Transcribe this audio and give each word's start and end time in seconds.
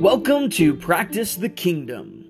Welcome 0.00 0.48
to 0.52 0.74
Practice 0.76 1.34
the 1.34 1.50
Kingdom. 1.50 2.24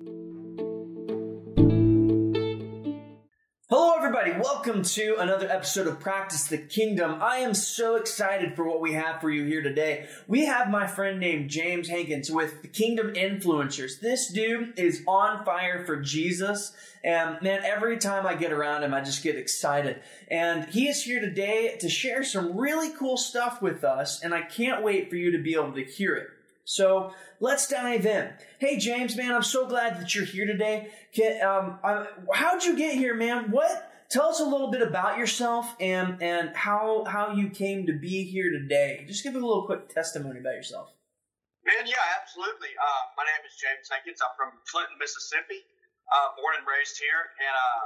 Hello, 3.69 3.93
everybody. 3.95 4.33
Welcome 4.33 4.83
to 4.83 5.15
another 5.19 5.49
episode 5.49 5.87
of 5.87 6.01
Practice 6.01 6.47
the 6.47 6.57
Kingdom. 6.57 7.19
I 7.21 7.37
am 7.37 7.53
so 7.53 7.95
excited 7.95 8.57
for 8.57 8.67
what 8.67 8.81
we 8.81 8.91
have 8.91 9.21
for 9.21 9.29
you 9.29 9.45
here 9.45 9.61
today. 9.61 10.07
We 10.27 10.47
have 10.47 10.69
my 10.69 10.85
friend 10.85 11.17
named 11.17 11.49
James 11.49 11.87
Hankins 11.87 12.29
with 12.29 12.61
the 12.61 12.67
Kingdom 12.67 13.13
Influencers. 13.13 14.01
This 14.01 14.27
dude 14.27 14.77
is 14.77 15.01
on 15.07 15.45
fire 15.45 15.85
for 15.85 15.95
Jesus. 15.95 16.73
And 17.05 17.41
man, 17.41 17.61
every 17.63 17.99
time 17.99 18.27
I 18.27 18.35
get 18.35 18.51
around 18.51 18.83
him, 18.83 18.93
I 18.93 18.99
just 18.99 19.23
get 19.23 19.37
excited. 19.37 20.01
And 20.29 20.65
he 20.65 20.89
is 20.89 21.03
here 21.03 21.21
today 21.21 21.77
to 21.79 21.87
share 21.87 22.25
some 22.25 22.57
really 22.57 22.89
cool 22.89 23.15
stuff 23.15 23.61
with 23.61 23.85
us. 23.85 24.21
And 24.21 24.33
I 24.33 24.41
can't 24.41 24.83
wait 24.83 25.09
for 25.09 25.15
you 25.15 25.31
to 25.31 25.41
be 25.41 25.53
able 25.53 25.71
to 25.71 25.85
hear 25.85 26.15
it. 26.15 26.27
So 26.65 27.13
let's 27.39 27.67
dive 27.67 28.05
in. 28.05 28.29
Hey, 28.59 28.77
James, 28.77 29.15
man, 29.15 29.33
I'm 29.33 29.43
so 29.43 29.67
glad 29.67 29.99
that 29.99 30.13
you're 30.15 30.25
here 30.25 30.45
today. 30.45 30.89
Can, 31.13 31.41
um, 31.41 31.79
I, 31.83 32.07
how'd 32.33 32.63
you 32.63 32.77
get 32.77 32.95
here, 32.95 33.15
man? 33.15 33.51
What? 33.51 33.89
Tell 34.09 34.27
us 34.27 34.41
a 34.41 34.45
little 34.45 34.69
bit 34.69 34.81
about 34.81 35.17
yourself 35.17 35.73
and 35.79 36.21
and 36.21 36.51
how 36.53 37.05
how 37.07 37.31
you 37.31 37.49
came 37.49 37.87
to 37.87 37.93
be 37.93 38.27
here 38.27 38.51
today. 38.51 39.05
Just 39.07 39.23
give 39.23 39.35
a 39.35 39.39
little 39.39 39.65
quick 39.65 39.87
testimony 39.87 40.39
about 40.39 40.55
yourself. 40.55 40.91
Man, 41.63 41.85
yeah, 41.85 42.01
absolutely. 42.17 42.73
Uh, 42.73 43.03
my 43.15 43.23
name 43.23 43.45
is 43.45 43.53
James 43.55 43.85
Hankins. 43.85 44.17
I'm 44.17 44.33
from 44.33 44.57
Clinton, 44.65 44.97
Mississippi, 44.97 45.61
uh, 46.09 46.33
born 46.41 46.57
and 46.57 46.65
raised 46.65 46.97
here. 46.97 47.21
And, 47.37 47.53
uh, 47.53 47.83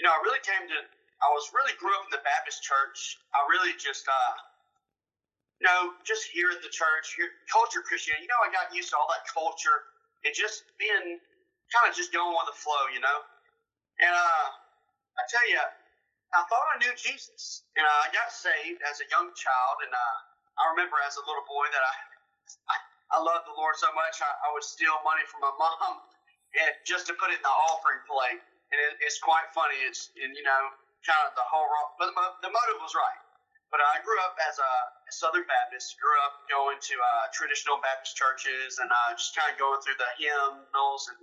you 0.00 0.08
know, 0.08 0.12
I 0.16 0.18
really 0.24 0.40
came 0.40 0.64
to, 0.64 0.78
I 1.20 1.28
was 1.36 1.52
really 1.52 1.76
grew 1.76 1.92
up 1.92 2.08
in 2.08 2.12
the 2.16 2.24
Baptist 2.24 2.64
church. 2.64 3.20
I 3.36 3.44
really 3.52 3.76
just, 3.76 4.08
uh, 4.08 4.34
you 5.58 5.66
know, 5.66 5.90
just 6.06 6.30
here 6.30 6.54
at 6.54 6.62
the 6.62 6.70
church, 6.70 7.18
culture 7.50 7.82
Christianity, 7.82 8.26
you 8.26 8.30
know, 8.30 8.38
I 8.46 8.50
got 8.54 8.70
used 8.70 8.94
to 8.94 8.96
all 8.98 9.10
that 9.10 9.26
culture 9.26 9.90
and 10.22 10.30
just 10.30 10.62
being 10.78 11.18
kind 11.74 11.86
of 11.90 11.92
just 11.98 12.14
going 12.14 12.30
with 12.30 12.46
the 12.46 12.58
flow, 12.58 12.86
you 12.94 13.02
know. 13.02 13.18
And 13.98 14.14
uh, 14.14 14.46
I 15.18 15.22
tell 15.26 15.46
you, 15.50 15.58
I 16.30 16.40
thought 16.46 16.66
I 16.74 16.78
knew 16.78 16.94
Jesus, 16.94 17.66
and 17.74 17.82
uh, 17.82 18.06
I 18.06 18.08
got 18.14 18.30
saved 18.30 18.78
as 18.86 19.02
a 19.02 19.06
young 19.10 19.34
child, 19.34 19.76
and 19.82 19.90
uh, 19.90 20.16
I 20.62 20.62
remember 20.76 21.00
as 21.02 21.18
a 21.18 21.24
little 21.26 21.46
boy 21.50 21.66
that 21.74 21.82
I, 21.82 21.94
I, 22.74 22.76
I 23.14 23.18
loved 23.18 23.50
the 23.50 23.56
Lord 23.58 23.74
so 23.74 23.90
much, 23.98 24.22
I, 24.22 24.30
I 24.30 24.48
would 24.54 24.62
steal 24.66 24.94
money 25.02 25.26
from 25.26 25.42
my 25.42 25.54
mom 25.58 25.98
and 26.62 26.72
just 26.86 27.10
to 27.10 27.18
put 27.18 27.34
it 27.34 27.42
in 27.42 27.46
the 27.46 27.56
offering 27.72 28.02
plate. 28.06 28.42
And 28.70 28.78
it, 28.78 29.00
it's 29.00 29.16
quite 29.16 29.48
funny. 29.56 29.80
It's 29.88 30.12
and 30.20 30.36
you 30.36 30.44
know, 30.44 30.62
kind 31.00 31.24
of 31.24 31.32
the 31.32 31.46
whole 31.48 31.64
wrong, 31.64 31.88
but 31.96 32.12
the 32.44 32.52
motive 32.52 32.78
was 32.84 32.92
right. 32.92 33.20
But 33.72 33.80
I 33.80 34.04
grew 34.04 34.20
up 34.28 34.36
as 34.44 34.60
a 34.60 34.72
Southern 35.12 35.46
Baptist. 35.48 35.96
Grew 36.00 36.16
up 36.28 36.44
going 36.48 36.78
to 36.78 36.94
uh, 36.96 37.24
traditional 37.32 37.80
Baptist 37.80 38.16
churches 38.16 38.78
and 38.80 38.88
uh, 38.90 39.10
just 39.16 39.36
kind 39.36 39.48
of 39.50 39.56
going 39.56 39.80
through 39.80 39.98
the 39.98 40.10
hymnals 40.20 41.08
and 41.12 41.18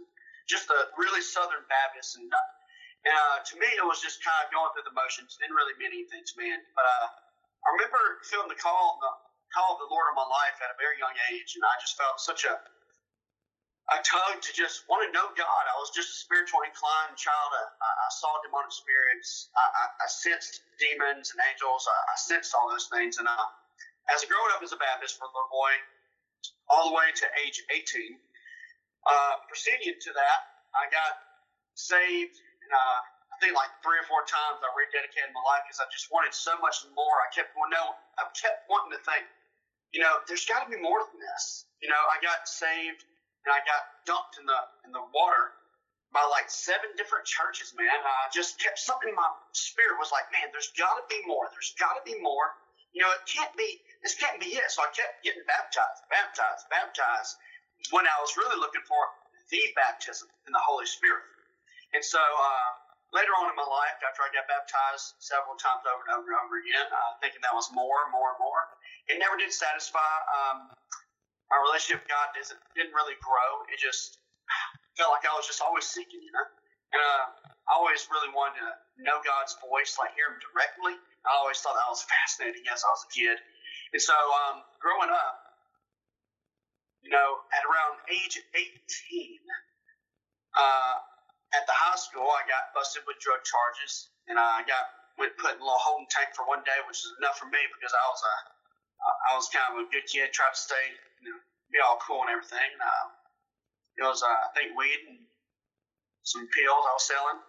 just 0.46 0.70
the 0.70 0.90
really 0.98 1.22
Southern 1.22 1.66
Baptist. 1.70 2.18
And, 2.18 2.28
and 2.30 3.16
uh, 3.16 3.38
to 3.46 3.54
me, 3.58 3.70
it 3.78 3.86
was 3.86 4.02
just 4.02 4.22
kind 4.22 4.38
of 4.46 4.54
going 4.54 4.70
through 4.74 4.88
the 4.88 4.96
motions. 4.96 5.38
Didn't 5.38 5.58
really 5.58 5.78
mean 5.78 5.94
anything 5.94 6.26
to 6.26 6.36
me. 6.38 6.54
But 6.74 6.86
uh, 6.86 7.08
I 7.10 7.68
remember 7.78 8.22
feeling 8.30 8.50
the 8.50 8.60
call, 8.60 8.98
the 9.02 9.12
call 9.54 9.78
of 9.78 9.80
the 9.82 9.90
Lord 9.90 10.10
of 10.10 10.16
my 10.18 10.28
life 10.28 10.58
at 10.62 10.70
a 10.74 10.78
very 10.78 10.98
young 11.02 11.16
age, 11.34 11.58
and 11.58 11.64
I 11.66 11.74
just 11.82 11.98
felt 11.98 12.22
such 12.22 12.46
a 12.46 12.58
a 13.94 14.02
tug 14.02 14.42
to 14.42 14.50
just 14.58 14.90
want 14.90 15.06
to 15.06 15.14
know 15.14 15.30
God. 15.38 15.64
I 15.70 15.78
was 15.78 15.94
just 15.94 16.10
a 16.10 16.18
spiritually 16.18 16.66
inclined 16.74 17.14
child. 17.22 17.50
I, 17.54 17.86
I 17.86 18.10
saw 18.18 18.34
demonic 18.42 18.74
spirits. 18.74 19.54
I, 19.54 19.62
I, 19.62 19.84
I 20.02 20.08
sensed 20.10 20.66
demons 20.82 21.30
and 21.30 21.40
angels. 21.46 21.86
I, 21.86 21.94
I 21.94 22.16
sensed 22.18 22.58
all 22.58 22.66
those 22.66 22.90
things. 22.90 23.22
And 23.22 23.30
uh, 23.30 23.46
as 24.14 24.22
a 24.24 24.28
growing 24.28 24.52
up 24.54 24.62
as 24.62 24.74
a 24.74 24.80
Baptist 24.80 25.18
from 25.18 25.30
a 25.30 25.34
little 25.34 25.52
boy, 25.52 25.74
all 26.70 26.90
the 26.92 26.96
way 26.96 27.10
to 27.10 27.26
age 27.42 27.62
18, 27.74 28.18
uh, 29.06 29.34
proceeding 29.50 29.98
to 29.98 30.12
that, 30.14 30.40
I 30.74 30.90
got 30.90 31.14
saved. 31.78 32.38
And 32.38 32.72
uh, 32.74 33.00
I 33.34 33.36
think 33.42 33.54
like 33.54 33.70
three 33.82 34.00
or 34.00 34.08
four 34.08 34.26
times 34.26 34.62
I 34.62 34.70
rededicated 34.74 35.34
my 35.34 35.44
life 35.46 35.66
because 35.68 35.82
I 35.82 35.88
just 35.92 36.10
wanted 36.10 36.34
so 36.34 36.58
much 36.62 36.82
more. 36.94 37.16
I 37.22 37.30
kept 37.34 37.54
well, 37.54 37.70
no, 37.70 37.94
I 38.18 38.30
kept 38.34 38.66
wanting 38.72 38.96
to 38.98 39.02
think, 39.06 39.26
you 39.94 40.02
know, 40.02 40.24
there's 40.26 40.46
got 40.46 40.66
to 40.66 40.70
be 40.72 40.80
more 40.80 41.04
than 41.04 41.18
this. 41.20 41.68
You 41.82 41.90
know, 41.90 42.00
I 42.10 42.18
got 42.24 42.48
saved 42.50 43.06
and 43.46 43.52
I 43.54 43.62
got 43.68 43.82
dunked 44.10 44.42
in 44.42 44.46
the 44.50 44.60
in 44.90 44.92
the 44.96 45.06
water 45.14 45.54
by 46.16 46.24
like 46.32 46.48
seven 46.48 46.96
different 46.96 47.28
churches, 47.28 47.76
man. 47.76 47.92
I 47.92 48.32
just 48.32 48.56
kept 48.58 48.80
something 48.80 49.12
in 49.12 49.18
my 49.20 49.30
spirit 49.52 50.00
was 50.00 50.16
like, 50.16 50.32
man, 50.32 50.48
there's 50.56 50.72
got 50.80 50.96
to 50.96 51.04
be 51.12 51.20
more. 51.28 51.52
There's 51.52 51.76
got 51.76 52.00
to 52.00 52.04
be 52.08 52.16
more. 52.24 52.56
You 52.96 53.04
know, 53.04 53.12
it 53.12 53.28
can't 53.28 53.52
be. 53.60 53.84
This 54.06 54.14
can't 54.14 54.38
be 54.38 54.54
it. 54.54 54.70
So 54.70 54.86
I 54.86 54.94
kept 54.94 55.26
getting 55.26 55.42
baptized, 55.50 56.06
baptized, 56.14 56.70
baptized. 56.70 57.42
When 57.90 58.06
I 58.06 58.14
was 58.22 58.38
really 58.38 58.62
looking 58.62 58.86
for 58.86 59.02
the 59.50 59.62
baptism 59.74 60.30
in 60.46 60.54
the 60.54 60.62
Holy 60.62 60.86
Spirit, 60.86 61.26
and 61.98 62.06
so 62.06 62.22
uh, 62.22 62.70
later 63.18 63.34
on 63.42 63.50
in 63.50 63.58
my 63.58 63.66
life, 63.66 63.98
after 64.06 64.22
I 64.22 64.30
got 64.30 64.46
baptized 64.46 65.18
several 65.18 65.58
times 65.58 65.90
over 65.90 66.06
and 66.06 66.22
over 66.22 66.28
and 66.30 66.38
over 66.38 66.56
again, 66.62 66.86
uh, 66.86 67.18
thinking 67.18 67.42
that 67.42 67.58
was 67.58 67.74
more, 67.74 68.06
and 68.06 68.14
more, 68.14 68.38
and 68.38 68.40
more, 68.42 68.62
it 69.10 69.18
never 69.18 69.42
did 69.42 69.50
satisfy. 69.50 70.06
Um, 70.30 70.70
my 71.50 71.58
relationship 71.66 72.06
with 72.06 72.10
God 72.14 72.30
didn't 72.38 72.62
didn't 72.78 72.94
really 72.94 73.18
grow. 73.26 73.66
It 73.74 73.82
just 73.82 74.22
felt 74.98 75.14
like 75.18 75.26
I 75.26 75.34
was 75.34 75.50
just 75.50 75.66
always 75.66 75.86
seeking, 75.90 76.22
you 76.22 76.30
know. 76.30 76.46
And 76.94 77.02
uh, 77.02 77.26
I 77.70 77.72
always 77.74 78.06
really 78.14 78.30
wanted 78.38 78.62
to 78.62 78.72
know 79.02 79.18
God's 79.26 79.58
voice, 79.66 79.98
like 79.98 80.14
hear 80.14 80.30
Him 80.30 80.38
directly. 80.42 80.94
I 81.26 81.34
always 81.42 81.58
thought 81.62 81.74
that 81.74 81.90
was 81.90 82.06
fascinating 82.06 82.66
as 82.70 82.86
I 82.86 82.90
was 82.94 83.02
a 83.06 83.12
kid. 83.14 83.38
And 83.96 84.04
so, 84.04 84.12
um, 84.12 84.60
growing 84.84 85.08
up, 85.08 85.36
you 87.00 87.08
know, 87.16 87.40
at 87.56 87.64
around 87.64 88.04
age 88.12 88.36
18, 88.52 89.40
uh, 90.52 90.96
at 91.56 91.64
the 91.64 91.72
high 91.72 91.96
school, 91.96 92.28
I 92.28 92.44
got 92.44 92.76
busted 92.76 93.08
with 93.08 93.24
drug 93.24 93.40
charges, 93.48 94.12
and 94.28 94.36
I 94.36 94.68
got 94.68 94.84
went 95.16 95.32
put 95.40 95.56
in 95.56 95.64
a 95.64 95.64
little 95.64 95.80
holding 95.80 96.12
tank 96.12 96.36
for 96.36 96.44
one 96.44 96.60
day, 96.68 96.76
which 96.92 97.00
is 97.08 97.16
enough 97.24 97.40
for 97.40 97.48
me 97.48 97.64
because 97.72 97.96
I 97.96 98.04
was 98.12 98.20
a 98.20 98.36
I 99.32 99.32
was 99.40 99.48
kind 99.48 99.80
of 99.80 99.88
a 99.88 99.92
good 99.92 100.04
kid, 100.12 100.36
tried 100.36 100.52
to 100.52 100.60
stay 100.60 100.86
you 101.24 101.32
know, 101.32 101.40
be 101.72 101.80
all 101.80 101.96
cool 102.04 102.20
and 102.28 102.36
everything. 102.36 102.72
Uh, 102.76 103.08
it 103.96 104.04
was, 104.04 104.20
uh, 104.20 104.28
I 104.28 104.50
think, 104.58 104.76
weed 104.76 105.08
and 105.08 105.24
some 106.28 106.44
pills 106.52 106.84
I 106.84 106.94
was 107.00 107.08
selling. 107.08 107.40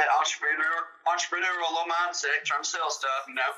That 0.00 0.08
entrepreneur, 0.18 0.76
entrepreneurial 1.06 1.68
little 1.68 1.90
mindset, 1.90 2.42
trying 2.42 2.64
to 2.64 2.68
sell 2.68 2.90
stuff, 2.90 3.28
you 3.28 3.36
know. 3.38 3.52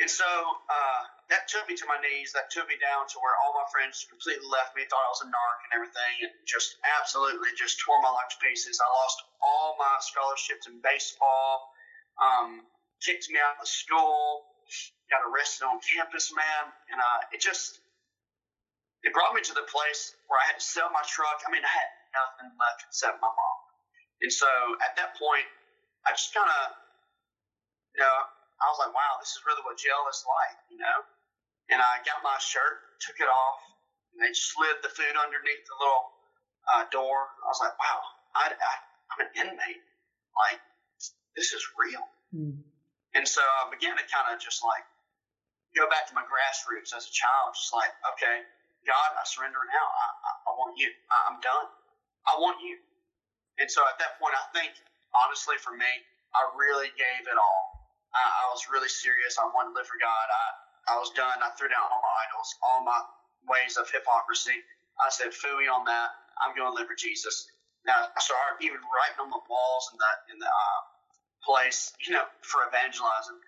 And 0.00 0.08
so 0.08 0.24
uh, 0.24 1.00
that 1.28 1.48
took 1.52 1.68
me 1.68 1.76
to 1.76 1.86
my 1.86 2.00
knees. 2.00 2.32
That 2.32 2.48
took 2.48 2.66
me 2.66 2.80
down 2.80 3.06
to 3.12 3.16
where 3.20 3.36
all 3.44 3.52
my 3.52 3.68
friends 3.68 4.08
completely 4.08 4.48
left 4.48 4.72
me, 4.72 4.88
thought 4.88 5.04
I 5.04 5.12
was 5.12 5.22
a 5.24 5.28
narc 5.28 5.58
and 5.68 5.72
everything, 5.76 6.14
and 6.26 6.32
just 6.48 6.80
absolutely 6.96 7.52
just 7.54 7.76
tore 7.80 8.00
my 8.00 8.08
life 8.08 8.32
to 8.32 8.38
pieces. 8.40 8.80
I 8.80 8.88
lost 8.88 9.18
all 9.44 9.76
my 9.76 9.94
scholarships 10.00 10.64
in 10.66 10.80
baseball, 10.80 11.72
um, 12.16 12.64
kicked 13.04 13.28
me 13.28 13.36
out 13.36 13.60
of 13.60 13.68
school, 13.68 14.48
got 15.12 15.20
arrested 15.28 15.68
on 15.68 15.76
campus, 15.84 16.32
man. 16.32 16.72
And 16.88 16.98
uh, 16.98 17.20
it 17.36 17.44
just, 17.44 17.84
it 19.04 19.12
brought 19.12 19.36
me 19.36 19.44
to 19.44 19.54
the 19.54 19.68
place 19.68 20.16
where 20.26 20.40
I 20.40 20.48
had 20.48 20.56
to 20.56 20.64
sell 20.64 20.88
my 20.88 21.04
truck. 21.04 21.44
I 21.44 21.52
mean, 21.52 21.62
I 21.62 21.72
had 21.72 21.90
nothing 22.16 22.50
left 22.56 22.88
except 22.88 23.20
my 23.20 23.28
mom. 23.28 23.58
And 24.24 24.32
so 24.32 24.48
at 24.80 24.96
that 24.96 25.18
point, 25.20 25.44
I 26.08 26.16
just 26.16 26.32
kind 26.32 26.48
of, 26.48 26.62
you 27.94 28.00
know, 28.02 28.18
I 28.62 28.70
was 28.70 28.78
like, 28.78 28.94
wow, 28.94 29.18
this 29.18 29.34
is 29.34 29.42
really 29.42 29.62
what 29.66 29.74
jail 29.74 30.06
is 30.06 30.22
like, 30.22 30.58
you 30.70 30.78
know? 30.78 30.98
And 31.74 31.82
I 31.82 31.98
got 32.06 32.22
my 32.22 32.38
shirt, 32.38 33.02
took 33.02 33.18
it 33.18 33.26
off, 33.26 33.60
and 34.14 34.22
they 34.22 34.30
slid 34.34 34.78
the 34.86 34.92
food 34.92 35.14
underneath 35.18 35.66
the 35.66 35.76
little 35.82 36.04
uh, 36.70 36.84
door. 36.94 37.34
I 37.42 37.46
was 37.50 37.58
like, 37.58 37.74
wow, 37.74 37.98
I, 38.38 38.44
I, 38.54 38.74
I'm 39.10 39.20
an 39.26 39.30
inmate. 39.34 39.82
Like, 40.38 40.62
this 41.34 41.50
is 41.50 41.62
real. 41.74 42.06
Mm. 42.30 42.62
And 43.18 43.24
so 43.26 43.42
I 43.42 43.68
began 43.68 43.98
to 43.98 44.06
kind 44.08 44.30
of 44.32 44.40
just 44.40 44.62
like 44.64 44.86
go 45.76 45.88
back 45.88 46.08
to 46.08 46.14
my 46.14 46.24
grassroots 46.24 46.94
as 46.94 47.08
a 47.08 47.12
child, 47.12 47.56
just 47.56 47.72
like, 47.72 47.92
okay, 48.14 48.46
God, 48.86 49.10
I 49.16 49.22
surrender 49.24 49.60
now. 49.64 49.86
I, 49.86 50.06
I, 50.06 50.30
I 50.48 50.50
want 50.56 50.76
you. 50.76 50.90
I, 51.10 51.16
I'm 51.28 51.38
done. 51.40 51.68
I 52.28 52.38
want 52.38 52.60
you. 52.62 52.78
And 53.60 53.68
so 53.68 53.84
at 53.88 53.98
that 54.00 54.16
point, 54.16 54.32
I 54.36 54.44
think, 54.56 54.72
honestly, 55.12 55.56
for 55.60 55.76
me, 55.76 55.88
I 56.32 56.40
really 56.56 56.88
gave 56.96 57.28
it 57.28 57.36
all. 57.36 57.71
I, 58.14 58.22
I 58.22 58.44
was 58.52 58.68
really 58.70 58.88
serious. 58.88 59.36
I 59.40 59.48
wanted 59.52 59.72
to 59.72 59.76
live 59.80 59.88
for 59.88 60.00
God. 60.00 60.26
I, 60.28 60.44
I 60.92 61.00
was 61.00 61.10
done. 61.16 61.38
I 61.40 61.50
threw 61.56 61.68
down 61.68 61.84
all 61.88 62.02
my 62.02 62.14
idols, 62.28 62.48
all 62.62 62.80
my 62.84 63.00
ways 63.48 63.76
of 63.76 63.88
hypocrisy. 63.90 64.56
I 65.00 65.08
said, 65.10 65.32
fooey 65.32 65.66
on 65.66 65.84
that. 65.88 66.14
I'm 66.40 66.54
going 66.56 66.68
to 66.68 66.76
live 66.76 66.88
for 66.88 66.98
Jesus. 66.98 67.48
Now, 67.84 68.06
so 68.14 68.14
I 68.14 68.20
started 68.20 68.62
even 68.62 68.78
writing 68.92 69.18
on 69.24 69.30
the 69.30 69.42
walls 69.50 69.84
in 69.90 69.98
the, 69.98 70.12
in 70.34 70.36
the 70.38 70.50
uh, 70.50 70.80
place, 71.42 71.92
you 72.06 72.14
know, 72.14 72.24
for 72.44 72.62
evangelizing 72.68 73.40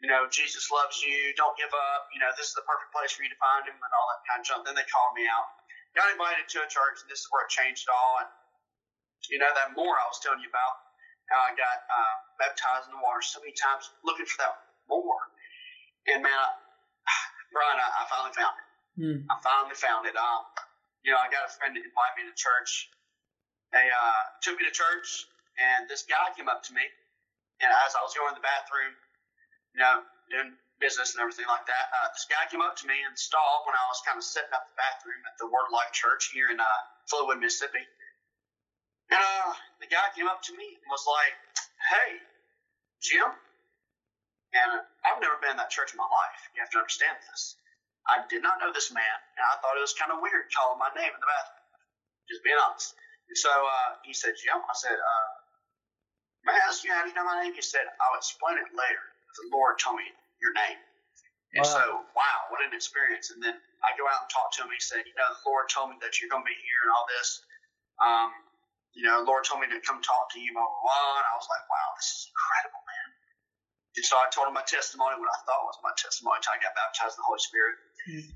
you 0.00 0.08
know, 0.08 0.24
Jesus 0.32 0.72
loves 0.72 1.04
you, 1.04 1.36
don't 1.36 1.52
give 1.60 1.68
up, 1.68 2.08
you 2.16 2.24
know, 2.24 2.32
this 2.32 2.48
is 2.48 2.56
the 2.56 2.64
perfect 2.64 2.88
place 2.88 3.12
for 3.12 3.20
you 3.20 3.28
to 3.28 3.36
find 3.36 3.68
him 3.68 3.76
and 3.76 3.92
all 3.92 4.08
that 4.08 4.24
kind 4.24 4.40
of 4.40 4.48
junk. 4.48 4.64
Then 4.64 4.72
they 4.72 4.88
called 4.88 5.12
me 5.12 5.28
out. 5.28 5.60
Got 5.92 6.08
invited 6.08 6.48
to 6.56 6.64
a 6.64 6.68
church, 6.72 7.04
and 7.04 7.08
this 7.12 7.20
is 7.20 7.28
where 7.28 7.44
it 7.44 7.52
changed 7.52 7.84
it 7.84 7.92
all. 7.92 8.24
And, 8.24 8.30
you 9.28 9.36
know, 9.36 9.52
that 9.52 9.76
more 9.76 9.92
I 9.92 10.06
was 10.08 10.16
telling 10.24 10.40
you 10.40 10.48
about, 10.48 10.89
how 11.30 11.46
I 11.46 11.54
got 11.54 11.78
uh, 11.86 12.14
baptized 12.42 12.90
in 12.90 12.98
the 12.98 13.02
water 13.02 13.22
so 13.22 13.38
many 13.38 13.54
times 13.54 13.90
looking 14.02 14.26
for 14.26 14.38
that 14.42 14.54
more. 14.90 15.22
And 16.10 16.20
man, 16.20 16.34
I, 16.34 16.50
Brian, 17.54 17.78
I, 17.78 17.86
I 17.86 18.02
finally 18.10 18.34
found 18.34 18.54
it. 18.58 18.66
Hmm. 18.98 19.18
I 19.30 19.34
finally 19.40 19.78
found 19.78 20.10
it. 20.10 20.18
Um, 20.18 20.42
you 21.06 21.14
know, 21.14 21.22
I 21.22 21.30
got 21.30 21.46
a 21.46 21.52
friend 21.54 21.72
that 21.72 21.82
invited 21.86 22.14
me 22.18 22.22
to 22.28 22.36
church. 22.36 22.90
They 23.70 23.86
uh, 23.86 24.22
took 24.42 24.58
me 24.58 24.66
to 24.66 24.74
church, 24.74 25.30
and 25.56 25.86
this 25.86 26.02
guy 26.02 26.34
came 26.34 26.50
up 26.50 26.66
to 26.66 26.74
me, 26.74 26.82
and 27.62 27.70
as 27.86 27.94
I 27.94 28.02
was 28.02 28.10
going 28.18 28.34
to 28.34 28.38
the 28.38 28.42
bathroom, 28.42 28.92
you 29.78 29.80
know, 29.80 30.02
doing 30.26 30.58
business 30.82 31.14
and 31.14 31.22
everything 31.22 31.46
like 31.46 31.62
that, 31.70 31.86
uh, 31.94 32.10
this 32.10 32.26
guy 32.26 32.42
came 32.50 32.64
up 32.64 32.74
to 32.82 32.84
me 32.90 32.98
and 33.06 33.14
stall 33.14 33.62
when 33.68 33.78
I 33.78 33.84
was 33.86 34.02
kind 34.02 34.18
of 34.18 34.26
setting 34.26 34.50
up 34.50 34.66
the 34.66 34.76
bathroom 34.80 35.22
at 35.28 35.38
the 35.38 35.46
Word 35.46 35.70
Life 35.70 35.94
Church 35.94 36.34
here 36.34 36.50
in 36.50 36.58
uh, 36.58 36.80
Flowood, 37.06 37.38
Mississippi. 37.38 37.86
And 39.10 39.20
uh, 39.22 39.52
the 39.80 39.88
guy 39.90 40.10
came 40.16 40.28
up 40.28 40.42
to 40.50 40.52
me 40.56 40.66
and 40.66 40.88
was 40.90 41.04
like, 41.06 41.34
"Hey, 41.90 42.10
Jim." 43.02 43.30
And 44.54 44.70
I've 45.06 45.20
never 45.22 45.38
been 45.38 45.54
in 45.54 45.60
that 45.62 45.70
church 45.70 45.92
in 45.94 45.98
my 46.00 46.08
life. 46.10 46.40
You 46.56 46.62
have 46.64 46.72
to 46.74 46.80
understand 46.82 47.14
this. 47.30 47.54
I 48.08 48.24
did 48.26 48.42
not 48.42 48.58
know 48.58 48.72
this 48.74 48.90
man, 48.90 49.16
and 49.38 49.44
I 49.46 49.60
thought 49.62 49.78
it 49.78 49.84
was 49.84 49.94
kind 49.94 50.10
of 50.10 50.18
weird 50.24 50.50
calling 50.50 50.80
my 50.80 50.90
name 50.96 51.12
in 51.12 51.20
the 51.20 51.28
bathroom. 51.30 51.66
Just 52.30 52.42
being 52.44 52.58
honest. 52.58 52.94
And 53.28 53.38
so 53.38 53.50
uh, 53.52 53.90
he 54.04 54.14
said, 54.14 54.34
Jim, 54.40 54.58
I 54.58 54.74
said, 54.74 54.96
uh, 54.96 55.28
may 56.46 56.54
I 56.56 56.62
ask 56.68 56.84
you 56.84 56.92
how 56.94 57.02
do 57.04 57.10
you 57.10 57.16
know 57.16 57.26
my 57.26 57.42
name? 57.42 57.54
He 57.54 57.62
said, 57.62 57.84
I'll 58.00 58.18
explain 58.18 58.58
it 58.58 58.70
later. 58.74 59.04
The 59.40 59.50
Lord 59.54 59.78
told 59.80 59.98
me 59.98 60.08
your 60.42 60.54
name. 60.54 60.80
And 61.54 61.64
Wow. 61.66 61.74
so, 61.74 61.82
wow, 62.16 62.38
what 62.50 62.62
an 62.64 62.74
experience. 62.74 63.30
And 63.30 63.42
then 63.42 63.56
I 63.84 63.90
go 63.98 64.06
out 64.08 64.26
and 64.26 64.30
talk 64.30 64.52
to 64.58 64.64
him. 64.64 64.70
He 64.74 64.80
said, 64.82 65.02
you 65.06 65.14
know, 65.18 65.28
the 65.30 65.44
Lord 65.48 65.68
told 65.70 65.90
me 65.90 65.98
that 66.02 66.18
you're 66.20 66.30
going 66.30 66.44
to 66.44 66.50
be 66.50 66.58
here 66.58 66.80
and 66.86 66.92
all 66.94 67.06
this. 67.18 67.28
Um, 68.02 68.30
you 68.94 69.06
know, 69.06 69.22
Lord 69.22 69.46
told 69.46 69.62
me 69.62 69.70
to 69.70 69.78
come 69.86 70.02
talk 70.02 70.30
to 70.34 70.38
you, 70.42 70.50
blah, 70.50 70.66
blah, 70.66 70.82
blah. 70.82 71.22
And 71.22 71.26
I 71.30 71.34
was 71.38 71.46
like, 71.46 71.64
wow, 71.70 71.88
this 71.94 72.08
is 72.10 72.20
incredible, 72.30 72.82
man. 72.82 73.08
And 73.98 74.06
so 74.06 74.14
I 74.18 74.26
told 74.30 74.46
him 74.50 74.54
my 74.54 74.66
testimony, 74.66 75.18
what 75.18 75.30
I 75.30 75.40
thought 75.46 75.66
was 75.66 75.78
my 75.82 75.94
testimony 75.98 76.38
until 76.38 76.54
I 76.54 76.62
got 76.62 76.74
baptized 76.78 77.18
in 77.18 77.22
the 77.22 77.28
Holy 77.28 77.42
Spirit. 77.42 77.76
Hmm. 78.06 78.26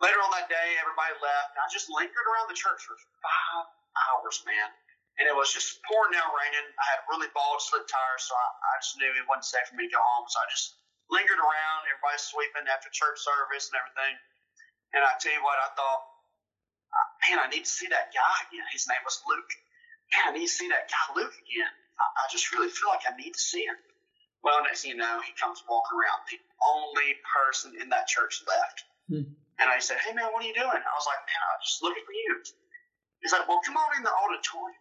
Later 0.00 0.20
on 0.22 0.30
that 0.38 0.48
day, 0.48 0.68
everybody 0.80 1.12
left. 1.18 1.54
And 1.54 1.60
I 1.62 1.68
just 1.70 1.90
lingered 1.92 2.26
around 2.26 2.48
the 2.50 2.58
church 2.58 2.80
for 2.82 2.96
five 3.22 3.66
hours, 4.08 4.42
man. 4.46 4.70
And 5.18 5.28
it 5.28 5.36
was 5.36 5.52
just 5.52 5.82
pouring 5.84 6.16
down 6.16 6.30
raining. 6.32 6.64
I 6.80 6.84
had 6.96 7.04
really 7.12 7.28
bald, 7.36 7.60
slip 7.60 7.84
tires, 7.84 8.24
so 8.24 8.32
I, 8.32 8.48
I 8.48 8.74
just 8.80 8.96
knew 8.96 9.10
it 9.12 9.28
wasn't 9.28 9.44
safe 9.44 9.66
for 9.68 9.76
me 9.76 9.90
to 9.90 9.92
go 9.92 10.00
home. 10.00 10.24
So 10.30 10.40
I 10.40 10.46
just 10.48 10.80
lingered 11.12 11.36
around. 11.36 11.80
Everybody's 11.90 12.24
sweeping 12.24 12.64
after 12.70 12.88
church 12.88 13.20
service 13.20 13.68
and 13.68 13.76
everything. 13.76 14.14
And 14.96 15.02
I 15.04 15.12
tell 15.20 15.34
you 15.34 15.44
what, 15.44 15.60
I 15.60 15.68
thought, 15.76 16.02
man, 17.28 17.38
I 17.44 17.46
need 17.52 17.68
to 17.68 17.70
see 17.70 17.90
that 17.92 18.14
guy 18.16 18.36
again. 18.48 18.64
His 18.72 18.88
name 18.88 19.02
was 19.04 19.20
Luke. 19.28 19.52
Man, 20.10 20.22
I 20.28 20.30
need 20.34 20.46
to 20.46 20.52
see 20.52 20.68
that 20.68 20.90
guy 20.90 21.06
Luke 21.14 21.32
again. 21.32 21.72
I, 21.98 22.04
I 22.04 22.24
just 22.30 22.50
really 22.52 22.70
feel 22.70 22.90
like 22.90 23.06
I 23.06 23.14
need 23.16 23.34
to 23.34 23.42
see 23.42 23.62
him. 23.64 23.78
Well, 24.42 24.64
next 24.64 24.82
thing 24.82 24.96
you 24.96 25.00
know, 25.00 25.20
he 25.20 25.36
comes 25.36 25.62
walking 25.68 25.94
around. 25.94 26.24
The 26.26 26.40
only 26.64 27.20
person 27.28 27.76
in 27.76 27.92
that 27.92 28.08
church 28.08 28.40
left. 28.48 28.78
Hmm. 29.06 29.28
And 29.60 29.68
I 29.68 29.76
said, 29.78 30.00
hey, 30.00 30.16
man, 30.16 30.32
what 30.32 30.40
are 30.40 30.48
you 30.48 30.56
doing? 30.56 30.80
I 30.80 30.94
was 30.96 31.04
like, 31.04 31.20
man, 31.28 31.40
I 31.44 31.50
was 31.60 31.68
just 31.68 31.84
looking 31.84 32.00
for 32.08 32.16
you. 32.16 32.40
He's 33.20 33.36
like, 33.36 33.44
well, 33.44 33.60
come 33.60 33.76
on 33.76 34.00
in 34.00 34.02
the 34.02 34.14
auditorium. 34.24 34.80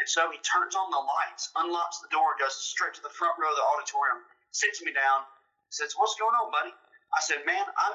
And 0.00 0.08
so 0.08 0.32
he 0.32 0.40
turns 0.40 0.74
on 0.74 0.88
the 0.90 0.98
lights, 0.98 1.52
unlocks 1.54 2.00
the 2.00 2.08
door, 2.08 2.34
goes 2.40 2.56
straight 2.56 2.96
to 2.96 3.04
the 3.04 3.12
front 3.12 3.36
row 3.36 3.52
of 3.52 3.56
the 3.60 3.66
auditorium, 3.76 4.24
sits 4.50 4.82
me 4.82 4.90
down, 4.90 5.22
says, 5.68 5.92
what's 5.94 6.16
going 6.16 6.34
on, 6.34 6.50
buddy? 6.50 6.72
I 7.14 7.20
said, 7.20 7.46
man, 7.46 7.62
I, 7.62 7.94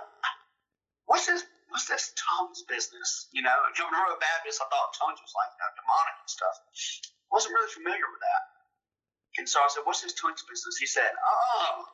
what's 1.10 1.26
this? 1.26 1.44
What's 1.69 1.86
this 1.86 2.13
tongues 2.18 2.66
business? 2.66 3.30
You 3.33 3.45
know, 3.45 3.54
coming 3.77 3.94
from 3.94 4.10
a 4.10 4.19
Baptist, 4.21 4.62
I 4.62 4.68
thought 4.69 4.89
tongues 4.98 5.21
was 5.21 5.33
like 5.38 5.51
you 5.54 5.62
know, 5.62 5.71
demonic 5.77 6.16
and 6.21 6.30
stuff. 6.30 6.56
Wasn't 7.30 7.54
really 7.54 7.69
familiar 7.74 8.06
with 8.10 8.21
that. 8.25 8.44
And 9.38 9.45
so 9.45 9.62
I 9.62 9.69
said, 9.69 9.86
what's 9.86 10.01
this 10.01 10.18
tongues 10.18 10.42
business? 10.50 10.81
He 10.81 10.89
said, 10.89 11.13
oh, 11.13 11.86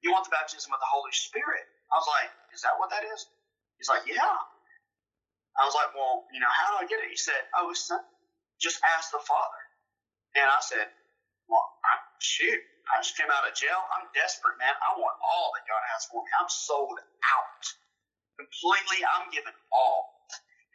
you 0.00 0.14
want 0.14 0.24
the 0.24 0.34
baptism 0.34 0.70
of 0.70 0.78
the 0.78 0.86
Holy 0.86 1.10
Spirit? 1.10 1.66
I 1.90 1.98
was 1.98 2.06
like, 2.06 2.30
is 2.54 2.62
that 2.62 2.78
what 2.78 2.94
that 2.94 3.02
is? 3.02 3.26
He's 3.82 3.90
like, 3.90 4.06
yeah. 4.06 4.38
I 5.58 5.62
was 5.66 5.74
like, 5.74 5.90
well, 5.96 6.28
you 6.30 6.38
know, 6.38 6.52
how 6.52 6.76
do 6.76 6.84
I 6.84 6.86
get 6.86 7.02
it? 7.02 7.10
He 7.10 7.18
said, 7.18 7.42
oh, 7.58 7.74
just 7.74 8.78
ask 8.96 9.10
the 9.10 9.20
Father. 9.20 9.62
And 10.38 10.46
I 10.46 10.60
said, 10.60 10.86
well, 11.48 11.64
I, 11.82 11.98
shoot, 12.20 12.60
I 12.92 13.00
just 13.02 13.16
came 13.16 13.28
out 13.32 13.48
of 13.48 13.56
jail. 13.56 13.80
I'm 13.96 14.06
desperate, 14.12 14.56
man. 14.60 14.72
I 14.84 14.94
want 15.00 15.16
all 15.18 15.50
that 15.56 15.64
God 15.66 15.82
has 15.96 16.06
for 16.12 16.22
me. 16.22 16.30
I'm 16.38 16.50
sold 16.52 16.98
out. 17.00 17.64
Completely, 18.38 19.00
I'm 19.16 19.28
giving 19.32 19.54
all. 19.72 20.14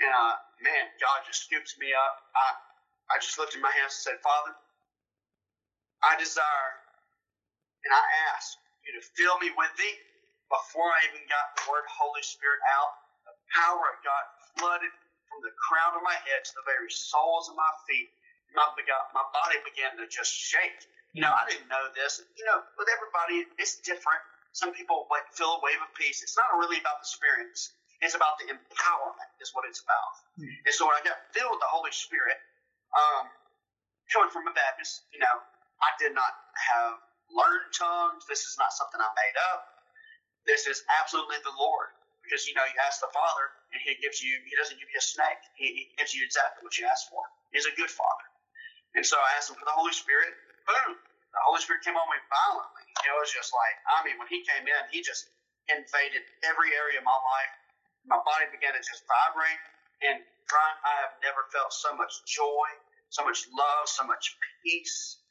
And, 0.02 0.12
uh, 0.13 0.36
man, 0.66 0.86
God 1.02 1.24
just 1.28 1.46
scoops 1.46 1.78
me 1.80 1.94
up. 1.94 2.16
I, 2.36 2.48
I 3.13 3.19
just 3.22 3.38
lifted 3.40 3.62
my 3.62 3.72
hands 3.81 3.96
and 4.02 4.04
said, 4.16 4.18
Father, 4.24 4.54
I 6.04 6.18
desire 6.19 6.74
and 7.86 7.92
I 7.94 8.04
ask 8.36 8.58
you 8.86 8.94
to 8.98 9.04
fill 9.18 9.38
me 9.42 9.52
with 9.58 9.74
thee 9.80 9.98
before 10.52 10.90
I 10.90 11.02
even 11.10 11.24
got 11.30 11.46
the 11.58 11.63
word 11.72 11.86
Holy 11.90 12.24
Spirit 12.25 12.62
out. 12.78 12.92
The 13.25 13.36
power 13.56 13.84
of 13.94 13.98
God 14.04 14.24
flooded 14.60 14.94
from 15.30 15.40
the 15.46 15.54
crown 15.58 15.96
of 15.98 16.04
my 16.04 16.18
head 16.28 16.44
to 16.46 16.54
the 16.62 16.66
very 16.68 16.92
soles 16.92 17.48
of 17.50 17.56
my 17.56 17.72
feet. 17.88 18.12
My, 18.52 18.68
my 19.16 19.25
body 19.31 19.58
began 19.63 19.96
to 20.02 20.06
just 20.12 20.34
shake. 20.34 20.75
You 21.16 21.24
know, 21.24 21.31
I 21.31 21.48
didn't 21.48 21.69
know 21.72 21.88
this. 21.96 22.19
You 22.36 22.46
know, 22.50 22.60
with 22.78 22.90
everybody, 22.92 23.48
it's 23.62 23.80
different. 23.86 24.22
Some 24.51 24.75
people 24.75 25.07
like, 25.07 25.24
feel 25.31 25.57
a 25.57 25.62
wave 25.63 25.80
of 25.80 25.92
peace. 25.95 26.21
It's 26.24 26.36
not 26.36 26.59
really 26.59 26.80
about 26.80 27.00
the 27.00 27.07
experience. 27.07 27.71
It's 28.01 28.18
about 28.18 28.42
the 28.42 28.50
empowerment, 28.50 29.30
is 29.39 29.53
what 29.53 29.63
it's 29.69 29.80
about. 29.80 30.13
And 30.65 30.74
so 30.74 30.89
when 30.89 30.98
I 30.98 31.03
got 31.06 31.21
filled 31.31 31.53
with 31.53 31.62
the 31.62 31.69
Holy 31.69 31.94
Spirit, 31.94 32.36
um, 32.98 33.30
coming 34.12 34.33
from 34.33 34.50
a 34.50 34.53
Baptist, 34.57 35.06
you 35.13 35.21
know, 35.21 35.36
I 35.80 35.94
did 36.01 36.12
not 36.18 36.33
have 36.57 36.98
learned 37.30 37.69
tongues. 37.71 38.25
This 38.25 38.44
is 38.44 38.57
not 38.57 38.74
something 38.74 39.00
I 39.00 39.07
made 39.15 39.38
up. 39.53 39.59
This 40.50 40.65
is 40.65 40.81
absolutely 41.00 41.39
the 41.45 41.53
Lord. 41.56 41.94
Because, 42.25 42.45
you 42.45 42.53
know, 42.53 42.65
you 42.65 42.77
ask 42.86 43.01
the 43.01 43.09
Father, 43.13 43.50
and 43.74 43.81
He 43.81 43.98
gives 44.01 44.21
you, 44.21 44.33
He 44.45 44.53
doesn't 44.57 44.77
give 44.77 44.89
you 44.89 45.00
a 45.00 45.06
snake. 45.06 45.42
He, 45.57 45.65
he 45.74 45.83
gives 45.98 46.13
you 46.13 46.25
exactly 46.25 46.65
what 46.65 46.77
you 46.77 46.86
ask 46.89 47.09
for. 47.09 47.21
He's 47.53 47.65
a 47.65 47.74
good 47.77 47.89
Father. 47.89 48.25
And 48.94 49.06
so 49.06 49.18
I 49.18 49.38
asked 49.38 49.50
Him 49.50 49.57
for 49.57 49.65
the 49.65 49.77
Holy 49.77 49.94
Spirit. 49.94 50.33
Boom. 50.65 50.98
The 51.31 51.42
Holy 51.48 51.62
Spirit 51.63 51.83
came 51.83 51.95
on 51.95 52.07
me 52.12 52.19
violently. 52.28 52.86
It 53.07 53.13
was 53.16 53.31
just 53.31 53.51
like, 53.56 53.75
I 53.95 54.04
mean, 54.04 54.19
when 54.19 54.28
He 54.28 54.44
came 54.44 54.68
in, 54.68 54.81
He 54.92 55.01
just 55.04 55.31
invaded 55.72 56.24
every 56.44 56.75
area 56.75 57.00
of 57.00 57.06
my 57.07 57.16
life. 57.16 57.54
My 58.07 58.19
body 58.24 58.51
began 58.51 58.75
to 58.75 58.81
just 58.83 59.07
vibrate. 59.07 59.62
And 60.04 60.19
I 60.51 60.94
have 61.07 61.16
never 61.24 61.48
felt 61.56 61.72
so 61.72 61.95
much 61.95 62.12
joy, 62.28 62.68
so 63.07 63.24
much 63.24 63.48
love, 63.56 63.88
so 63.88 64.04
much 64.04 64.36
peace. 64.63 65.24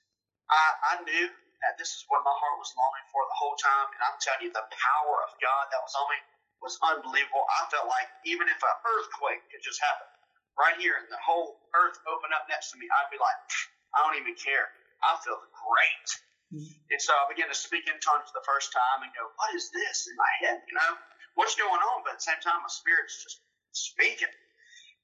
I, 0.48 0.96
I 0.96 1.04
knew 1.04 1.28
that 1.60 1.76
this 1.76 1.92
is 1.92 2.02
what 2.08 2.24
my 2.24 2.32
heart 2.32 2.56
was 2.56 2.72
longing 2.72 3.06
for 3.12 3.22
the 3.28 3.36
whole 3.36 3.56
time. 3.60 3.88
And 3.92 4.00
I'm 4.08 4.16
telling 4.24 4.48
you, 4.48 4.52
the 4.52 4.64
power 4.72 5.16
of 5.28 5.30
God 5.44 5.68
that 5.68 5.80
was 5.84 5.92
on 5.98 6.06
me 6.08 6.20
was 6.64 6.76
unbelievable. 6.80 7.44
I 7.44 7.68
felt 7.68 7.88
like 7.88 8.08
even 8.24 8.48
if 8.48 8.60
an 8.60 8.76
earthquake 8.96 9.44
could 9.52 9.60
just 9.64 9.80
happen 9.80 10.08
right 10.56 10.76
here 10.80 10.96
and 11.00 11.08
the 11.12 11.20
whole 11.20 11.60
earth 11.76 11.96
open 12.08 12.32
up 12.32 12.48
next 12.48 12.72
to 12.72 12.80
me, 12.80 12.88
I'd 12.88 13.12
be 13.12 13.20
like, 13.20 13.36
I 13.96 14.04
don't 14.04 14.16
even 14.20 14.36
care. 14.40 14.72
I 15.02 15.16
feel 15.24 15.40
great. 15.40 16.08
And 16.90 17.00
so 17.00 17.14
I 17.14 17.30
began 17.30 17.46
to 17.46 17.54
speak 17.54 17.86
in 17.86 17.94
tongues 18.02 18.26
for 18.26 18.36
the 18.42 18.46
first 18.46 18.74
time 18.74 19.06
and 19.06 19.10
go, 19.14 19.22
What 19.38 19.54
is 19.54 19.70
this 19.70 20.10
in 20.10 20.18
my 20.18 20.32
head? 20.42 20.58
You 20.66 20.74
know, 20.74 20.92
what's 21.38 21.54
going 21.54 21.78
on? 21.78 22.02
But 22.02 22.18
at 22.18 22.24
the 22.24 22.26
same 22.26 22.42
time, 22.42 22.58
my 22.60 22.72
spirit's 22.72 23.22
just 23.22 23.38
speaking. 23.70 24.30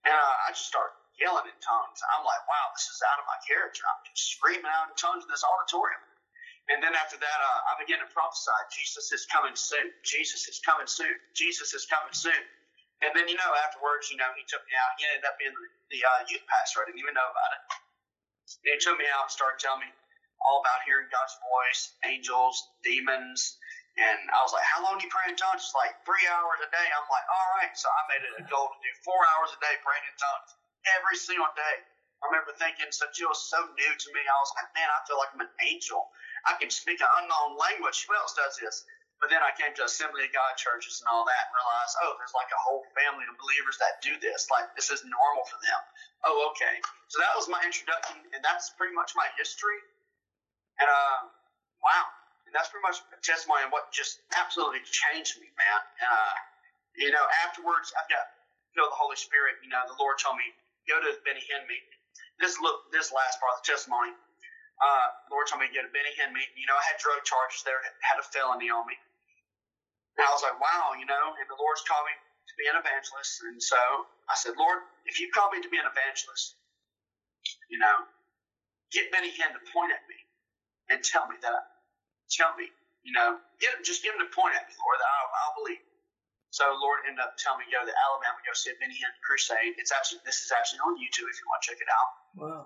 And 0.07 0.15
uh, 0.15 0.35
I 0.47 0.55
just 0.55 0.67
start 0.67 0.95
yelling 1.19 1.49
in 1.49 1.59
tongues. 1.65 1.99
I'm 2.15 2.23
like, 2.23 2.43
wow, 2.47 2.67
this 2.77 2.87
is 2.93 3.01
out 3.11 3.19
of 3.19 3.27
my 3.27 3.39
character. 3.43 3.83
I'm 3.89 4.01
just 4.13 4.37
screaming 4.37 4.69
out 4.69 4.93
in 4.93 4.97
tongues 5.01 5.25
in 5.25 5.31
this 5.33 5.43
auditorium. 5.43 6.03
And 6.67 6.83
then 6.83 6.99
after 6.99 7.15
that, 7.15 7.39
uh, 7.43 7.71
I 7.71 7.79
began 7.79 8.03
to 8.03 8.09
prophesy, 8.11 8.51
Jesus 8.75 9.15
is 9.15 9.23
coming 9.31 9.55
soon. 9.55 9.95
Jesus 10.03 10.51
is 10.51 10.59
coming 10.67 10.91
soon. 10.91 11.15
Jesus 11.33 11.73
is 11.73 11.87
coming 11.87 12.13
soon. 12.13 12.43
And 13.07 13.15
then, 13.15 13.31
you 13.31 13.39
know, 13.39 13.51
afterwards, 13.63 14.11
you 14.11 14.19
know, 14.19 14.27
he 14.35 14.43
took 14.51 14.67
me 14.67 14.75
out. 14.75 14.91
He 14.99 15.07
ended 15.07 15.23
up 15.31 15.39
being 15.39 15.55
the, 15.55 15.67
the 15.95 16.01
uh, 16.03 16.21
youth 16.27 16.43
pastor. 16.51 16.83
I 16.83 16.91
didn't 16.91 17.01
even 17.01 17.15
know 17.15 17.29
about 17.29 17.51
it. 18.47 18.81
Took 18.83 18.99
me 18.99 19.07
out 19.11 19.29
and 19.29 19.33
started 19.35 19.59
telling 19.59 19.83
me 19.87 19.91
all 20.45 20.63
about 20.63 20.85
hearing 20.87 21.11
God's 21.11 21.35
voice, 21.43 21.81
angels, 22.07 22.57
demons. 22.87 23.59
And 23.97 24.21
I 24.29 24.45
was 24.45 24.53
like, 24.53 24.67
how 24.69 24.85
long 24.85 25.01
do 25.01 25.09
you 25.09 25.13
pray 25.13 25.33
in 25.33 25.37
tongues? 25.41 25.65
It's 25.65 25.73
like 25.73 25.97
three 26.05 26.23
hours 26.29 26.61
a 26.61 26.69
day. 26.69 26.87
I'm 26.87 27.09
like, 27.09 27.27
all 27.33 27.49
right. 27.59 27.73
So 27.73 27.89
I 27.89 28.01
made 28.13 28.23
it 28.23 28.35
a 28.37 28.45
goal 28.47 28.69
to 28.69 28.79
do 28.85 28.93
four 29.01 29.19
hours 29.35 29.57
a 29.57 29.59
day 29.65 29.75
praying 29.81 30.05
in 30.05 30.15
tongues 30.21 30.51
every 31.01 31.17
single 31.17 31.49
day. 31.57 31.77
I 32.21 32.33
remember 32.33 32.53
thinking, 32.57 32.89
since 32.93 33.17
it 33.17 33.29
was 33.29 33.41
so 33.49 33.61
new 33.77 33.93
to 33.93 34.09
me, 34.13 34.23
I 34.25 34.37
was 34.41 34.53
like, 34.57 34.69
man, 34.77 34.89
I 34.89 34.99
feel 35.05 35.21
like 35.21 35.33
I'm 35.37 35.45
an 35.45 35.55
angel. 35.65 36.01
I 36.49 36.57
can 36.61 36.73
speak 36.73 37.01
an 37.01 37.11
unknown 37.25 37.57
language. 37.61 38.05
Who 38.09 38.17
else 38.17 38.33
does 38.37 38.57
this? 38.61 38.85
But 39.17 39.33
then 39.33 39.41
I 39.41 39.53
came 39.57 39.73
to 39.81 39.85
Assembly 39.89 40.29
of 40.29 40.33
God 40.37 40.61
churches 40.61 41.01
and 41.01 41.09
all 41.09 41.25
that 41.25 41.45
and 41.49 41.57
realized, 41.57 41.95
oh, 42.05 42.13
there's 42.21 42.37
like 42.37 42.53
a 42.53 42.61
whole 42.61 42.85
family 42.93 43.25
of 43.25 43.37
believers 43.41 43.81
that 43.81 44.05
do 44.05 44.13
this. 44.21 44.53
Like, 44.53 44.69
this 44.77 44.93
is 44.93 45.01
normal 45.09 45.45
for 45.49 45.57
them. 45.65 45.81
Oh, 46.29 46.53
okay. 46.53 46.77
So 47.09 47.25
that 47.25 47.33
was 47.33 47.49
my 47.49 47.61
introduction, 47.65 48.21
and 48.37 48.45
that's 48.45 48.77
pretty 48.77 48.93
much 48.93 49.17
my 49.17 49.25
history. 49.41 49.81
And, 50.77 50.89
uh, 50.89 51.33
wow. 51.81 52.05
And 52.45 52.53
that's 52.53 52.69
pretty 52.69 52.85
much 52.85 53.01
a 53.11 53.19
testimony 53.25 53.65
of 53.65 53.73
what 53.73 53.89
just 53.91 54.21
absolutely 54.37 54.85
changed 54.85 55.41
me, 55.41 55.49
man. 55.57 55.81
Uh, 55.99 56.35
you 57.01 57.11
know, 57.11 57.25
afterwards, 57.43 57.91
I've 57.97 58.09
got 58.13 58.25
filled 58.77 58.93
with 58.93 58.95
the 58.95 59.01
Holy 59.01 59.19
Spirit. 59.19 59.59
You 59.65 59.73
know, 59.73 59.81
the 59.89 59.97
Lord 59.97 60.21
told 60.21 60.37
me, 60.37 60.47
go 60.87 61.01
to 61.01 61.11
Benny 61.27 61.43
meeting. 61.67 61.93
This 62.39 62.61
look, 62.61 62.93
this 62.93 63.11
last 63.11 63.41
part 63.41 63.57
of 63.57 63.65
the 63.65 63.73
testimony, 63.73 64.13
uh, 64.77 65.07
Lord 65.33 65.49
told 65.49 65.65
me 65.65 65.73
to 65.73 65.75
go 65.75 65.83
to 65.85 65.93
Benny 65.93 66.13
Hinn 66.21 66.37
meeting. 66.37 66.57
You 66.57 66.69
know, 66.69 66.77
I 66.77 66.85
had 66.85 67.01
drug 67.01 67.25
charges 67.25 67.65
there, 67.65 67.81
had 68.05 68.21
a 68.21 68.27
felony 68.29 68.69
on 68.69 68.85
me. 68.85 68.97
And 70.17 70.25
I 70.25 70.31
was 70.33 70.45
like, 70.45 70.57
wow, 70.61 70.97
you 70.97 71.05
know, 71.05 71.37
and 71.37 71.47
the 71.49 71.57
Lord's 71.57 71.85
called 71.85 72.09
me 72.09 72.17
to 72.17 72.55
be 72.57 72.65
an 72.69 72.77
evangelist. 72.77 73.45
And 73.45 73.61
so 73.61 73.77
I 74.29 74.37
said, 74.37 74.57
Lord, 74.57 74.85
if 75.05 75.21
you 75.21 75.29
call 75.33 75.53
me 75.53 75.61
to 75.61 75.69
be 75.69 75.77
an 75.77 75.89
evangelist, 75.89 76.57
you 77.69 77.77
know, 77.81 78.05
get 78.93 79.13
Benny 79.13 79.33
Hinn 79.33 79.53
to 79.53 79.63
point 79.73 79.93
at 79.93 80.05
me 80.09 80.19
and 80.93 81.01
tell 81.05 81.29
me 81.29 81.37
that. 81.45 81.63
Tell 82.33 82.53
me, 82.57 82.69
you 83.05 83.13
know, 83.13 83.39
get 83.63 83.77
him, 83.77 83.81
just 83.85 84.03
get 84.03 84.17
him 84.17 84.21
to 84.25 84.31
point 84.33 84.57
at 84.57 84.65
me, 84.67 84.75
Lord. 84.77 84.99
I'll, 84.99 85.31
I'll 85.31 85.57
believe. 85.63 85.85
So 86.51 86.65
Lord 86.81 87.05
ended 87.05 87.21
up 87.21 87.37
telling 87.37 87.61
me 87.61 87.69
to 87.69 87.75
go 87.77 87.83
to 87.85 87.93
Alabama, 87.93 88.41
go 88.41 88.57
see 88.57 88.73
a 88.73 88.77
Benny 88.81 88.97
Hinn 88.97 89.13
crusade. 89.21 89.77
It's 89.77 89.93
actually 89.93 90.25
this 90.25 90.41
is 90.41 90.51
actually 90.57 90.81
on 90.89 90.97
YouTube 90.97 91.29
if 91.29 91.37
you 91.37 91.47
want 91.47 91.61
to 91.61 91.67
check 91.69 91.81
it 91.85 91.91
out. 91.91 92.11
Wow. 92.33 92.63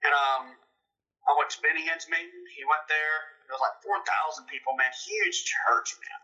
And 0.00 0.12
um, 0.16 0.44
I 1.24 1.32
went 1.36 1.48
to 1.56 1.58
Benny 1.64 1.84
Hinn's 1.84 2.06
meeting. 2.08 2.44
He 2.52 2.64
went 2.68 2.84
there. 2.88 3.16
There 3.48 3.56
was 3.56 3.64
like 3.64 3.76
four 3.80 3.96
thousand 4.04 4.48
people, 4.48 4.76
man. 4.76 4.92
Huge 4.92 5.44
church, 5.48 5.96
man. 6.00 6.20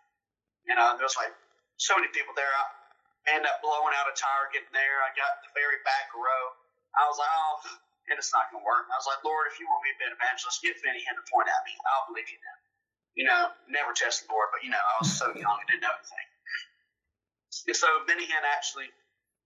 You 0.68 0.74
know, 0.76 0.96
there 0.96 1.08
was 1.08 1.16
like 1.16 1.32
so 1.80 1.96
many 1.96 2.12
people 2.12 2.36
there. 2.36 2.48
I 2.48 3.36
ended 3.36 3.48
up 3.48 3.64
blowing 3.64 3.96
out 3.96 4.08
a 4.08 4.14
tire 4.16 4.48
getting 4.52 4.72
there. 4.72 5.00
I 5.04 5.12
got 5.16 5.40
the 5.44 5.50
very 5.56 5.80
back 5.84 6.12
row. 6.12 6.44
I 6.96 7.08
was 7.08 7.16
like, 7.16 7.32
oh, 7.32 7.56
and 8.10 8.18
it's 8.18 8.34
not 8.34 8.50
going 8.50 8.60
to 8.60 8.66
work. 8.66 8.90
I 8.90 8.96
was 8.98 9.06
like, 9.06 9.22
Lord, 9.22 9.46
if 9.48 9.62
you 9.62 9.70
want 9.70 9.86
me 9.86 9.94
to 9.94 9.98
be 10.02 10.06
an 10.10 10.14
evangelist, 10.18 10.58
get 10.60 10.74
Benny 10.82 11.00
Hinn 11.04 11.14
to 11.14 11.24
point 11.30 11.46
at 11.46 11.62
me. 11.62 11.72
I'll 11.94 12.10
believe 12.10 12.26
you 12.26 12.40
then. 12.40 12.58
You 13.14 13.24
know, 13.26 13.42
never 13.70 13.94
test 13.94 14.26
the 14.26 14.34
Lord, 14.34 14.50
but 14.54 14.62
you 14.66 14.70
know, 14.70 14.80
I 14.80 14.94
was 15.02 15.10
so 15.14 15.30
young, 15.34 15.56
I 15.58 15.64
didn't 15.70 15.82
know 15.84 15.94
anything. 15.94 16.28
And 17.70 17.76
so 17.78 17.88
Benny 18.06 18.26
Hinn 18.26 18.44
actually, 18.56 18.90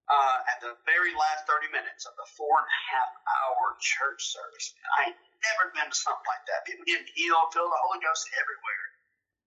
uh, 0.08 0.38
at 0.52 0.60
the 0.60 0.76
very 0.84 1.16
last 1.16 1.48
30 1.48 1.72
minutes 1.72 2.04
of 2.04 2.12
the 2.20 2.28
four 2.36 2.52
and 2.60 2.68
a 2.68 2.80
half 2.92 3.10
hour 3.24 3.76
church 3.80 4.20
service, 4.20 4.76
I 5.00 5.08
ain't 5.08 5.20
never 5.40 5.72
been 5.72 5.88
to 5.88 5.96
something 5.96 6.28
like 6.28 6.44
that. 6.52 6.68
People 6.68 6.84
getting 6.84 7.08
healed, 7.16 7.52
filled 7.56 7.72
the 7.72 7.82
Holy 7.88 8.00
Ghost 8.04 8.28
everywhere. 8.36 8.84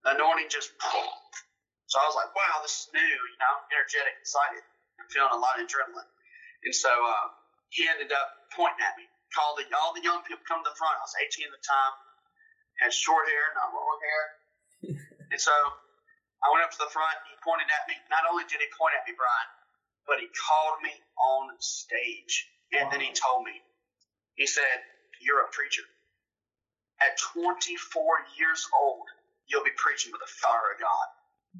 The 0.06 0.10
anointing 0.18 0.50
just, 0.50 0.74
so 1.92 1.96
I 2.02 2.06
was 2.10 2.18
like, 2.18 2.34
wow, 2.34 2.62
this 2.66 2.74
is 2.74 2.86
new. 2.94 3.02
You 3.06 3.38
know, 3.38 3.54
I'm 3.54 3.66
energetic, 3.78 4.18
excited. 4.18 4.66
I'm 4.98 5.10
feeling 5.14 5.34
a 5.34 5.42
lot 5.42 5.62
of 5.62 5.70
adrenaline. 5.70 6.10
And 6.66 6.74
so 6.74 6.90
uh, 6.90 7.26
he 7.70 7.86
ended 7.86 8.10
up 8.10 8.50
pointing 8.58 8.82
at 8.82 8.98
me. 8.98 9.06
Called 9.36 9.60
the, 9.60 9.68
all 9.76 9.92
the 9.92 10.02
young 10.02 10.24
people 10.24 10.42
come 10.48 10.64
to 10.64 10.72
the 10.72 10.78
front. 10.80 10.98
I 10.98 11.04
was 11.04 11.14
18 11.20 11.52
at 11.52 11.54
the 11.54 11.62
time. 11.62 11.94
Had 12.80 12.96
short 12.96 13.28
hair, 13.28 13.46
not 13.60 13.76
long 13.76 14.00
hair. 14.00 14.24
and 15.36 15.42
so 15.42 15.52
I 15.52 16.48
went 16.56 16.64
up 16.64 16.72
to 16.74 16.82
the 16.82 16.90
front. 16.90 17.14
He 17.28 17.36
pointed 17.44 17.68
at 17.68 17.84
me. 17.92 18.00
Not 18.08 18.24
only 18.32 18.48
did 18.48 18.64
he 18.64 18.70
point 18.80 18.96
at 18.96 19.04
me, 19.04 19.14
Brian, 19.20 19.50
but 20.08 20.24
he 20.24 20.28
called 20.32 20.80
me 20.82 20.96
on 21.20 21.52
stage. 21.60 22.48
And 22.72 22.88
wow. 22.88 22.92
then 22.92 23.02
he 23.04 23.12
told 23.12 23.44
me, 23.44 23.54
he 24.36 24.48
said, 24.48 24.80
You're 25.20 25.44
a 25.44 25.52
preacher. 25.52 25.84
At 27.04 27.20
24 27.36 27.78
years 28.40 28.66
old, 28.74 29.06
you'll 29.46 29.68
be 29.68 29.76
preaching 29.78 30.10
with 30.10 30.24
the 30.24 30.32
fire 30.42 30.74
of 30.74 30.78
God. 30.82 31.08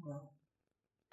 Wow. 0.02 0.28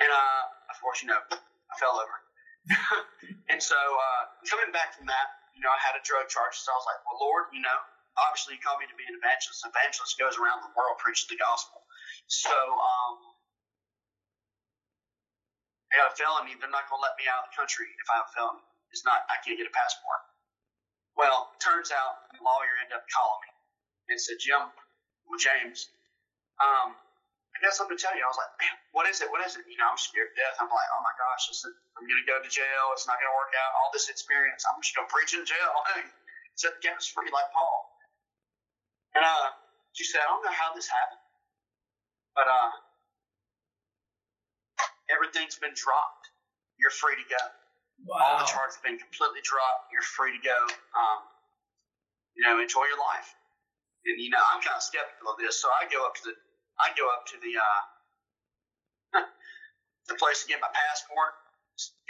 And 0.02 0.10
uh, 0.10 0.44
of 0.74 0.76
course, 0.82 1.04
you 1.04 1.08
know, 1.08 1.22
I 1.30 1.74
fell 1.78 2.00
over. 2.00 2.18
and 3.52 3.62
so 3.62 3.78
uh, 3.78 4.22
coming 4.50 4.74
back 4.74 4.98
from 4.98 5.06
that, 5.06 5.28
you 5.54 5.62
know, 5.62 5.70
I 5.70 5.80
had 5.80 5.94
a 5.96 6.04
drug 6.04 6.28
charge. 6.28 6.58
So 6.58 6.74
I 6.74 6.76
was 6.76 6.88
like, 6.90 7.00
well, 7.06 7.22
Lord, 7.22 7.54
you 7.54 7.62
know, 7.62 7.80
obviously 8.20 8.58
you 8.58 8.62
called 8.64 8.82
me 8.82 8.90
to 8.90 8.98
be 8.98 9.06
an 9.08 9.16
evangelist. 9.16 9.64
An 9.64 9.72
evangelist 9.72 10.18
goes 10.18 10.36
around 10.36 10.66
the 10.66 10.74
world 10.76 11.00
preaching 11.00 11.32
the 11.32 11.40
gospel. 11.40 11.86
So 12.28 12.52
um, 12.52 13.35
I 15.96 16.04
got 16.04 16.12
a 16.12 16.16
felony. 16.20 16.52
They're 16.60 16.68
not 16.68 16.92
going 16.92 17.00
to 17.00 17.08
let 17.08 17.16
me 17.16 17.24
out 17.32 17.48
of 17.48 17.56
the 17.56 17.56
country 17.56 17.88
if 17.88 18.08
I 18.12 18.20
have 18.20 18.28
a 18.28 18.34
felony. 18.36 18.68
It's 18.92 19.08
not, 19.08 19.24
I 19.32 19.40
can't 19.40 19.56
get 19.56 19.64
a 19.64 19.72
passport. 19.72 20.28
Well, 21.16 21.56
turns 21.64 21.88
out 21.96 22.28
the 22.36 22.44
lawyer 22.44 22.76
ended 22.84 23.00
up 23.00 23.08
calling 23.08 23.48
me 23.48 23.52
and 24.12 24.20
said, 24.20 24.36
Jim, 24.44 24.60
well, 25.24 25.40
James, 25.40 25.88
um, 26.60 27.00
I 27.56 27.64
got 27.64 27.72
something 27.72 27.96
to 27.96 28.02
tell 28.04 28.12
you. 28.12 28.28
I 28.28 28.28
was 28.28 28.36
like, 28.36 28.52
man, 28.60 28.76
what 28.92 29.08
is 29.08 29.24
it? 29.24 29.32
What 29.32 29.40
is 29.48 29.56
it? 29.56 29.64
You 29.72 29.80
know, 29.80 29.88
I'm 29.88 29.96
scared 29.96 30.28
to 30.28 30.36
death. 30.36 30.60
I'm 30.60 30.68
like, 30.68 30.90
oh 30.92 31.00
my 31.00 31.16
gosh, 31.16 31.48
listen, 31.48 31.72
I'm 31.96 32.04
going 32.04 32.20
to 32.20 32.28
go 32.28 32.44
to 32.44 32.52
jail. 32.52 32.92
It's 32.92 33.08
not 33.08 33.16
going 33.16 33.32
to 33.32 33.38
work 33.40 33.56
out. 33.56 33.72
All 33.80 33.88
this 33.96 34.12
experience, 34.12 34.68
I'm 34.68 34.84
just 34.84 34.92
going 35.00 35.08
to 35.08 35.14
preach 35.16 35.32
in 35.32 35.48
jail. 35.48 35.72
Set 36.60 36.76
the 36.76 36.84
captives 36.84 37.08
free 37.08 37.32
like 37.32 37.48
Paul. 37.56 37.96
And 39.16 39.24
uh, 39.24 39.56
she 39.96 40.04
said, 40.04 40.20
I 40.20 40.28
don't 40.28 40.44
know 40.44 40.52
how 40.52 40.76
this 40.76 40.92
happened, 40.92 41.24
but 42.36 42.48
uh, 42.52 42.72
everything's 45.10 45.58
been 45.58 45.76
dropped. 45.76 46.30
You're 46.78 46.94
free 46.94 47.16
to 47.16 47.28
go. 47.30 47.44
Wow. 48.04 48.20
All 48.20 48.36
the 48.44 48.50
charges 48.50 48.76
have 48.76 48.86
been 48.86 49.00
completely 49.00 49.40
dropped. 49.42 49.90
You're 49.94 50.04
free 50.04 50.36
to 50.36 50.42
go. 50.44 50.60
Um, 50.96 51.20
you 52.36 52.44
know, 52.44 52.60
enjoy 52.60 52.84
your 52.92 53.00
life. 53.00 53.32
And 54.06 54.20
you 54.22 54.30
know, 54.30 54.44
I'm 54.54 54.62
kind 54.62 54.78
of 54.78 54.84
skeptical 54.84 55.34
of 55.34 55.40
this, 55.42 55.58
so 55.58 55.72
I 55.72 55.90
go 55.90 56.06
up 56.06 56.14
to 56.22 56.24
the 56.30 56.36
I 56.78 56.92
go 56.94 57.08
up 57.10 57.26
to 57.34 57.38
the 57.42 57.54
uh, 57.58 57.82
the 60.12 60.16
place 60.20 60.44
to 60.44 60.48
get 60.52 60.62
my 60.62 60.70
passport, 60.70 61.34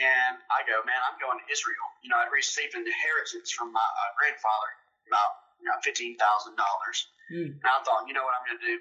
and 0.01 0.35
I 0.51 0.65
go, 0.67 0.83
man, 0.83 0.99
I'm 1.07 1.15
going 1.21 1.39
to 1.39 1.47
Israel. 1.47 1.87
You 2.03 2.11
know, 2.11 2.19
I'd 2.19 2.33
received 2.33 2.75
an 2.75 2.83
inheritance 2.83 3.53
from 3.53 3.71
my 3.71 3.85
uh, 3.85 4.11
grandfather, 4.19 4.71
about 5.07 5.31
you 5.61 5.71
know 5.71 5.77
fifteen 5.85 6.19
thousand 6.19 6.59
dollars, 6.59 7.07
mm. 7.31 7.55
and 7.55 7.67
I 7.69 7.79
thought, 7.87 8.09
you 8.09 8.13
know 8.17 8.27
what 8.27 8.35
I'm 8.35 8.43
going 8.43 8.59
to 8.59 8.67
do? 8.67 8.77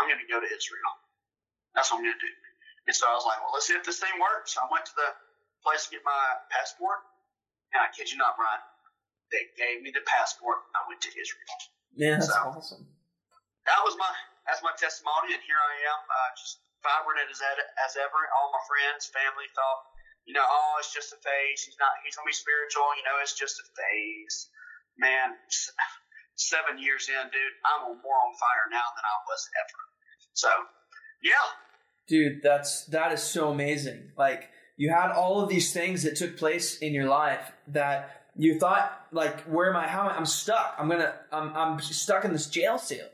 I'm 0.00 0.08
going 0.08 0.22
to 0.22 0.30
go 0.30 0.40
to 0.40 0.48
Israel. 0.48 0.92
That's 1.76 1.90
what 1.92 2.00
I'm 2.00 2.08
going 2.08 2.16
to 2.16 2.24
do. 2.24 2.34
And 2.84 2.94
so 2.94 3.08
I 3.08 3.14
was 3.16 3.24
like, 3.24 3.40
well, 3.40 3.52
let's 3.56 3.66
see 3.66 3.76
if 3.76 3.84
this 3.84 4.00
thing 4.00 4.12
works. 4.20 4.54
So 4.54 4.60
I 4.60 4.68
went 4.68 4.84
to 4.84 4.94
the 4.96 5.10
place 5.64 5.88
to 5.88 5.96
get 5.96 6.04
my 6.04 6.24
passport, 6.52 7.00
and 7.72 7.80
I 7.80 7.88
kid 7.96 8.12
you 8.12 8.20
not, 8.20 8.36
Brian, 8.36 8.60
they 9.32 9.48
gave 9.56 9.80
me 9.80 9.88
the 9.88 10.04
passport. 10.04 10.60
I 10.76 10.84
went 10.84 11.00
to 11.08 11.10
Israel. 11.16 11.56
Yeah, 11.96 12.20
that's 12.20 12.28
so, 12.28 12.52
awesome. 12.52 12.84
That 13.64 13.80
was 13.80 13.96
my 13.96 14.12
that's 14.44 14.60
my 14.60 14.76
testimony, 14.76 15.32
and 15.32 15.40
here 15.40 15.56
I 15.56 15.74
am, 15.88 16.00
uh, 16.04 16.30
just 16.36 16.60
vibrant 16.84 17.24
as 17.32 17.40
as 17.80 17.96
ever. 17.96 18.20
All 18.36 18.52
my 18.52 18.60
friends, 18.68 19.08
family 19.08 19.48
thought, 19.56 19.80
you 20.28 20.36
know, 20.36 20.44
oh, 20.44 20.76
it's 20.84 20.92
just 20.92 21.16
a 21.16 21.20
phase. 21.24 21.64
He's 21.64 21.80
not. 21.80 21.96
He's 22.04 22.12
gonna 22.12 22.28
be 22.28 22.36
spiritual. 22.36 22.84
You 23.00 23.04
know, 23.08 23.16
it's 23.24 23.32
just 23.32 23.56
a 23.56 23.66
phase. 23.72 24.52
Man, 25.00 25.34
seven 26.36 26.78
years 26.78 27.08
in, 27.10 27.24
dude, 27.32 27.56
I'm 27.66 27.98
more 27.98 28.18
on 28.20 28.32
fire 28.36 28.66
now 28.70 28.86
than 28.94 29.04
I 29.04 29.16
was 29.26 29.42
ever. 29.58 29.80
So, 30.36 30.50
yeah. 31.22 31.46
Dude, 32.06 32.42
that's 32.42 32.84
that 32.86 33.12
is 33.12 33.22
so 33.22 33.50
amazing. 33.50 34.10
Like 34.16 34.50
you 34.76 34.90
had 34.90 35.10
all 35.10 35.40
of 35.40 35.48
these 35.48 35.72
things 35.72 36.02
that 36.02 36.16
took 36.16 36.36
place 36.36 36.78
in 36.78 36.92
your 36.92 37.06
life 37.06 37.52
that 37.68 38.26
you 38.36 38.58
thought 38.58 39.06
like 39.12 39.42
where 39.42 39.70
am 39.70 39.76
i 39.76 39.86
how 39.86 40.00
am 40.00 40.08
I? 40.08 40.16
i'm 40.16 40.26
stuck 40.26 40.74
i'm 40.76 40.88
gonna 40.88 41.14
i'm, 41.30 41.54
I'm 41.54 41.78
stuck 41.78 42.24
in 42.24 42.32
this 42.32 42.48
jail 42.48 42.78
cell 42.78 43.06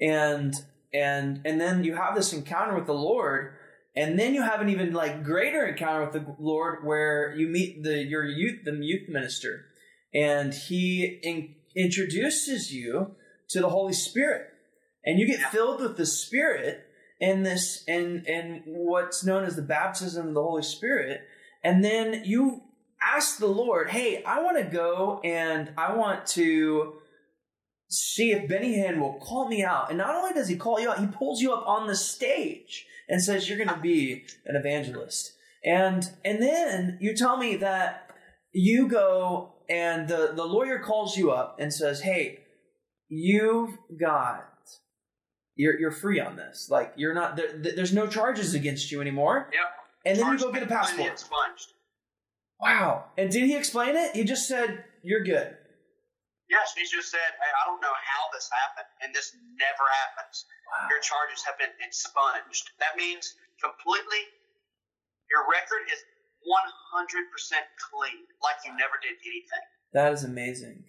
and 0.00 0.52
and 0.92 1.40
and 1.44 1.60
then 1.60 1.84
you 1.84 1.94
have 1.94 2.14
this 2.14 2.32
encounter 2.32 2.74
with 2.74 2.86
the 2.86 2.94
Lord, 2.94 3.54
and 3.94 4.18
then 4.18 4.34
you 4.34 4.42
have 4.42 4.60
an 4.60 4.68
even 4.68 4.92
like 4.92 5.24
greater 5.24 5.66
encounter 5.66 6.04
with 6.04 6.12
the 6.12 6.34
Lord 6.38 6.84
where 6.84 7.34
you 7.36 7.48
meet 7.48 7.82
the 7.82 8.02
your 8.02 8.24
youth 8.24 8.64
the 8.64 8.72
youth 8.72 9.08
minister, 9.08 9.66
and 10.14 10.54
he 10.54 11.20
in, 11.22 11.54
introduces 11.76 12.72
you 12.72 13.14
to 13.48 13.60
the 13.60 13.68
Holy 13.68 13.92
Spirit, 13.92 14.48
and 15.04 15.18
you 15.18 15.26
get 15.26 15.50
filled 15.50 15.80
with 15.80 15.96
the 15.96 16.06
Spirit 16.06 16.85
and 17.20 17.44
this 17.44 17.84
and 17.88 18.26
in 18.26 18.62
what's 18.66 19.24
known 19.24 19.44
as 19.44 19.56
the 19.56 19.62
baptism 19.62 20.28
of 20.28 20.34
the 20.34 20.42
Holy 20.42 20.62
Spirit, 20.62 21.22
and 21.62 21.84
then 21.84 22.22
you 22.24 22.62
ask 23.00 23.38
the 23.38 23.46
Lord, 23.46 23.90
"Hey, 23.90 24.22
I 24.24 24.42
want 24.42 24.58
to 24.58 24.64
go 24.64 25.20
and 25.24 25.72
I 25.76 25.94
want 25.94 26.26
to." 26.28 27.00
see 27.88 28.32
if 28.32 28.48
Benny 28.48 28.76
Hinn 28.76 28.98
will 28.98 29.14
call 29.14 29.48
me 29.48 29.62
out. 29.62 29.90
And 29.90 29.98
not 29.98 30.14
only 30.14 30.32
does 30.32 30.48
he 30.48 30.56
call 30.56 30.80
you 30.80 30.90
out, 30.90 30.98
he 30.98 31.06
pulls 31.06 31.40
you 31.40 31.52
up 31.52 31.64
on 31.68 31.86
the 31.86 31.94
stage 31.94 32.84
and 33.08 33.22
says 33.22 33.48
you're 33.48 33.58
going 33.58 33.68
to 33.68 33.80
be 33.80 34.24
an 34.44 34.56
evangelist. 34.56 35.32
And 35.64 36.08
and 36.24 36.42
then 36.42 36.98
you 37.00 37.14
tell 37.14 37.36
me 37.36 37.56
that 37.56 38.10
you 38.52 38.88
go 38.88 39.54
and 39.68 40.08
the, 40.08 40.32
the 40.34 40.44
lawyer 40.44 40.78
calls 40.78 41.16
you 41.16 41.30
up 41.30 41.56
and 41.58 41.72
says, 41.72 42.00
"Hey, 42.00 42.40
you've 43.08 43.76
got 43.98 44.48
you're 45.56 45.78
you're 45.78 45.90
free 45.90 46.20
on 46.20 46.36
this. 46.36 46.68
Like 46.70 46.92
you're 46.96 47.14
not 47.14 47.36
there, 47.36 47.48
there's 47.56 47.92
no 47.92 48.06
charges 48.06 48.54
against 48.54 48.92
you 48.92 49.00
anymore." 49.00 49.50
Yep. 49.52 49.62
And 50.04 50.18
then 50.18 50.32
you 50.32 50.38
go 50.38 50.52
get 50.52 50.62
a 50.62 50.66
passport. 50.66 51.10
Expunged. 51.12 51.72
Wow. 52.60 53.06
And 53.18 53.30
did 53.30 53.44
he 53.44 53.56
explain 53.56 53.96
it? 53.96 54.14
He 54.14 54.24
just 54.24 54.46
said, 54.46 54.84
"You're 55.02 55.24
good." 55.24 55.56
Yes, 56.46 56.78
he 56.78 56.86
just 56.86 57.10
said, 57.10 57.34
hey, 57.42 57.52
I 57.58 57.66
don't 57.66 57.82
know 57.82 57.90
how 57.90 58.30
this 58.30 58.46
happened, 58.46 58.86
and 59.02 59.10
this 59.10 59.34
never 59.58 59.86
happens. 59.98 60.46
Wow. 60.70 60.86
Your 60.94 61.02
charges 61.02 61.42
have 61.42 61.58
been 61.58 61.74
expunged. 61.82 62.70
That 62.78 62.94
means 62.94 63.34
completely, 63.58 64.22
your 65.26 65.42
record 65.50 65.90
is 65.90 65.98
100% 66.46 67.26
clean, 67.90 68.30
like 68.46 68.62
you 68.62 68.70
never 68.78 68.94
did 69.02 69.18
anything. 69.26 69.64
That 69.90 70.14
is 70.14 70.22
amazing. 70.22 70.86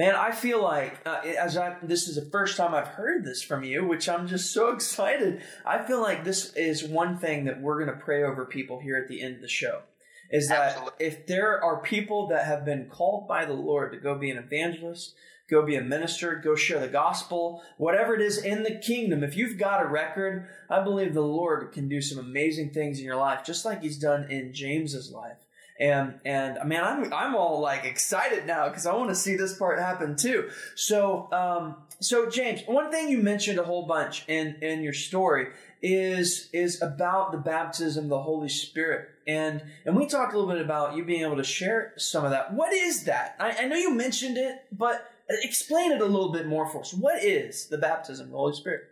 Man, 0.00 0.14
I 0.14 0.30
feel 0.30 0.62
like 0.62 0.98
uh, 1.04 1.20
as 1.38 1.58
I 1.58 1.76
this 1.82 2.08
is 2.08 2.14
the 2.14 2.30
first 2.30 2.56
time 2.56 2.74
I've 2.74 2.88
heard 2.88 3.22
this 3.22 3.42
from 3.42 3.62
you, 3.62 3.86
which 3.86 4.08
I'm 4.08 4.26
just 4.26 4.50
so 4.50 4.70
excited. 4.74 5.42
I 5.66 5.84
feel 5.84 6.00
like 6.00 6.24
this 6.24 6.54
is 6.54 6.82
one 6.82 7.18
thing 7.18 7.44
that 7.44 7.60
we're 7.60 7.84
going 7.84 7.94
to 7.94 8.02
pray 8.02 8.22
over 8.22 8.46
people 8.46 8.80
here 8.80 8.96
at 8.96 9.10
the 9.10 9.20
end 9.20 9.34
of 9.34 9.42
the 9.42 9.48
show 9.48 9.82
is 10.30 10.48
that 10.48 10.68
Absolutely. 10.68 11.06
if 11.06 11.26
there 11.26 11.62
are 11.62 11.82
people 11.82 12.28
that 12.28 12.46
have 12.46 12.64
been 12.64 12.86
called 12.86 13.28
by 13.28 13.44
the 13.44 13.52
Lord 13.52 13.92
to 13.92 13.98
go 13.98 14.14
be 14.14 14.30
an 14.30 14.38
evangelist, 14.38 15.14
go 15.50 15.66
be 15.66 15.76
a 15.76 15.82
minister, 15.82 16.34
go 16.34 16.54
share 16.54 16.80
the 16.80 16.88
gospel, 16.88 17.62
whatever 17.76 18.14
it 18.14 18.22
is 18.22 18.42
in 18.42 18.62
the 18.62 18.76
kingdom. 18.76 19.22
If 19.22 19.36
you've 19.36 19.58
got 19.58 19.82
a 19.82 19.86
record, 19.86 20.48
I 20.70 20.82
believe 20.82 21.12
the 21.12 21.20
Lord 21.20 21.72
can 21.72 21.90
do 21.90 22.00
some 22.00 22.18
amazing 22.18 22.70
things 22.70 23.00
in 23.00 23.04
your 23.04 23.16
life, 23.16 23.44
just 23.44 23.66
like 23.66 23.82
He's 23.82 23.98
done 23.98 24.30
in 24.30 24.54
James's 24.54 25.12
life. 25.12 25.44
And 25.80 26.20
and 26.26 26.58
man, 26.68 26.84
I'm 26.84 27.12
I'm 27.12 27.34
all 27.34 27.60
like 27.60 27.86
excited 27.86 28.46
now 28.46 28.68
because 28.68 28.84
I 28.84 28.94
want 28.94 29.08
to 29.08 29.14
see 29.14 29.34
this 29.36 29.56
part 29.56 29.78
happen 29.78 30.14
too. 30.14 30.50
So 30.74 31.32
um 31.32 31.76
so 32.00 32.28
James, 32.28 32.60
one 32.66 32.90
thing 32.90 33.08
you 33.08 33.18
mentioned 33.18 33.58
a 33.58 33.64
whole 33.64 33.86
bunch 33.86 34.24
in 34.28 34.56
in 34.60 34.82
your 34.82 34.92
story 34.92 35.48
is 35.80 36.50
is 36.52 36.82
about 36.82 37.32
the 37.32 37.38
baptism 37.38 38.04
of 38.04 38.10
the 38.10 38.20
Holy 38.20 38.50
Spirit. 38.50 39.08
And 39.26 39.62
and 39.86 39.96
we 39.96 40.06
talked 40.06 40.34
a 40.34 40.38
little 40.38 40.52
bit 40.52 40.62
about 40.62 40.96
you 40.96 41.04
being 41.04 41.22
able 41.22 41.38
to 41.38 41.44
share 41.44 41.94
some 41.96 42.26
of 42.26 42.30
that. 42.32 42.52
What 42.52 42.74
is 42.74 43.04
that? 43.04 43.36
I, 43.40 43.64
I 43.64 43.64
know 43.66 43.76
you 43.76 43.94
mentioned 43.94 44.36
it, 44.36 44.56
but 44.70 45.10
explain 45.42 45.92
it 45.92 46.02
a 46.02 46.06
little 46.06 46.32
bit 46.32 46.46
more 46.46 46.68
for 46.68 46.80
us. 46.80 46.92
What 46.92 47.24
is 47.24 47.68
the 47.68 47.78
baptism 47.78 48.26
of 48.26 48.32
the 48.32 48.36
Holy 48.36 48.54
Spirit? 48.54 48.82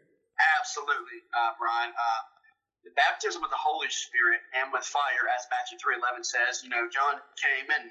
Absolutely, 0.59 1.21
uh, 1.37 1.53
Brian. 1.59 1.91
Uh, 1.91 2.38
baptism 2.99 3.41
with 3.41 3.55
the 3.55 3.63
Holy 3.63 3.89
Spirit 3.95 4.43
and 4.59 4.75
with 4.75 4.83
fire, 4.83 5.31
as 5.31 5.47
Matthew 5.55 5.79
three 5.79 5.95
eleven 5.95 6.27
says. 6.27 6.67
You 6.67 6.71
know, 6.75 6.91
John 6.91 7.23
came 7.39 7.71
and 7.71 7.87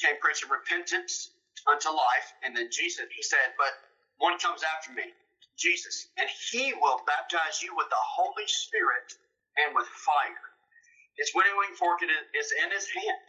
came 0.00 0.16
preaching 0.24 0.48
repentance 0.48 1.30
unto 1.68 1.92
life, 1.92 2.28
and 2.42 2.56
then 2.56 2.72
Jesus, 2.72 3.04
he 3.12 3.22
said, 3.22 3.52
"But 3.60 3.76
one 4.16 4.40
comes 4.40 4.64
after 4.64 4.96
me, 4.96 5.12
Jesus, 5.60 6.08
and 6.16 6.28
he 6.50 6.72
will 6.80 7.04
baptize 7.04 7.60
you 7.60 7.76
with 7.76 7.88
the 7.92 8.00
Holy 8.00 8.48
Spirit 8.48 9.12
and 9.60 9.76
with 9.76 9.86
fire. 10.08 10.46
His 11.20 11.32
winnowing 11.36 11.76
fork 11.76 12.00
is 12.00 12.52
in 12.64 12.70
his 12.72 12.88
hand, 12.88 13.26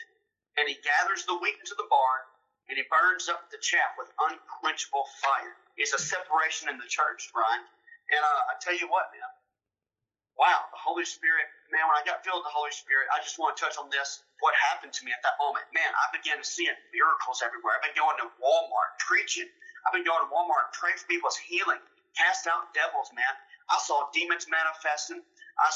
and 0.58 0.70
he 0.70 0.80
gathers 0.80 1.26
the 1.28 1.36
wheat 1.36 1.60
into 1.60 1.76
the 1.76 1.88
barn, 1.92 2.24
and 2.70 2.78
he 2.80 2.86
burns 2.88 3.28
up 3.28 3.52
the 3.52 3.60
chaff 3.60 4.00
with 4.00 4.08
unquenchable 4.32 5.08
fire. 5.20 5.56
It's 5.76 5.92
a 5.94 6.00
separation 6.00 6.70
in 6.70 6.78
the 6.80 6.88
church, 6.88 7.28
Brian. 7.34 7.60
And 8.12 8.24
uh, 8.24 8.52
I 8.52 8.54
tell 8.62 8.76
you 8.78 8.88
what, 8.88 9.12
man, 9.12 9.28
wow, 10.40 10.68
the 10.72 10.80
Holy 10.80 11.06
Spirit, 11.06 11.48
man, 11.72 11.86
when 11.88 11.98
I 11.98 12.04
got 12.08 12.24
filled 12.24 12.42
with 12.44 12.50
the 12.50 12.56
Holy 12.56 12.74
Spirit, 12.74 13.08
I 13.12 13.20
just 13.24 13.38
want 13.38 13.56
to 13.56 13.60
touch 13.60 13.78
on 13.78 13.92
this. 13.92 14.24
What 14.40 14.56
happened 14.72 14.92
to 14.96 15.02
me 15.06 15.12
at 15.14 15.22
that 15.24 15.38
moment? 15.38 15.68
Man, 15.76 15.88
I 15.88 16.06
began 16.16 16.42
seeing 16.42 16.74
miracles 16.92 17.44
everywhere. 17.46 17.78
I've 17.78 17.86
been 17.92 18.00
going 18.00 18.18
to 18.26 18.28
Walmart 18.42 18.92
preaching. 19.04 19.48
I've 19.86 19.94
been 19.94 20.06
going 20.06 20.22
to 20.22 20.30
Walmart 20.30 20.74
praying 20.74 20.98
for 20.98 21.08
people's 21.10 21.38
healing, 21.38 21.82
cast 22.18 22.46
out 22.50 22.74
devils, 22.74 23.10
man. 23.14 23.34
I 23.70 23.78
saw 23.82 24.10
demons 24.14 24.46
manifesting. 24.50 25.22
I 25.58 25.68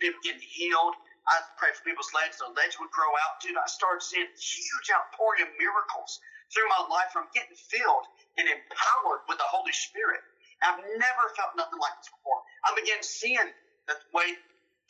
people 0.00 0.20
getting 0.24 0.42
healed. 0.42 0.94
I 1.24 1.40
prayed 1.56 1.72
for 1.72 1.84
people's 1.88 2.12
legs, 2.12 2.36
their 2.36 2.52
legs 2.52 2.76
would 2.76 2.92
grow 2.92 3.08
out. 3.08 3.40
Dude, 3.40 3.56
I 3.56 3.64
started 3.64 4.04
seeing 4.04 4.28
huge 4.36 4.88
outpouring 4.92 5.48
of 5.48 5.50
miracles 5.56 6.20
through 6.52 6.68
my 6.68 6.84
life 6.92 7.08
from 7.16 7.32
getting 7.32 7.56
filled 7.56 8.04
and 8.36 8.44
empowered 8.44 9.24
with 9.24 9.40
the 9.40 9.48
Holy 9.48 9.72
Spirit. 9.72 10.20
I've 10.60 10.80
never 11.00 11.24
felt 11.36 11.56
nothing 11.56 11.80
like 11.80 11.96
this 12.00 12.12
before. 12.12 12.40
I 12.64 12.76
began 12.76 13.00
seeing 13.00 13.48
the 13.88 13.96
way 14.14 14.36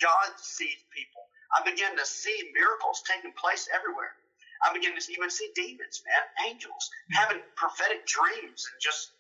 God 0.03 0.31
sees 0.39 0.81
people. 0.95 1.23
I 1.57 1.63
begin 1.65 1.97
to 1.97 2.07
see 2.07 2.35
miracles 2.55 3.03
taking 3.07 3.33
place 3.39 3.69
everywhere. 3.75 4.13
I 4.65 4.73
begin 4.73 4.97
to 4.97 5.03
even 5.13 5.31
see 5.31 5.51
demons, 5.55 6.03
man, 6.07 6.25
angels, 6.51 6.91
having 7.13 7.43
prophetic 7.57 8.07
dreams, 8.07 8.65
and 8.73 8.79
just, 8.81 9.13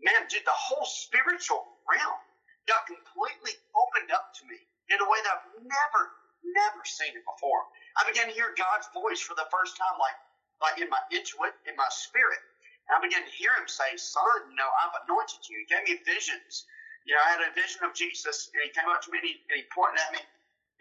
man, 0.00 0.28
dude, 0.30 0.46
the 0.46 0.54
whole 0.56 0.86
spiritual 0.86 1.64
realm 1.90 2.20
got 2.68 2.86
completely 2.86 3.56
opened 3.74 4.12
up 4.12 4.30
to 4.40 4.42
me 4.46 4.58
in 4.94 4.98
a 5.02 5.08
way 5.08 5.18
that 5.26 5.34
I've 5.42 5.48
never, 5.64 6.02
never 6.44 6.80
seen 6.86 7.12
it 7.16 7.24
before. 7.26 7.62
I 7.98 8.06
began 8.08 8.28
to 8.30 8.36
hear 8.36 8.54
God's 8.56 8.88
voice 8.94 9.20
for 9.20 9.34
the 9.34 9.48
first 9.50 9.76
time, 9.76 9.96
like, 9.98 10.18
like 10.62 10.76
in 10.80 10.88
my 10.88 11.02
intuit, 11.12 11.56
in 11.66 11.74
my 11.76 11.88
spirit. 11.90 12.40
And 12.88 12.98
I 12.98 13.00
began 13.02 13.24
to 13.26 13.32
hear 13.34 13.52
Him 13.58 13.68
say, 13.68 13.96
"Son, 13.96 14.50
you 14.50 14.56
know, 14.56 14.70
I've 14.84 14.94
anointed 15.06 15.42
you. 15.50 15.58
He 15.62 15.66
gave 15.70 15.84
me 15.88 15.96
visions 16.06 16.64
you 17.06 17.14
know, 17.14 17.22
I 17.22 17.30
had 17.38 17.42
a 17.42 17.52
vision 17.54 17.82
of 17.82 17.92
Jesus, 17.94 18.50
and 18.54 18.60
he 18.62 18.70
came 18.70 18.88
up 18.90 19.02
to 19.06 19.10
me 19.10 19.18
and 19.22 19.28
he, 19.28 19.34
and 19.50 19.56
he 19.58 19.66
pointed 19.74 19.98
at 19.98 20.12
me, 20.14 20.22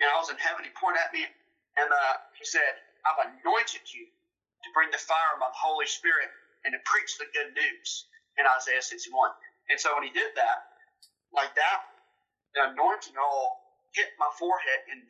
and 0.01 0.07
I 0.09 0.17
was 0.21 0.29
in 0.29 0.37
heaven. 0.37 0.65
He 0.65 0.73
pointed 0.77 1.01
at 1.01 1.11
me, 1.13 1.25
and 1.25 1.89
uh, 1.89 2.15
he 2.37 2.45
said, 2.45 2.77
"I've 3.07 3.31
anointed 3.31 3.85
you 3.93 4.05
to 4.05 4.67
bring 4.73 4.91
the 4.93 5.01
fire 5.01 5.33
of 5.33 5.39
my 5.41 5.49
Holy 5.53 5.87
Spirit 5.89 6.29
and 6.65 6.73
to 6.73 6.81
preach 6.85 7.17
the 7.17 7.29
good 7.33 7.53
news." 7.57 8.05
In 8.39 8.47
Isaiah 8.47 8.81
61. 8.81 9.11
And 9.69 9.77
so 9.77 9.93
when 9.93 10.07
he 10.07 10.13
did 10.15 10.31
that, 10.39 10.63
like 11.35 11.53
that, 11.59 11.79
the 12.55 12.71
anointing 12.71 13.13
all 13.19 13.59
hit 13.93 14.07
my 14.17 14.29
forehead 14.39 14.81
and 14.89 15.03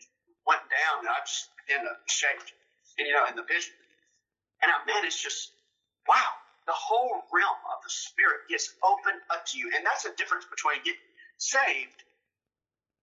went 0.47 0.63
down, 0.71 1.05
and 1.05 1.09
I 1.09 1.19
just 1.27 1.49
began 1.61 1.85
to 1.85 1.93
shake. 2.09 2.41
And 2.99 3.07
you 3.07 3.13
know, 3.13 3.27
in 3.29 3.35
the 3.37 3.45
vision, 3.47 3.73
and 4.63 4.71
I, 4.71 4.77
man, 4.87 5.05
it's 5.05 5.21
just 5.21 5.51
wow 6.07 6.33
the 6.67 6.73
whole 6.77 7.25
realm 7.33 7.61
of 7.73 7.79
the 7.83 7.89
Spirit 7.89 8.45
gets 8.49 8.69
opened 8.85 9.21
up 9.33 9.45
to 9.49 9.57
you. 9.57 9.71
And 9.75 9.85
that's 9.85 10.03
the 10.05 10.13
difference 10.17 10.45
between 10.45 10.77
getting 10.85 11.01
saved 11.41 12.05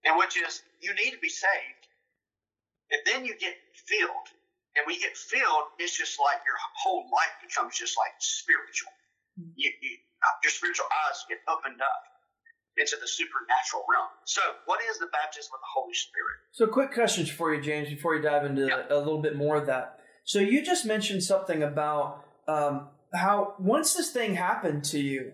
and 0.05 0.17
which 0.19 0.39
is 0.39 0.63
you 0.81 0.95
need 0.95 1.11
to 1.11 1.19
be 1.19 1.29
saved. 1.29 1.85
And 2.91 3.01
then 3.05 3.25
you 3.25 3.35
get 3.37 3.55
filled. 3.75 4.29
And 4.77 4.87
when 4.87 4.95
you 4.95 5.03
get 5.03 5.17
filled, 5.17 5.75
it's 5.79 5.97
just 5.99 6.17
like 6.23 6.41
your 6.47 6.57
whole 6.79 7.05
life 7.11 7.35
becomes 7.43 7.77
just 7.77 7.99
like 7.99 8.15
spiritual. 8.19 8.93
You, 9.57 9.71
you, 9.83 9.99
your 10.43 10.51
spiritual 10.51 10.87
eyes 10.87 11.25
get 11.29 11.39
opened 11.51 11.81
up 11.83 12.03
into 12.79 12.97
the 13.01 13.07
supernatural 13.07 13.85
realm. 13.91 14.09
So, 14.25 14.41
what 14.67 14.81
is 14.91 14.99
the 14.99 15.07
baptism 15.13 15.51
of 15.53 15.61
the 15.61 15.73
Holy 15.75 15.95
Spirit? 15.95 16.39
So, 16.53 16.67
quick 16.67 16.93
questions 16.95 17.29
for 17.29 17.53
you, 17.53 17.61
James, 17.61 17.89
before 17.89 18.15
you 18.15 18.23
dive 18.23 18.45
into 18.45 18.67
yeah. 18.67 18.87
a 18.91 18.99
little 18.99 19.21
bit 19.21 19.37
more 19.37 19.57
of 19.57 19.67
that. 19.67 19.99
So, 20.25 20.39
you 20.39 20.65
just 20.65 20.87
mentioned 20.87 21.23
something 21.23 21.63
about 21.63 22.25
um, 22.47 22.89
how 23.15 23.55
once 23.59 23.95
this 23.95 24.11
thing 24.11 24.35
happened 24.35 24.85
to 24.85 25.01
you, 25.01 25.33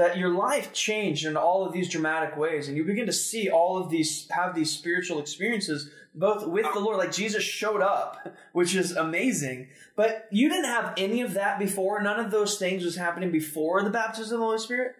that 0.00 0.16
your 0.16 0.30
life 0.30 0.72
changed 0.72 1.26
in 1.26 1.36
all 1.36 1.66
of 1.66 1.74
these 1.74 1.90
dramatic 1.90 2.34
ways, 2.34 2.68
and 2.68 2.76
you 2.76 2.84
begin 2.84 3.04
to 3.04 3.12
see 3.12 3.50
all 3.50 3.76
of 3.76 3.90
these 3.90 4.26
have 4.30 4.54
these 4.54 4.70
spiritual 4.70 5.18
experiences 5.20 5.90
both 6.14 6.46
with 6.46 6.66
the 6.72 6.80
Lord, 6.80 6.96
like 6.96 7.12
Jesus 7.12 7.44
showed 7.44 7.82
up, 7.82 8.16
which 8.54 8.74
is 8.74 8.92
amazing. 8.92 9.68
But 9.96 10.26
you 10.32 10.48
didn't 10.48 10.64
have 10.64 10.94
any 10.96 11.20
of 11.20 11.34
that 11.34 11.58
before. 11.58 12.02
None 12.02 12.18
of 12.18 12.30
those 12.30 12.58
things 12.58 12.82
was 12.82 12.96
happening 12.96 13.30
before 13.30 13.82
the 13.82 13.90
baptism 13.90 14.36
of 14.36 14.40
the 14.40 14.46
Holy 14.46 14.58
Spirit. 14.58 14.96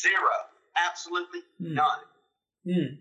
Zero, 0.00 0.30
absolutely 0.88 1.40
mm. 1.60 1.74
none. 1.74 1.98
Mm. 2.66 2.98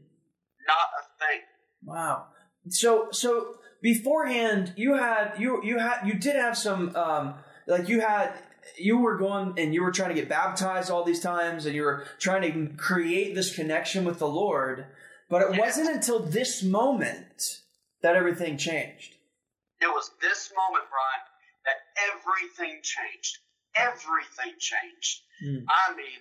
Not 0.68 0.90
a 0.98 1.04
thing. 1.20 1.42
Wow. 1.84 2.26
So, 2.70 3.10
so 3.12 3.60
beforehand, 3.84 4.74
you 4.78 4.96
had 4.96 5.36
you 5.38 5.64
you 5.64 5.78
had 5.78 6.08
you 6.08 6.16
did 6.16 6.36
have 6.36 6.58
some. 6.58 6.96
Um, 6.96 7.36
like 7.70 7.88
you 7.88 8.02
had 8.02 8.34
you 8.78 8.98
were 9.00 9.18
going 9.18 9.54
and 9.58 9.74
you 9.74 9.82
were 9.84 9.92
trying 9.92 10.10
to 10.10 10.16
get 10.16 10.30
baptized 10.30 10.92
all 10.92 11.04
these 11.04 11.20
times 11.20 11.66
and 11.66 11.76
you 11.76 11.84
were 11.84 12.06
trying 12.20 12.42
to 12.42 12.76
create 12.76 13.36
this 13.36 13.56
connection 13.56 14.06
with 14.06 14.20
the 14.20 14.28
Lord. 14.28 14.86
But 15.30 15.44
it 15.44 15.60
wasn't 15.60 15.90
until 15.90 16.20
this 16.20 16.64
moment 16.64 17.62
that 18.02 18.16
everything 18.16 18.58
changed. 18.58 19.16
It 19.82 19.88
was 19.88 20.12
this 20.22 20.52
moment, 20.56 20.86
Brian, 20.90 21.24
that 21.66 21.80
everything 22.12 22.82
changed. 22.82 23.38
Everything 23.76 24.58
changed. 24.60 25.22
Mm. 25.46 25.64
I 25.70 25.96
mean, 25.96 26.20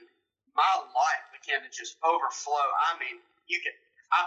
my 0.55 0.75
life 0.95 1.25
began 1.33 1.63
to 1.63 1.71
just 1.71 1.97
overflow. 2.05 2.69
I 2.87 2.99
mean, 3.01 3.19
you 3.49 3.59
can. 3.63 3.73
I, 4.13 4.27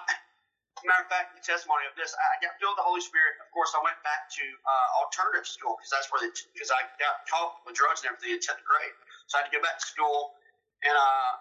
matter 0.88 1.06
of 1.06 1.12
fact, 1.12 1.38
the 1.38 1.44
testimony 1.44 1.86
of 1.86 1.94
this, 2.00 2.16
I 2.16 2.42
got 2.42 2.58
filled 2.58 2.78
with 2.78 2.82
the 2.82 2.88
Holy 2.88 3.04
Spirit. 3.04 3.38
Of 3.44 3.50
course, 3.54 3.74
I 3.76 3.82
went 3.86 3.98
back 4.02 4.32
to 4.34 4.46
uh, 4.46 4.88
alternative 5.06 5.46
school 5.46 5.78
because 5.78 5.92
that's 5.94 6.08
where 6.10 6.26
because 6.26 6.72
I 6.72 6.82
got 6.98 7.26
caught 7.30 7.62
with 7.68 7.78
drugs 7.78 8.02
and 8.02 8.14
everything 8.14 8.38
in 8.38 8.42
tenth 8.42 8.64
grade. 8.66 8.96
So 9.30 9.38
I 9.38 9.46
had 9.46 9.52
to 9.52 9.54
go 9.54 9.62
back 9.62 9.78
to 9.78 9.86
school, 9.86 10.34
and 10.82 10.96
uh, 10.96 11.32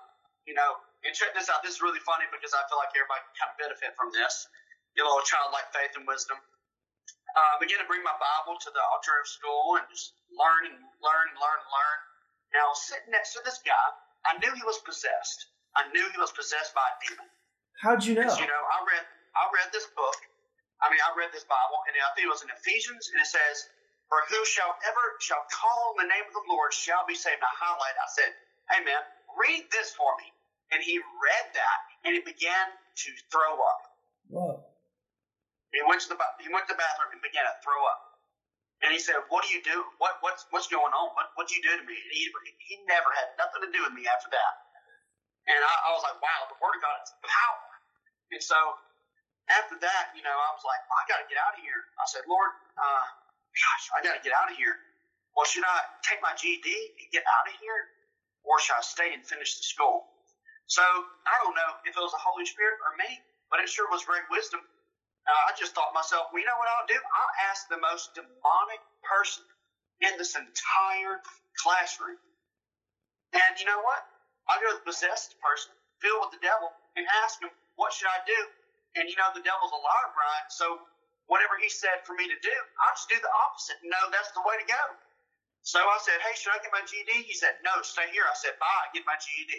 you 0.44 0.52
know, 0.52 0.80
and 1.06 1.12
check 1.16 1.32
this 1.32 1.48
out. 1.48 1.64
This 1.64 1.78
is 1.78 1.80
really 1.80 2.02
funny 2.04 2.28
because 2.28 2.52
I 2.52 2.60
feel 2.68 2.76
like 2.76 2.92
everybody 2.92 3.22
can 3.30 3.34
kind 3.40 3.50
of 3.54 3.56
benefit 3.56 3.90
from 3.96 4.12
this. 4.12 4.48
Get 4.98 5.06
a 5.06 5.08
little 5.08 5.24
childlike 5.24 5.70
faith 5.70 5.94
and 5.96 6.04
wisdom. 6.04 6.36
Uh, 6.36 7.54
I 7.54 7.56
began 7.62 7.78
to 7.78 7.86
bring 7.86 8.02
my 8.02 8.14
Bible 8.18 8.58
to 8.58 8.70
the 8.74 8.84
alternative 8.90 9.30
school 9.30 9.78
and 9.78 9.86
just 9.86 10.18
learn 10.34 10.74
and 10.74 10.76
learn 10.98 11.26
and 11.30 11.38
learn 11.38 11.58
and 11.62 11.70
learn. 11.70 11.98
And 12.50 12.58
I 12.58 12.66
was 12.66 12.82
sitting 12.82 13.14
next 13.14 13.38
to 13.38 13.40
this 13.46 13.62
guy. 13.62 13.86
I 14.26 14.34
knew 14.42 14.50
he 14.50 14.66
was 14.66 14.82
possessed. 14.82 15.46
I 15.78 15.86
knew 15.94 16.02
he 16.10 16.18
was 16.18 16.34
possessed 16.34 16.74
by 16.74 16.82
a 16.82 16.94
demon. 17.06 17.28
How'd 17.78 18.02
you 18.02 18.18
know? 18.18 18.26
You 18.26 18.50
know, 18.50 18.62
I 18.66 18.78
read 18.82 19.06
I 19.36 19.46
read 19.54 19.70
this 19.72 19.86
book. 19.94 20.18
I 20.80 20.88
mean, 20.88 21.00
I 21.04 21.12
read 21.14 21.30
this 21.30 21.44
Bible, 21.44 21.78
and 21.86 21.94
I 22.00 22.10
think 22.16 22.24
it 22.26 22.32
was 22.32 22.42
in 22.42 22.50
Ephesians, 22.50 23.12
and 23.12 23.20
it 23.20 23.28
says, 23.28 23.68
"For 24.08 24.24
who 24.32 24.40
shall 24.44 24.74
ever 24.88 25.04
shall 25.20 25.44
call 25.52 25.94
on 25.94 25.96
the 26.02 26.08
name 26.08 26.24
of 26.26 26.34
the 26.34 26.46
Lord 26.48 26.72
shall 26.72 27.04
be 27.06 27.14
saved." 27.14 27.42
I 27.42 27.52
highlight. 27.54 27.96
I 28.00 28.08
said, 28.08 28.30
"Hey, 28.70 28.80
man, 28.84 29.02
read 29.36 29.70
this 29.70 29.94
for 29.94 30.16
me." 30.18 30.32
And 30.72 30.82
he 30.82 30.98
read 30.98 31.46
that, 31.54 31.80
and 32.04 32.14
he 32.14 32.20
began 32.22 32.66
to 32.96 33.10
throw 33.30 33.60
up. 33.60 33.82
Whoa. 34.28 34.64
He 35.72 35.82
went 35.86 36.00
to 36.02 36.08
the 36.10 36.18
he 36.40 36.48
went 36.50 36.66
to 36.66 36.74
the 36.74 36.78
bathroom 36.78 37.12
and 37.12 37.22
began 37.22 37.44
to 37.44 37.54
throw 37.62 37.78
up. 37.86 38.00
And 38.82 38.92
he 38.92 38.98
said, 38.98 39.16
"What 39.28 39.44
do 39.44 39.50
you 39.54 39.62
do? 39.62 39.84
What 39.98 40.18
what's 40.22 40.46
what's 40.50 40.66
going 40.66 40.92
on? 40.94 41.08
What 41.14 41.30
what 41.36 41.46
do 41.46 41.54
you 41.54 41.62
do 41.62 41.76
to 41.76 41.84
me?" 41.84 41.94
And 41.94 42.12
he 42.12 42.26
he 42.58 42.74
never 42.86 43.10
had 43.12 43.36
nothing 43.38 43.62
to 43.62 43.70
do 43.70 43.82
with 43.82 43.92
me 43.92 44.06
after 44.08 44.30
that. 44.30 44.54
And 45.46 45.58
I, 45.58 45.74
I 45.86 45.90
was 45.92 46.02
like, 46.02 46.18
"Wow, 46.22 46.40
the 46.48 46.58
Word 46.58 46.74
of 46.74 46.82
God 46.82 46.98
is 47.02 47.12
power." 47.22 47.70
And 48.32 48.42
so 48.42 48.56
after 49.58 49.76
that, 49.82 50.14
you 50.14 50.22
know, 50.22 50.32
I 50.34 50.50
was 50.54 50.62
like, 50.62 50.82
I 50.86 51.02
got 51.10 51.18
to 51.22 51.26
get 51.26 51.38
out 51.42 51.58
of 51.58 51.62
here. 51.62 51.80
I 51.98 52.06
said, 52.06 52.22
Lord, 52.30 52.50
uh, 52.78 53.06
gosh, 53.54 53.84
I 53.94 53.98
got 54.04 54.14
to 54.18 54.22
get 54.22 54.34
out 54.36 54.50
of 54.50 54.56
here. 54.56 54.78
Well, 55.34 55.46
should 55.46 55.66
I 55.66 55.78
take 56.06 56.22
my 56.22 56.34
GED 56.38 56.66
and 56.66 57.06
get 57.10 57.22
out 57.26 57.46
of 57.50 57.54
here? 57.58 57.90
or 58.44 58.60
should 58.60 58.76
I 58.76 58.84
stay 58.84 59.12
and 59.12 59.24
finish 59.24 59.56
the 59.56 59.64
school? 59.64 60.06
So 60.66 60.82
I 60.82 61.34
don't 61.42 61.56
know 61.56 61.70
if 61.84 61.92
it 61.96 62.00
was 62.00 62.14
the 62.14 62.22
Holy 62.22 62.46
Spirit 62.46 62.78
or 62.86 62.94
me, 62.96 63.10
but 63.50 63.58
it 63.60 63.68
sure 63.68 63.90
was 63.90 64.06
great 64.06 64.24
wisdom. 64.30 64.62
Uh, 65.26 65.50
I 65.50 65.52
just 65.58 65.74
thought 65.74 65.92
to 65.92 65.96
myself, 65.96 66.30
well, 66.32 66.40
you 66.40 66.48
know 66.48 66.56
what 66.56 66.70
I'll 66.70 66.88
do? 66.88 66.96
I'll 66.96 67.34
ask 67.50 67.68
the 67.68 67.82
most 67.82 68.14
demonic 68.14 68.80
person 69.04 69.44
in 70.00 70.16
this 70.16 70.38
entire 70.38 71.20
classroom. 71.60 72.16
And 73.34 73.52
you 73.60 73.66
know 73.66 73.82
what? 73.82 74.00
I'll 74.48 74.62
go 74.62 74.72
to 74.72 74.78
the 74.80 74.88
possessed 74.88 75.36
person, 75.44 75.70
filled 76.00 76.30
with 76.30 76.40
the 76.40 76.42
devil, 76.42 76.72
and 76.96 77.04
ask 77.22 77.38
him, 77.42 77.52
what 77.76 77.92
should 77.92 78.08
I 78.08 78.24
do? 78.24 78.40
And 78.98 79.06
you 79.06 79.14
know, 79.14 79.30
the 79.34 79.42
devil's 79.44 79.70
a 79.70 79.80
liar, 79.80 80.10
Brian. 80.14 80.46
So 80.50 80.82
whatever 81.30 81.54
he 81.62 81.70
said 81.70 82.02
for 82.02 82.18
me 82.18 82.26
to 82.26 82.38
do, 82.42 82.56
I'll 82.82 82.96
just 82.98 83.06
do 83.06 83.18
the 83.18 83.32
opposite. 83.46 83.78
No, 83.86 84.10
that's 84.10 84.34
the 84.34 84.42
way 84.42 84.58
to 84.58 84.66
go. 84.66 84.82
So 85.62 85.78
I 85.78 85.98
said, 86.02 86.18
hey, 86.24 86.34
should 86.34 86.50
I 86.50 86.58
get 86.58 86.72
my 86.74 86.82
GED? 86.82 87.22
He 87.22 87.34
said, 87.34 87.60
no, 87.62 87.70
stay 87.82 88.08
here. 88.10 88.24
I 88.26 88.34
said, 88.34 88.58
bye, 88.58 88.90
get 88.90 89.04
my 89.06 89.18
GED. 89.20 89.52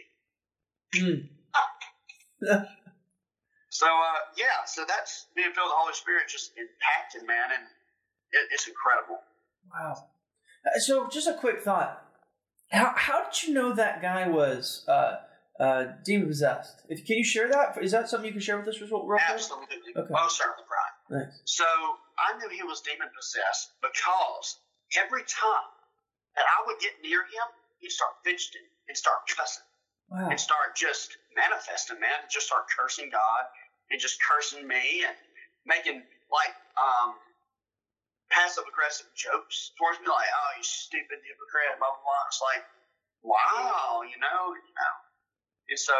Hmm. 0.91 1.19
so, 3.69 3.85
uh, 3.87 4.19
yeah, 4.35 4.65
so 4.65 4.83
that's 4.87 5.27
being 5.35 5.53
filled 5.53 5.69
with 5.69 5.77
the 5.77 5.79
Holy 5.79 5.93
Spirit 5.93 6.27
just 6.27 6.51
impacted, 6.57 7.27
man, 7.27 7.55
and 7.55 7.63
it, 8.33 8.49
it's 8.51 8.67
incredible. 8.67 9.21
Wow. 9.71 10.09
Uh, 10.65 10.79
So, 10.79 11.07
just 11.07 11.27
a 11.27 11.35
quick 11.35 11.61
thought. 11.61 12.03
How, 12.71 12.93
how 12.95 13.25
did 13.25 13.43
you 13.43 13.53
know 13.53 13.73
that 13.73 14.01
guy 14.01 14.27
was 14.27 14.83
uh, 14.87 15.17
uh, 15.61 15.93
demon 16.03 16.27
possessed? 16.27 16.81
If, 16.89 17.05
can 17.05 17.21
you 17.21 17.23
share 17.23 17.47
that? 17.53 17.77
Is 17.81 17.93
that 17.93 18.09
something 18.09 18.25
you 18.25 18.33
can 18.33 18.41
share 18.41 18.57
with 18.57 18.67
us 18.67 18.81
real 18.81 19.05
real 19.05 19.21
quick? 19.21 19.21
Absolutely. 19.29 19.93
Okay. 19.95 20.09
Most 20.09 20.41
certainly, 20.41 20.65
Brian. 20.65 21.21
Thanks. 21.29 21.41
So 21.45 21.63
I 22.17 22.33
knew 22.41 22.49
he 22.49 22.65
was 22.65 22.81
demon 22.81 23.13
possessed 23.13 23.77
because 23.77 24.57
every 24.97 25.21
time 25.29 25.69
that 26.33 26.49
I 26.49 26.65
would 26.65 26.81
get 26.81 26.97
near 27.05 27.21
him, 27.29 27.47
he'd 27.77 27.93
start 27.93 28.17
fidgeting 28.25 28.65
and 28.89 28.97
start 28.97 29.21
cussing 29.29 29.63
Wow. 30.09 30.27
and 30.33 30.39
start 30.39 30.75
just 30.75 31.15
manifesting, 31.37 31.99
man, 32.01 32.25
and 32.25 32.31
just 32.31 32.47
start 32.49 32.65
cursing 32.73 33.07
God 33.13 33.43
and 33.93 34.01
just 34.01 34.17
cursing 34.19 34.65
me 34.67 35.05
and 35.05 35.15
making 35.63 36.01
like 36.33 36.55
um 36.75 37.15
passive 38.31 38.63
aggressive 38.67 39.07
jokes 39.13 39.71
towards 39.77 39.99
me, 39.99 40.07
like, 40.07 40.31
"Oh, 40.31 40.51
you 40.57 40.63
stupid 40.63 41.19
hypocrite," 41.21 41.77
blah 41.79 41.91
blah 41.91 42.01
blah. 42.01 42.23
It's 42.31 42.39
like, 42.41 42.63
wow, 43.23 44.01
you 44.07 44.17
know, 44.19 44.55
you 44.55 44.73
know. 44.73 44.93
And 45.71 45.79
so, 45.79 45.95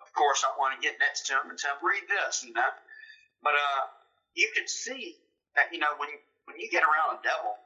of 0.00 0.08
course, 0.14 0.46
I 0.46 0.54
want 0.56 0.78
to 0.78 0.80
get 0.80 0.96
next 1.02 1.26
to 1.26 1.34
him 1.34 1.50
and 1.50 1.58
tell 1.58 1.74
him, 1.74 1.82
"Read 1.82 2.06
this," 2.06 2.46
you 2.46 2.54
know. 2.54 2.70
But 3.42 3.58
uh, 3.58 3.82
you 4.38 4.48
can 4.54 4.70
see 4.70 5.18
that 5.58 5.74
you 5.74 5.82
know 5.82 5.98
when 5.98 6.08
when 6.46 6.56
you 6.62 6.70
get 6.70 6.86
around 6.86 7.18
a 7.18 7.22
devil, 7.26 7.58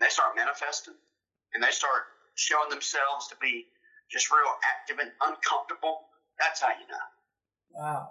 they 0.00 0.08
start 0.08 0.34
manifesting 0.34 0.96
and 1.52 1.62
they 1.62 1.70
start 1.70 2.08
showing 2.34 2.70
themselves 2.70 3.28
to 3.28 3.36
be 3.40 3.66
just 4.10 4.32
real 4.32 4.48
active 4.64 4.98
and 4.98 5.12
uncomfortable. 5.20 6.08
That's 6.40 6.62
how 6.62 6.68
you 6.68 6.88
know. 6.88 7.06
Wow. 7.76 8.08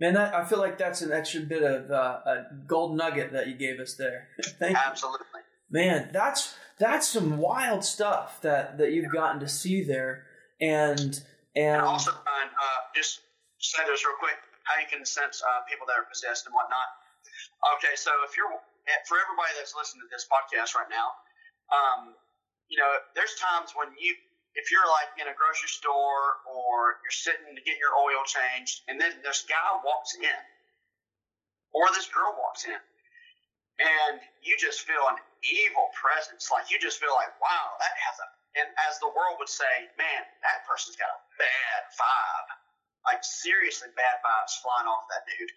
Man, 0.00 0.14
that, 0.14 0.34
I 0.34 0.44
feel 0.44 0.58
like 0.58 0.78
that's 0.78 1.02
an 1.02 1.12
extra 1.12 1.40
bit 1.40 1.62
of 1.62 1.90
uh, 1.90 2.20
a 2.24 2.44
gold 2.66 2.96
nugget 2.96 3.32
that 3.32 3.48
you 3.48 3.54
gave 3.54 3.80
us 3.80 3.94
there. 3.94 4.28
Thank 4.58 4.76
you. 4.76 4.82
Absolutely. 4.84 5.26
Man, 5.70 6.10
that's 6.12 6.54
that's 6.78 7.08
some 7.08 7.38
wild 7.38 7.84
stuff 7.84 8.40
that, 8.42 8.78
that 8.78 8.92
you've 8.92 9.12
gotten 9.12 9.40
to 9.40 9.48
see 9.48 9.82
there. 9.82 10.24
And 10.60 11.20
and 11.54 11.80
And 11.80 11.86
also, 11.86 12.12
uh, 12.12 12.80
just 12.94 13.20
say 13.58 13.82
this 13.86 14.04
real 14.04 14.16
quick: 14.20 14.36
how 14.64 14.80
you 14.80 14.88
can 14.88 15.04
sense 15.04 15.40
uh, 15.40 15.64
people 15.68 15.86
that 15.88 15.96
are 15.96 16.08
possessed 16.08 16.46
and 16.46 16.54
whatnot. 16.54 16.88
Okay, 17.78 17.94
so 17.96 18.12
if 18.28 18.36
you're 18.36 18.50
eh, 18.52 19.00
for 19.08 19.18
everybody 19.18 19.52
that's 19.58 19.74
listening 19.74 20.06
to 20.06 20.10
this 20.12 20.28
podcast 20.28 20.76
right 20.76 20.88
now, 20.92 21.16
um, 21.72 22.14
you 22.68 22.76
know, 22.78 22.88
there's 23.16 23.34
times 23.40 23.72
when 23.72 23.88
you, 23.96 24.12
if 24.54 24.70
you're 24.70 24.86
like 24.86 25.10
in 25.20 25.26
a 25.28 25.34
grocery 25.36 25.72
store 25.72 26.44
or 26.44 27.00
you're 27.04 27.14
sitting 27.14 27.56
to 27.56 27.62
get 27.64 27.80
your 27.80 27.96
oil 27.96 28.22
changed, 28.28 28.84
and 28.88 29.00
then 29.00 29.12
this 29.24 29.44
guy 29.48 29.68
walks 29.84 30.16
in, 30.20 30.40
or 31.72 31.88
this 31.96 32.08
girl 32.12 32.36
walks 32.36 32.64
in, 32.68 32.80
and 33.80 34.20
you 34.44 34.56
just 34.60 34.84
feel 34.84 35.02
an 35.10 35.18
evil 35.42 35.88
presence, 35.96 36.50
like 36.52 36.70
you 36.70 36.78
just 36.78 37.00
feel 37.00 37.14
like, 37.16 37.32
wow, 37.40 37.66
that 37.80 37.94
has 37.94 38.16
a, 38.20 38.28
and 38.58 38.68
as 38.90 38.98
the 38.98 39.10
world 39.14 39.38
would 39.38 39.50
say, 39.50 39.86
man, 39.94 40.22
that 40.42 40.66
person's 40.66 40.98
got 40.98 41.08
a 41.08 41.20
bad 41.38 41.80
vibe, 41.94 42.48
like 43.06 43.22
seriously 43.22 43.88
bad 43.94 44.18
vibes 44.20 44.58
flying 44.58 44.90
off 44.90 45.06
that 45.14 45.22
dude. 45.30 45.54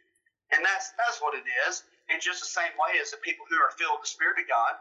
And 0.53 0.61
that's 0.61 0.93
that's 0.95 1.17
what 1.17 1.33
it 1.33 1.47
is. 1.65 1.81
And 2.13 2.21
just 2.21 2.43
the 2.43 2.51
same 2.51 2.75
way 2.77 2.99
as 3.01 3.09
the 3.09 3.21
people 3.25 3.47
who 3.49 3.57
are 3.57 3.73
filled 3.73 4.03
with 4.03 4.05
the 4.05 4.13
Spirit 4.13 4.37
of 4.37 4.47
God 4.47 4.75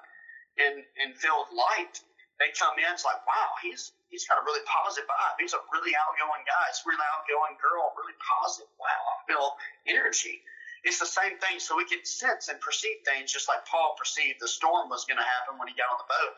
and 0.60 0.84
and 1.00 1.16
filled 1.16 1.48
with 1.48 1.56
light, 1.56 1.96
they 2.42 2.52
come 2.52 2.76
in. 2.76 2.90
It's 2.92 3.06
like, 3.06 3.22
wow, 3.24 3.56
he's 3.64 3.94
he's 4.12 4.26
got 4.28 4.42
a 4.42 4.44
really 4.44 4.64
positive 4.66 5.08
vibe. 5.08 5.38
He's 5.40 5.56
a 5.56 5.62
really 5.72 5.94
outgoing 5.96 6.44
guy. 6.44 6.64
It's 6.68 6.82
a 6.84 6.90
really 6.90 7.06
outgoing 7.16 7.56
girl. 7.56 7.94
Really 7.96 8.18
positive. 8.20 8.68
Wow, 8.76 9.00
I 9.00 9.16
feel 9.30 9.46
energy. 9.88 10.42
It's 10.82 10.98
the 10.98 11.08
same 11.08 11.36
thing. 11.38 11.60
So 11.60 11.76
we 11.76 11.84
can 11.84 12.02
sense 12.04 12.48
and 12.48 12.58
perceive 12.60 13.04
things 13.04 13.30
just 13.30 13.46
like 13.48 13.64
Paul 13.68 13.94
perceived 14.00 14.40
the 14.40 14.48
storm 14.48 14.88
was 14.88 15.04
going 15.04 15.20
to 15.20 15.28
happen 15.38 15.60
when 15.60 15.68
he 15.68 15.76
got 15.76 15.92
on 15.92 16.00
the 16.00 16.08
boat. 16.08 16.34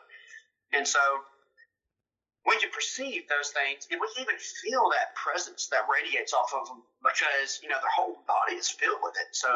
And 0.75 0.85
so 0.87 0.99
we 2.43 2.59
can 2.59 2.69
perceive 2.75 3.23
those 3.31 3.55
things, 3.55 3.87
and 3.87 3.99
we 4.03 4.07
can 4.15 4.27
even 4.27 4.39
feel 4.39 4.91
that 4.91 5.15
presence 5.15 5.71
that 5.71 5.87
radiates 5.87 6.35
off 6.35 6.51
of 6.51 6.67
them 6.67 6.83
because 6.99 7.63
you 7.63 7.69
know 7.71 7.79
their 7.79 7.95
whole 7.95 8.19
body 8.27 8.59
is 8.59 8.67
filled 8.67 8.99
with 8.99 9.15
it. 9.15 9.31
So 9.31 9.47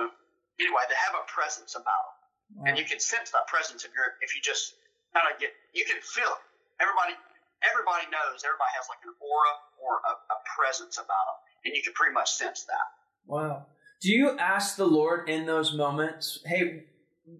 anyway, 0.60 0.84
they 0.88 0.96
have 0.96 1.16
a 1.20 1.28
presence 1.28 1.76
about 1.76 2.04
them, 2.08 2.72
and 2.72 2.74
you 2.80 2.88
can 2.88 3.00
sense 3.00 3.32
that 3.36 3.48
presence 3.52 3.84
if 3.84 3.92
you're 3.92 4.16
if 4.24 4.36
you 4.36 4.42
just 4.42 4.80
kind 5.12 5.28
of 5.28 5.36
get 5.40 5.52
you 5.76 5.84
can 5.84 6.00
feel 6.00 6.32
it. 6.32 6.44
Everybody 6.80 7.20
everybody 7.60 8.08
knows 8.08 8.40
everybody 8.48 8.72
has 8.80 8.88
like 8.88 9.04
an 9.04 9.16
aura 9.20 9.54
or 9.84 10.00
a, 10.08 10.14
a 10.32 10.38
presence 10.56 10.96
about 10.96 11.26
them, 11.28 11.40
and 11.68 11.76
you 11.76 11.84
can 11.84 11.92
pretty 11.92 12.16
much 12.16 12.40
sense 12.40 12.64
that. 12.72 12.88
wow. 13.28 13.68
Do 14.00 14.14
you 14.14 14.38
ask 14.38 14.78
the 14.78 14.86
Lord 14.86 15.28
in 15.28 15.46
those 15.46 15.74
moments, 15.74 16.40
"Hey, 16.46 16.86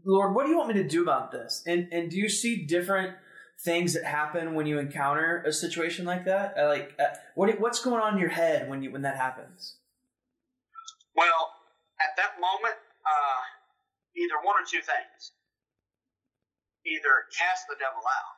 Lord, 0.04 0.36
what 0.36 0.44
do 0.44 0.52
you 0.52 0.58
want 0.58 0.76
me 0.76 0.82
to 0.82 0.88
do 0.88 1.04
about 1.04 1.32
this?" 1.32 1.64
And 1.66 1.88
and 1.94 2.12
do 2.12 2.18
you 2.18 2.28
see 2.28 2.66
different 2.66 3.16
things 3.60 3.94
that 3.94 4.06
happen 4.06 4.54
when 4.54 4.66
you 4.68 4.80
encounter 4.80 5.44
a 5.46 5.52
situation 5.52 6.06
like 6.06 6.26
that? 6.26 6.58
Uh, 6.58 6.68
Like, 6.68 6.94
uh, 7.00 7.16
what 7.36 7.60
what's 7.60 7.84
going 7.84 8.02
on 8.02 8.14
in 8.14 8.20
your 8.20 8.30
head 8.30 8.70
when 8.70 8.84
you 8.84 8.92
when 8.92 9.02
that 9.02 9.18
happens? 9.18 9.78
Well, 11.16 11.54
at 12.00 12.16
that 12.18 12.40
moment, 12.40 12.78
uh, 13.06 13.42
either 14.16 14.38
one 14.44 14.56
or 14.56 14.66
two 14.66 14.82
things. 14.82 15.34
Either 16.86 17.28
cast 17.36 17.68
the 17.68 17.76
devil 17.76 18.00
out, 18.00 18.38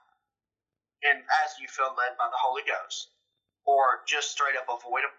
and 1.05 1.21
as 1.45 1.59
you 1.61 1.67
feel 1.67 1.93
led 1.93 2.17
by 2.17 2.25
the 2.31 2.39
Holy 2.39 2.63
Ghost, 2.65 3.13
or 3.65 4.01
just 4.07 4.31
straight 4.31 4.57
up 4.57 4.65
avoid 4.65 5.05
him. 5.05 5.15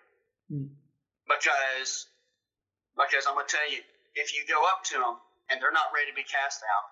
Hmm. 0.51 0.69
Because, 1.31 2.11
because 2.99 3.31
I'm 3.31 3.39
gonna 3.39 3.47
tell 3.47 3.71
you, 3.71 3.87
if 4.19 4.35
you 4.35 4.43
go 4.51 4.59
up 4.67 4.83
to 4.91 4.99
them 4.99 5.15
and 5.47 5.63
they're 5.63 5.71
not 5.71 5.95
ready 5.95 6.11
to 6.11 6.17
be 6.19 6.27
cast 6.27 6.67
out, 6.67 6.91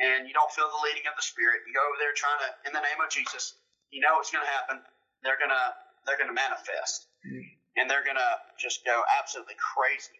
and 0.00 0.28
you 0.28 0.32
don't 0.32 0.50
feel 0.52 0.68
the 0.70 0.82
leading 0.88 1.04
of 1.10 1.14
the 1.18 1.24
Spirit, 1.26 1.64
you 1.68 1.72
go 1.74 1.82
over 1.84 1.98
there 2.00 2.14
trying 2.16 2.40
to, 2.46 2.48
in 2.68 2.72
the 2.72 2.80
name 2.80 3.00
of 3.02 3.10
Jesus, 3.12 3.56
you 3.90 4.00
know 4.00 4.16
what's 4.16 4.30
gonna 4.32 4.48
happen. 4.48 4.80
They're 5.24 5.38
gonna, 5.40 5.74
they're 6.06 6.18
gonna 6.18 6.36
manifest, 6.36 7.08
Hmm. 7.22 7.44
and 7.76 7.84
they're 7.90 8.04
gonna 8.04 8.40
just 8.58 8.84
go 8.84 9.02
absolutely 9.20 9.56
crazy. 9.60 10.18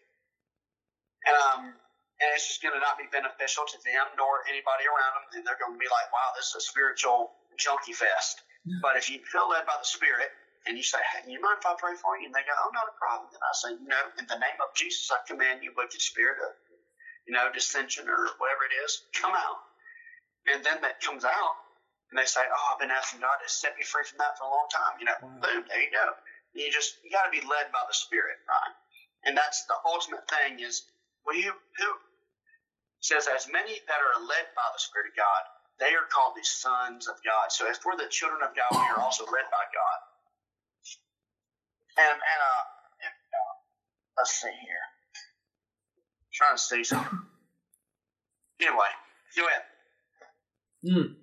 Um, 1.27 1.73
and 2.21 2.27
it's 2.35 2.47
just 2.47 2.61
going 2.63 2.75
to 2.75 2.79
not 2.83 2.95
be 2.99 3.07
beneficial 3.11 3.63
to 3.67 3.77
them 3.83 4.07
nor 4.19 4.43
anybody 4.47 4.85
around 4.87 5.13
them. 5.19 5.25
And 5.35 5.41
they're 5.47 5.59
going 5.59 5.75
to 5.75 5.81
be 5.81 5.87
like, 5.91 6.07
wow, 6.11 6.31
this 6.35 6.51
is 6.51 6.59
a 6.59 6.63
spiritual 6.63 7.31
junkie 7.59 7.95
fest. 7.95 8.43
But 8.83 8.95
if 8.95 9.11
you 9.11 9.19
feel 9.27 9.49
led 9.51 9.67
by 9.67 9.75
the 9.75 9.87
Spirit 9.87 10.31
and 10.67 10.79
you 10.79 10.83
say, 10.83 10.99
hey, 11.11 11.27
you 11.27 11.39
mind 11.43 11.59
if 11.59 11.67
I 11.67 11.75
pray 11.75 11.95
for 11.99 12.15
you? 12.15 12.31
And 12.31 12.35
they 12.35 12.43
go, 12.47 12.55
oh, 12.55 12.71
not 12.71 12.87
a 12.87 12.95
problem. 12.95 13.27
And 13.35 13.43
I 13.43 13.51
say, 13.55 13.71
no, 13.83 13.99
in 14.19 14.25
the 14.27 14.39
name 14.39 14.59
of 14.63 14.71
Jesus, 14.75 15.11
I 15.11 15.19
command 15.27 15.63
you, 15.63 15.75
wicked 15.75 15.99
spirit 15.99 16.39
of, 16.43 16.55
you 17.27 17.33
know, 17.33 17.49
dissension 17.53 18.09
or 18.09 18.17
whatever 18.39 18.63
it 18.69 18.75
is, 18.85 19.01
come 19.15 19.33
out. 19.35 19.59
And 20.47 20.63
then 20.65 20.81
that 20.81 21.01
comes 21.01 21.25
out 21.25 21.55
and 22.11 22.17
they 22.19 22.25
say, 22.25 22.41
oh, 22.43 22.65
I've 22.73 22.79
been 22.81 22.91
asking 22.93 23.21
God 23.21 23.37
to 23.43 23.49
set 23.49 23.77
me 23.77 23.83
free 23.85 24.03
from 24.07 24.19
that 24.19 24.37
for 24.39 24.45
a 24.47 24.51
long 24.51 24.67
time. 24.73 24.95
You 24.99 25.05
know, 25.07 25.17
Wow. 25.21 25.39
boom, 25.41 25.61
there 25.69 25.81
you 25.81 25.91
go. 25.91 26.05
You 26.53 26.71
just, 26.71 26.97
you 27.03 27.11
got 27.11 27.25
to 27.25 27.33
be 27.33 27.41
led 27.45 27.71
by 27.71 27.83
the 27.87 27.93
Spirit, 27.95 28.37
right? 28.49 28.75
And 29.25 29.37
that's 29.37 29.65
the 29.67 29.77
ultimate 29.85 30.25
thing 30.29 30.59
is, 30.59 30.83
well, 31.25 31.37
you, 31.37 31.53
who 31.77 31.89
says, 33.01 33.27
as 33.27 33.47
many 33.51 33.79
that 33.87 33.99
are 34.01 34.19
led 34.21 34.47
by 34.55 34.67
the 34.73 34.81
Spirit 34.81 35.11
of 35.11 35.17
God, 35.17 35.43
they 35.79 35.93
are 35.95 36.07
called 36.11 36.35
the 36.35 36.45
sons 36.45 37.07
of 37.07 37.15
God. 37.25 37.51
So 37.51 37.67
as 37.69 37.79
we're 37.85 37.97
the 37.97 38.09
children 38.09 38.41
of 38.43 38.55
God, 38.55 38.71
we 38.79 38.89
are 38.89 39.01
also 39.01 39.25
led 39.25 39.47
by 39.51 39.65
God. 39.73 39.99
And, 41.97 42.17
and 42.17 42.41
uh, 42.41 42.63
and, 43.05 43.17
uh, 43.33 43.53
let's 44.19 44.33
see 44.41 44.53
here. 44.65 44.85
Trying 46.33 46.55
to 46.55 46.61
see 46.61 46.83
something. 46.83 47.19
Anyway, 48.61 48.91
go 49.35 49.45
ahead. 49.47 49.61
Hmm. 50.83 51.13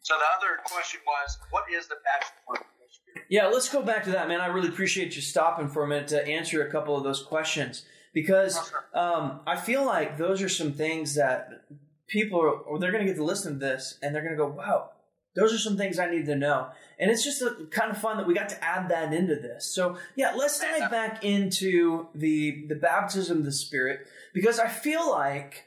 So 0.00 0.14
the 0.14 0.24
other 0.36 0.60
question 0.64 1.00
was, 1.06 1.38
what 1.50 1.64
is 1.70 1.86
the 1.88 1.96
baptism 2.04 2.36
of 2.48 2.56
the 2.56 2.64
Holy 2.78 2.88
Spirit? 2.90 3.26
Yeah, 3.28 3.46
let's 3.46 3.68
go 3.68 3.82
back 3.82 4.04
to 4.04 4.10
that, 4.12 4.28
man. 4.28 4.40
I 4.40 4.46
really 4.46 4.68
appreciate 4.68 5.14
you 5.14 5.22
stopping 5.22 5.68
for 5.68 5.84
a 5.84 5.88
minute 5.88 6.08
to 6.08 6.26
answer 6.26 6.66
a 6.66 6.70
couple 6.70 6.96
of 6.96 7.04
those 7.04 7.22
questions 7.22 7.84
because 8.12 8.72
um, 8.94 9.40
I 9.46 9.56
feel 9.56 9.84
like 9.84 10.16
those 10.16 10.42
are 10.42 10.48
some 10.48 10.72
things 10.72 11.14
that 11.14 11.64
people 12.08 12.40
are, 12.40 12.50
or 12.50 12.78
they're 12.78 12.92
going 12.92 13.04
to 13.04 13.10
get 13.10 13.18
to 13.18 13.24
listen 13.24 13.54
to 13.54 13.58
this 13.58 13.98
and 14.02 14.14
they're 14.14 14.22
going 14.22 14.36
to 14.36 14.42
go, 14.42 14.48
wow, 14.48 14.90
Those 15.36 15.52
are 15.52 15.58
some 15.58 15.76
things 15.76 15.98
I 15.98 16.10
need 16.10 16.26
to 16.26 16.34
know. 16.36 16.68
And 17.00 17.10
it's 17.10 17.24
just 17.24 17.42
uh, 17.42 17.46
a, 17.46 17.66
kind 17.66 17.90
of 17.90 17.98
fun 17.98 18.18
that 18.18 18.26
we 18.26 18.34
got 18.34 18.50
to 18.50 18.64
add 18.64 18.90
that 18.90 19.12
into 19.12 19.34
this. 19.34 19.64
So 19.74 19.96
yeah, 20.14 20.34
let's 20.36 20.60
dive 20.60 20.90
back 20.90 21.24
into 21.24 22.08
the 22.14 22.66
the 22.68 22.74
baptism 22.76 23.38
of 23.38 23.44
the 23.44 23.52
Spirit 23.52 24.06
because 24.34 24.60
I 24.60 24.68
feel 24.68 25.10
like 25.10 25.64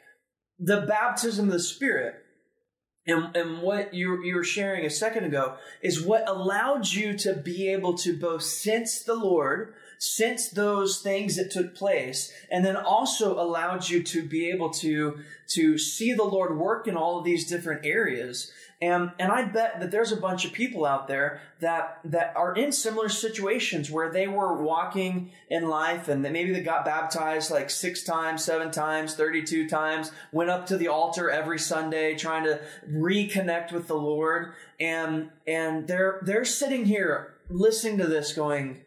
the 0.60 0.82
baptism 0.82 1.48
of 1.48 1.54
the 1.54 1.60
Spirit 1.60 2.24
and, 3.06 3.36
and 3.36 3.62
what 3.62 3.94
you, 3.94 4.24
you 4.24 4.36
were 4.36 4.46
sharing 4.46 4.86
a 4.86 4.90
second 4.90 5.26
ago 5.26 5.56
is 5.82 6.02
what 6.02 6.28
allowed 6.28 6.88
you 6.88 7.18
to 7.20 7.34
be 7.34 7.68
able 7.70 7.96
to 7.98 8.18
both 8.18 8.44
sense 8.44 9.04
the 9.04 9.16
Lord, 9.16 9.74
sense 10.00 10.50
those 10.50 11.02
things 11.02 11.36
that 11.36 11.52
took 11.52 11.76
place, 11.76 12.32
and 12.50 12.64
then 12.64 12.78
also 12.78 13.38
allowed 13.38 13.90
you 13.90 14.04
to 14.04 14.24
be 14.24 14.50
able 14.50 14.70
to, 14.76 15.20
to 15.50 15.78
see 15.78 16.14
the 16.14 16.24
Lord 16.24 16.58
work 16.58 16.88
in 16.88 16.96
all 16.96 17.20
of 17.20 17.26
these 17.26 17.50
different 17.50 17.86
areas 17.86 18.52
and, 18.84 19.12
and 19.18 19.32
I 19.32 19.46
bet 19.46 19.80
that 19.80 19.92
there's 19.92 20.12
a 20.12 20.18
bunch 20.18 20.44
of 20.44 20.52
people 20.52 20.86
out 20.86 21.08
there 21.08 21.40
that, 21.62 22.02
that 22.04 22.34
are 22.36 22.54
in 22.54 22.74
similar 22.74 23.08
situations 23.08 23.90
where 23.90 24.12
they 24.12 24.28
were 24.28 24.62
walking 24.62 25.32
in 25.50 25.70
life 25.70 26.10
and 26.10 26.22
maybe 26.22 26.52
they 26.52 26.60
got 26.60 26.84
baptized 26.84 27.50
like 27.50 27.70
six 27.70 28.04
times, 28.04 28.44
seven 28.44 28.72
times, 28.72 29.16
32 29.16 29.70
times, 29.70 30.12
went 30.34 30.50
up 30.50 30.68
to 30.68 30.76
the 30.76 30.90
altar 30.90 31.30
every 31.30 31.60
Sunday 31.60 32.16
trying 32.16 32.44
to 32.44 32.60
reconnect 32.92 33.72
with 33.72 33.88
the 33.88 33.96
Lord. 33.96 34.52
And, 34.82 35.30
and 35.48 35.88
they're, 35.88 36.20
they're 36.22 36.44
sitting 36.44 36.84
here 36.84 37.36
listening 37.50 38.00
to 38.00 38.08
this 38.08 38.34
going, 38.34 38.82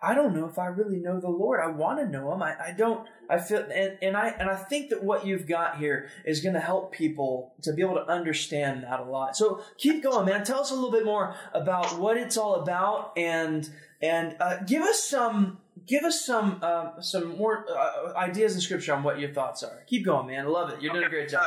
I 0.00 0.14
don't 0.14 0.34
know 0.34 0.46
if 0.46 0.58
I 0.58 0.66
really 0.66 0.98
know 0.98 1.18
the 1.18 1.28
Lord. 1.28 1.60
I 1.60 1.68
want 1.68 1.98
to 1.98 2.06
know 2.06 2.32
him. 2.32 2.42
I, 2.42 2.54
I 2.68 2.72
don't, 2.72 3.08
I 3.28 3.38
feel, 3.38 3.66
and, 3.74 3.98
and 4.00 4.16
I, 4.16 4.28
and 4.28 4.48
I 4.48 4.54
think 4.54 4.90
that 4.90 5.02
what 5.02 5.26
you've 5.26 5.46
got 5.46 5.78
here 5.78 6.08
is 6.24 6.40
going 6.40 6.54
to 6.54 6.60
help 6.60 6.92
people 6.92 7.52
to 7.62 7.72
be 7.72 7.82
able 7.82 7.96
to 7.96 8.06
understand 8.06 8.84
that 8.84 9.00
a 9.00 9.04
lot. 9.04 9.36
So 9.36 9.62
keep 9.76 10.02
going, 10.02 10.26
man. 10.26 10.44
Tell 10.44 10.60
us 10.60 10.70
a 10.70 10.74
little 10.74 10.92
bit 10.92 11.04
more 11.04 11.34
about 11.52 11.98
what 11.98 12.16
it's 12.16 12.36
all 12.36 12.56
about 12.56 13.12
and, 13.16 13.68
and, 14.00 14.36
uh, 14.38 14.58
give 14.64 14.82
us 14.82 15.02
some, 15.02 15.58
give 15.84 16.04
us 16.04 16.24
some, 16.24 16.60
uh, 16.62 17.00
some 17.00 17.36
more 17.36 17.66
uh, 17.68 18.16
ideas 18.16 18.54
in 18.54 18.60
scripture 18.60 18.94
on 18.94 19.02
what 19.02 19.18
your 19.18 19.32
thoughts 19.32 19.64
are. 19.64 19.82
Keep 19.88 20.04
going, 20.04 20.28
man. 20.28 20.46
I 20.46 20.48
love 20.48 20.70
it. 20.70 20.80
You're 20.80 20.92
okay, 20.92 21.00
doing 21.00 21.06
a 21.06 21.10
great 21.10 21.28
job. 21.28 21.44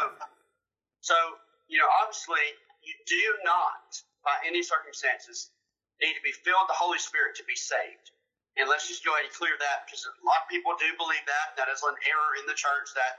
So, 0.99 1.13
so, 1.13 1.15
you 1.69 1.79
know, 1.79 1.87
obviously 2.03 2.35
you 2.83 2.93
do 3.07 3.45
not, 3.45 3.95
by 4.25 4.35
any 4.45 4.61
circumstances, 4.61 5.51
need 6.01 6.13
to 6.13 6.21
be 6.23 6.31
filled 6.31 6.67
with 6.67 6.75
the 6.75 6.81
Holy 6.81 6.99
Spirit 6.99 7.35
to 7.37 7.43
be 7.45 7.55
saved. 7.55 8.11
And 8.59 8.67
let's 8.67 8.83
just 8.87 9.07
go 9.07 9.15
ahead 9.15 9.27
and 9.27 9.35
clear 9.35 9.55
that 9.55 9.87
because 9.87 10.03
a 10.03 10.11
lot 10.27 10.43
of 10.43 10.47
people 10.51 10.75
do 10.75 10.91
believe 10.99 11.23
that. 11.23 11.55
That 11.55 11.71
is 11.71 11.79
an 11.87 11.95
error 12.03 12.31
in 12.35 12.45
the 12.51 12.57
church 12.57 12.91
that, 12.99 13.13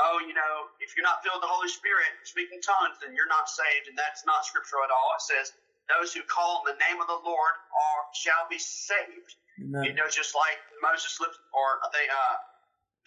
oh, 0.00 0.24
you 0.24 0.32
know, 0.32 0.72
if 0.80 0.96
you're 0.96 1.04
not 1.04 1.20
filled 1.20 1.44
with 1.44 1.46
the 1.46 1.52
Holy 1.52 1.68
Spirit, 1.68 2.08
speaking 2.24 2.64
tongues, 2.64 2.96
then 3.04 3.12
you're 3.12 3.28
not 3.28 3.52
saved. 3.52 3.92
And 3.92 3.96
that's 4.00 4.24
not 4.24 4.48
scriptural 4.48 4.80
at 4.88 4.92
all. 4.92 5.12
It 5.12 5.24
says, 5.28 5.52
those 5.92 6.12
who 6.16 6.24
call 6.24 6.64
on 6.64 6.72
the 6.72 6.78
name 6.80 7.00
of 7.00 7.08
the 7.08 7.20
Lord 7.20 7.54
are 7.72 8.00
shall 8.16 8.48
be 8.48 8.60
saved. 8.60 9.36
Amen. 9.60 9.84
You 9.84 9.92
know, 9.92 10.08
just 10.08 10.32
like 10.32 10.60
Moses 10.80 11.20
lifted, 11.20 11.40
or 11.52 11.80
I 11.84 11.88
think, 11.92 12.08
uh, 12.08 12.36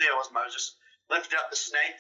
it 0.02 0.18
was 0.18 0.30
Moses, 0.34 0.78
lifted 1.10 1.38
up 1.38 1.50
the 1.54 1.58
snake 1.58 1.98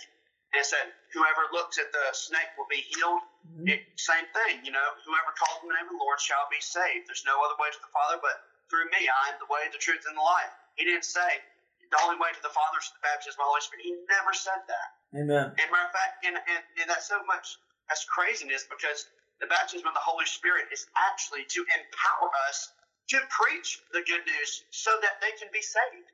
and 0.53 0.65
said, 0.65 0.89
whoever 1.13 1.47
looks 1.53 1.77
at 1.77 1.89
the 1.93 2.05
snake 2.11 2.49
will 2.57 2.69
be 2.69 2.81
healed. 2.81 3.23
Mm-hmm. 3.45 3.77
It, 3.77 3.81
same 3.97 4.25
thing, 4.33 4.65
you 4.65 4.73
know, 4.73 4.87
whoever 5.05 5.31
calls 5.37 5.63
on 5.63 5.69
the 5.69 5.77
name 5.77 5.87
of 5.89 5.95
the 5.95 6.01
Lord 6.01 6.19
shall 6.19 6.49
be 6.49 6.59
saved. 6.59 7.07
There's 7.07 7.23
no 7.25 7.37
other 7.45 7.55
way 7.61 7.69
to 7.71 7.81
the 7.81 7.93
Father 7.93 8.19
but 8.19 8.50
through 8.71 8.87
me. 8.95 9.03
I 9.03 9.35
am 9.35 9.37
the 9.43 9.51
way, 9.51 9.67
the 9.67 9.81
truth, 9.83 10.07
and 10.07 10.15
the 10.15 10.23
life. 10.23 10.55
He 10.79 10.87
didn't 10.87 11.03
say 11.03 11.43
the 11.91 11.99
only 12.07 12.15
way 12.15 12.31
to 12.31 12.39
the 12.39 12.55
Father 12.55 12.79
is 12.79 12.87
the 12.95 13.03
baptism 13.03 13.35
of 13.35 13.43
the 13.43 13.51
Holy 13.51 13.63
Spirit. 13.67 13.83
He 13.83 13.93
never 14.07 14.31
said 14.31 14.63
that. 14.71 14.89
Amen. 15.11 15.51
And 15.59 15.67
matter 15.67 15.91
of 15.91 15.91
fact, 15.91 16.23
and, 16.23 16.39
and, 16.39 16.63
and 16.79 16.87
that's 16.87 17.11
so 17.11 17.19
much 17.27 17.59
that's 17.91 18.07
craziness 18.07 18.63
because 18.71 19.03
the 19.43 19.51
baptism 19.51 19.83
of 19.83 19.91
the 19.91 20.01
Holy 20.01 20.23
Spirit 20.23 20.71
is 20.71 20.87
actually 20.95 21.43
to 21.51 21.59
empower 21.67 22.31
us 22.47 22.71
to 23.11 23.19
preach 23.27 23.83
the 23.91 23.99
good 24.07 24.23
news 24.23 24.63
so 24.71 24.95
that 25.03 25.19
they 25.19 25.35
can 25.35 25.51
be 25.51 25.59
saved. 25.59 26.07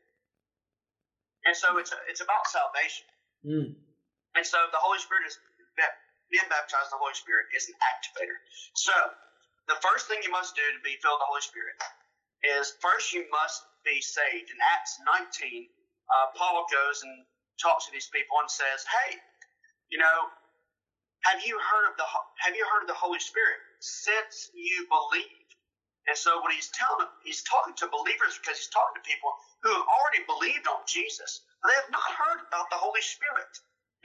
And 1.45 1.53
so 1.53 1.77
it's 1.77 1.93
it's 2.09 2.25
about 2.25 2.49
salvation. 2.49 3.05
Mm. 3.45 3.69
And 4.33 4.43
so 4.43 4.57
the 4.73 4.81
Holy 4.81 4.97
Spirit 4.97 5.29
is 5.29 5.37
being 6.33 6.49
baptized 6.51 6.91
the 6.91 6.99
Holy 6.99 7.15
Spirit 7.15 7.47
is 7.55 7.69
an 7.71 7.77
activator. 7.79 8.35
So 8.75 8.91
the 9.71 9.79
first 9.79 10.07
thing 10.11 10.19
you 10.23 10.31
must 10.31 10.55
do 10.55 10.63
to 10.63 10.81
be 10.83 10.99
filled 10.99 11.19
with 11.19 11.23
the 11.23 11.31
Holy 11.31 11.45
Spirit 11.45 11.75
is 12.43 12.73
first 12.82 13.13
you 13.13 13.26
must 13.32 13.63
be 13.86 14.02
saved. 14.02 14.50
In 14.52 14.60
Acts 14.76 15.00
19, 15.41 15.67
uh, 16.12 16.28
Paul 16.38 16.65
goes 16.71 17.04
and 17.04 17.26
talks 17.62 17.86
to 17.88 17.91
these 17.91 18.10
people 18.13 18.38
and 18.39 18.50
says, 18.52 18.86
"Hey, 18.86 19.17
you 19.89 19.97
know, 20.00 20.30
have 21.26 21.43
you 21.45 21.60
heard 21.60 21.91
of 21.91 21.97
the 21.97 22.06
Have 22.45 22.56
you 22.56 22.65
heard 22.67 22.84
of 22.84 22.89
the 22.89 22.95
Holy 23.00 23.19
Spirit 23.19 23.60
since 23.80 24.50
you 24.54 24.88
believe?" 24.89 25.47
And 26.08 26.17
so, 26.17 26.39
what 26.41 26.54
he's 26.54 26.69
telling 26.71 27.06
them, 27.06 27.12
he's 27.23 27.43
talking 27.43 27.76
to 27.76 27.88
believers 27.88 28.39
because 28.39 28.58
he's 28.58 28.69
talking 28.73 28.95
to 29.02 29.06
people 29.08 29.32
who 29.63 29.71
have 29.73 29.88
already 29.88 30.23
believed 30.26 30.67
on 30.67 30.82
Jesus, 30.88 31.41
but 31.62 31.69
they 31.69 31.78
have 31.78 31.91
not 31.91 32.10
heard 32.12 32.41
about 32.47 32.69
the 32.71 32.78
Holy 32.80 33.02
Spirit. 33.02 33.52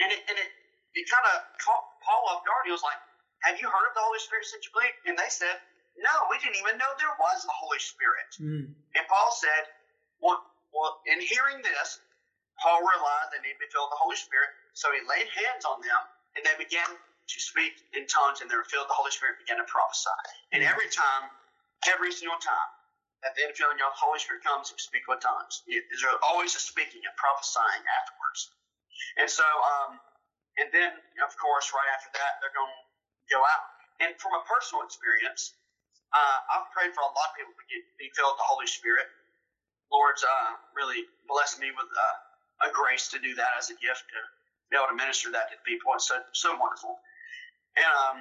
And 0.01 0.13
it 0.13 0.21
and 0.29 0.39
it, 0.39 0.51
it 0.95 1.11
kind 1.11 1.27
of 1.35 1.43
caught 1.59 1.85
Paul 2.05 2.23
off 2.31 2.45
guard. 2.47 2.67
He 2.67 2.73
was 2.73 2.83
like, 2.85 2.99
"Have 3.45 3.61
you 3.61 3.69
heard 3.71 3.89
of 3.91 3.95
the 3.95 4.03
Holy 4.05 4.21
Spirit 4.21 4.47
since 4.47 4.67
you 4.67 4.73
believe?" 4.75 4.95
And 5.07 5.19
they 5.19 5.31
said, 5.31 5.57
no, 5.99 6.15
we 6.33 6.41
didn't 6.41 6.59
even 6.59 6.81
know 6.81 6.89
there 6.97 7.15
was 7.21 7.45
the 7.45 7.53
Holy 7.53 7.81
Spirit. 7.81 8.31
Mm. 8.41 8.73
And 8.73 9.05
Paul 9.09 9.31
said, 9.35 9.69
well, 10.21 10.41
well, 10.73 11.05
in 11.05 11.21
hearing 11.21 11.61
this, 11.61 12.01
Paul 12.61 12.81
realized 12.81 13.35
they 13.35 13.43
needed 13.45 13.61
to 13.61 13.65
be 13.67 13.71
filled 13.73 13.93
with 13.93 13.97
the 13.99 14.03
Holy 14.03 14.19
Spirit, 14.19 14.51
so 14.73 14.89
he 14.95 15.05
laid 15.05 15.29
hands 15.29 15.69
on 15.69 15.83
them, 15.85 16.01
and 16.39 16.41
they 16.47 16.57
began 16.57 16.89
to 16.89 17.39
speak 17.39 17.77
in 17.93 18.09
tongues, 18.09 18.41
and 18.41 18.49
they 18.49 18.57
were 18.57 18.67
filled 18.67 18.89
with 18.89 18.93
the 18.93 19.01
Holy 19.01 19.13
Spirit 19.13 19.37
and 19.37 19.45
began 19.45 19.59
to 19.61 19.69
prophesy. 19.69 20.17
And 20.57 20.65
every 20.65 20.89
time, 20.89 21.29
every 21.89 22.13
single 22.13 22.41
time, 22.41 22.71
that 23.23 23.39
the 23.39 23.47
end 23.47 23.55
of 23.55 23.79
the 23.79 24.03
Holy 24.03 24.19
Spirit 24.19 24.43
comes 24.43 24.75
and 24.75 24.79
speak 24.83 25.07
with 25.07 25.23
tongues. 25.23 25.63
There's 25.71 26.03
always 26.27 26.59
a 26.59 26.63
speaking 26.63 27.07
and 27.07 27.15
prophesying 27.15 27.85
afterwards. 28.03 28.51
And 29.23 29.31
so, 29.31 29.47
um, 29.47 30.03
and 30.59 30.69
then, 30.75 30.91
of 31.23 31.33
course, 31.39 31.71
right 31.71 31.91
after 31.95 32.11
that, 32.19 32.43
they're 32.43 32.55
going 32.55 32.67
to 32.67 33.29
go 33.31 33.39
out. 33.39 33.67
And 34.03 34.11
from 34.19 34.35
a 34.35 34.43
personal 34.43 34.83
experience, 34.83 35.55
uh, 36.13 36.39
I've 36.57 36.69
prayed 36.77 36.93
for 36.93 37.01
a 37.01 37.13
lot 37.13 37.33
of 37.33 37.35
people 37.41 37.57
to 37.57 37.65
get, 37.73 37.83
be 37.97 38.13
filled 38.13 38.37
with 38.37 38.41
the 38.45 38.49
Holy 38.49 38.69
Spirit. 38.69 39.09
Lord's 39.89 40.25
uh, 40.25 40.57
really 40.77 41.05
blessed 41.29 41.61
me 41.61 41.73
with 41.73 41.89
uh, 41.89 42.69
a 42.69 42.73
grace 42.73 43.09
to 43.13 43.19
do 43.21 43.33
that 43.37 43.53
as 43.57 43.69
a 43.73 43.77
gift 43.81 44.05
to 44.13 44.21
be 44.73 44.77
able 44.77 44.89
to 44.93 44.97
minister 44.97 45.33
that 45.33 45.53
to 45.53 45.57
people. 45.65 45.93
It's 45.97 46.09
so, 46.09 46.21
so 46.33 46.57
wonderful. 46.57 47.01
And, 47.77 47.93
um, 48.09 48.17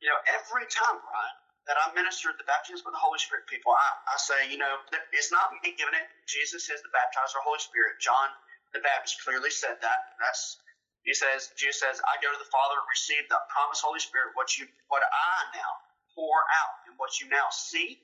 you 0.00 0.08
know, 0.08 0.20
every 0.28 0.68
time, 0.68 1.00
Brian, 1.00 1.36
that 1.68 1.80
I 1.80 1.92
minister 1.96 2.32
the 2.36 2.44
baptism 2.44 2.84
of 2.84 2.92
the 2.92 3.00
Holy 3.00 3.20
Spirit 3.20 3.48
people, 3.48 3.72
I, 3.72 3.88
I 4.12 4.16
say, 4.20 4.40
you 4.52 4.60
know, 4.60 4.84
it's 5.16 5.32
not 5.32 5.52
me 5.64 5.72
giving 5.76 5.96
it. 5.96 6.08
Jesus 6.28 6.68
is 6.68 6.80
the 6.84 6.92
baptizer 6.92 7.40
of 7.40 7.44
the 7.44 7.48
Holy 7.48 7.60
Spirit. 7.60 8.00
John 8.04 8.28
the 8.76 8.84
Baptist 8.84 9.20
clearly 9.24 9.48
said 9.48 9.80
that. 9.80 10.00
That's 10.20 10.60
he 11.08 11.12
says, 11.12 11.52
Jesus 11.56 11.84
says, 11.84 12.00
I 12.04 12.16
go 12.24 12.32
to 12.32 12.40
the 12.40 12.48
Father 12.48 12.80
and 12.80 12.88
receive 12.88 13.28
the 13.28 13.36
promised 13.52 13.84
Holy 13.84 14.00
Spirit, 14.00 14.32
what 14.36 14.56
you 14.56 14.68
what 14.88 15.04
I 15.04 15.36
now 15.56 15.72
pour 16.14 16.46
out. 16.62 16.74
And 16.88 16.94
what 16.96 17.20
you 17.20 17.28
now 17.28 17.50
see 17.50 17.98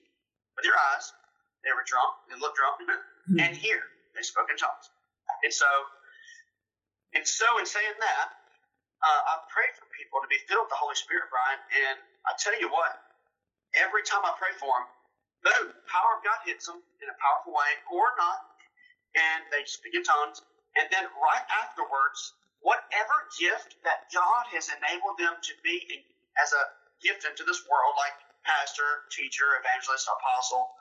with 0.58 0.66
your 0.66 0.76
eyes, 0.92 1.10
they 1.62 1.72
were 1.72 1.86
drunk, 1.86 2.18
they 2.28 2.38
looked 2.38 2.58
drunk, 2.58 2.82
mm-hmm. 2.82 3.38
and 3.40 3.56
hear, 3.56 3.80
they 4.14 4.22
spoke 4.22 4.50
in 4.50 4.58
tongues. 4.58 4.90
And 5.46 5.54
so, 5.54 5.68
and 7.14 7.24
so 7.26 7.46
in 7.58 7.66
saying 7.66 7.98
that, 7.98 8.26
uh, 9.00 9.20
I 9.32 9.34
pray 9.48 9.68
for 9.80 9.88
people 9.96 10.20
to 10.20 10.28
be 10.28 10.36
filled 10.44 10.68
with 10.68 10.72
the 10.76 10.80
Holy 10.80 10.98
Spirit, 10.98 11.32
Brian. 11.32 11.60
And 11.88 11.96
I 12.28 12.36
tell 12.36 12.52
you 12.60 12.68
what, 12.68 13.00
every 13.72 14.04
time 14.04 14.20
I 14.28 14.36
pray 14.36 14.52
for 14.60 14.68
them, 14.68 14.86
boom, 15.40 15.66
power 15.88 16.20
of 16.20 16.20
God 16.20 16.40
hits 16.44 16.68
them 16.68 16.84
in 17.00 17.08
a 17.08 17.16
powerful 17.16 17.56
way 17.56 17.72
or 17.88 18.12
not, 18.20 18.44
and 19.16 19.40
they 19.48 19.64
speak 19.64 19.96
in 19.96 20.04
tongues. 20.04 20.44
And 20.76 20.86
then 20.92 21.08
right 21.16 21.46
afterwards, 21.64 22.36
whatever 22.60 23.16
gift 23.40 23.80
that 23.88 24.12
God 24.12 24.44
has 24.52 24.68
enabled 24.68 25.16
them 25.16 25.34
to 25.40 25.52
be 25.64 26.04
as 26.38 26.52
a 26.52 26.64
gift 27.02 27.24
into 27.24 27.44
this 27.44 27.64
world, 27.68 27.96
like 27.96 28.16
pastor, 28.44 29.08
teacher, 29.12 29.58
evangelist, 29.60 30.08
apostle, 30.08 30.72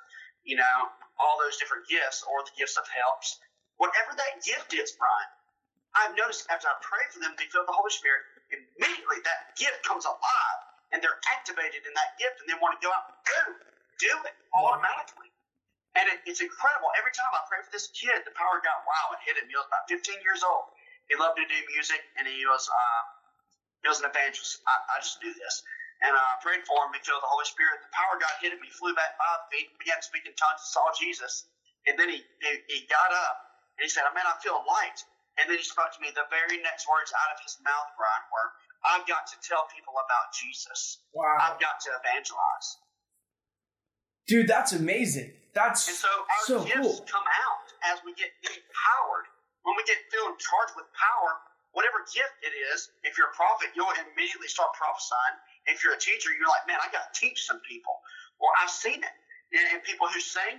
you 0.44 0.56
know, 0.56 0.78
all 1.20 1.36
those 1.40 1.60
different 1.60 1.88
gifts 1.88 2.24
or 2.24 2.44
the 2.48 2.54
gifts 2.56 2.80
of 2.80 2.88
helps. 2.88 3.40
Whatever 3.80 4.16
that 4.16 4.44
gift 4.44 4.72
is, 4.76 4.96
Brian, 4.96 5.32
I've 5.96 6.16
noticed 6.16 6.48
after 6.52 6.68
I 6.70 6.76
pray 6.84 7.04
for 7.12 7.20
them 7.20 7.36
filled 7.36 7.66
with 7.66 7.72
the 7.72 7.76
Holy 7.76 7.92
Spirit, 7.92 8.24
immediately 8.52 9.20
that 9.26 9.56
gift 9.60 9.82
comes 9.84 10.06
alive 10.06 10.60
and 10.92 11.02
they're 11.02 11.20
activated 11.32 11.86
in 11.86 11.94
that 11.96 12.16
gift 12.20 12.44
and 12.44 12.48
they 12.48 12.58
want 12.60 12.78
to 12.78 12.82
go 12.84 12.92
out 12.92 13.10
and 13.10 13.18
do, 14.00 14.10
do 14.10 14.14
it 14.28 14.36
automatically. 14.56 15.30
And 15.98 16.06
it, 16.08 16.22
it's 16.30 16.40
incredible. 16.40 16.94
Every 16.96 17.12
time 17.12 17.32
I 17.34 17.42
pray 17.50 17.60
for 17.66 17.72
this 17.74 17.90
kid, 17.92 18.22
the 18.24 18.34
power 18.38 18.62
God, 18.62 18.80
wow, 18.86 19.18
it 19.18 19.22
hit 19.26 19.36
him. 19.42 19.50
He 19.50 19.58
was 19.58 19.66
about 19.68 19.90
15 19.90 20.22
years 20.22 20.46
old. 20.46 20.70
He 21.10 21.18
loved 21.18 21.42
to 21.42 21.46
do 21.50 21.60
music 21.74 22.00
and 22.22 22.30
he 22.30 22.46
was, 22.46 22.70
uh, 22.70 23.02
he 23.82 23.90
was 23.90 24.00
an 24.00 24.08
evangelist. 24.10 24.62
I, 24.70 24.76
I 24.94 24.96
just 25.02 25.18
do 25.20 25.34
this 25.34 25.66
and 26.02 26.16
I 26.16 26.20
uh, 26.20 26.40
prayed 26.40 26.64
for 26.64 26.80
him. 26.88 26.96
He 26.96 27.02
filled 27.04 27.24
the 27.24 27.32
Holy 27.32 27.48
Spirit. 27.48 27.84
The 27.84 27.92
power 27.92 28.16
God 28.20 28.36
hit 28.40 28.56
him. 28.56 28.62
He 28.64 28.72
flew 28.72 28.96
back 28.96 29.20
five 29.20 29.48
feet, 29.52 29.72
began 29.76 30.00
speaking 30.00 30.32
tongues, 30.40 30.64
and 30.64 30.72
saw 30.72 30.86
Jesus, 30.96 31.48
and 31.88 32.00
then 32.00 32.08
he, 32.08 32.24
he, 32.44 32.52
he 32.72 32.78
got 32.88 33.12
up 33.12 33.36
and 33.80 33.88
he 33.88 33.90
said, 33.92 34.08
"Man, 34.16 34.28
I 34.28 34.36
feel 34.40 34.60
light." 34.64 35.00
And 35.40 35.48
then 35.48 35.56
he 35.56 35.64
spoke 35.64 35.96
to 35.96 36.00
me. 36.04 36.12
The 36.12 36.28
very 36.28 36.60
next 36.60 36.84
words 36.84 37.16
out 37.16 37.32
of 37.32 37.40
his 37.40 37.56
mouth, 37.64 37.88
Brian, 37.96 38.24
were, 38.28 38.50
I've 38.84 39.08
got 39.08 39.24
to 39.32 39.40
tell 39.40 39.72
people 39.72 39.96
about 39.96 40.36
Jesus. 40.36 41.00
Wow. 41.16 41.32
I've 41.40 41.60
got 41.64 41.80
to 41.88 41.96
evangelize. 42.04 42.68
Dude, 44.28 44.52
that's 44.52 44.76
amazing. 44.76 45.32
That's 45.56 45.88
And 45.88 45.98
so 45.98 46.12
our 46.12 46.44
so 46.46 46.56
gifts 46.68 47.02
cool. 47.02 47.08
come 47.08 47.26
out 47.26 47.68
as 47.88 48.04
we 48.06 48.14
get 48.20 48.30
empowered. 48.44 49.28
When 49.64 49.76
we 49.80 49.84
get 49.88 49.98
filled 50.12 50.36
and 50.36 50.40
charged 50.40 50.76
with 50.76 50.88
power, 50.94 51.40
whatever 51.72 52.04
gift 52.08 52.36
it 52.44 52.54
is, 52.72 52.92
if 53.04 53.18
you're 53.18 53.32
a 53.32 53.36
prophet, 53.36 53.72
you'll 53.76 53.92
immediately 53.96 54.48
start 54.48 54.72
prophesying. 54.76 55.36
If 55.70 55.86
you're 55.86 55.94
a 55.94 56.02
teacher, 56.02 56.34
you're 56.34 56.50
like, 56.50 56.66
man, 56.66 56.82
I 56.82 56.90
got 56.92 57.14
to 57.14 57.14
teach 57.14 57.46
some 57.46 57.62
people. 57.62 57.94
Well, 58.42 58.52
I've 58.58 58.74
seen 58.74 59.00
it. 59.00 59.16
And, 59.54 59.66
and 59.74 59.80
people 59.86 60.10
who 60.10 60.20
sing, 60.20 60.58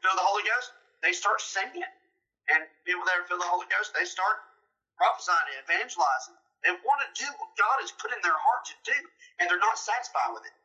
feel 0.00 0.14
the 0.14 0.24
Holy 0.24 0.44
Ghost, 0.44 0.70
they 1.02 1.12
start 1.12 1.40
singing. 1.40 1.84
And 2.52 2.60
people 2.84 3.04
that 3.08 3.16
are 3.20 3.24
filled 3.24 3.40
the 3.40 3.48
Holy 3.48 3.66
Ghost, 3.72 3.96
they 3.96 4.04
start 4.04 4.36
prophesying 5.00 5.48
and 5.56 5.64
evangelizing. 5.64 6.36
They 6.64 6.72
want 6.84 7.00
to 7.04 7.08
do 7.16 7.28
what 7.40 7.50
God 7.56 7.76
has 7.80 7.92
put 7.92 8.12
in 8.12 8.20
their 8.22 8.36
heart 8.36 8.64
to 8.68 8.76
do, 8.84 8.98
and 9.40 9.50
they're 9.50 9.58
not 9.58 9.78
satisfied 9.78 10.32
with 10.32 10.44
it 10.44 10.56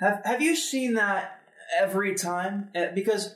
Have 0.00 0.22
Have 0.24 0.42
you 0.42 0.54
seen 0.54 0.94
that 0.94 1.40
every 1.78 2.14
time? 2.14 2.70
Uh, 2.74 2.86
Because 2.94 3.34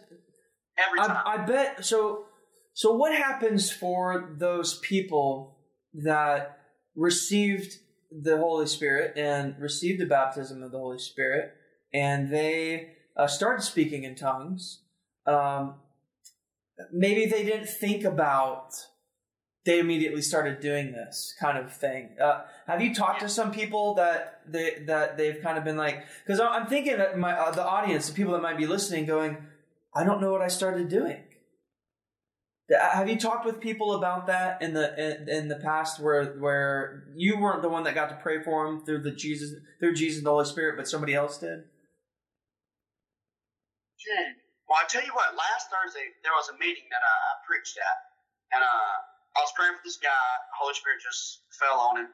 every 0.79 0.99
time. 0.99 1.19
I, 1.27 1.35
I 1.35 1.37
bet 1.45 1.85
so. 1.85 2.27
So 2.75 2.95
what 2.95 3.15
happens 3.15 3.71
for 3.71 4.35
those 4.39 4.79
people 4.79 5.59
that 5.95 6.59
received 6.97 7.75
the 8.21 8.39
Holy 8.39 8.67
Spirit 8.67 9.17
and 9.17 9.59
received 9.59 10.01
the 10.01 10.07
baptism 10.07 10.63
of 10.63 10.73
the 10.73 10.79
Holy 10.79 10.99
Spirit, 10.99 11.55
and 11.93 12.33
they 12.33 12.93
uh, 13.17 13.27
started 13.27 13.63
speaking 13.63 14.05
in 14.05 14.15
tongues? 14.15 14.81
Um, 15.27 15.75
maybe 16.93 17.27
they 17.27 17.45
didn't 17.45 17.69
think 17.69 18.05
about. 18.05 18.71
They 19.65 19.79
immediately 19.79 20.23
started 20.23 20.59
doing 20.59 20.91
this 20.91 21.35
kind 21.39 21.57
of 21.57 21.73
thing. 21.73 22.17
Uh, 22.21 22.43
have 22.67 22.83
you 22.83 22.93
talked 22.93 23.21
to 23.21 23.29
some 23.29 23.53
people 23.53 23.95
that 23.95 24.41
they 24.47 24.83
that 24.87 25.17
they've 25.17 25.41
kind 25.41 25.57
of 25.57 25.63
been 25.63 25.77
like? 25.77 26.05
Because 26.27 26.41
I'm 26.41 26.67
thinking 26.67 26.97
that 26.99 27.17
my 27.17 27.33
uh, 27.33 27.53
the 27.53 27.65
audience, 27.65 28.09
the 28.09 28.15
people 28.15 28.33
that 28.33 28.43
might 28.43 28.59
be 28.59 28.67
listening, 28.67 29.07
going, 29.07 29.37
I 29.95 30.03
don't 30.03 30.21
know 30.21 30.33
what 30.33 30.43
I 30.43 30.49
started 30.49 30.89
doing. 30.89 31.23
Have 32.79 33.09
you 33.09 33.19
talked 33.19 33.45
with 33.45 33.61
people 33.61 33.95
about 33.95 34.27
that 34.27 34.63
in 34.63 34.73
the 34.75 34.95
in, 34.95 35.29
in 35.29 35.49
the 35.49 35.57
past, 35.57 36.01
where 36.01 36.39
where 36.39 37.05
you 37.17 37.39
weren't 37.39 37.63
the 37.63 37.69
one 37.69 37.85
that 37.85 37.95
got 37.95 38.09
to 38.11 38.19
pray 38.23 38.43
for 38.43 38.67
them 38.67 38.85
through 38.85 39.03
the 39.03 39.11
Jesus 39.11 39.59
through 39.81 39.95
Jesus 39.95 40.19
and 40.19 40.27
the 40.27 40.31
Holy 40.31 40.47
Spirit, 40.47 40.77
but 40.77 40.87
somebody 40.87 41.15
else 41.15 41.39
did? 41.39 41.65
Well, 44.69 44.79
I 44.81 44.87
tell 44.87 45.05
you 45.05 45.13
what. 45.13 45.35
Last 45.35 45.69
Thursday 45.69 46.07
there 46.23 46.33
was 46.33 46.49
a 46.51 46.57
meeting 46.59 46.87
that 46.91 47.03
I, 47.03 47.15
I 47.15 47.33
preached 47.47 47.77
at, 47.79 47.99
and 48.55 48.63
uh, 48.63 48.95
I 49.35 49.39
was 49.43 49.53
praying 49.59 49.75
for 49.75 49.85
this 49.85 49.99
guy. 49.99 50.27
The 50.53 50.59
Holy 50.59 50.75
Spirit 50.75 51.03
just 51.03 51.43
fell 51.59 51.83
on 51.83 52.05
him. 52.05 52.09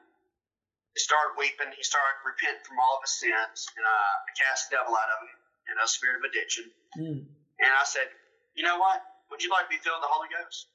He 0.97 0.99
started 1.01 1.37
weeping. 1.37 1.69
He 1.77 1.85
started 1.85 2.17
repenting 2.25 2.65
from 2.65 2.81
all 2.81 2.97
of 2.97 3.05
his 3.05 3.15
sins, 3.15 3.69
and 3.77 3.85
uh, 3.85 4.13
I 4.25 4.29
cast 4.33 4.69
the 4.69 4.81
devil 4.81 4.97
out 4.97 5.09
of 5.13 5.19
him 5.23 5.31
and 5.69 5.75
a 5.77 5.85
spirit 5.85 6.19
of 6.19 6.25
addiction. 6.25 6.65
Mm. 6.97 7.21
And 7.61 7.71
I 7.73 7.85
said, 7.85 8.09
"You 8.57 8.65
know 8.65 8.81
what? 8.81 8.99
Would 9.31 9.41
you 9.43 9.49
like 9.49 9.69
to 9.69 9.73
be 9.73 9.81
filled 9.81 10.01
with 10.01 10.09
the 10.09 10.13
Holy 10.13 10.29
Ghost?" 10.29 10.67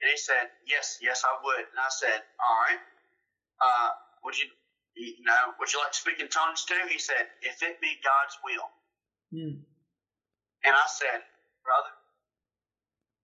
And 0.00 0.10
he 0.10 0.16
said, 0.16 0.50
"Yes, 0.66 0.98
yes, 1.00 1.24
I 1.24 1.36
would." 1.42 1.64
And 1.70 1.80
I 1.80 1.88
said, 1.88 2.22
"All 2.40 2.58
right. 2.68 2.82
Uh, 3.60 3.90
would 4.24 4.36
you, 4.36 4.48
you 4.94 5.24
know, 5.24 5.54
would 5.58 5.72
you 5.72 5.78
like 5.80 5.92
to 5.92 5.98
speak 5.98 6.20
in 6.20 6.28
tongues 6.28 6.64
too?" 6.64 6.80
He 6.88 6.98
said, 6.98 7.28
"If 7.42 7.62
it 7.62 7.80
be 7.80 7.96
God's 8.04 8.36
will." 8.44 8.68
Mm. 9.32 9.62
And 10.66 10.74
I 10.74 10.86
said, 10.90 11.22
Brother, 11.62 11.94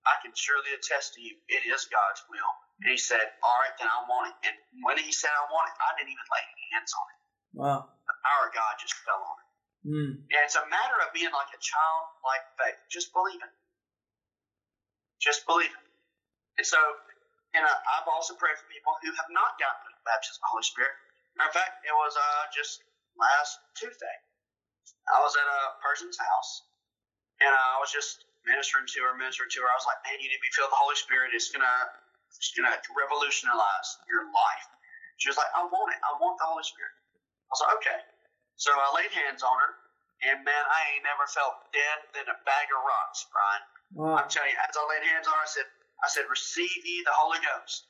I 0.06 0.18
can 0.22 0.34
surely 0.34 0.74
attest 0.74 1.14
to 1.14 1.20
you, 1.22 1.34
it 1.50 1.62
is 1.66 1.86
God's 1.90 2.22
will. 2.30 2.52
And 2.82 2.90
he 2.90 2.98
said, 2.98 3.22
All 3.42 3.58
right, 3.62 3.74
then 3.78 3.90
I 3.90 3.98
want 4.06 4.30
it. 4.30 4.36
And 4.50 4.54
when 4.82 4.98
he 4.98 5.10
said 5.10 5.30
I 5.30 5.46
want 5.50 5.70
it, 5.70 5.76
I 5.78 5.90
didn't 5.98 6.14
even 6.14 6.26
lay 6.30 6.44
hands 6.74 6.92
on 6.94 7.06
it. 7.06 7.20
Wow. 7.54 7.78
The 8.06 8.16
power 8.22 8.50
of 8.50 8.54
God 8.54 8.72
just 8.82 8.94
fell 9.06 9.22
on 9.22 9.36
it. 9.38 9.50
Mm. 9.82 10.12
And 10.26 10.40
it's 10.46 10.58
a 10.58 10.66
matter 10.66 10.98
of 11.02 11.14
being 11.14 11.30
like 11.30 11.50
a 11.54 11.60
childlike 11.62 12.46
faith. 12.58 12.78
Just 12.90 13.14
believe 13.14 13.42
it. 13.42 13.52
Just 15.22 15.46
believe 15.46 15.70
it. 15.70 15.84
And 16.58 16.66
so, 16.68 16.78
and 17.56 17.64
I, 17.64 17.74
I've 17.98 18.08
also 18.10 18.34
prayed 18.38 18.58
for 18.58 18.68
people 18.70 18.94
who 19.02 19.10
have 19.16 19.30
not 19.32 19.56
gotten 19.58 19.82
the 19.90 20.04
baptism 20.06 20.40
of 20.40 20.44
the 20.46 20.52
Holy 20.54 20.66
Spirit. 20.66 20.94
Matter 21.38 21.50
of 21.50 21.56
fact, 21.56 21.74
it 21.82 21.94
was 21.96 22.14
uh, 22.14 22.44
just 22.54 22.84
last 23.18 23.58
Tuesday. 23.78 24.16
I 25.10 25.18
was 25.20 25.34
at 25.36 25.48
a 25.48 25.60
person's 25.82 26.16
house, 26.20 26.50
and 27.42 27.50
I 27.52 27.76
was 27.82 27.90
just 27.92 28.24
ministering 28.46 28.86
to 28.86 28.98
her, 29.08 29.14
ministering 29.18 29.50
to 29.54 29.60
her. 29.64 29.70
I 29.70 29.76
was 29.78 29.88
like, 29.88 30.00
"Man, 30.06 30.18
you 30.22 30.28
need 30.30 30.38
to 30.40 30.44
be 30.46 30.52
filled 30.54 30.70
with 30.70 30.76
the 30.78 30.82
Holy 30.84 30.98
Spirit. 30.98 31.32
It's 31.34 31.50
gonna, 31.52 31.76
it's 32.32 32.52
gonna 32.56 32.74
revolutionize 32.94 33.88
your 34.08 34.24
life." 34.30 34.66
She 35.20 35.28
was 35.30 35.38
like, 35.40 35.50
"I 35.56 35.64
want 35.66 35.90
it. 35.94 36.00
I 36.04 36.12
want 36.20 36.38
the 36.40 36.48
Holy 36.48 36.64
Spirit." 36.66 36.94
I 37.36 37.50
was 37.54 37.62
like, 37.64 37.74
"Okay." 37.82 38.00
So 38.56 38.70
I 38.72 38.88
laid 38.96 39.12
hands 39.12 39.42
on 39.42 39.56
her, 39.58 39.72
and 40.30 40.44
man, 40.44 40.64
I 40.68 40.80
ain't 40.96 41.04
never 41.06 41.26
felt 41.30 41.54
dead 41.72 41.98
than 42.14 42.26
a 42.30 42.38
bag 42.46 42.68
of 42.72 42.80
rocks, 42.84 43.26
Brian. 43.32 43.64
Wow. 43.94 44.16
I'm 44.20 44.28
telling 44.30 44.50
you, 44.52 44.58
as 44.60 44.74
I 44.76 44.84
laid 44.88 45.04
hands 45.08 45.28
on 45.28 45.34
her, 45.36 45.44
I 45.44 45.50
said, 45.50 45.68
I 46.04 46.08
said, 46.08 46.24
receive 46.30 46.82
ye 46.84 47.02
the 47.04 47.14
Holy 47.14 47.38
Ghost. 47.40 47.86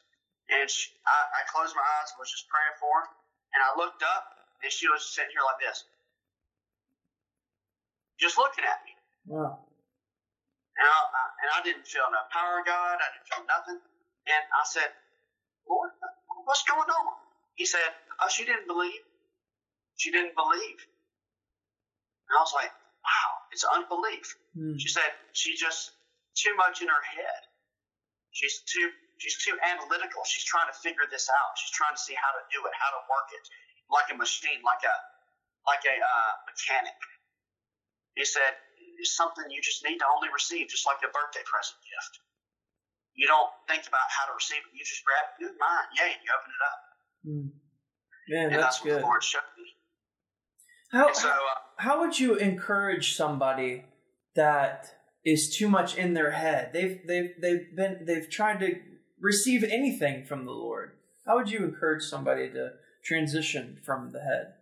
And 0.51 0.69
she, 0.69 0.91
I, 1.07 1.19
I 1.39 1.41
closed 1.51 1.75
my 1.77 1.85
eyes 1.85 2.11
and 2.13 2.19
was 2.21 2.31
just 2.33 2.49
praying 2.51 2.77
for 2.81 2.91
her. 2.91 3.07
And 3.55 3.61
I 3.63 3.71
looked 3.79 4.03
up, 4.03 4.25
and 4.65 4.71
she 4.73 4.89
was 4.89 5.05
sitting 5.07 5.31
here 5.33 5.45
like 5.47 5.61
this, 5.63 5.85
just 8.21 8.39
looking 8.39 8.65
at 8.65 8.81
me. 8.87 8.93
Wow. 9.27 9.61
And 10.79 10.87
I, 10.89 10.99
I, 11.05 11.23
and 11.45 11.51
I 11.55 11.61
didn't 11.63 11.87
feel 11.87 12.09
no 12.11 12.23
power 12.33 12.61
of 12.61 12.67
God. 12.67 12.97
I 12.99 13.09
didn't 13.15 13.29
feel 13.29 13.45
nothing. 13.47 13.81
And 14.29 14.43
I 14.51 14.65
said, 14.65 14.91
Lord, 15.69 15.91
what's 16.45 16.65
going 16.65 16.89
on? 16.89 17.15
He 17.55 17.67
said, 17.67 17.87
Oh, 18.21 18.29
she 18.31 18.45
didn't 18.45 18.67
believe. 18.67 19.03
She 19.97 20.11
didn't 20.13 20.35
believe. 20.37 20.81
And 22.31 22.35
I 22.39 22.41
was 22.43 22.55
like, 22.57 22.73
Wow, 23.05 23.31
it's 23.53 23.65
unbelief. 23.69 24.27
Mm. 24.57 24.81
She 24.81 24.89
said 24.89 25.07
she's 25.33 25.61
just 25.61 25.93
too 26.35 26.57
much 26.57 26.81
in 26.81 26.89
her 26.89 27.05
head. 27.05 27.43
She's 28.33 28.65
too 28.65 28.89
she's 29.21 29.37
too 29.45 29.55
analytical. 29.61 30.25
She's 30.25 30.45
trying 30.45 30.73
to 30.73 30.77
figure 30.81 31.05
this 31.13 31.29
out. 31.29 31.51
She's 31.61 31.71
trying 31.77 31.95
to 31.95 32.01
see 32.01 32.17
how 32.17 32.33
to 32.33 32.43
do 32.49 32.65
it, 32.65 32.73
how 32.75 32.91
to 32.97 33.01
work 33.07 33.29
it, 33.37 33.45
like 33.93 34.09
a 34.11 34.17
machine, 34.17 34.65
like 34.65 34.83
a 34.83 34.97
like 35.69 35.85
a 35.85 35.97
uh, 36.01 36.33
mechanic. 36.49 36.97
He 38.17 38.25
said 38.25 38.57
it's 38.99 39.15
something 39.15 39.45
you 39.53 39.61
just 39.61 39.85
need 39.85 40.01
to 40.01 40.09
only 40.17 40.33
receive, 40.33 40.69
just 40.73 40.89
like 40.89 41.01
a 41.05 41.11
birthday 41.13 41.45
present 41.45 41.79
gift. 41.85 42.25
You 43.13 43.29
don't 43.29 43.53
think 43.69 43.85
about 43.85 44.09
how 44.09 44.25
to 44.29 44.35
receive 44.35 44.65
it. 44.65 44.73
You 44.73 44.85
just 44.85 45.05
grab 45.05 45.25
it, 45.37 45.45
"Ooh, 45.45 45.55
mine, 45.61 45.89
yay, 46.01 46.17
and 46.17 46.21
you 46.25 46.31
open 46.33 46.51
it 46.51 46.63
up. 46.65 46.81
Mm. 47.29 47.49
Man, 48.29 48.45
and 48.49 48.57
that's 48.57 48.79
that's, 48.79 48.79
what 48.81 48.89
good. 48.89 49.03
the 49.05 49.09
Lord 49.09 49.23
showed 49.23 49.53
me. 49.61 49.72
How, 50.93 51.13
so 51.13 51.29
uh, 51.29 51.33
how 51.77 52.01
would 52.01 52.19
you 52.21 52.37
encourage 52.37 53.17
somebody 53.17 53.85
that 54.37 54.93
is 55.25 55.57
too 55.57 55.69
much 55.69 55.97
in 55.97 56.13
their 56.13 56.33
head? 56.33 56.73
They've 56.73 57.01
they've 57.07 57.31
they've 57.41 57.75
been 57.75 58.05
they've 58.05 58.29
tried 58.29 58.61
to 58.61 58.77
receive 59.19 59.65
anything 59.65 60.25
from 60.25 60.45
the 60.45 60.53
Lord. 60.53 60.93
How 61.27 61.37
would 61.37 61.49
you 61.49 61.65
encourage 61.65 62.05
somebody 62.05 62.51
to 62.51 62.73
transition 63.05 63.81
from 63.83 64.11
the 64.11 64.21
head? 64.21 64.55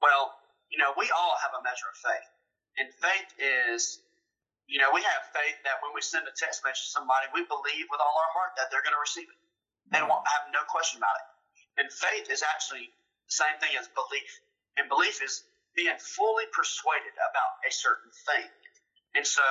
Well, 0.00 0.30
you 0.70 0.78
know, 0.78 0.94
we 0.94 1.10
all 1.10 1.34
have 1.42 1.58
a 1.58 1.62
measure 1.64 1.90
of 1.90 1.98
faith. 1.98 2.28
And 2.78 2.86
faith 2.94 3.30
is, 3.42 3.98
you 4.70 4.78
know, 4.78 4.94
we 4.94 5.02
have 5.02 5.26
faith 5.34 5.58
that 5.66 5.82
when 5.82 5.90
we 5.90 6.06
send 6.06 6.30
a 6.30 6.34
text 6.38 6.62
message 6.62 6.86
to 6.86 7.02
somebody, 7.02 7.26
we 7.34 7.42
believe 7.50 7.90
with 7.90 7.98
all 7.98 8.14
our 8.14 8.30
heart 8.38 8.54
that 8.54 8.70
they're 8.70 8.86
going 8.86 8.94
to 8.94 9.02
receive 9.02 9.26
it. 9.26 9.40
And 9.90 10.06
won't 10.06 10.28
have 10.28 10.52
no 10.52 10.62
question 10.68 11.00
about 11.00 11.16
it. 11.18 11.28
And 11.82 11.86
faith 11.90 12.30
is 12.30 12.44
actually 12.46 12.92
the 13.26 13.34
same 13.34 13.56
thing 13.58 13.74
as 13.74 13.88
belief. 13.96 14.30
And 14.78 14.86
belief 14.88 15.18
is 15.20 15.42
being 15.74 15.98
fully 15.98 16.46
persuaded 16.54 17.14
about 17.18 17.52
a 17.66 17.70
certain 17.70 18.10
thing. 18.26 18.48
And 19.14 19.26
so, 19.26 19.42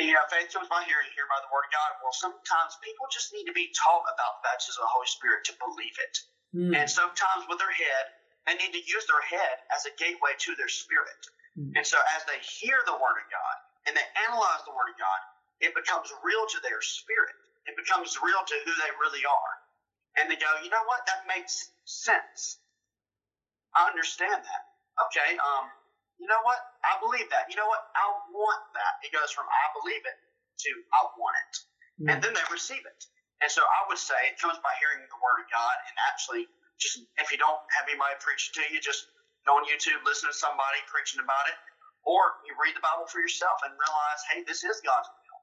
you 0.00 0.12
know, 0.12 0.24
faith 0.32 0.52
comes 0.52 0.68
by 0.72 0.84
hearing, 0.88 1.08
hearing 1.12 1.32
by 1.32 1.40
the 1.44 1.52
word 1.52 1.68
of 1.68 1.72
God. 1.72 1.90
Well, 2.00 2.16
sometimes 2.16 2.80
people 2.80 3.08
just 3.12 3.32
need 3.36 3.44
to 3.48 3.56
be 3.56 3.68
taught 3.76 4.04
about 4.08 4.40
the 4.40 4.48
baptism 4.48 4.80
of 4.80 4.88
the 4.88 4.94
Holy 4.94 5.10
Spirit 5.10 5.44
to 5.50 5.54
believe 5.60 5.96
it. 6.00 6.14
Mm. 6.56 6.72
And 6.72 6.86
sometimes 6.88 7.44
with 7.50 7.60
their 7.60 7.72
head, 7.72 8.04
they 8.48 8.56
need 8.56 8.72
to 8.72 8.80
use 8.80 9.04
their 9.04 9.20
head 9.20 9.56
as 9.74 9.84
a 9.84 9.92
gateway 10.00 10.32
to 10.48 10.56
their 10.56 10.72
spirit. 10.72 11.20
Mm. 11.58 11.76
And 11.76 11.84
so 11.84 12.00
as 12.16 12.24
they 12.24 12.40
hear 12.40 12.80
the 12.88 12.96
Word 12.96 13.18
of 13.20 13.26
God 13.28 13.56
and 13.84 13.92
they 13.92 14.06
analyze 14.28 14.64
the 14.64 14.72
Word 14.72 14.94
of 14.94 14.96
God, 14.96 15.20
it 15.60 15.74
becomes 15.74 16.08
real 16.24 16.46
to 16.46 16.58
their 16.64 16.80
spirit. 16.80 17.34
It 17.66 17.76
becomes 17.76 18.16
real 18.22 18.40
to 18.40 18.56
who 18.64 18.72
they 18.78 18.92
really 19.02 19.26
are. 19.26 19.54
And 20.16 20.30
they 20.30 20.38
go, 20.40 20.48
you 20.64 20.70
know 20.70 20.86
what? 20.88 21.04
That 21.04 21.28
makes 21.28 21.68
sense. 21.84 22.56
I 23.76 23.88
understand 23.90 24.40
that. 24.44 24.62
Okay, 25.08 25.36
um, 25.40 25.64
you 26.20 26.28
know 26.28 26.40
what? 26.44 26.60
I 26.84 26.98
believe 27.00 27.28
that. 27.32 27.48
You 27.50 27.56
know 27.56 27.68
what? 27.68 27.82
I 27.96 28.06
want 28.32 28.62
that. 28.76 28.94
It 29.06 29.12
goes 29.14 29.32
from 29.32 29.48
I 29.48 29.66
believe 29.80 30.04
it 30.04 30.18
to 30.66 30.70
I 30.94 31.00
want 31.18 31.36
it 31.36 31.54
Mm. 32.00 32.08
and 32.10 32.18
then 32.24 32.32
they 32.32 32.46
receive 32.50 32.80
it. 32.82 33.00
And 33.44 33.52
so 33.52 33.60
I 33.62 33.84
would 33.86 34.00
say 34.00 34.16
it 34.32 34.40
comes 34.40 34.56
by 34.64 34.72
hearing 34.80 35.04
the 35.04 35.20
word 35.20 35.44
of 35.44 35.48
God 35.52 35.76
and 35.86 35.94
actually 36.08 36.48
just 36.80 36.98
if 37.20 37.28
you 37.30 37.36
don't 37.38 37.60
have 37.76 37.86
anybody 37.92 38.16
preach 38.24 38.50
to 38.56 38.62
you, 38.72 38.80
just 38.80 39.04
go 39.46 39.60
on 39.60 39.68
YouTube, 39.68 40.00
listen 40.08 40.32
to 40.32 40.36
somebody 40.36 40.80
preaching 40.88 41.20
about 41.20 41.46
it, 41.52 41.58
or 42.08 42.40
you 42.48 42.56
read 42.58 42.74
the 42.74 42.82
Bible 42.82 43.06
for 43.06 43.20
yourself 43.20 43.60
and 43.68 43.76
realize, 43.76 44.20
hey, 44.32 44.42
this 44.48 44.64
is 44.64 44.80
God's 44.82 45.06
will. 45.12 45.40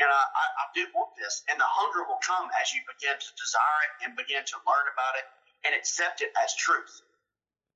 And 0.00 0.10
uh, 0.10 0.14
I, 0.16 0.44
I 0.62 0.64
do 0.74 0.88
want 0.96 1.12
this. 1.20 1.44
And 1.52 1.60
the 1.60 1.68
hunger 1.68 2.02
will 2.08 2.22
come 2.24 2.48
as 2.58 2.72
you 2.72 2.80
begin 2.88 3.14
to 3.14 3.30
desire 3.36 3.80
it 3.86 3.92
and 4.08 4.10
begin 4.16 4.42
to 4.42 4.56
learn 4.66 4.86
about 4.90 5.14
it 5.20 5.26
and 5.68 5.72
accept 5.76 6.22
it 6.24 6.32
as 6.42 6.50
truth. 6.56 6.92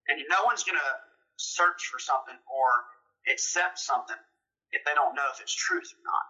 And 0.08 0.16
no 0.28 0.44
one's 0.44 0.64
going 0.64 0.80
to 0.80 0.92
search 1.36 1.86
for 1.92 2.00
something 2.00 2.36
or 2.48 2.68
accept 3.30 3.78
something 3.78 4.18
if 4.72 4.84
they 4.84 4.94
don't 4.96 5.14
know 5.14 5.28
if 5.32 5.40
it's 5.40 5.54
truth 5.54 5.88
or 5.92 6.02
not. 6.04 6.26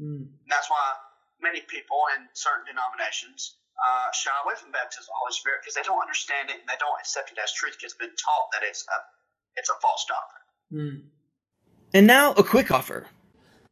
Mm. 0.00 0.32
that's 0.48 0.70
why 0.70 0.96
many 1.42 1.60
people 1.60 1.98
in 2.16 2.24
certain 2.32 2.64
denominations 2.64 3.60
uh, 3.76 4.08
shy 4.12 4.32
away 4.44 4.54
from 4.56 4.72
baptism 4.72 5.04
of 5.04 5.12
the 5.12 5.20
Holy 5.20 5.36
Spirit 5.36 5.60
because 5.60 5.74
they 5.74 5.84
don't 5.84 6.00
understand 6.00 6.48
it 6.48 6.56
and 6.60 6.68
they 6.68 6.78
don't 6.80 6.96
accept 7.00 7.32
it 7.32 7.38
as 7.40 7.52
truth 7.52 7.76
because 7.76 7.92
it's 7.92 8.00
been 8.00 8.16
taught 8.16 8.48
that 8.52 8.64
it's 8.64 8.84
a, 8.88 8.98
it's 9.56 9.68
a 9.68 9.76
false 9.80 10.04
doctrine. 10.08 10.46
Mm. 10.72 10.96
And 11.92 12.06
now 12.06 12.32
a 12.32 12.44
quick 12.44 12.70
offer. 12.70 13.08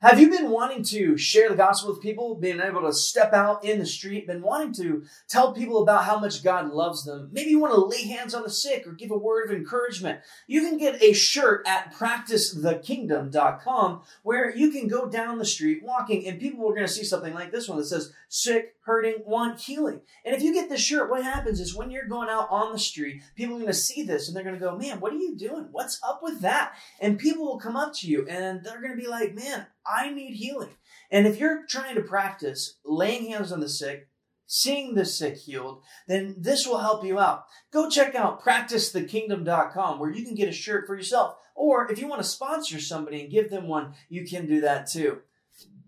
Have 0.00 0.20
you 0.20 0.30
been 0.30 0.50
wanting 0.50 0.84
to 0.84 1.18
share 1.18 1.48
the 1.48 1.56
gospel 1.56 1.90
with 1.90 2.00
people, 2.00 2.36
being 2.36 2.60
able 2.60 2.82
to 2.82 2.92
step 2.92 3.32
out 3.32 3.64
in 3.64 3.80
the 3.80 3.86
street, 3.86 4.28
been 4.28 4.42
wanting 4.42 4.72
to 4.74 5.02
tell 5.28 5.52
people 5.52 5.82
about 5.82 6.04
how 6.04 6.20
much 6.20 6.44
God 6.44 6.70
loves 6.70 7.04
them? 7.04 7.30
Maybe 7.32 7.50
you 7.50 7.58
want 7.58 7.74
to 7.74 7.84
lay 7.84 8.06
hands 8.06 8.32
on 8.32 8.44
the 8.44 8.50
sick 8.50 8.86
or 8.86 8.92
give 8.92 9.10
a 9.10 9.18
word 9.18 9.50
of 9.50 9.56
encouragement. 9.56 10.20
You 10.46 10.60
can 10.60 10.78
get 10.78 11.02
a 11.02 11.12
shirt 11.12 11.66
at 11.66 11.92
practicethekingdom.com 11.94 14.02
where 14.22 14.54
you 14.54 14.70
can 14.70 14.86
go 14.86 15.08
down 15.08 15.38
the 15.38 15.44
street 15.44 15.82
walking 15.82 16.28
and 16.28 16.38
people 16.38 16.70
are 16.70 16.74
going 16.74 16.86
to 16.86 16.92
see 16.92 17.02
something 17.02 17.34
like 17.34 17.50
this 17.50 17.68
one 17.68 17.78
that 17.78 17.86
says 17.86 18.12
sick, 18.28 18.76
hurting, 18.88 19.22
want 19.26 19.60
healing. 19.60 20.00
And 20.24 20.34
if 20.34 20.42
you 20.42 20.54
get 20.54 20.70
this 20.70 20.80
shirt, 20.80 21.10
what 21.10 21.22
happens 21.22 21.60
is 21.60 21.74
when 21.74 21.90
you're 21.90 22.08
going 22.08 22.30
out 22.30 22.48
on 22.50 22.72
the 22.72 22.78
street, 22.78 23.20
people 23.36 23.54
are 23.54 23.60
going 23.60 23.66
to 23.66 23.74
see 23.74 24.02
this 24.02 24.26
and 24.26 24.34
they're 24.34 24.42
going 24.42 24.58
to 24.58 24.60
go, 24.60 24.76
man, 24.76 24.98
what 24.98 25.12
are 25.12 25.16
you 25.16 25.36
doing? 25.36 25.68
What's 25.70 26.00
up 26.02 26.20
with 26.22 26.40
that? 26.40 26.72
And 26.98 27.18
people 27.18 27.44
will 27.44 27.60
come 27.60 27.76
up 27.76 27.92
to 27.96 28.08
you 28.08 28.26
and 28.26 28.64
they're 28.64 28.80
going 28.80 28.96
to 28.96 29.00
be 29.00 29.06
like, 29.06 29.34
man, 29.34 29.66
I 29.86 30.10
need 30.10 30.36
healing. 30.36 30.70
And 31.10 31.26
if 31.26 31.38
you're 31.38 31.66
trying 31.66 31.96
to 31.96 32.00
practice 32.00 32.78
laying 32.82 33.30
hands 33.30 33.52
on 33.52 33.60
the 33.60 33.68
sick, 33.68 34.08
seeing 34.46 34.94
the 34.94 35.04
sick 35.04 35.36
healed, 35.36 35.82
then 36.06 36.36
this 36.38 36.66
will 36.66 36.78
help 36.78 37.04
you 37.04 37.18
out. 37.18 37.44
Go 37.70 37.90
check 37.90 38.14
out 38.14 38.42
practicethekingdom.com 38.42 39.98
where 39.98 40.10
you 40.10 40.24
can 40.24 40.34
get 40.34 40.48
a 40.48 40.52
shirt 40.52 40.86
for 40.86 40.96
yourself. 40.96 41.36
Or 41.54 41.92
if 41.92 41.98
you 41.98 42.08
want 42.08 42.22
to 42.22 42.28
sponsor 42.28 42.80
somebody 42.80 43.20
and 43.20 43.30
give 43.30 43.50
them 43.50 43.68
one, 43.68 43.92
you 44.08 44.26
can 44.26 44.46
do 44.46 44.62
that 44.62 44.88
too. 44.88 45.18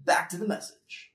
Back 0.04 0.28
to 0.30 0.36
the 0.36 0.46
message. 0.46 1.09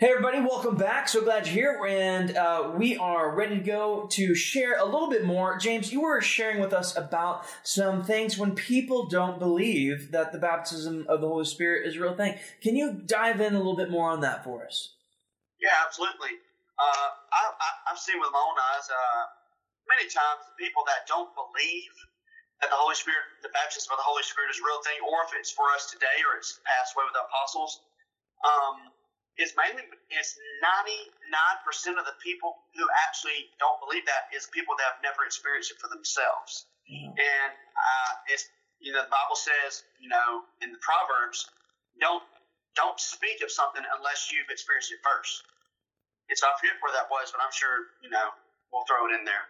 Hey, 0.00 0.08
everybody, 0.16 0.40
welcome 0.40 0.80
back. 0.80 1.12
So 1.12 1.20
glad 1.20 1.44
you're 1.44 1.76
here. 1.76 1.84
And 1.84 2.32
uh, 2.32 2.72
we 2.72 2.96
are 2.96 3.36
ready 3.36 3.60
to 3.60 3.62
go 3.62 4.08
to 4.16 4.34
share 4.34 4.80
a 4.80 4.84
little 4.88 5.12
bit 5.12 5.28
more. 5.28 5.60
James, 5.60 5.92
you 5.92 6.00
were 6.00 6.24
sharing 6.24 6.56
with 6.56 6.72
us 6.72 6.96
about 6.96 7.44
some 7.64 8.00
things 8.00 8.40
when 8.40 8.56
people 8.56 9.12
don't 9.12 9.38
believe 9.38 10.08
that 10.16 10.32
the 10.32 10.40
baptism 10.40 11.04
of 11.04 11.20
the 11.20 11.28
Holy 11.28 11.44
Spirit 11.44 11.84
is 11.84 11.96
a 11.96 12.00
real 12.00 12.16
thing. 12.16 12.40
Can 12.64 12.80
you 12.80 12.96
dive 13.04 13.44
in 13.44 13.52
a 13.52 13.60
little 13.60 13.76
bit 13.76 13.92
more 13.92 14.08
on 14.08 14.24
that 14.24 14.40
for 14.40 14.64
us? 14.64 14.96
Yeah, 15.60 15.76
absolutely. 15.84 16.40
Uh, 16.80 17.08
I, 17.36 17.92
have 17.92 18.00
seen 18.00 18.16
with 18.24 18.32
my 18.32 18.40
own 18.40 18.56
eyes 18.72 18.88
uh, 18.88 19.24
many 19.84 20.08
times 20.08 20.48
the 20.48 20.56
people 20.56 20.80
that 20.88 21.04
don't 21.04 21.28
believe 21.36 21.92
that 22.64 22.72
the 22.72 22.80
Holy 22.80 22.96
Spirit, 22.96 23.36
the 23.44 23.52
baptism 23.52 23.92
of 23.92 24.00
the 24.00 24.08
Holy 24.08 24.24
Spirit 24.24 24.48
is 24.48 24.56
a 24.56 24.64
real 24.64 24.80
thing, 24.80 24.96
or 25.04 25.28
if 25.28 25.36
it's 25.36 25.52
for 25.52 25.68
us 25.76 25.92
today 25.92 26.24
or 26.24 26.40
it's 26.40 26.56
passed 26.64 26.96
away 26.96 27.04
with 27.04 27.12
the 27.12 27.20
apostles. 27.28 27.84
Um, 28.40 28.89
is 29.40 29.56
mainly 29.56 29.88
it's 30.12 30.36
99% 30.60 31.96
of 31.96 32.04
the 32.04 32.12
people 32.20 32.60
who 32.76 32.84
actually 33.08 33.48
don't 33.56 33.80
believe 33.80 34.04
that 34.04 34.28
is 34.36 34.44
people 34.52 34.76
that 34.76 34.84
have 34.92 35.00
never 35.00 35.24
experienced 35.24 35.72
it 35.72 35.80
for 35.80 35.88
themselves. 35.88 36.68
Mm-hmm. 36.84 37.16
And 37.16 37.50
uh, 37.72 38.12
it's 38.28 38.44
you 38.84 38.92
know 38.92 39.00
the 39.00 39.12
Bible 39.12 39.40
says 39.40 39.88
you 39.96 40.12
know 40.12 40.44
in 40.60 40.76
the 40.76 40.80
Proverbs 40.84 41.48
don't 41.96 42.22
don't 42.76 43.00
speak 43.00 43.40
of 43.40 43.48
something 43.48 43.82
unless 43.96 44.28
you've 44.28 44.52
experienced 44.52 44.92
it 44.92 45.00
first. 45.00 45.42
And 46.28 46.36
so 46.36 46.46
I 46.46 46.54
forget 46.60 46.78
where 46.84 46.94
that 46.94 47.08
was, 47.08 47.32
but 47.32 47.40
I'm 47.40 47.54
sure 47.56 47.96
you 48.04 48.12
know 48.12 48.36
we'll 48.68 48.84
throw 48.84 49.08
it 49.08 49.16
in 49.16 49.24
there. 49.24 49.48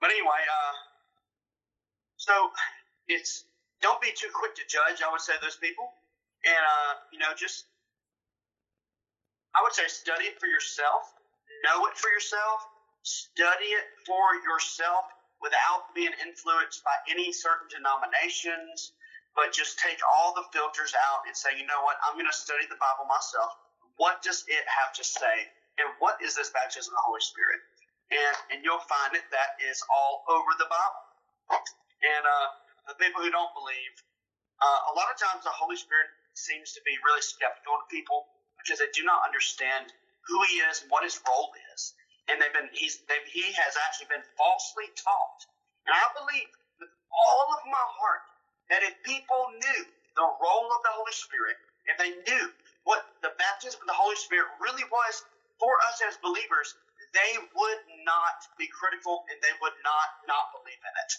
But 0.00 0.08
anyway, 0.08 0.40
uh, 0.40 0.76
so 2.16 2.32
it's 3.12 3.44
don't 3.84 4.00
be 4.00 4.10
too 4.16 4.32
quick 4.32 4.56
to 4.56 4.64
judge. 4.64 5.04
I 5.04 5.12
would 5.12 5.20
say 5.20 5.36
those 5.44 5.60
people, 5.60 5.92
and 6.48 6.64
uh, 6.64 6.92
you 7.12 7.20
know 7.20 7.36
just 7.36 7.68
I 9.58 9.62
would 9.66 9.74
say 9.74 9.90
study 9.90 10.30
it 10.30 10.38
for 10.38 10.46
yourself, 10.46 11.10
know 11.66 11.90
it 11.90 11.98
for 11.98 12.06
yourself, 12.14 12.62
study 13.02 13.74
it 13.74 13.90
for 14.06 14.38
yourself 14.46 15.10
without 15.42 15.90
being 15.98 16.14
influenced 16.22 16.86
by 16.86 16.94
any 17.10 17.34
certain 17.34 17.66
denominations, 17.66 18.94
but 19.34 19.50
just 19.50 19.82
take 19.82 19.98
all 20.06 20.30
the 20.38 20.46
filters 20.54 20.94
out 20.94 21.26
and 21.26 21.34
say, 21.34 21.58
you 21.58 21.66
know 21.66 21.82
what, 21.82 21.98
I'm 22.06 22.14
going 22.14 22.30
to 22.30 22.38
study 22.38 22.70
the 22.70 22.78
Bible 22.78 23.10
myself. 23.10 23.50
What 23.98 24.22
does 24.22 24.46
it 24.46 24.62
have 24.70 24.94
to 24.94 25.02
say? 25.02 25.50
And 25.82 25.90
what 25.98 26.22
is 26.22 26.38
this 26.38 26.54
baptism 26.54 26.94
of 26.94 27.02
the 27.02 27.06
Holy 27.10 27.22
Spirit? 27.22 27.58
And, 28.14 28.34
and 28.54 28.58
you'll 28.62 28.86
find 28.86 29.18
it 29.18 29.26
that 29.34 29.58
is 29.58 29.82
all 29.90 30.22
over 30.30 30.54
the 30.54 30.70
Bible. 30.70 31.02
And 32.06 32.22
uh, 32.22 32.46
the 32.94 32.96
people 33.02 33.26
who 33.26 33.30
don't 33.34 33.50
believe, 33.58 33.94
uh, 34.62 34.80
a 34.90 34.92
lot 34.94 35.10
of 35.10 35.18
times 35.18 35.42
the 35.42 35.54
Holy 35.54 35.74
Spirit 35.74 36.06
seems 36.38 36.70
to 36.78 36.80
be 36.86 36.94
really 37.02 37.22
skeptical 37.26 37.74
to 37.82 37.86
people 37.90 38.37
because 38.60 38.78
they 38.78 38.90
do 38.92 39.04
not 39.06 39.24
understand 39.24 39.92
who 40.26 40.38
he 40.50 40.60
is 40.68 40.82
and 40.82 40.90
what 40.90 41.04
his 41.04 41.16
role 41.24 41.50
is. 41.74 41.94
And 42.28 42.36
they've 42.36 42.52
been 42.52 42.68
he's 42.72 43.00
they've, 43.08 43.24
he 43.30 43.48
has 43.56 43.74
actually 43.88 44.12
been 44.12 44.26
falsely 44.36 44.92
taught. 44.98 45.40
And 45.88 45.96
I 45.96 46.04
believe 46.12 46.48
with 46.76 46.92
all 47.08 47.48
of 47.56 47.64
my 47.64 47.86
heart 47.96 48.22
that 48.68 48.84
if 48.84 48.92
people 49.02 49.48
knew 49.56 49.82
the 50.14 50.28
role 50.28 50.68
of 50.68 50.80
the 50.84 50.92
Holy 50.92 51.16
Spirit, 51.16 51.56
if 51.88 51.96
they 51.96 52.12
knew 52.28 52.52
what 52.84 53.08
the 53.24 53.32
baptism 53.40 53.80
of 53.80 53.88
the 53.88 53.96
Holy 53.96 54.16
Spirit 54.20 54.52
really 54.60 54.84
was 54.92 55.24
for 55.56 55.72
us 55.88 56.04
as 56.04 56.20
believers, 56.20 56.76
they 57.16 57.40
would 57.40 57.82
not 58.04 58.44
be 58.60 58.68
critical 58.68 59.24
and 59.32 59.40
they 59.40 59.54
would 59.64 59.76
not 59.80 60.08
not 60.28 60.52
believe 60.52 60.80
in 60.84 60.94
it. 61.00 61.12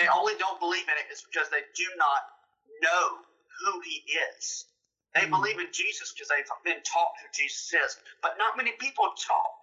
They 0.00 0.08
only 0.08 0.34
don't 0.40 0.56
believe 0.58 0.88
in 0.88 0.96
it 0.96 1.12
is 1.12 1.20
because 1.20 1.52
they 1.52 1.64
do 1.76 1.88
not 2.00 2.22
know 2.80 3.20
who 3.60 3.80
he 3.84 4.00
is. 4.32 4.64
They 5.14 5.26
mm 5.26 5.30
believe 5.30 5.58
in 5.62 5.70
Jesus 5.70 6.10
because 6.12 6.28
they've 6.28 6.46
been 6.66 6.82
taught 6.82 7.14
who 7.22 7.30
Jesus 7.30 7.70
is. 7.70 7.92
But 8.22 8.34
not 8.38 8.58
many 8.58 8.74
people 8.82 9.06
taught, 9.14 9.54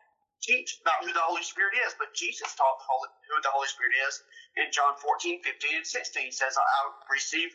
teach 0.42 0.80
about 0.82 1.04
who 1.04 1.12
the 1.12 1.24
Holy 1.24 1.44
Spirit 1.44 1.76
is. 1.86 1.94
But 2.00 2.16
Jesus 2.16 2.56
taught 2.56 2.80
who 2.88 3.36
the 3.44 3.52
Holy 3.52 3.68
Spirit 3.68 3.94
is 4.08 4.24
in 4.56 4.72
John 4.72 4.96
14, 5.00 5.44
15, 5.44 5.84
and 5.84 5.88
16. 5.88 6.32
says, 6.32 6.56
I 6.56 6.80
will 6.88 6.96
receive, 7.12 7.52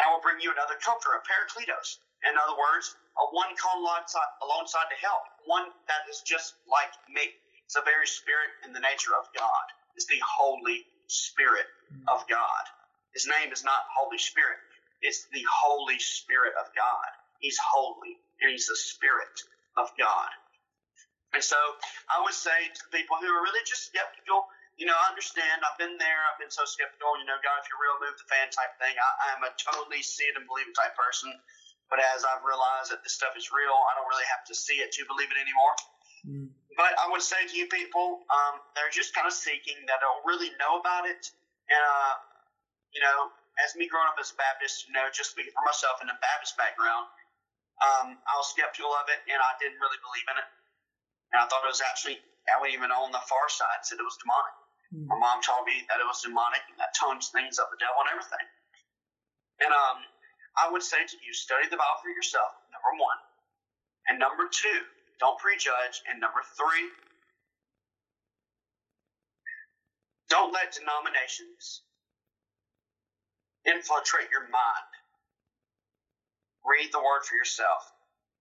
I 0.00 0.08
will 0.12 0.24
bring 0.24 0.40
you 0.40 0.52
another 0.52 0.80
comforter, 0.80 1.20
a 1.20 1.22
paracletos. 1.24 2.00
In 2.24 2.34
other 2.34 2.56
words, 2.56 2.96
a 3.20 3.24
one 3.36 3.52
come 3.60 3.84
alongside, 3.84 4.30
alongside 4.42 4.88
to 4.90 4.98
help, 5.04 5.22
one 5.46 5.68
that 5.86 6.08
is 6.10 6.24
just 6.24 6.56
like 6.66 6.90
me. 7.12 7.28
It's 7.64 7.76
the 7.76 7.84
very 7.84 8.08
spirit 8.08 8.50
and 8.64 8.72
the 8.74 8.80
nature 8.80 9.12
of 9.14 9.28
God. 9.36 9.66
It's 9.96 10.06
the 10.08 10.20
Holy 10.24 10.86
Spirit 11.08 11.68
mm 11.92 12.04
of 12.08 12.24
God. 12.28 12.64
His 13.12 13.26
name 13.28 13.52
is 13.52 13.64
not 13.64 13.84
Holy 13.92 14.18
Spirit. 14.18 14.58
It's 15.02 15.26
the 15.32 15.44
Holy 15.46 15.98
Spirit 15.98 16.54
of 16.60 16.72
God. 16.74 17.10
He's 17.38 17.58
holy 17.58 18.18
and 18.42 18.50
he's 18.50 18.66
the 18.66 18.76
Spirit 18.76 19.34
of 19.76 19.90
God. 19.98 20.30
And 21.34 21.44
so 21.44 21.58
I 22.08 22.22
would 22.24 22.34
say 22.34 22.56
to 22.72 22.82
people 22.90 23.20
who 23.20 23.28
are 23.28 23.42
really 23.44 23.62
just 23.68 23.86
skeptical, 23.92 24.48
you 24.78 24.86
know, 24.86 24.94
I 24.94 25.10
understand. 25.10 25.66
I've 25.66 25.76
been 25.76 25.98
there. 25.98 26.22
I've 26.30 26.38
been 26.38 26.54
so 26.54 26.62
skeptical. 26.62 27.18
You 27.18 27.26
know, 27.26 27.36
God, 27.42 27.58
if 27.60 27.66
you're 27.66 27.82
real, 27.82 27.98
move 27.98 28.14
the 28.14 28.30
fan 28.30 28.46
type 28.48 28.78
thing. 28.78 28.94
I, 28.94 29.34
am 29.34 29.42
a 29.42 29.50
totally 29.58 30.06
see 30.06 30.22
it 30.30 30.38
and 30.38 30.46
believe 30.46 30.70
it 30.70 30.74
type 30.78 30.94
person. 30.94 31.34
But 31.90 31.98
as 32.14 32.22
I've 32.22 32.46
realized 32.46 32.94
that 32.94 33.02
this 33.02 33.18
stuff 33.18 33.34
is 33.34 33.50
real, 33.50 33.74
I 33.74 33.98
don't 33.98 34.06
really 34.06 34.28
have 34.30 34.46
to 34.46 34.54
see 34.54 34.78
it 34.78 34.94
to 34.94 35.02
believe 35.10 35.34
it 35.34 35.38
anymore. 35.40 35.74
Mm. 36.22 36.48
But 36.78 36.94
I 36.94 37.10
would 37.10 37.26
say 37.26 37.42
to 37.42 37.54
you 37.58 37.66
people, 37.66 38.22
um, 38.30 38.62
they're 38.78 38.92
just 38.94 39.10
kind 39.18 39.26
of 39.26 39.34
seeking 39.34 39.82
that 39.90 39.98
don't 39.98 40.22
really 40.22 40.54
know 40.62 40.78
about 40.78 41.10
it. 41.10 41.26
And, 41.66 41.82
uh, 41.82 42.14
you 42.94 43.02
know, 43.02 43.34
as 43.66 43.74
me 43.74 43.90
growing 43.90 44.06
up 44.06 44.14
as 44.22 44.30
a 44.30 44.38
Baptist, 44.38 44.86
you 44.86 44.94
know, 44.94 45.10
just 45.10 45.34
speaking 45.34 45.50
for 45.50 45.66
myself 45.66 45.98
in 45.98 46.06
a 46.06 46.18
Baptist 46.22 46.54
background, 46.54 47.10
um, 47.78 48.18
I 48.18 48.34
was 48.38 48.50
skeptical 48.50 48.90
of 48.90 49.06
it 49.06 49.20
and 49.30 49.38
I 49.38 49.52
didn't 49.62 49.78
really 49.78 50.00
believe 50.02 50.26
in 50.28 50.36
it. 50.38 50.48
And 51.34 51.38
I 51.38 51.44
thought 51.46 51.62
it 51.62 51.70
was 51.70 51.84
actually, 51.84 52.18
I 52.50 52.58
went 52.58 52.74
even 52.74 52.90
on 52.90 53.12
the 53.14 53.22
far 53.28 53.46
side 53.52 53.84
said 53.86 54.00
it 54.00 54.06
was 54.06 54.18
demonic. 54.18 54.56
Mm-hmm. 54.90 55.08
My 55.12 55.18
mom 55.20 55.38
told 55.44 55.68
me 55.68 55.84
that 55.92 56.00
it 56.00 56.06
was 56.08 56.24
demonic 56.24 56.64
and 56.72 56.78
that 56.80 56.96
tones 56.96 57.28
things 57.30 57.60
of 57.60 57.68
the 57.70 57.78
devil 57.78 58.00
and 58.02 58.10
everything. 58.10 58.46
And 59.62 59.70
um, 59.70 59.98
I 60.56 60.66
would 60.72 60.82
say 60.82 61.04
to 61.04 61.16
you, 61.22 61.30
study 61.34 61.68
the 61.68 61.78
Bible 61.78 62.00
for 62.02 62.10
yourself, 62.10 62.50
number 62.72 62.92
one. 62.98 63.20
And 64.08 64.16
number 64.16 64.48
two, 64.48 64.80
don't 65.20 65.36
prejudge. 65.38 66.02
And 66.08 66.18
number 66.18 66.40
three, 66.56 66.88
don't 70.32 70.52
let 70.52 70.72
denominations 70.72 71.82
infiltrate 73.66 74.30
your 74.32 74.48
mind. 74.48 74.92
Read 76.68 76.92
the 76.92 77.00
word 77.00 77.24
for 77.24 77.34
yourself. 77.34 77.88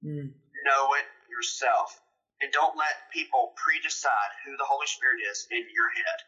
Mm. 0.03 0.35
Know 0.67 0.83
it 0.99 1.07
yourself. 1.31 1.95
And 2.43 2.51
don't 2.51 2.77
let 2.77 3.09
people 3.09 3.55
predecide 3.55 4.33
who 4.45 4.53
the 4.59 4.67
Holy 4.67 4.85
Spirit 4.85 5.23
is 5.31 5.47
in 5.49 5.63
your 5.71 5.89
head. 5.95 6.19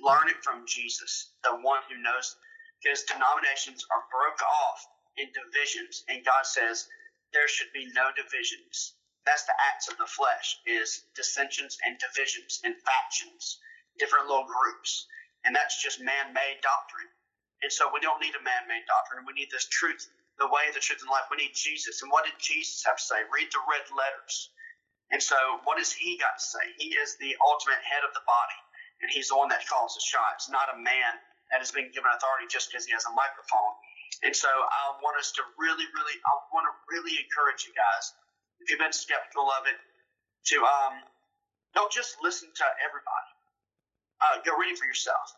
Learn 0.00 0.32
it 0.32 0.42
from 0.42 0.66
Jesus, 0.66 1.30
the 1.44 1.54
one 1.60 1.84
who 1.86 2.00
knows. 2.02 2.34
Because 2.82 3.06
denominations 3.06 3.86
are 3.94 4.10
broke 4.10 4.42
off 4.42 4.80
in 5.14 5.30
divisions, 5.30 6.02
and 6.10 6.26
God 6.26 6.42
says 6.42 6.88
there 7.30 7.46
should 7.46 7.70
be 7.70 7.86
no 7.94 8.10
divisions. 8.16 8.98
That's 9.22 9.46
the 9.46 9.54
acts 9.70 9.86
of 9.86 9.94
the 10.02 10.10
flesh, 10.10 10.58
is 10.66 11.06
dissensions 11.14 11.78
and 11.86 11.94
divisions 12.02 12.58
and 12.66 12.74
factions, 12.82 13.62
different 14.02 14.26
little 14.26 14.50
groups. 14.50 15.06
And 15.46 15.54
that's 15.54 15.78
just 15.78 16.02
man-made 16.02 16.58
doctrine. 16.58 17.10
And 17.62 17.70
so 17.70 17.86
we 17.94 18.02
don't 18.02 18.18
need 18.18 18.34
a 18.34 18.42
man-made 18.42 18.86
doctrine. 18.90 19.22
We 19.22 19.38
need 19.38 19.50
this 19.54 19.70
truth, 19.70 20.02
the 20.38 20.48
way, 20.48 20.70
the 20.72 20.80
truth, 20.80 21.02
and 21.04 21.10
life. 21.10 21.28
We 21.30 21.42
need 21.42 21.56
Jesus. 21.56 22.00
And 22.02 22.10
what 22.12 22.24
did 22.24 22.36
Jesus 22.40 22.84
have 22.86 22.96
to 22.96 23.04
say? 23.04 23.20
Read 23.32 23.52
the 23.52 23.62
red 23.68 23.84
letters. 23.92 24.50
And 25.12 25.20
so 25.20 25.36
what 25.68 25.76
does 25.76 25.92
he 25.92 26.16
got 26.16 26.40
to 26.40 26.44
say? 26.44 26.64
He 26.80 26.96
is 26.96 27.16
the 27.20 27.36
ultimate 27.44 27.82
head 27.84 28.04
of 28.06 28.16
the 28.16 28.24
body. 28.24 28.60
And 29.04 29.10
he's 29.12 29.28
the 29.28 29.36
one 29.36 29.52
that 29.52 29.66
calls 29.68 29.94
the 29.98 30.04
shots, 30.04 30.48
not 30.48 30.72
a 30.72 30.78
man 30.78 31.12
that 31.52 31.60
has 31.60 31.74
been 31.74 31.92
given 31.92 32.08
authority 32.08 32.48
just 32.48 32.70
because 32.72 32.88
he 32.88 32.96
has 32.96 33.04
a 33.04 33.12
microphone. 33.12 33.74
And 34.24 34.32
so 34.32 34.48
I 34.48 34.96
want 35.04 35.18
us 35.18 35.34
to 35.36 35.42
really, 35.58 35.84
really, 35.92 36.16
I 36.16 36.32
want 36.54 36.64
to 36.70 36.74
really 36.88 37.18
encourage 37.18 37.66
you 37.66 37.74
guys, 37.76 38.04
if 38.62 38.70
you've 38.70 38.80
been 38.80 38.94
skeptical 38.94 39.50
of 39.52 39.66
it, 39.68 39.76
to 40.54 40.56
um, 40.62 40.94
don't 41.74 41.92
just 41.92 42.16
listen 42.22 42.48
to 42.48 42.66
everybody. 42.80 43.30
Uh, 44.22 44.38
go 44.46 44.54
read 44.56 44.72
it 44.72 44.78
for 44.78 44.86
yourself. 44.86 45.34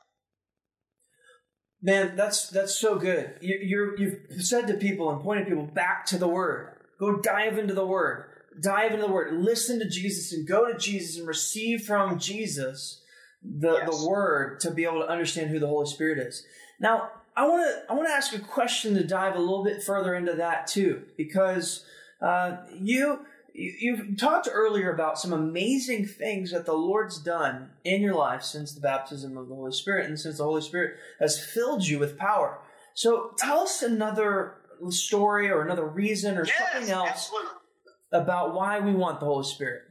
Man, 1.84 2.16
that's 2.16 2.48
that's 2.48 2.74
so 2.78 2.98
good. 2.98 3.34
You, 3.42 3.58
you're 3.62 4.00
you've 4.00 4.42
said 4.42 4.66
to 4.68 4.74
people 4.74 5.10
and 5.10 5.22
pointed 5.22 5.46
people 5.46 5.66
back 5.66 6.06
to 6.06 6.16
the 6.16 6.26
Word. 6.26 6.78
Go 6.98 7.20
dive 7.20 7.58
into 7.58 7.74
the 7.74 7.84
Word. 7.84 8.24
Dive 8.58 8.92
into 8.92 9.06
the 9.06 9.12
Word. 9.12 9.34
Listen 9.34 9.78
to 9.80 9.88
Jesus 9.88 10.32
and 10.32 10.48
go 10.48 10.66
to 10.66 10.78
Jesus 10.78 11.18
and 11.18 11.28
receive 11.28 11.82
from 11.82 12.18
Jesus 12.18 13.02
the 13.42 13.74
yes. 13.74 13.90
the 13.90 14.08
Word 14.08 14.60
to 14.60 14.70
be 14.70 14.84
able 14.84 15.00
to 15.00 15.08
understand 15.08 15.50
who 15.50 15.58
the 15.58 15.66
Holy 15.66 15.84
Spirit 15.84 16.26
is. 16.26 16.46
Now, 16.80 17.10
I 17.36 17.46
want 17.46 17.66
to 17.68 17.92
I 17.92 17.94
want 17.94 18.08
to 18.08 18.14
ask 18.14 18.34
a 18.34 18.38
question 18.38 18.94
to 18.94 19.04
dive 19.04 19.36
a 19.36 19.38
little 19.38 19.62
bit 19.62 19.82
further 19.82 20.14
into 20.14 20.32
that 20.36 20.66
too, 20.66 21.02
because 21.18 21.84
uh, 22.22 22.56
you 22.72 23.26
you 23.54 23.72
you've 23.78 24.16
talked 24.18 24.48
earlier 24.50 24.92
about 24.92 25.18
some 25.18 25.32
amazing 25.32 26.06
things 26.06 26.50
that 26.50 26.66
the 26.66 26.74
Lord's 26.74 27.18
done 27.18 27.70
in 27.84 28.02
your 28.02 28.14
life 28.14 28.42
since 28.42 28.72
the 28.72 28.80
baptism 28.80 29.38
of 29.38 29.48
the 29.48 29.54
Holy 29.54 29.72
Spirit, 29.72 30.06
and 30.06 30.18
since 30.18 30.38
the 30.38 30.44
Holy 30.44 30.60
Spirit 30.60 30.96
has 31.20 31.42
filled 31.42 31.86
you 31.86 31.98
with 31.98 32.18
power. 32.18 32.58
So, 32.94 33.30
tell 33.38 33.60
us 33.60 33.82
another 33.82 34.56
story 34.90 35.50
or 35.50 35.62
another 35.62 35.86
reason 35.86 36.36
or 36.36 36.44
yes, 36.44 36.56
something 36.58 36.90
else 36.90 37.30
absolutely. 37.30 37.50
about 38.12 38.54
why 38.54 38.80
we 38.80 38.92
want 38.92 39.20
the 39.20 39.26
Holy 39.26 39.44
Spirit. 39.44 39.82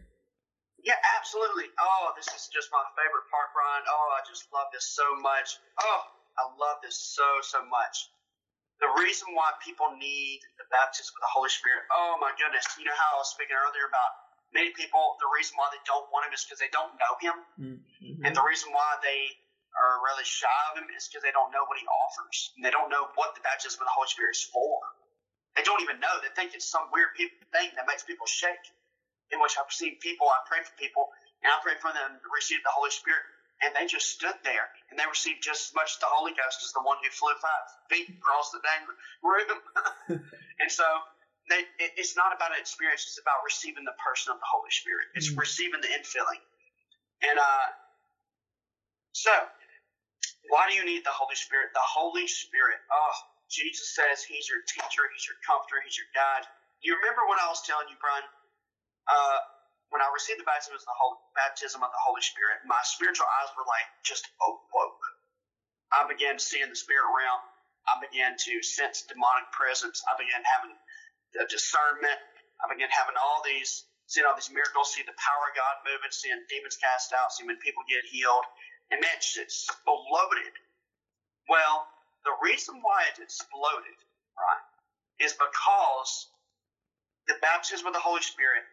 Yeah, 0.83 0.99
absolutely. 1.17 1.71
Oh, 1.79 2.11
this 2.19 2.27
is 2.27 2.51
just 2.51 2.67
my 2.71 2.83
favorite 2.99 3.27
part, 3.31 3.55
Brian. 3.55 3.87
Oh, 3.87 4.07
I 4.19 4.27
just 4.27 4.51
love 4.51 4.67
this 4.75 4.91
so 4.91 5.03
much. 5.23 5.55
Oh, 5.79 6.01
I 6.37 6.43
love 6.59 6.83
this 6.83 6.99
so, 6.99 7.23
so 7.41 7.63
much. 7.71 8.11
The 8.81 8.89
reason 8.99 9.31
why 9.37 9.53
people 9.61 9.93
need 9.95 10.41
the 10.57 10.67
baptism 10.73 11.13
of 11.13 11.21
the 11.21 11.33
Holy 11.33 11.51
Spirit, 11.53 11.85
oh 11.93 12.17
my 12.19 12.33
goodness. 12.35 12.65
You 12.75 12.85
know 12.89 12.97
how 12.97 13.17
I 13.17 13.23
was 13.23 13.31
speaking 13.31 13.55
earlier 13.55 13.87
about 13.87 14.11
many 14.53 14.69
people, 14.77 15.17
the 15.17 15.29
reason 15.33 15.57
why 15.57 15.67
they 15.73 15.81
don't 15.83 16.05
want 16.13 16.29
him 16.29 16.33
is 16.33 16.45
because 16.45 16.61
they 16.61 16.69
don't 16.69 16.93
know 17.01 17.13
him. 17.19 17.37
Mm-hmm. 17.57 18.23
And 18.23 18.31
the 18.37 18.45
reason 18.45 18.69
why 18.71 19.01
they 19.01 19.33
are 19.73 19.97
really 20.05 20.25
shy 20.25 20.59
of 20.71 20.77
him 20.77 20.85
is 20.93 21.09
because 21.09 21.25
they 21.25 21.33
don't 21.33 21.49
know 21.49 21.65
what 21.65 21.81
he 21.81 21.85
offers. 21.89 22.53
And 22.55 22.61
they 22.61 22.69
don't 22.69 22.93
know 22.93 23.09
what 23.17 23.33
the 23.33 23.41
baptism 23.41 23.81
of 23.81 23.89
the 23.89 23.95
Holy 23.97 24.09
Spirit 24.09 24.37
is 24.37 24.45
for. 24.45 24.77
They 25.57 25.65
don't 25.65 25.81
even 25.81 25.97
know. 26.01 26.13
They 26.21 26.33
think 26.33 26.53
it's 26.53 26.69
some 26.69 26.89
weird 26.93 27.13
thing 27.17 27.69
that 27.77 27.85
makes 27.89 28.05
people 28.05 28.29
shake. 28.29 28.61
In 29.33 29.41
which 29.41 29.57
I've 29.57 29.71
seen 29.73 29.97
people, 29.97 30.29
I 30.29 30.45
pray 30.45 30.61
for 30.61 30.69
people, 30.77 31.09
and 31.41 31.49
I 31.49 31.57
pray 31.65 31.73
for 31.81 31.89
them 31.89 32.21
to 32.21 32.27
receive 32.29 32.61
the 32.61 32.69
Holy 32.69 32.93
Spirit 32.93 33.25
and 33.63 33.71
they 33.75 33.87
just 33.87 34.11
stood 34.11 34.35
there 34.43 34.67
and 34.91 34.99
they 34.99 35.07
received 35.07 35.41
just 35.41 35.71
as 35.71 35.73
much 35.73 35.97
the 36.03 36.09
Holy 36.09 36.35
Ghost 36.35 36.61
as 36.61 36.75
the 36.75 36.83
one 36.83 36.99
who 37.01 37.09
flew 37.09 37.33
five 37.39 37.65
feet 37.87 38.11
across 38.11 38.51
the 38.51 38.59
dang 38.61 38.83
room. 39.23 39.59
and 40.61 40.69
so 40.69 40.85
they, 41.49 41.63
it, 41.79 41.91
it's 41.97 42.15
not 42.15 42.35
about 42.35 42.51
an 42.51 42.59
experience; 42.59 43.03
it's 43.07 43.19
about 43.19 43.43
receiving 43.43 43.83
the 43.83 43.95
person 43.99 44.31
of 44.31 44.39
the 44.39 44.47
Holy 44.47 44.71
Spirit. 44.71 45.11
It's 45.15 45.31
mm-hmm. 45.31 45.43
receiving 45.43 45.81
the 45.81 45.91
infilling. 45.91 46.39
And 47.23 47.39
uh, 47.39 47.67
so, 49.11 49.31
why 50.51 50.67
do 50.67 50.75
you 50.75 50.83
need 50.83 51.03
the 51.03 51.15
Holy 51.15 51.35
Spirit? 51.35 51.71
The 51.75 51.83
Holy 51.83 52.27
Spirit. 52.27 52.79
Oh, 52.91 53.15
Jesus 53.51 53.91
says 53.95 54.23
He's 54.23 54.47
your 54.47 54.63
teacher, 54.63 55.07
He's 55.11 55.27
your 55.27 55.39
comforter, 55.43 55.83
He's 55.83 55.99
your 55.99 56.07
guide. 56.15 56.47
You 56.83 56.95
remember 56.99 57.23
when 57.27 57.39
I 57.39 57.47
was 57.47 57.63
telling 57.63 57.87
you, 57.87 57.95
Brian? 57.99 58.27
Uh, 59.07 59.39
when 59.93 60.01
I 60.01 60.09
received 60.09 60.41
the 60.41 60.49
baptism 60.49 60.73
of 60.73 60.81
the 60.81 60.97
Holy, 60.97 61.21
baptism 61.37 61.85
of 61.85 61.93
the 61.93 62.01
Holy 62.01 62.25
Spirit, 62.25 62.65
my 62.65 62.81
spiritual 62.81 63.29
eyes 63.29 63.53
were 63.53 63.69
like 63.69 63.85
just 64.01 64.25
awoke. 64.41 65.05
I 65.93 66.09
began 66.09 66.41
seeing 66.41 66.73
the 66.73 66.75
spirit 66.75 67.05
realm. 67.13 67.45
I 67.85 68.01
began 68.01 68.33
to 68.33 68.53
sense 68.65 69.05
demonic 69.05 69.53
presence. 69.53 70.01
I 70.09 70.17
began 70.17 70.41
having 70.41 70.73
the 71.37 71.45
discernment. 71.45 72.17
I 72.65 72.73
began 72.73 72.89
having 72.89 73.13
all 73.21 73.45
these, 73.45 73.85
seeing 74.09 74.25
all 74.25 74.33
these 74.33 74.49
miracles, 74.49 74.89
seeing 74.97 75.05
the 75.05 75.13
power 75.21 75.45
of 75.45 75.53
God 75.53 75.85
moving, 75.85 76.09
seeing 76.09 76.41
demons 76.49 76.81
cast 76.81 77.13
out, 77.13 77.29
seeing 77.29 77.45
when 77.45 77.61
people 77.61 77.85
get 77.85 78.01
healed. 78.09 78.49
And 78.89 78.97
man, 78.97 79.13
it 79.21 79.37
exploded. 79.37 80.53
Well, 81.45 81.85
the 82.25 82.33
reason 82.41 82.81
why 82.81 83.05
it 83.13 83.21
exploded, 83.21 83.99
right, 84.41 84.65
is 85.21 85.37
because 85.37 86.33
the 87.29 87.37
baptism 87.45 87.85
of 87.85 87.93
the 87.93 88.01
Holy 88.01 88.25
Spirit 88.25 88.65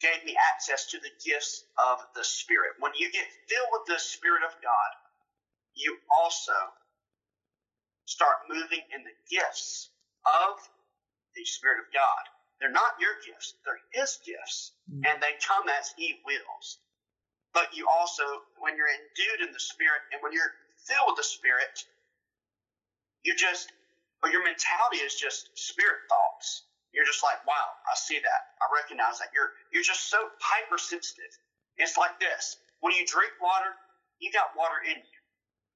gave 0.00 0.24
me 0.24 0.36
access 0.36 0.86
to 0.92 0.98
the 1.00 1.12
gifts 1.24 1.64
of 1.80 1.98
the 2.14 2.24
Spirit. 2.24 2.76
When 2.80 2.92
you 2.96 3.10
get 3.10 3.26
filled 3.48 3.72
with 3.72 3.86
the 3.88 4.00
Spirit 4.00 4.42
of 4.44 4.52
God, 4.60 4.92
you 5.74 5.96
also 6.12 6.56
start 8.04 8.48
moving 8.48 8.84
in 8.94 9.02
the 9.02 9.16
gifts 9.30 9.90
of 10.24 10.60
the 11.34 11.44
Spirit 11.44 11.80
of 11.80 11.92
God. 11.92 12.24
They're 12.60 12.72
not 12.72 12.96
your 13.00 13.16
gifts, 13.24 13.54
they're 13.64 13.80
His 13.92 14.18
gifts, 14.24 14.72
mm-hmm. 14.88 15.04
and 15.04 15.22
they 15.22 15.36
come 15.44 15.68
as 15.80 15.92
He 15.96 16.20
wills. 16.24 16.78
But 17.52 17.72
you 17.72 17.88
also, 17.88 18.24
when 18.60 18.76
you're 18.76 18.88
endued 18.88 19.48
in 19.48 19.52
the 19.52 19.60
Spirit 19.60 20.00
and 20.12 20.20
when 20.22 20.32
you're 20.32 20.52
filled 20.84 21.16
with 21.16 21.20
the 21.20 21.28
Spirit, 21.28 21.84
you 23.24 23.34
just, 23.36 23.72
or 24.22 24.28
your 24.28 24.44
mentality 24.44 25.00
is 25.04 25.16
just 25.16 25.50
Spirit 25.56 26.04
thoughts 26.08 26.64
you're 26.96 27.04
just 27.04 27.20
like, 27.20 27.44
wow, 27.44 27.76
I 27.84 27.92
see 27.92 28.16
that. 28.16 28.42
I 28.56 28.72
recognize 28.72 29.20
that. 29.20 29.28
You're 29.36 29.52
you're 29.68 29.84
just 29.84 30.08
so 30.08 30.16
hypersensitive. 30.40 31.28
It's 31.76 32.00
like 32.00 32.16
this. 32.16 32.56
When 32.80 32.96
you 32.96 33.04
drink 33.04 33.36
water, 33.36 33.76
you 34.16 34.32
got 34.32 34.56
water 34.56 34.80
in 34.80 34.96
you. 34.96 35.20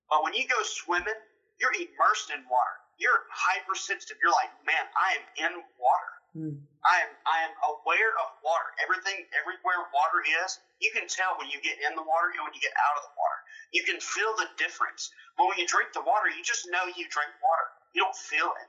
But 0.09 0.25
when 0.25 0.33
you 0.33 0.49
go 0.49 0.57
swimming, 0.65 1.21
you're 1.61 1.77
immersed 1.77 2.33
in 2.33 2.41
water. 2.49 2.77
You're 2.97 3.29
hypersensitive. 3.29 4.17
You're 4.25 4.33
like, 4.33 4.49
man, 4.65 4.81
I 4.97 5.21
am 5.21 5.25
in 5.45 5.53
water. 5.77 6.13
Mm. 6.33 6.57
I 6.81 7.05
am 7.05 7.13
I 7.29 7.39
am 7.45 7.55
aware 7.69 8.17
of 8.17 8.29
water. 8.41 8.73
Everything 8.81 9.21
everywhere 9.37 9.93
water 9.93 10.25
is, 10.25 10.57
you 10.81 10.89
can 10.97 11.05
tell 11.05 11.37
when 11.37 11.53
you 11.53 11.61
get 11.61 11.77
in 11.85 11.93
the 12.01 12.07
water 12.07 12.33
and 12.33 12.41
when 12.49 12.57
you 12.57 12.65
get 12.65 12.73
out 12.81 12.97
of 12.97 13.05
the 13.05 13.15
water. 13.21 13.41
You 13.77 13.85
can 13.85 14.01
feel 14.01 14.33
the 14.41 14.49
difference. 14.57 15.13
But 15.37 15.53
when 15.53 15.61
you 15.61 15.69
drink 15.69 15.93
the 15.93 16.01
water, 16.01 16.33
you 16.33 16.41
just 16.41 16.65
know 16.73 16.89
you 16.97 17.05
drink 17.13 17.33
water. 17.45 17.69
You 17.93 18.01
don't 18.09 18.17
feel 18.17 18.57
it. 18.57 18.69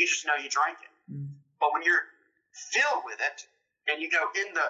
You 0.00 0.08
just 0.08 0.24
know 0.24 0.40
you 0.40 0.48
drank 0.48 0.80
it. 0.80 0.89
But 1.60 1.72
when 1.72 1.82
you're 1.84 2.04
filled 2.72 3.04
with 3.04 3.20
it 3.20 3.38
and 3.88 4.02
you 4.02 4.10
go 4.10 4.24
in 4.36 4.54
the 4.54 4.68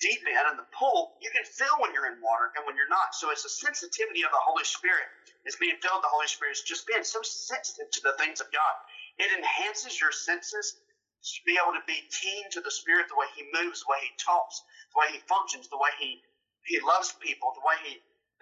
deep 0.00 0.20
end 0.26 0.48
and 0.50 0.58
the 0.58 0.66
pool, 0.74 1.14
you 1.22 1.30
can 1.30 1.44
feel 1.46 1.72
when 1.78 1.94
you're 1.94 2.10
in 2.10 2.18
water 2.18 2.50
and 2.56 2.66
when 2.66 2.74
you're 2.74 2.90
not. 2.90 3.14
So 3.14 3.30
it's 3.30 3.44
a 3.46 3.52
sensitivity 3.52 4.24
of 4.26 4.32
the 4.34 4.42
Holy 4.42 4.64
Spirit. 4.64 5.06
It's 5.44 5.56
being 5.60 5.76
filled 5.82 6.02
with 6.02 6.08
the 6.08 6.14
Holy 6.14 6.26
Spirit. 6.26 6.58
It's 6.58 6.66
just 6.66 6.86
being 6.88 7.04
so 7.04 7.20
sensitive 7.22 7.90
to 7.92 8.00
the 8.02 8.16
things 8.18 8.40
of 8.40 8.48
God. 8.50 8.74
It 9.20 9.30
enhances 9.30 10.00
your 10.00 10.10
senses 10.12 10.74
to 11.22 11.38
be 11.46 11.56
able 11.56 11.72
to 11.78 11.84
be 11.86 12.02
keen 12.10 12.44
to 12.52 12.60
the 12.60 12.72
Spirit, 12.72 13.06
the 13.08 13.16
way 13.18 13.28
He 13.36 13.46
moves, 13.54 13.80
the 13.84 13.90
way 13.92 14.00
He 14.02 14.12
talks, 14.18 14.60
the 14.92 15.00
way 15.00 15.08
He 15.14 15.20
functions, 15.28 15.68
the 15.70 15.78
way 15.80 15.92
He 16.00 16.20
He 16.66 16.80
loves 16.82 17.14
people, 17.22 17.52
the 17.54 17.64
way 17.64 17.76
He 17.86 17.92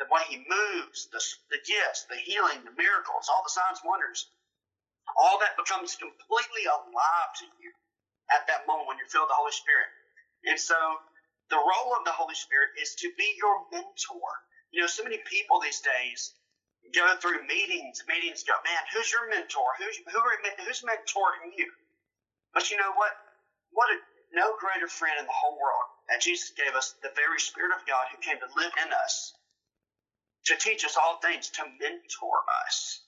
the 0.00 0.08
way 0.10 0.22
He 0.26 0.40
moves, 0.48 1.06
the, 1.12 1.20
the 1.52 1.60
gifts, 1.68 2.06
the 2.10 2.16
healing, 2.18 2.64
the 2.64 2.74
miracles, 2.74 3.28
all 3.30 3.44
the 3.44 3.52
signs, 3.54 3.78
wonders. 3.84 4.26
All 5.16 5.38
that 5.40 5.58
becomes 5.58 5.96
completely 5.96 6.64
alive 6.66 7.30
to 7.42 7.46
you 7.60 7.70
at 8.32 8.46
that 8.46 8.66
moment 8.66 8.88
when 8.88 8.98
filled 9.10 9.26
with 9.26 9.34
the 9.34 9.42
Holy 9.42 9.52
Spirit. 9.52 9.90
And 10.46 10.58
so 10.58 10.78
the 11.50 11.60
role 11.60 11.92
of 11.98 12.06
the 12.06 12.14
Holy 12.14 12.34
Spirit 12.38 12.70
is 12.80 12.94
to 13.02 13.10
be 13.18 13.26
your 13.36 13.66
mentor. 13.72 14.30
You 14.70 14.80
know, 14.82 14.90
so 14.90 15.02
many 15.02 15.18
people 15.26 15.60
these 15.60 15.82
days 15.82 16.32
go 16.94 17.04
through 17.18 17.46
meetings, 17.46 18.02
meetings 18.08 18.44
go, 18.46 18.54
man, 18.64 18.82
who's 18.94 19.10
your 19.12 19.28
mentor? 19.28 19.66
Who's 19.78 19.98
who 19.98 20.18
are, 20.18 20.38
who's 20.64 20.80
mentoring 20.86 21.52
you? 21.58 21.68
But 22.54 22.70
you 22.70 22.78
know 22.78 22.94
what? 22.94 23.12
What 23.72 23.90
a 23.90 23.98
no 24.32 24.54
greater 24.58 24.88
friend 24.88 25.18
in 25.18 25.26
the 25.26 25.34
whole 25.34 25.58
world 25.58 25.88
that 26.08 26.22
Jesus 26.22 26.54
gave 26.56 26.74
us 26.74 26.94
the 27.02 27.10
very 27.18 27.38
Spirit 27.40 27.74
of 27.74 27.86
God 27.86 28.06
who 28.10 28.22
came 28.22 28.38
to 28.38 28.50
live 28.56 28.72
in 28.86 28.92
us 28.92 29.34
to 30.46 30.56
teach 30.56 30.84
us 30.84 30.96
all 30.96 31.18
things, 31.18 31.50
to 31.50 31.62
mentor 31.62 32.38
us, 32.66 33.02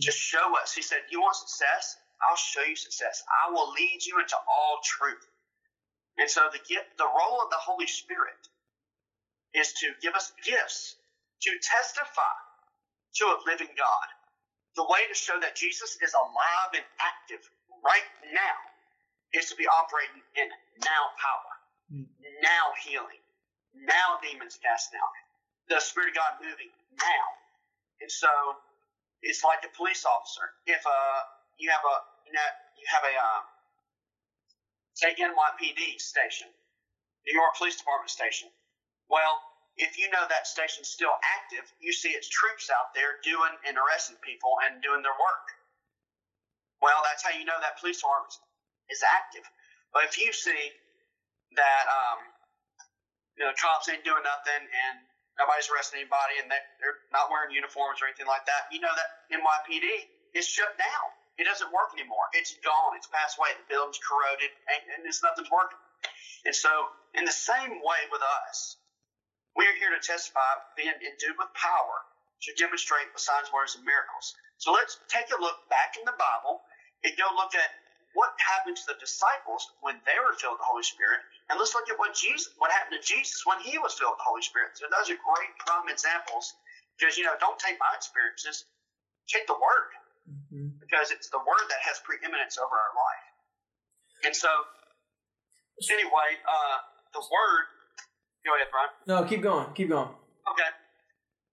to 0.00 0.10
show 0.12 0.54
us. 0.62 0.72
He 0.74 0.82
said, 0.82 0.98
You 1.10 1.20
want 1.20 1.36
success? 1.36 1.96
I'll 2.28 2.36
show 2.36 2.62
you 2.62 2.76
success. 2.76 3.22
I 3.46 3.52
will 3.52 3.70
lead 3.72 4.00
you 4.04 4.18
into 4.18 4.36
all 4.36 4.80
truth. 4.82 5.22
And 6.18 6.28
so 6.28 6.48
the 6.50 6.58
gift, 6.58 6.98
the 6.98 7.06
role 7.06 7.38
of 7.42 7.50
the 7.50 7.62
Holy 7.62 7.86
Spirit 7.86 8.42
is 9.54 9.72
to 9.80 9.86
give 10.02 10.14
us 10.14 10.32
gifts 10.44 10.96
to 11.42 11.50
testify 11.62 12.36
to 13.22 13.24
a 13.26 13.38
living 13.46 13.70
God. 13.78 14.08
The 14.74 14.84
way 14.84 15.06
to 15.08 15.14
show 15.14 15.38
that 15.40 15.54
Jesus 15.54 15.96
is 16.02 16.12
alive 16.14 16.70
and 16.74 16.84
active 16.98 17.42
right 17.82 18.08
now 18.34 18.58
is 19.34 19.48
to 19.50 19.56
be 19.56 19.66
operating 19.66 20.22
in 20.38 20.48
now 20.82 21.02
power, 21.18 21.52
mm. 21.90 22.06
now 22.42 22.64
healing, 22.82 23.22
now 23.74 24.18
demons 24.22 24.58
cast 24.62 24.90
out, 24.94 25.14
the 25.68 25.80
Spirit 25.80 26.10
of 26.10 26.14
God 26.14 26.32
moving 26.42 26.70
now. 26.98 27.26
And 28.00 28.10
so 28.10 28.30
it's 29.22 29.42
like 29.42 29.64
a 29.66 29.72
police 29.76 30.04
officer. 30.06 30.46
If 30.66 30.82
uh, 30.86 31.20
you 31.58 31.70
have 31.70 31.82
a 31.82 31.96
you, 32.26 32.32
know, 32.32 32.48
you 32.78 32.86
have 32.90 33.04
a 33.04 33.14
uh, 33.14 33.42
say 34.94 35.14
NYPD 35.14 35.98
station, 35.98 36.48
New 37.26 37.34
York 37.34 37.54
Police 37.56 37.78
Department 37.78 38.10
station. 38.10 38.50
Well, 39.08 39.40
if 39.78 39.94
you 39.98 40.10
know 40.10 40.26
that 40.28 40.46
station's 40.46 40.90
still 40.90 41.14
active, 41.22 41.66
you 41.78 41.94
see 41.94 42.10
its 42.10 42.28
troops 42.28 42.68
out 42.70 42.94
there 42.94 43.22
doing 43.22 43.54
and 43.66 43.78
arresting 43.78 44.18
people 44.26 44.58
and 44.66 44.82
doing 44.82 45.02
their 45.02 45.14
work. 45.14 45.46
Well, 46.82 46.98
that's 47.06 47.22
how 47.22 47.34
you 47.34 47.46
know 47.46 47.58
that 47.62 47.78
police 47.78 48.02
department 48.02 48.34
is 48.90 49.02
active. 49.02 49.46
But 49.94 50.04
if 50.10 50.18
you 50.18 50.34
see 50.34 50.74
that 51.56 51.84
um, 51.88 52.20
you 53.38 53.46
know 53.46 53.54
cops 53.56 53.88
ain't 53.88 54.04
doing 54.04 54.22
nothing 54.22 54.62
and 54.66 55.07
nobody's 55.38 55.70
arresting 55.70 56.02
anybody 56.02 56.42
and 56.42 56.50
they're 56.50 56.98
not 57.14 57.30
wearing 57.30 57.54
uniforms 57.54 58.02
or 58.02 58.10
anything 58.10 58.28
like 58.28 58.44
that, 58.44 58.68
you 58.74 58.82
know 58.82 58.92
that 58.92 59.08
NYPD 59.30 59.86
is 60.34 60.44
shut 60.44 60.74
down. 60.76 61.06
It 61.38 61.46
doesn't 61.46 61.70
work 61.70 61.94
anymore. 61.94 62.26
It's 62.34 62.58
gone. 62.66 62.98
It's 62.98 63.06
passed 63.06 63.38
away. 63.38 63.54
The 63.54 63.70
building's 63.70 64.02
corroded, 64.02 64.50
and, 64.50 64.80
and 64.98 65.00
it's 65.06 65.22
nothing's 65.22 65.50
working. 65.54 65.78
And 66.42 66.54
so, 66.54 66.70
in 67.14 67.22
the 67.22 67.34
same 67.34 67.78
way 67.78 68.00
with 68.10 68.22
us, 68.42 68.74
we 69.54 69.66
are 69.66 69.76
here 69.78 69.94
to 69.94 70.02
testify, 70.02 70.58
being 70.74 70.90
endued 70.90 71.38
with 71.38 71.50
power 71.54 71.96
to 72.46 72.50
demonstrate 72.58 73.10
the 73.14 73.22
signs, 73.22 73.50
wonders, 73.54 73.74
and 73.74 73.86
miracles. 73.86 74.34
So 74.58 74.74
let's 74.74 74.98
take 75.10 75.30
a 75.30 75.38
look 75.38 75.58
back 75.70 75.98
in 75.98 76.06
the 76.06 76.14
Bible 76.14 76.62
and 77.02 77.14
go 77.18 77.26
look 77.34 77.54
at 77.54 77.70
what 78.16 78.32
happened 78.40 78.76
to 78.76 78.86
the 78.88 78.98
disciples 78.98 79.68
when 79.84 80.00
they 80.08 80.16
were 80.20 80.32
filled 80.36 80.56
with 80.56 80.64
the 80.64 80.70
Holy 80.70 80.86
Spirit, 80.86 81.20
and 81.48 81.60
let's 81.60 81.74
look 81.76 81.88
at 81.88 81.98
what 82.00 82.16
Jesus, 82.16 82.52
what 82.58 82.72
happened 82.72 82.96
to 83.00 83.04
Jesus 83.04 83.44
when 83.44 83.60
he 83.60 83.76
was 83.76 83.94
filled 83.94 84.16
with 84.16 84.22
the 84.22 84.28
Holy 84.28 84.44
Spirit. 84.44 84.76
So 84.76 84.88
those 84.88 85.12
are 85.12 85.18
great 85.18 85.52
prime 85.62 85.88
examples 85.92 86.56
because 86.96 87.16
you 87.16 87.24
know 87.24 87.36
don't 87.38 87.58
take 87.60 87.76
my 87.76 87.92
experiences, 87.94 88.64
take 89.28 89.46
the 89.46 89.56
Word 89.56 89.90
mm-hmm. 90.24 90.68
because 90.80 91.12
it's 91.12 91.28
the 91.28 91.40
Word 91.40 91.66
that 91.68 91.80
has 91.84 92.00
preeminence 92.02 92.56
over 92.56 92.72
our 92.72 92.92
life. 92.96 93.26
And 94.26 94.34
so, 94.34 94.50
anyway, 95.88 96.38
uh, 96.42 96.76
the 97.14 97.22
Word 97.22 97.70
Go 98.48 98.54
ahead, 98.54 98.72
Brian. 98.72 98.92
No, 99.04 99.28
keep 99.28 99.42
going. 99.42 99.66
Keep 99.74 99.90
going. 99.90 100.08
Okay. 100.08 100.70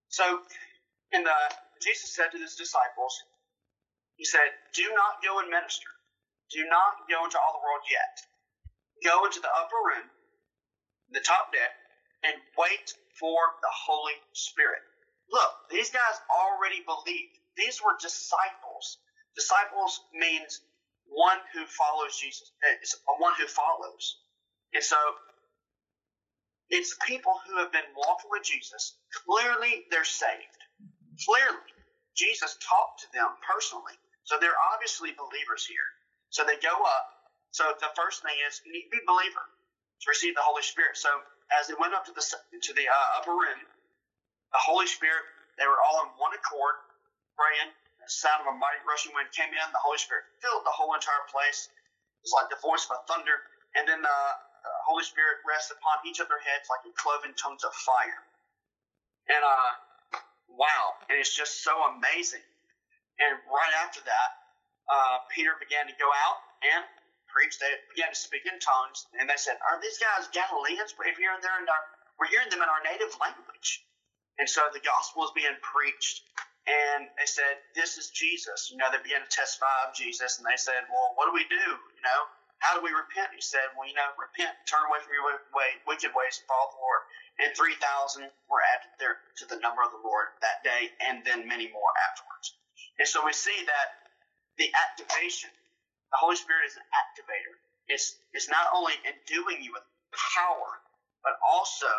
So, 0.07 0.23
and 1.11 1.25
the 1.25 1.37
Jesus 1.81 2.15
said 2.15 2.31
to 2.31 2.37
his 2.37 2.55
disciples, 2.55 3.11
He 4.15 4.23
said, 4.23 4.55
"Do 4.73 4.87
not 4.95 5.19
go 5.19 5.39
and 5.39 5.49
minister. 5.49 5.89
Do 6.51 6.65
not 6.69 7.09
go 7.09 7.25
into 7.25 7.39
all 7.39 7.53
the 7.53 7.63
world 7.65 7.83
yet. 7.91 8.15
Go 9.03 9.25
into 9.25 9.39
the 9.41 9.51
upper 9.55 9.77
room, 9.85 10.09
the 11.11 11.21
top 11.21 11.51
deck, 11.53 11.71
and 12.23 12.35
wait 12.57 12.93
for 13.19 13.37
the 13.61 13.71
Holy 13.71 14.15
Spirit." 14.33 14.81
Look, 15.31 15.53
these 15.69 15.91
guys 15.91 16.21
already 16.29 16.81
believed. 16.85 17.39
These 17.57 17.81
were 17.81 17.97
disciples. 18.01 18.99
Disciples 19.35 20.01
means 20.13 20.61
one 21.07 21.39
who 21.53 21.65
follows 21.67 22.17
Jesus. 22.17 22.51
Eh, 22.63 22.75
it's 22.81 22.95
one 23.19 23.33
who 23.39 23.47
follows. 23.47 24.17
And 24.73 24.83
so 24.83 24.97
it's 26.69 26.95
people 27.07 27.39
who 27.47 27.57
have 27.59 27.71
been 27.71 27.89
walking 27.95 28.31
with 28.31 28.43
Jesus. 28.43 28.97
Clearly, 29.25 29.85
they're 29.91 30.05
saved. 30.05 30.59
Clearly, 31.25 31.71
Jesus 32.15 32.57
talked 32.61 33.01
to 33.01 33.07
them 33.13 33.29
personally. 33.47 33.93
So 34.25 34.37
they're 34.39 34.59
obviously 34.73 35.11
believers 35.17 35.65
here. 35.65 35.89
So 36.35 36.43
they 36.43 36.59
go 36.59 36.75
up. 36.75 37.07
So 37.55 37.63
the 37.79 37.95
first 37.95 38.19
thing 38.19 38.35
is 38.43 38.59
you 38.67 38.75
need 38.75 38.91
to 38.91 38.99
be 38.99 38.99
a 38.99 39.07
believer 39.07 39.39
to 39.39 40.05
receive 40.11 40.35
the 40.35 40.43
Holy 40.43 40.67
Spirit. 40.67 40.99
So 40.99 41.07
as 41.55 41.71
they 41.71 41.79
went 41.79 41.95
up 41.95 42.03
to 42.11 42.13
the 42.13 42.19
to 42.19 42.71
the 42.75 42.91
uh, 42.91 43.17
upper 43.23 43.31
room, 43.31 43.63
the 44.51 44.59
Holy 44.59 44.83
Spirit, 44.83 45.23
they 45.55 45.63
were 45.63 45.79
all 45.79 46.03
in 46.03 46.11
one 46.19 46.35
accord, 46.35 46.75
praying. 47.39 47.71
The 48.03 48.11
sound 48.11 48.43
of 48.43 48.51
a 48.51 48.55
mighty 48.59 48.83
rushing 48.83 49.15
wind 49.15 49.31
came 49.31 49.47
in. 49.47 49.67
The 49.71 49.79
Holy 49.79 49.95
Spirit 49.95 50.27
filled 50.43 50.67
the 50.67 50.75
whole 50.75 50.91
entire 50.91 51.23
place. 51.31 51.71
It 52.19 52.27
was 52.27 52.35
like 52.35 52.51
the 52.51 52.59
voice 52.59 52.83
of 52.91 52.99
a 52.99 53.01
thunder. 53.07 53.39
And 53.79 53.87
then 53.87 54.03
uh, 54.03 54.11
uh, 54.11 54.79
Holy 54.83 55.07
Spirit 55.07 55.39
rests 55.47 55.71
upon 55.71 56.03
each 56.03 56.19
of 56.19 56.27
their 56.27 56.43
heads 56.43 56.67
like 56.67 56.83
a 56.83 56.91
cloven 56.99 57.31
tongues 57.39 57.63
of 57.63 57.71
fire. 57.71 58.19
And 59.31 59.39
uh, 59.39 59.71
wow, 60.51 60.99
and 61.07 61.15
it's 61.15 61.31
just 61.31 61.63
so 61.63 61.71
amazing. 61.95 62.43
And 63.23 63.39
right 63.47 63.73
after 63.87 64.03
that, 64.03 64.44
uh, 64.89 65.17
Peter 65.33 65.55
began 65.59 65.87
to 65.87 65.95
go 65.97 66.09
out 66.09 66.37
and 66.63 66.83
preach. 67.29 67.57
They 67.59 67.71
began 67.93 68.13
to 68.13 68.19
speak 68.19 68.45
in 68.45 68.57
tongues, 68.59 69.05
and 69.19 69.29
they 69.29 69.37
said, 69.37 69.57
"Are 69.65 69.81
these 69.81 69.97
guys 69.97 70.29
Galileans? 70.31 70.95
We're 70.97 71.13
hearing 71.15 71.41
there, 71.41 71.57
and 71.57 71.67
we're 72.19 72.31
hearing 72.31 72.49
them 72.49 72.61
in 72.61 72.69
our 72.69 72.83
native 72.83 73.13
language." 73.19 73.83
And 74.37 74.49
so 74.49 74.67
the 74.73 74.83
gospel 74.83 75.23
is 75.25 75.31
being 75.35 75.55
preached, 75.61 76.23
and 76.67 77.09
they 77.17 77.27
said, 77.27 77.61
"This 77.73 77.97
is 77.97 78.11
Jesus." 78.11 78.69
You 78.71 78.77
know, 78.77 78.91
they 78.91 79.01
began 79.01 79.23
to 79.23 79.31
testify 79.31 79.87
of 79.87 79.95
Jesus, 79.95 80.37
and 80.37 80.45
they 80.45 80.57
said, 80.57 80.85
"Well, 80.89 81.13
what 81.15 81.25
do 81.27 81.33
we 81.33 81.45
do?" 81.49 81.67
You 81.95 82.03
know, 82.03 82.21
how 82.59 82.73
do 82.73 82.81
we 82.81 82.91
repent? 82.95 83.29
He 83.35 83.45
said, 83.45 83.67
Well, 83.75 83.87
you 83.87 83.93
know, 83.93 84.09
repent, 84.17 84.55
turn 84.65 84.81
away 84.87 84.97
from 85.03 85.13
your 85.13 85.25
way, 85.53 85.69
wicked 85.85 86.11
ways, 86.15 86.39
and 86.39 86.47
follow 86.47 86.73
the 86.73 86.81
Lord. 86.81 87.01
And 87.37 87.49
3,000 87.53 88.25
were 88.47 88.63
added 88.73 88.91
there 88.97 89.21
to 89.37 89.45
the 89.45 89.59
number 89.59 89.83
of 89.83 89.91
the 89.91 90.01
Lord 90.01 90.33
that 90.41 90.63
day, 90.63 90.89
and 91.03 91.21
then 91.27 91.45
many 91.45 91.67
more 91.69 91.91
afterwards. 92.09 92.55
And 92.97 93.07
so 93.07 93.21
we 93.21 93.35
see 93.35 93.55
that 93.67 94.04
the 94.57 94.69
activation, 94.75 95.51
the 96.11 96.17
Holy 96.19 96.35
Spirit 96.35 96.67
is 96.67 96.75
an 96.75 96.87
activator. 96.95 97.55
It's, 97.87 98.15
it's 98.33 98.49
not 98.49 98.67
only 98.73 98.93
enduing 99.05 99.61
you 99.61 99.71
with 99.73 99.83
power, 100.33 100.81
but 101.23 101.37
also 101.43 101.91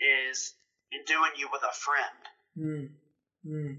is 0.00 0.54
enduing 0.94 1.34
you 1.36 1.48
with 1.52 1.62
a 1.62 1.74
friend. 1.74 2.18
Mm. 2.58 2.86
Mm. 3.46 3.76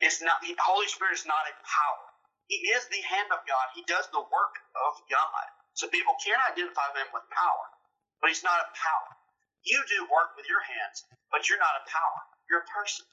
It's 0.00 0.20
not 0.20 0.40
the 0.44 0.52
Holy 0.60 0.88
Spirit 0.88 1.16
is 1.16 1.24
not 1.24 1.48
a 1.48 1.54
power. 1.64 2.06
He 2.48 2.60
is 2.76 2.84
the 2.92 3.00
hand 3.08 3.32
of 3.32 3.40
God. 3.48 3.66
He 3.72 3.84
does 3.88 4.04
the 4.12 4.20
work 4.20 4.54
of 4.76 4.92
God. 5.08 5.46
So 5.74 5.88
people 5.88 6.14
can 6.20 6.36
identify 6.52 6.92
him 6.92 7.08
with 7.10 7.24
power, 7.32 7.66
but 8.20 8.28
he's 8.28 8.44
not 8.44 8.60
a 8.62 8.68
power. 8.76 9.10
You 9.64 9.80
do 9.88 10.04
work 10.12 10.36
with 10.36 10.44
your 10.46 10.60
hands, 10.60 11.08
but 11.32 11.48
you're 11.48 11.58
not 11.58 11.80
a 11.80 11.84
power. 11.88 12.20
You're 12.50 12.62
a 12.62 12.70
person. 12.70 13.06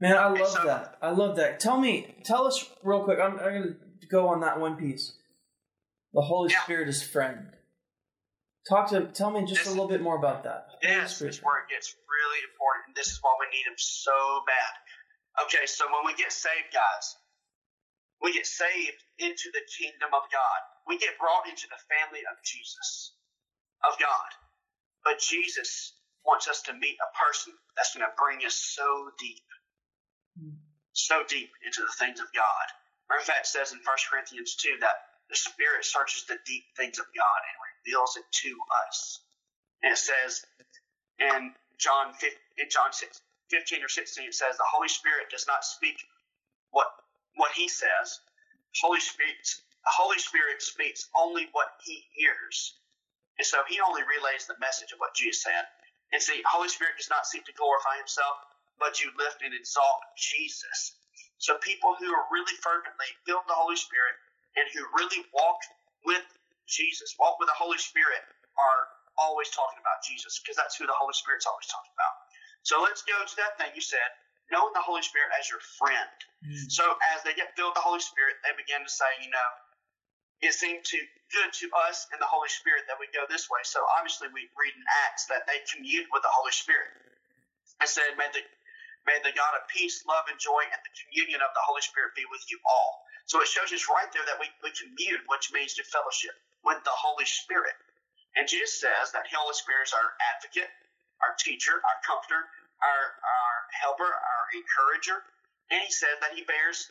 Man, 0.00 0.16
I 0.16 0.28
love 0.28 0.48
so, 0.48 0.64
that. 0.64 0.98
I 1.00 1.10
love 1.10 1.36
that. 1.36 1.60
Tell 1.60 1.78
me, 1.78 2.16
tell 2.24 2.46
us 2.46 2.64
real 2.82 3.04
quick. 3.04 3.18
I'm, 3.20 3.38
I'm 3.38 3.52
going 3.52 3.76
to 4.00 4.06
go 4.06 4.28
on 4.28 4.40
that 4.40 4.60
one 4.60 4.76
piece. 4.76 5.14
The 6.12 6.20
Holy 6.20 6.50
yeah. 6.52 6.62
Spirit 6.62 6.88
is 6.88 7.02
friend. 7.02 7.50
Talk 8.68 8.90
to, 8.90 9.06
tell 9.12 9.30
me 9.30 9.44
just 9.44 9.64
this, 9.64 9.68
a 9.68 9.70
little 9.70 9.88
bit 9.88 10.00
more 10.00 10.16
about 10.16 10.44
that. 10.44 10.66
This 10.82 11.20
is 11.20 11.42
where 11.44 11.60
it 11.60 11.68
gets 11.68 11.94
really 12.08 12.40
important. 12.48 12.88
And 12.88 12.96
this 12.96 13.08
is 13.12 13.18
why 13.20 13.36
we 13.38 13.46
need 13.52 13.66
him 13.68 13.76
so 13.76 14.42
bad. 14.46 15.44
Okay, 15.46 15.66
so 15.66 15.84
when 15.90 16.06
we 16.06 16.16
get 16.16 16.32
saved, 16.32 16.72
guys, 16.72 17.06
we 18.22 18.32
get 18.32 18.46
saved 18.46 19.02
into 19.18 19.50
the 19.52 19.60
kingdom 19.68 20.14
of 20.14 20.24
God. 20.32 20.60
We 20.86 20.96
get 20.96 21.18
brought 21.18 21.44
into 21.44 21.66
the 21.68 21.80
family 21.92 22.24
of 22.24 22.40
Jesus, 22.44 23.12
of 23.84 23.98
God. 23.98 24.30
But 25.04 25.20
Jesus 25.20 25.92
wants 26.24 26.48
us 26.48 26.62
to 26.62 26.72
meet 26.72 26.96
a 27.04 27.10
person 27.20 27.52
that's 27.76 27.92
going 27.92 28.06
to 28.06 28.16
bring 28.16 28.46
us 28.46 28.56
so 28.56 29.10
deep, 29.20 29.44
so 30.94 31.22
deep 31.28 31.50
into 31.66 31.82
the 31.82 31.94
things 31.98 32.20
of 32.20 32.26
God. 32.34 32.66
Matter 33.10 33.20
of 33.20 33.26
fact, 33.26 33.46
says 33.46 33.72
in 33.72 33.78
1 33.78 33.86
Corinthians 34.10 34.56
2 34.56 34.78
that 34.80 34.96
the 35.30 35.36
Spirit 35.36 35.84
searches 35.84 36.24
the 36.26 36.38
deep 36.46 36.64
things 36.76 36.98
of 36.98 37.06
God 37.14 37.40
and 37.44 37.56
reveals 37.76 38.16
it 38.16 38.24
to 38.46 38.56
us. 38.88 39.20
And 39.82 39.92
it 39.92 39.98
says 39.98 40.46
in 41.20 41.52
John, 41.78 42.14
in 42.58 42.68
John 42.70 42.92
6, 42.92 43.20
15 43.50 43.84
or 43.84 43.88
16, 43.88 44.28
it 44.28 44.34
says, 44.34 44.56
The 44.56 44.68
Holy 44.68 44.88
Spirit 44.88 45.30
does 45.30 45.46
not 45.46 45.64
speak 45.64 45.98
what 46.70 46.88
what 47.36 47.52
he 47.54 47.68
says. 47.68 48.20
Holy 48.80 49.00
Spirit, 49.00 49.36
Holy 49.86 50.18
Spirit 50.18 50.62
speaks 50.62 51.08
only 51.16 51.48
what 51.52 51.68
he 51.84 52.04
hears. 52.14 52.74
And 53.38 53.46
so 53.46 53.62
he 53.68 53.80
only 53.80 54.02
relays 54.02 54.46
the 54.46 54.58
message 54.60 54.92
of 54.92 54.98
what 54.98 55.14
Jesus 55.14 55.42
said. 55.42 55.66
And 56.12 56.22
see, 56.22 56.42
Holy 56.46 56.68
Spirit 56.70 56.94
does 56.98 57.10
not 57.10 57.26
seek 57.26 57.44
to 57.46 57.54
glorify 57.58 57.98
himself, 57.98 58.38
but 58.78 59.00
you 59.00 59.10
lift 59.18 59.42
and 59.42 59.54
exalt 59.54 60.00
Jesus. 60.16 60.96
So 61.38 61.58
people 61.60 61.94
who 61.98 62.08
are 62.08 62.26
really 62.30 62.56
fervently 62.62 63.10
filled 63.26 63.44
with 63.44 63.52
the 63.52 63.58
Holy 63.58 63.76
Spirit 63.78 64.16
and 64.56 64.66
who 64.72 64.82
really 64.96 65.22
walk 65.34 65.60
with 66.06 66.24
Jesus, 66.66 67.14
walk 67.18 67.36
with 67.38 67.50
the 67.50 67.58
Holy 67.58 67.78
Spirit, 67.78 68.22
are 68.56 68.82
always 69.18 69.50
talking 69.50 69.78
about 69.78 70.02
Jesus 70.02 70.40
because 70.40 70.56
that's 70.56 70.74
who 70.74 70.86
the 70.86 70.96
Holy 70.96 71.14
Spirit's 71.14 71.46
always 71.46 71.66
talking 71.66 71.94
about. 71.94 72.14
So 72.64 72.80
let's 72.80 73.04
go 73.04 73.14
to 73.14 73.34
that 73.44 73.60
thing 73.60 73.70
you 73.76 73.84
said 73.84 74.08
knowing 74.52 74.72
the 74.76 74.84
Holy 74.84 75.00
Spirit 75.00 75.32
as 75.40 75.48
your 75.48 75.62
friend. 75.80 76.16
Mm. 76.44 76.68
So 76.68 76.84
as 77.16 77.24
they 77.24 77.32
get 77.32 77.56
filled 77.56 77.72
with 77.72 77.80
the 77.80 77.86
Holy 77.86 78.02
Spirit, 78.02 78.36
they 78.44 78.52
begin 78.56 78.84
to 78.84 78.92
say, 78.92 79.08
you 79.24 79.32
know, 79.32 79.50
it 80.44 80.52
seemed 80.52 80.84
to 80.84 80.98
good 81.32 81.50
to 81.64 81.66
us 81.88 82.04
and 82.12 82.20
the 82.20 82.28
Holy 82.28 82.52
Spirit 82.52 82.84
that 82.92 83.00
we 83.00 83.08
go 83.16 83.24
this 83.24 83.48
way. 83.48 83.64
So 83.64 83.80
obviously 83.96 84.28
we 84.28 84.50
read 84.58 84.74
in 84.76 84.84
Acts 85.08 85.24
that 85.32 85.48
they 85.48 85.64
communed 85.72 86.12
with 86.12 86.20
the 86.20 86.32
Holy 86.32 86.52
Spirit. 86.52 86.92
I 87.80 87.88
said, 87.88 88.12
may 88.20 88.28
the 88.36 88.44
may 89.04 89.20
the 89.22 89.32
God 89.36 89.54
of 89.56 89.68
peace, 89.68 90.04
love, 90.08 90.24
and 90.28 90.40
joy, 90.40 90.64
and 90.64 90.80
the 90.82 90.94
communion 90.96 91.40
of 91.44 91.52
the 91.52 91.64
Holy 91.64 91.84
Spirit 91.84 92.16
be 92.16 92.24
with 92.28 92.44
you 92.48 92.58
all. 92.64 93.04
So 93.28 93.40
it 93.40 93.48
shows 93.48 93.72
us 93.72 93.88
right 93.88 94.08
there 94.12 94.24
that 94.28 94.40
we, 94.40 94.48
we 94.60 94.72
commune, 94.76 95.24
which 95.32 95.52
means 95.52 95.76
to 95.80 95.84
fellowship 95.84 96.36
with 96.64 96.80
the 96.84 96.92
Holy 96.92 97.24
Spirit. 97.24 97.76
And 98.36 98.48
Jesus 98.48 98.80
says 98.80 99.14
that 99.14 99.24
the 99.28 99.36
Holy 99.38 99.54
Spirit 99.54 99.88
is 99.88 99.94
our 99.96 100.10
advocate, 100.34 100.68
our 101.22 101.32
teacher, 101.40 101.76
our 101.76 101.98
comforter, 102.04 102.42
our, 102.82 103.04
our 103.16 103.54
helper, 103.72 104.10
our 104.10 104.44
encourager. 104.52 105.22
And 105.72 105.80
he 105.80 105.92
says 105.92 106.18
that 106.20 106.36
he 106.36 106.44
bears 106.44 106.90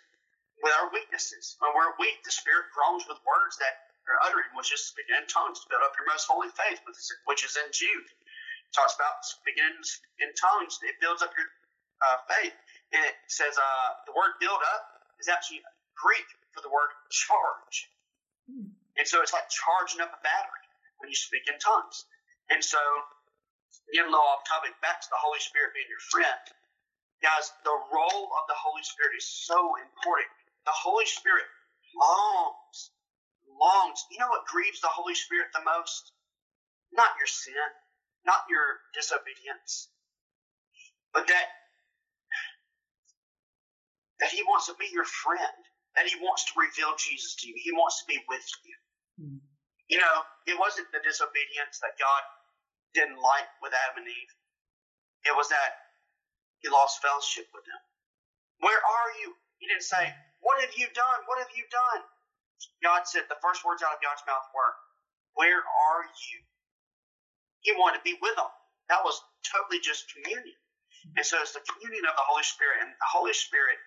with 0.61 0.73
our 0.79 0.89
weaknesses. 0.89 1.57
When 1.59 1.75
we're 1.75 1.93
weak, 1.99 2.23
the 2.23 2.33
Spirit 2.33 2.71
groans 2.73 3.05
with 3.05 3.19
words 3.27 3.59
that 3.61 3.93
are 4.07 4.19
uttered, 4.27 4.47
which 4.55 4.73
is 4.73 4.83
speaking 4.83 5.15
in 5.15 5.25
tongues 5.27 5.61
to 5.63 5.69
build 5.69 5.83
up 5.85 5.95
your 5.99 6.07
most 6.09 6.25
holy 6.25 6.49
faith, 6.55 6.81
which 7.27 7.45
is 7.45 7.55
in 7.59 7.69
Jude. 7.71 8.09
It 8.09 8.73
talks 8.73 8.95
about 8.95 9.21
speaking 9.23 9.63
in, 9.63 9.77
in 10.23 10.29
tongues. 10.33 10.79
It 10.81 10.97
builds 10.99 11.21
up 11.21 11.31
your 11.35 11.47
uh, 12.03 12.17
faith. 12.27 12.55
And 12.93 13.01
it 13.03 13.15
says 13.27 13.55
uh, 13.57 13.89
the 14.05 14.13
word 14.13 14.37
build 14.39 14.59
up 14.75 14.83
is 15.19 15.27
actually 15.27 15.63
Greek 15.97 16.27
for 16.53 16.61
the 16.61 16.69
word 16.69 16.91
charge. 17.09 17.89
And 18.97 19.07
so 19.07 19.21
it's 19.21 19.33
like 19.33 19.49
charging 19.49 20.01
up 20.01 20.13
a 20.13 20.21
battery 20.21 20.65
when 21.01 21.09
you 21.09 21.17
speak 21.17 21.49
in 21.49 21.57
tongues. 21.57 22.05
And 22.51 22.61
so, 22.61 22.79
getting 23.93 24.09
a 24.09 24.13
little 24.13 24.27
off 24.29 24.45
topic, 24.45 24.75
back 24.83 25.01
to 25.01 25.09
the 25.09 25.17
Holy 25.17 25.39
Spirit 25.39 25.73
being 25.73 25.89
your 25.89 26.03
friend. 26.11 26.43
Guys, 27.23 27.49
the 27.63 27.73
role 27.89 28.25
of 28.35 28.43
the 28.51 28.57
Holy 28.59 28.83
Spirit 28.83 29.15
is 29.17 29.25
so 29.25 29.79
important. 29.79 30.29
The 30.67 30.75
Holy 30.75 31.07
Spirit 31.07 31.47
longs, 31.95 32.91
longs. 33.47 34.05
You 34.11 34.19
know 34.19 34.29
what 34.29 34.45
grieves 34.45 34.81
the 34.83 34.91
Holy 34.91 35.15
Spirit 35.15 35.49
the 35.55 35.63
most? 35.63 36.11
Not 36.93 37.15
your 37.17 37.27
sin, 37.31 37.67
not 38.25 38.43
your 38.49 38.83
disobedience, 38.93 39.89
but 41.13 41.27
that 41.27 41.47
that 44.23 44.31
He 44.31 44.39
wants 44.47 44.71
to 44.71 44.75
be 44.79 44.87
your 44.95 45.03
friend, 45.03 45.59
that 45.99 46.07
He 46.07 46.15
wants 46.23 46.47
to 46.47 46.53
reveal 46.55 46.95
Jesus 46.95 47.35
to 47.43 47.51
you. 47.51 47.59
He 47.59 47.75
wants 47.75 47.99
to 47.99 48.05
be 48.07 48.23
with 48.31 48.47
you. 48.63 48.75
Mm. 49.19 49.39
You 49.91 49.99
know, 49.99 50.17
it 50.47 50.55
wasn't 50.55 50.87
the 50.95 51.03
disobedience 51.03 51.83
that 51.83 51.99
God 51.99 52.23
didn't 52.95 53.19
like 53.19 53.51
with 53.59 53.75
Adam 53.75 54.07
and 54.07 54.07
Eve. 54.07 54.33
It 55.27 55.35
was 55.35 55.51
that 55.51 55.75
He 56.63 56.71
lost 56.71 57.03
fellowship 57.03 57.51
with 57.51 57.67
them. 57.67 57.83
Where 58.63 58.79
are 58.79 59.11
you? 59.19 59.35
He 59.59 59.67
didn't 59.67 59.83
say, 59.83 60.07
what 60.39 60.59
have 60.63 60.75
you 60.75 60.87
done? 60.95 61.19
What 61.27 61.39
have 61.39 61.51
you 61.55 61.67
done? 61.71 62.01
God 62.83 63.03
said 63.07 63.27
the 63.27 63.39
first 63.43 63.63
words 63.63 63.83
out 63.83 63.95
of 63.95 64.03
God's 64.03 64.23
mouth 64.27 64.47
were, 64.55 64.71
Where 65.35 65.59
are 65.59 66.03
you? 66.31 66.39
He 67.63 67.71
wanted 67.75 68.03
to 68.03 68.07
be 68.07 68.19
with 68.19 68.35
them. 68.35 68.51
That 68.91 69.03
was 69.03 69.19
totally 69.47 69.79
just 69.79 70.07
communion. 70.11 70.55
And 71.15 71.23
so 71.23 71.39
it's 71.39 71.55
the 71.55 71.63
communion 71.63 72.07
of 72.07 72.15
the 72.15 72.27
Holy 72.27 72.43
Spirit, 72.43 72.83
and 72.83 72.91
the 72.91 73.11
Holy 73.11 73.35
Spirit 73.35 73.79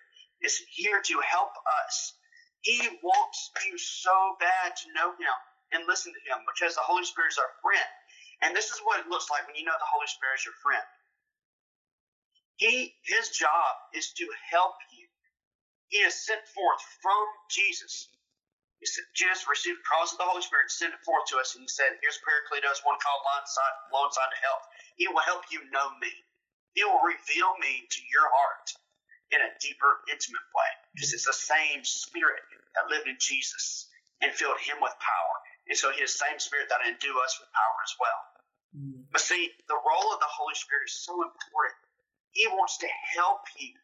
is 0.47 0.63
here 0.71 1.03
to 1.03 1.17
help 1.27 1.51
us. 1.85 2.15
He 2.63 2.79
wants 3.03 3.51
you 3.67 3.77
so 3.79 4.15
bad 4.41 4.79
to 4.79 4.95
know 4.95 5.11
Him 5.19 5.37
and 5.75 5.91
listen 5.91 6.15
to 6.15 6.23
Him 6.31 6.47
because 6.47 6.79
the 6.79 6.87
Holy 6.87 7.05
Spirit 7.05 7.35
is 7.35 7.43
our 7.43 7.55
friend. 7.63 7.91
And 8.47 8.55
this 8.55 8.71
is 8.71 8.79
what 8.87 9.01
it 9.03 9.11
looks 9.11 9.27
like 9.31 9.47
when 9.51 9.59
you 9.59 9.67
know 9.67 9.75
the 9.75 9.93
Holy 9.93 10.07
Spirit 10.07 10.39
is 10.39 10.47
your 10.47 10.59
friend. 10.63 10.87
He, 12.57 12.95
his 13.05 13.35
job 13.37 13.73
is 13.93 14.15
to 14.17 14.27
help 14.55 14.79
you 14.97 15.07
he 15.89 15.99
is 16.03 16.15
sent 16.27 16.43
forth 16.49 16.83
from 17.01 17.27
Jesus. 17.51 18.09
He 18.81 18.87
said, 18.87 19.05
Jesus 19.15 19.47
received 19.49 19.79
the 19.81 19.89
cross 19.89 20.13
of 20.13 20.19
the 20.19 20.27
Holy 20.27 20.43
Spirit, 20.43 20.71
sent 20.71 20.93
it 20.95 21.01
forth 21.07 21.27
to 21.31 21.39
us, 21.39 21.55
and 21.55 21.63
he 21.63 21.69
said, 21.69 21.97
Here's 22.03 22.19
Paracletos, 22.21 22.85
one 22.85 22.99
called 23.01 23.23
alongside, 23.23 23.75
alongside 23.91 24.31
to 24.35 24.41
help. 24.43 24.63
He 24.97 25.09
will 25.09 25.23
help 25.25 25.47
you 25.51 25.63
know 25.71 25.89
me. 26.03 26.13
He 26.75 26.85
will 26.85 27.01
reveal 27.01 27.57
me 27.63 27.87
to 27.89 28.01
your 28.13 28.29
heart 28.29 28.67
in 29.33 29.41
a 29.43 29.51
deeper, 29.59 30.03
intimate 30.11 30.47
way. 30.55 30.71
Because 30.95 31.13
it's 31.13 31.27
the 31.27 31.37
same 31.37 31.83
spirit 31.83 32.43
that 32.75 32.91
lived 32.91 33.09
in 33.09 33.17
Jesus 33.19 33.89
and 34.23 34.33
filled 34.33 34.59
him 34.63 34.79
with 34.81 34.95
power. 34.99 35.35
And 35.69 35.77
so 35.77 35.91
he 35.91 36.03
is 36.03 36.15
the 36.15 36.25
same 36.31 36.39
spirit 36.39 36.71
that 36.71 36.87
endue 36.87 37.17
us 37.21 37.35
with 37.41 37.51
power 37.53 37.79
as 37.83 37.95
well. 37.99 38.21
Mm. 38.77 39.03
But 39.11 39.21
see, 39.21 39.51
the 39.69 39.77
role 39.77 40.09
of 40.15 40.21
the 40.23 40.31
Holy 40.31 40.55
Spirit 40.55 40.89
is 40.89 41.03
so 41.03 41.15
important. 41.21 41.83
He 42.31 42.47
wants 42.49 42.79
to 42.79 42.89
help 43.17 43.43
you 43.59 43.75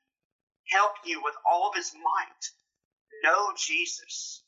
help 0.70 0.94
you 1.04 1.20
with 1.22 1.34
all 1.44 1.68
of 1.68 1.74
his 1.74 1.92
might. 1.92 2.42
Know 3.24 3.52
Jesus. 3.56 4.42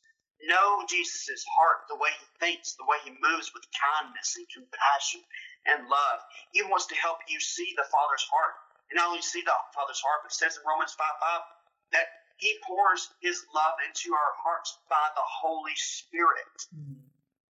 Know 0.46 0.84
Jesus' 0.88 1.44
heart, 1.56 1.88
the 1.88 1.96
way 1.96 2.10
he 2.12 2.26
thinks, 2.38 2.74
the 2.74 2.84
way 2.84 2.98
he 3.04 3.16
moves 3.16 3.52
with 3.54 3.64
kindness 3.72 4.36
and 4.36 4.46
compassion 4.50 5.22
and 5.66 5.88
love. 5.88 6.18
He 6.52 6.62
wants 6.62 6.86
to 6.92 6.96
help 6.96 7.18
you 7.28 7.40
see 7.40 7.72
the 7.76 7.88
Father's 7.88 8.26
heart. 8.28 8.56
And 8.90 9.00
not 9.00 9.08
only 9.08 9.24
see 9.24 9.42
the 9.42 9.56
Father's 9.72 10.00
heart, 10.00 10.22
but 10.22 10.32
it 10.32 10.36
says 10.36 10.56
in 10.56 10.64
Romans 10.68 10.92
5 10.92 11.04
5 11.04 11.96
that 11.96 12.08
he 12.36 12.58
pours 12.66 13.08
his 13.22 13.40
love 13.54 13.78
into 13.86 14.12
our 14.12 14.32
hearts 14.42 14.76
by 14.90 15.06
the 15.14 15.24
Holy 15.24 15.76
Spirit. 15.76 16.58
Mm. 16.74 17.00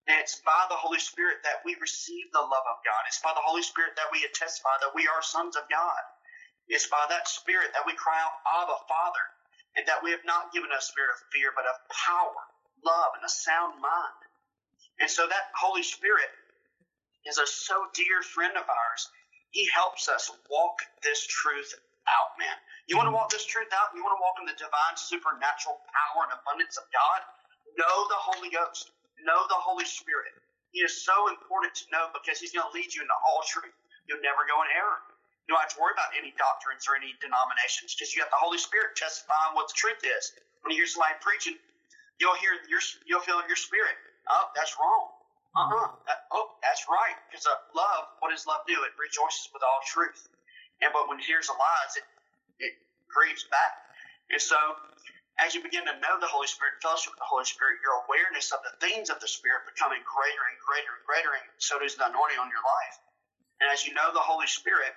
And 0.06 0.20
it's 0.20 0.44
by 0.44 0.68
the 0.68 0.76
Holy 0.76 1.00
Spirit 1.00 1.40
that 1.48 1.64
we 1.64 1.76
receive 1.80 2.28
the 2.32 2.44
love 2.44 2.66
of 2.68 2.78
God. 2.84 3.02
It's 3.08 3.24
by 3.24 3.32
the 3.32 3.40
Holy 3.40 3.64
Spirit 3.64 3.96
that 3.96 4.12
we 4.12 4.20
testify 4.36 4.76
that 4.84 4.92
we 4.92 5.08
are 5.08 5.24
sons 5.24 5.56
of 5.56 5.64
God. 5.72 6.02
It's 6.68 6.88
by 6.88 7.00
that 7.08 7.28
Spirit 7.28 7.72
that 7.72 7.88
we 7.88 7.96
cry 7.96 8.20
out, 8.20 8.36
Abba, 8.44 8.76
Father, 8.84 9.24
and 9.76 9.84
that 9.88 10.04
we 10.04 10.12
have 10.12 10.24
not 10.28 10.52
given 10.52 10.68
a 10.70 10.80
spirit 10.80 11.10
of 11.16 11.20
fear, 11.32 11.52
but 11.56 11.64
of 11.64 11.76
power, 11.88 12.40
love, 12.84 13.16
and 13.16 13.24
a 13.24 13.32
sound 13.32 13.80
mind. 13.80 14.20
And 15.00 15.10
so 15.10 15.26
that 15.26 15.50
Holy 15.56 15.82
Spirit 15.82 16.30
is 17.26 17.38
a 17.38 17.46
so 17.48 17.88
dear 17.96 18.22
friend 18.22 18.56
of 18.56 18.68
ours. 18.68 19.08
He 19.54 19.70
helps 19.70 20.10
us 20.10 20.34
walk 20.50 20.82
this 21.06 21.22
truth 21.30 21.78
out, 22.10 22.34
man. 22.42 22.58
You 22.90 22.98
want 22.98 23.06
to 23.06 23.14
hmm. 23.14 23.22
walk 23.22 23.30
this 23.30 23.46
truth 23.46 23.70
out? 23.70 23.94
You 23.94 24.02
want 24.02 24.18
to 24.18 24.22
walk 24.22 24.42
in 24.42 24.50
the 24.50 24.58
divine, 24.58 24.98
supernatural 24.98 25.78
power 25.94 26.26
and 26.26 26.34
abundance 26.34 26.74
of 26.74 26.90
God? 26.90 27.22
Know 27.78 28.10
the 28.10 28.18
Holy 28.18 28.50
Ghost. 28.50 28.90
Know 29.22 29.46
the 29.46 29.56
Holy 29.56 29.86
Spirit. 29.86 30.34
He 30.74 30.82
is 30.82 31.06
so 31.06 31.30
important 31.30 31.70
to 31.78 31.84
know 31.94 32.10
because 32.10 32.42
He's 32.42 32.50
going 32.50 32.66
to 32.66 32.74
lead 32.74 32.90
you 32.90 33.06
into 33.06 33.14
all 33.22 33.46
truth. 33.46 33.70
You'll 34.10 34.26
never 34.26 34.42
go 34.50 34.58
in 34.66 34.74
error. 34.74 34.98
You 35.46 35.54
don't 35.54 35.62
have 35.62 35.70
to 35.70 35.80
worry 35.80 35.94
about 35.94 36.10
any 36.18 36.34
doctrines 36.34 36.90
or 36.90 36.98
any 36.98 37.14
denominations 37.22 37.94
because 37.94 38.10
you 38.10 38.26
have 38.26 38.34
the 38.34 38.42
Holy 38.42 38.58
Spirit 38.58 38.98
testifying 38.98 39.54
what 39.54 39.70
the 39.70 39.78
truth 39.78 40.02
is. 40.02 40.34
When 40.66 40.74
you 40.74 40.82
hear 40.82 40.90
somebody 40.90 41.14
preaching, 41.22 41.54
you'll 42.18 42.34
hear 42.42 42.58
your 42.66 42.82
you'll 43.06 43.22
feel 43.22 43.38
in 43.38 43.46
your 43.46 43.60
spirit. 43.60 43.94
Oh, 44.26 44.50
that's 44.58 44.74
wrong. 44.82 45.13
Uh 45.56 45.68
uh-uh. 45.68 45.88
uh 46.10 46.20
Oh, 46.32 46.48
that's 46.64 46.84
right. 46.88 47.16
Because 47.30 47.46
uh, 47.46 47.56
love, 47.76 48.08
what 48.24 48.32
does 48.32 48.46
love 48.48 48.64
do? 48.68 48.76
It 48.88 48.94
rejoices 48.96 49.50
with 49.52 49.62
all 49.62 49.80
truth. 49.84 50.28
And 50.82 50.90
but 50.96 51.08
when 51.08 51.20
it 51.20 51.26
hears 51.28 51.48
the 51.48 51.56
lies, 51.58 51.92
it 52.00 52.06
it 52.60 52.74
grieves 53.12 53.44
back. 53.52 53.72
And 54.32 54.40
so, 54.40 54.56
as 55.42 55.52
you 55.54 55.60
begin 55.62 55.84
to 55.86 55.96
know 56.00 56.16
the 56.20 56.30
Holy 56.30 56.48
Spirit, 56.48 56.80
fellowship 56.80 57.12
with 57.12 57.20
the 57.22 57.28
Holy 57.28 57.44
Spirit, 57.46 57.84
your 57.84 58.00
awareness 58.08 58.52
of 58.56 58.60
the 58.64 58.74
things 58.80 59.10
of 59.12 59.20
the 59.20 59.28
Spirit 59.28 59.68
becoming 59.68 60.00
greater 60.08 60.44
and 60.48 60.58
greater 60.64 60.92
and 60.96 61.04
greater, 61.04 61.32
and 61.36 61.44
so 61.60 61.76
does 61.82 61.96
the 62.00 62.08
anointing 62.08 62.40
on 62.40 62.48
your 62.48 62.64
life. 62.64 62.96
And 63.60 63.70
as 63.72 63.86
you 63.86 63.94
know 63.94 64.12
the 64.12 64.20
Holy 64.24 64.46
Spirit, 64.46 64.92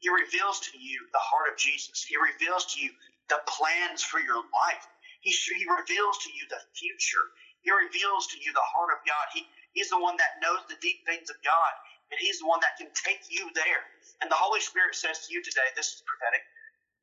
he 0.00 0.10
reveals 0.12 0.60
to 0.68 0.78
you 0.78 1.00
the 1.12 1.22
heart 1.22 1.48
of 1.50 1.56
Jesus. 1.56 2.04
He 2.04 2.16
reveals 2.20 2.66
to 2.76 2.82
you 2.84 2.92
the 3.30 3.40
plans 3.48 4.04
for 4.04 4.20
your 4.20 4.36
life. 4.52 4.84
He, 5.22 5.32
he 5.32 5.64
reveals 5.64 6.18
to 6.28 6.30
you 6.36 6.44
the 6.52 6.60
future. 6.76 7.24
He 7.64 7.72
reveals 7.72 8.28
to 8.28 8.38
you 8.38 8.52
the 8.52 8.68
heart 8.76 8.92
of 8.92 9.00
God. 9.08 9.26
He, 9.32 9.48
he's 9.74 9.90
the 9.90 10.00
one 10.00 10.16
that 10.18 10.40
knows 10.40 10.62
the 10.68 10.76
deep 10.80 11.04
things 11.06 11.30
of 11.30 11.36
God, 11.44 11.72
and 12.12 12.20
He's 12.20 12.38
the 12.44 12.46
one 12.46 12.60
that 12.60 12.76
can 12.76 12.92
take 12.92 13.24
you 13.32 13.48
there. 13.56 13.82
And 14.20 14.30
the 14.30 14.38
Holy 14.38 14.60
Spirit 14.60 14.94
says 14.94 15.26
to 15.26 15.34
you 15.34 15.42
today, 15.42 15.66
this 15.74 15.96
is 15.96 16.02
prophetic. 16.04 16.44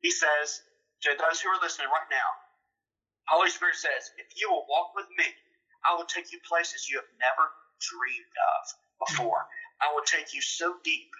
He 0.02 0.10
says 0.10 0.62
to 1.04 1.16
those 1.18 1.40
who 1.42 1.50
are 1.50 1.60
listening 1.62 1.88
right 1.90 2.08
now, 2.10 2.30
Holy 3.28 3.50
Spirit 3.50 3.76
says, 3.76 4.10
if 4.18 4.28
you 4.36 4.50
will 4.50 4.66
walk 4.68 4.92
with 4.96 5.08
me, 5.18 5.26
I 5.86 5.96
will 5.96 6.08
take 6.08 6.32
you 6.32 6.40
places 6.44 6.88
you 6.90 6.98
have 7.00 7.12
never 7.20 7.50
dreamed 7.80 8.36
of 8.58 8.62
before. 9.08 9.46
I 9.82 9.92
will 9.94 10.06
take 10.06 10.34
you 10.34 10.42
so 10.42 10.76
deep 10.84 11.10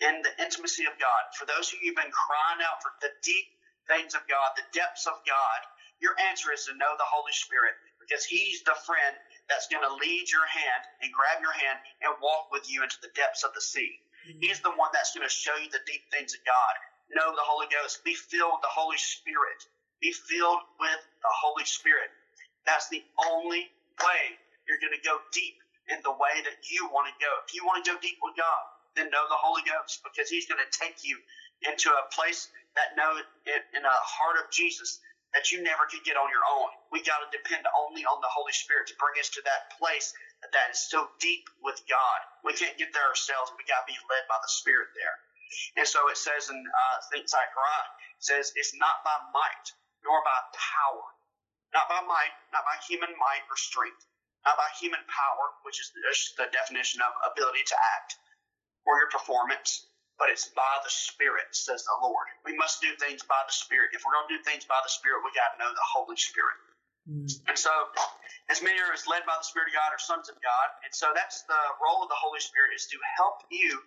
in 0.00 0.22
the 0.24 0.32
intimacy 0.40 0.86
of 0.88 0.96
God, 0.96 1.22
for 1.36 1.44
those 1.44 1.72
of 1.72 1.80
you 1.82 1.92
who've 1.92 2.00
been 2.00 2.14
crying 2.14 2.62
out 2.64 2.80
for 2.80 2.92
the 3.04 3.12
deep 3.24 3.48
things 3.90 4.14
of 4.16 4.24
God, 4.30 4.56
the 4.56 4.66
depths 4.72 5.06
of 5.06 5.20
God, 5.28 5.60
your 6.00 6.16
answer 6.30 6.52
is 6.54 6.64
to 6.66 6.74
know 6.80 6.94
the 6.96 7.08
Holy 7.08 7.34
Spirit 7.36 7.76
because 8.00 8.24
He's 8.24 8.64
the 8.64 8.76
friend 8.86 9.16
that's 9.48 9.70
going 9.70 9.82
to 9.82 9.94
lead 10.02 10.26
your 10.30 10.46
hand 10.46 10.82
and 11.02 11.10
grab 11.14 11.38
your 11.42 11.54
hand 11.54 11.78
and 12.02 12.14
walk 12.22 12.50
with 12.50 12.66
you 12.70 12.82
into 12.82 12.98
the 13.02 13.12
depths 13.14 13.46
of 13.46 13.54
the 13.54 13.62
sea. 13.62 13.98
Mm-hmm. 14.26 14.42
He's 14.42 14.60
the 14.60 14.74
one 14.74 14.90
that's 14.92 15.14
going 15.14 15.26
to 15.26 15.32
show 15.32 15.54
you 15.58 15.70
the 15.70 15.82
deep 15.86 16.02
things 16.10 16.34
of 16.34 16.42
God. 16.42 16.74
Know 17.14 17.30
the 17.30 17.46
Holy 17.46 17.70
Ghost. 17.70 18.02
Be 18.02 18.14
filled 18.14 18.58
with 18.58 18.64
the 18.66 18.74
Holy 18.74 18.98
Spirit. 18.98 19.62
Be 20.02 20.10
filled 20.10 20.66
with 20.82 21.00
the 21.22 21.32
Holy 21.32 21.64
Spirit. 21.64 22.10
That's 22.66 22.90
the 22.90 23.02
only 23.30 23.70
way 24.02 24.22
you're 24.66 24.82
going 24.82 24.94
to 24.94 25.04
go 25.06 25.22
deep 25.30 25.62
in 25.86 26.02
the 26.02 26.10
way 26.18 26.42
that 26.42 26.66
you 26.66 26.90
want 26.90 27.06
to 27.06 27.14
go. 27.22 27.30
If 27.46 27.54
you 27.54 27.62
want 27.62 27.86
to 27.86 27.94
go 27.94 27.96
deep 28.02 28.18
with 28.18 28.34
God, 28.34 28.62
then 28.98 29.14
know 29.14 29.22
the 29.30 29.38
Holy 29.38 29.62
Ghost 29.62 30.02
because 30.02 30.26
He's 30.26 30.50
going 30.50 30.58
to 30.58 30.70
take 30.74 31.06
you 31.06 31.14
into 31.62 31.94
a 31.94 32.04
place 32.10 32.50
that 32.74 32.98
know 32.98 33.16
it 33.22 33.62
in 33.72 33.82
a 33.86 33.96
heart 34.02 34.36
of 34.42 34.50
Jesus 34.50 34.98
that 35.36 35.52
you 35.52 35.60
never 35.60 35.84
could 35.84 36.00
get 36.08 36.16
on 36.16 36.32
your 36.32 36.40
own. 36.56 36.72
We 36.88 37.04
got 37.04 37.20
to 37.20 37.28
depend 37.28 37.68
only 37.76 38.08
on 38.08 38.24
the 38.24 38.32
Holy 38.32 38.56
Spirit 38.56 38.88
to 38.88 38.96
bring 38.96 39.20
us 39.20 39.28
to 39.36 39.44
that 39.44 39.76
place 39.76 40.16
that 40.40 40.72
is 40.72 40.80
so 40.88 41.12
deep 41.20 41.44
with 41.60 41.76
God. 41.92 42.18
We 42.40 42.56
can't 42.56 42.80
get 42.80 42.96
there 42.96 43.04
ourselves. 43.04 43.52
We 43.60 43.68
got 43.68 43.84
to 43.84 43.92
be 43.92 44.00
led 44.08 44.24
by 44.32 44.40
the 44.40 44.48
Spirit 44.48 44.88
there. 44.96 45.16
And 45.76 45.86
so 45.86 46.08
it 46.08 46.16
says 46.16 46.48
in 46.48 46.56
uh, 46.56 46.96
Zechariah, 47.12 47.88
it 48.16 48.24
says 48.24 48.56
it's 48.56 48.72
not 48.80 49.04
by 49.04 49.16
might 49.36 49.66
nor 50.08 50.24
by 50.24 50.38
power, 50.56 51.04
not 51.76 51.90
by 51.92 52.00
might, 52.08 52.34
not 52.56 52.64
by 52.64 52.76
human 52.88 53.12
might 53.20 53.44
or 53.52 53.58
strength, 53.60 54.00
not 54.48 54.56
by 54.56 54.70
human 54.80 55.02
power, 55.10 55.44
which 55.68 55.82
is 55.82 55.92
the 56.40 56.48
definition 56.48 57.04
of 57.04 57.12
ability 57.28 57.62
to 57.68 57.76
act, 57.76 58.16
or 58.86 58.98
your 59.02 59.10
performance, 59.12 59.84
but 60.18 60.32
it's 60.32 60.48
by 60.56 60.74
the 60.84 60.90
Spirit, 60.90 61.52
says 61.52 61.84
the 61.84 61.96
Lord. 62.00 62.26
We 62.44 62.56
must 62.56 62.80
do 62.80 62.88
things 62.96 63.22
by 63.24 63.40
the 63.44 63.52
Spirit. 63.52 63.92
If 63.92 64.02
we're 64.04 64.16
going 64.16 64.28
to 64.32 64.34
do 64.36 64.42
things 64.42 64.64
by 64.64 64.80
the 64.80 64.92
Spirit, 64.92 65.20
we 65.24 65.32
got 65.36 65.56
to 65.56 65.58
know 65.60 65.70
the 65.70 65.88
Holy 65.92 66.16
Spirit. 66.16 66.56
Mm. 67.06 67.28
And 67.46 67.56
so, 67.56 67.70
as 68.50 68.62
many 68.62 68.80
are 68.80 68.92
as 68.92 69.06
led 69.06 69.22
by 69.28 69.36
the 69.38 69.46
Spirit 69.46 69.70
of 69.70 69.76
God 69.76 69.90
are 69.92 70.00
sons 70.00 70.28
of 70.28 70.36
God. 70.42 70.68
And 70.82 70.90
so 70.90 71.12
that's 71.14 71.42
the 71.46 71.62
role 71.78 72.02
of 72.02 72.08
the 72.08 72.18
Holy 72.18 72.40
Spirit 72.40 72.74
is 72.74 72.88
to 72.90 72.98
help 73.18 73.46
you 73.50 73.78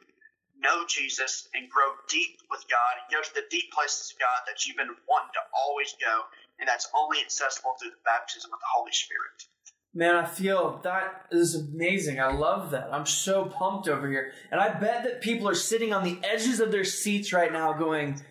know 0.60 0.84
Jesus 0.88 1.48
and 1.56 1.72
grow 1.72 1.96
deep 2.12 2.44
with 2.52 2.64
God 2.68 2.94
and 3.00 3.06
go 3.08 3.24
to 3.24 3.34
the 3.36 3.48
deep 3.48 3.72
places 3.72 4.12
of 4.12 4.20
God 4.20 4.40
that 4.48 4.68
you've 4.68 4.80
been 4.80 4.92
wanting 5.08 5.34
to 5.36 5.44
always 5.56 5.96
go. 6.00 6.28
And 6.60 6.68
that's 6.68 6.88
only 6.92 7.24
accessible 7.24 7.80
through 7.80 7.96
the 7.96 8.04
baptism 8.04 8.52
of 8.52 8.60
the 8.60 8.72
Holy 8.76 8.92
Spirit. 8.92 9.48
Man, 9.94 10.16
I 10.16 10.26
feel 10.26 10.80
that 10.84 11.26
is 11.32 11.56
amazing. 11.56 12.20
I 12.20 12.32
love 12.32 12.72
that. 12.72 12.94
I'm 12.94 13.08
so 13.08 13.46
pumped 13.46 13.88
over 13.88 14.08
here. 14.08 14.32
And 14.52 14.62
I 14.62 14.70
bet 14.70 15.04
that 15.04 15.22
people 15.22 15.50
are 15.50 15.56
sitting 15.56 15.94
on 15.94 16.04
the 16.04 16.20
edges 16.24 16.60
of 16.60 16.72
their 16.72 16.84
seats 16.84 17.34
right 17.34 17.52
now 17.52 17.74
going, 17.74 18.22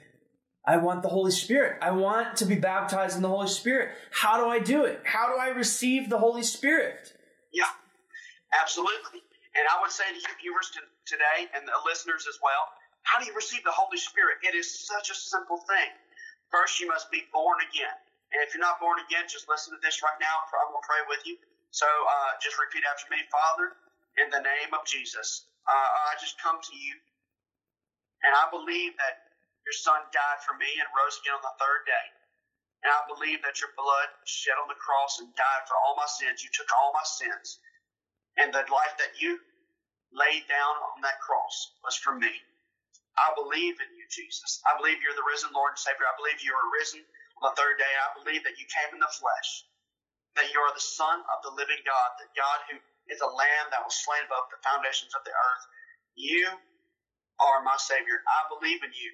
I 0.65 0.77
want 0.77 1.03
the 1.03 1.09
Holy 1.09 1.33
Spirit. 1.33 1.79
I 1.83 1.91
want 1.91 2.37
to 2.37 2.45
be 2.45 2.55
baptized 2.55 3.17
in 3.17 3.23
the 3.23 3.29
Holy 3.29 3.49
Spirit. 3.49 3.91
How 4.13 4.39
do 4.39 4.49
I 4.49 4.61
do 4.61 4.85
it? 4.85 5.03
How 5.05 5.33
do 5.33 5.41
I 5.41 5.49
receive 5.49 6.11
the 6.11 6.19
Holy 6.19 6.43
Spirit? 6.45 7.13
Yeah, 7.53 7.73
absolutely. 8.61 9.25
And 9.57 9.67
I 9.67 9.81
would 9.81 9.91
say 9.91 10.05
to 10.07 10.15
you 10.15 10.35
viewers 10.41 10.71
today 11.07 11.51
and 11.57 11.67
the 11.67 11.73
listeners 11.85 12.27
as 12.29 12.39
well, 12.43 12.69
how 13.03 13.19
do 13.19 13.27
you 13.27 13.35
receive 13.35 13.65
the 13.65 13.73
Holy 13.73 13.99
Spirit? 13.99 14.39
It 14.45 14.55
is 14.55 14.87
such 14.87 15.11
a 15.11 15.15
simple 15.15 15.57
thing. 15.57 15.91
First, 16.53 16.79
you 16.79 16.87
must 16.87 17.11
be 17.11 17.25
born 17.33 17.59
again. 17.73 17.97
And 18.35 18.45
if 18.45 18.53
you're 18.53 18.65
not 18.65 18.81
born 18.83 19.01
again, 19.09 19.25
just 19.31 19.49
listen 19.49 19.73
to 19.73 19.81
this 19.81 20.05
right 20.05 20.19
now. 20.21 20.45
I'm 20.45 20.71
going 20.73 20.85
to 20.85 20.89
pray 20.89 21.03
with 21.09 21.25
you. 21.25 21.37
So 21.73 21.87
uh, 21.89 22.31
just 22.43 22.57
repeat 22.61 22.85
after 22.89 23.09
me 23.13 23.21
Father, 23.33 23.73
in 24.21 24.29
the 24.33 24.43
name 24.43 24.73
of 24.77 24.85
Jesus, 24.89 25.49
uh, 25.69 25.89
I 26.13 26.17
just 26.21 26.37
come 26.43 26.59
to 26.61 26.75
you. 26.77 26.95
And 28.27 28.33
I 28.35 28.51
believe 28.51 28.97
that 28.99 29.17
your 29.69 29.77
Son 29.77 30.01
died 30.11 30.41
for 30.43 30.57
me 30.59 30.69
and 30.81 30.89
rose 30.97 31.19
again 31.23 31.39
on 31.39 31.45
the 31.45 31.57
third 31.61 31.87
day. 31.87 32.07
And 32.87 32.91
I 32.95 33.03
believe 33.11 33.43
that 33.43 33.59
your 33.61 33.75
blood 33.75 34.09
shed 34.27 34.57
on 34.61 34.71
the 34.71 34.79
cross 34.79 35.19
and 35.21 35.29
died 35.35 35.65
for 35.67 35.77
all 35.83 35.99
my 35.99 36.09
sins. 36.09 36.43
You 36.45 36.51
took 36.55 36.71
all 36.75 36.95
my 36.95 37.07
sins. 37.07 37.59
And 38.39 38.53
the 38.55 38.65
life 38.71 38.97
that 39.03 39.19
you 39.21 39.39
laid 40.15 40.47
down 40.49 40.75
on 40.95 41.03
that 41.05 41.21
cross 41.23 41.73
was 41.85 41.97
for 41.99 42.15
me. 42.17 42.33
I 43.19 43.35
believe 43.37 43.77
in 43.83 43.91
you, 43.97 44.07
Jesus. 44.11 44.61
I 44.67 44.77
believe 44.79 45.03
you're 45.05 45.17
the 45.17 45.27
risen 45.29 45.51
Lord 45.53 45.77
and 45.77 45.83
Savior. 45.83 46.07
I 46.09 46.17
believe 46.17 46.41
you 46.41 46.55
are 46.55 46.69
risen 46.81 47.03
on 47.39 47.51
the 47.51 47.55
third 47.55 47.79
day. 47.79 47.93
I 47.95 48.19
believe 48.19 48.43
that 48.45 48.59
you 48.59 48.67
came 48.67 48.91
in 48.95 49.01
the 49.01 49.15
flesh, 49.15 49.51
that 50.35 50.51
you 50.51 50.59
are 50.59 50.75
the 50.75 50.83
Son 50.83 51.23
of 51.23 51.39
the 51.47 51.55
living 51.55 51.81
God, 51.87 52.09
the 52.19 52.31
God 52.35 52.59
who 52.71 52.77
is 53.11 53.23
a 53.23 53.31
lamb 53.31 53.67
that 53.71 53.87
was 53.87 53.95
slain 53.95 54.23
above 54.27 54.51
the 54.51 54.61
foundations 54.67 55.15
of 55.15 55.23
the 55.23 55.33
earth. 55.33 55.65
You 56.19 56.51
are 57.41 57.63
my 57.63 57.79
Savior. 57.79 58.21
I 58.27 58.41
believe 58.51 58.83
in 58.83 58.93
you. 58.93 59.13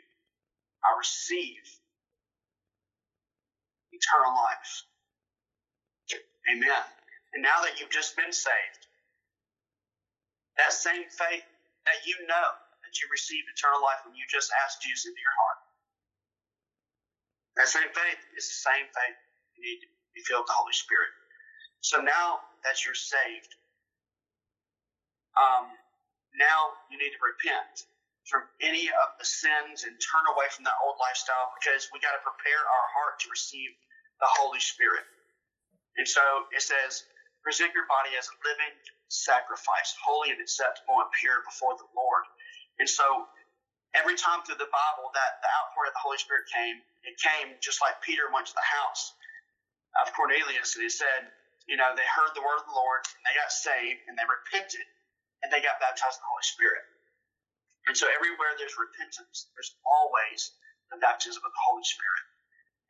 I 0.84 0.96
receive 0.98 1.62
eternal 3.92 4.34
life. 4.34 4.72
Amen. 6.50 6.84
And 7.34 7.42
now 7.42 7.64
that 7.64 7.80
you've 7.80 7.92
just 7.92 8.16
been 8.16 8.32
saved, 8.32 8.82
that 10.58 10.72
same 10.72 11.08
faith 11.08 11.44
that 11.88 12.04
you 12.06 12.14
know 12.28 12.48
that 12.84 12.94
you 13.00 13.08
received 13.10 13.48
eternal 13.48 13.80
life 13.82 14.04
when 14.04 14.14
you 14.14 14.24
just 14.28 14.52
asked 14.64 14.82
Jesus 14.84 15.08
into 15.08 15.18
your 15.18 15.36
heart. 15.40 15.60
That 17.56 17.68
same 17.68 17.90
faith 17.94 18.20
is 18.36 18.46
the 18.50 18.58
same 18.66 18.86
faith 18.90 19.18
you 19.54 19.62
need 19.62 19.80
to 19.86 19.88
be 20.14 20.22
filled 20.26 20.46
with 20.46 20.52
the 20.52 20.58
Holy 20.58 20.74
Spirit. 20.74 21.12
So 21.82 22.02
now 22.02 22.42
that 22.66 22.82
you're 22.82 22.98
saved, 22.98 23.52
um, 25.38 25.70
now 26.34 26.74
you 26.90 26.98
need 26.98 27.14
to 27.14 27.22
repent 27.22 27.86
from 28.26 28.42
any 28.64 28.88
of 28.88 29.08
the 29.20 29.26
sins 29.26 29.84
and 29.84 29.94
turn 30.00 30.24
away 30.34 30.48
from 30.50 30.64
that 30.64 30.74
old 30.82 30.96
lifestyle 30.98 31.52
because 31.60 31.92
we 31.92 32.00
got 32.00 32.16
to 32.16 32.22
prepare 32.24 32.62
our 32.62 32.86
heart 32.96 33.20
to 33.22 33.28
receive 33.30 33.70
the 34.18 34.30
Holy 34.40 34.58
Spirit. 34.62 35.04
And 36.00 36.08
so 36.08 36.22
it 36.50 36.62
says, 36.64 37.04
present 37.44 37.70
your 37.76 37.86
body 37.86 38.16
as 38.16 38.26
a 38.26 38.36
living 38.42 38.74
sacrifice, 39.12 39.94
holy 40.00 40.32
and 40.32 40.40
acceptable 40.40 40.98
and 41.04 41.10
pure 41.20 41.44
before 41.46 41.76
the 41.76 41.86
Lord. 41.94 42.24
And 42.80 42.88
so 42.88 43.28
every 43.96 44.16
time 44.18 44.42
through 44.44 44.60
the 44.60 44.70
Bible 44.70 45.10
that 45.14 45.40
the 45.42 45.50
outpouring 45.62 45.90
of 45.92 45.96
the 45.98 46.04
Holy 46.04 46.20
Spirit 46.20 46.46
came, 46.50 46.78
it 47.06 47.16
came 47.18 47.56
just 47.64 47.80
like 47.82 47.98
Peter 48.04 48.28
went 48.34 48.46
to 48.50 48.56
the 48.56 48.66
house 48.66 49.14
of 50.02 50.12
Cornelius 50.14 50.76
and 50.76 50.84
he 50.84 50.92
said, 50.92 51.30
you 51.68 51.76
know, 51.78 51.92
they 51.96 52.06
heard 52.06 52.32
the 52.36 52.44
word 52.44 52.60
of 52.62 52.68
the 52.68 52.76
Lord 52.76 53.02
and 53.06 53.22
they 53.26 53.34
got 53.36 53.50
saved 53.52 54.00
and 54.08 54.14
they 54.18 54.26
repented 54.26 54.86
and 55.44 55.48
they 55.52 55.62
got 55.64 55.80
baptized 55.82 56.18
in 56.20 56.24
the 56.24 56.32
Holy 56.32 56.48
Spirit. 56.48 56.84
And 57.88 57.94
so 57.96 58.06
everywhere 58.12 58.54
there's 58.58 58.76
repentance, 58.78 59.48
there's 59.56 59.74
always 59.86 60.54
the 60.92 60.98
baptism 61.02 61.42
of 61.44 61.52
the 61.52 61.64
Holy 61.68 61.84
Spirit. 61.86 62.24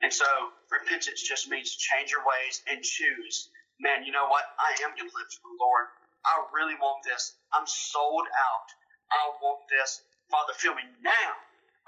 And 0.03 0.13
so 0.13 0.27
repentance 0.71 1.23
just 1.25 1.49
means 1.49 1.73
change 1.77 2.13
your 2.13 2.23
ways 2.27 2.63
and 2.71 2.83
choose 2.85 3.51
man, 3.81 4.05
you 4.05 4.13
know 4.13 4.27
what? 4.29 4.45
I 4.59 4.73
am 4.85 4.97
going 4.97 5.09
to 5.11 5.17
live 5.17 5.31
for 5.31 5.45
the 5.53 5.59
Lord. 5.61 5.87
I 6.25 6.35
really 6.57 6.77
want 6.81 7.05
this. 7.05 7.37
I'm 7.53 7.67
sold 7.69 8.27
out. 8.27 8.69
I 9.13 9.23
want 9.45 9.61
this. 9.71 10.03
Father, 10.33 10.55
fill 10.59 10.75
me 10.77 10.85
now. 11.05 11.31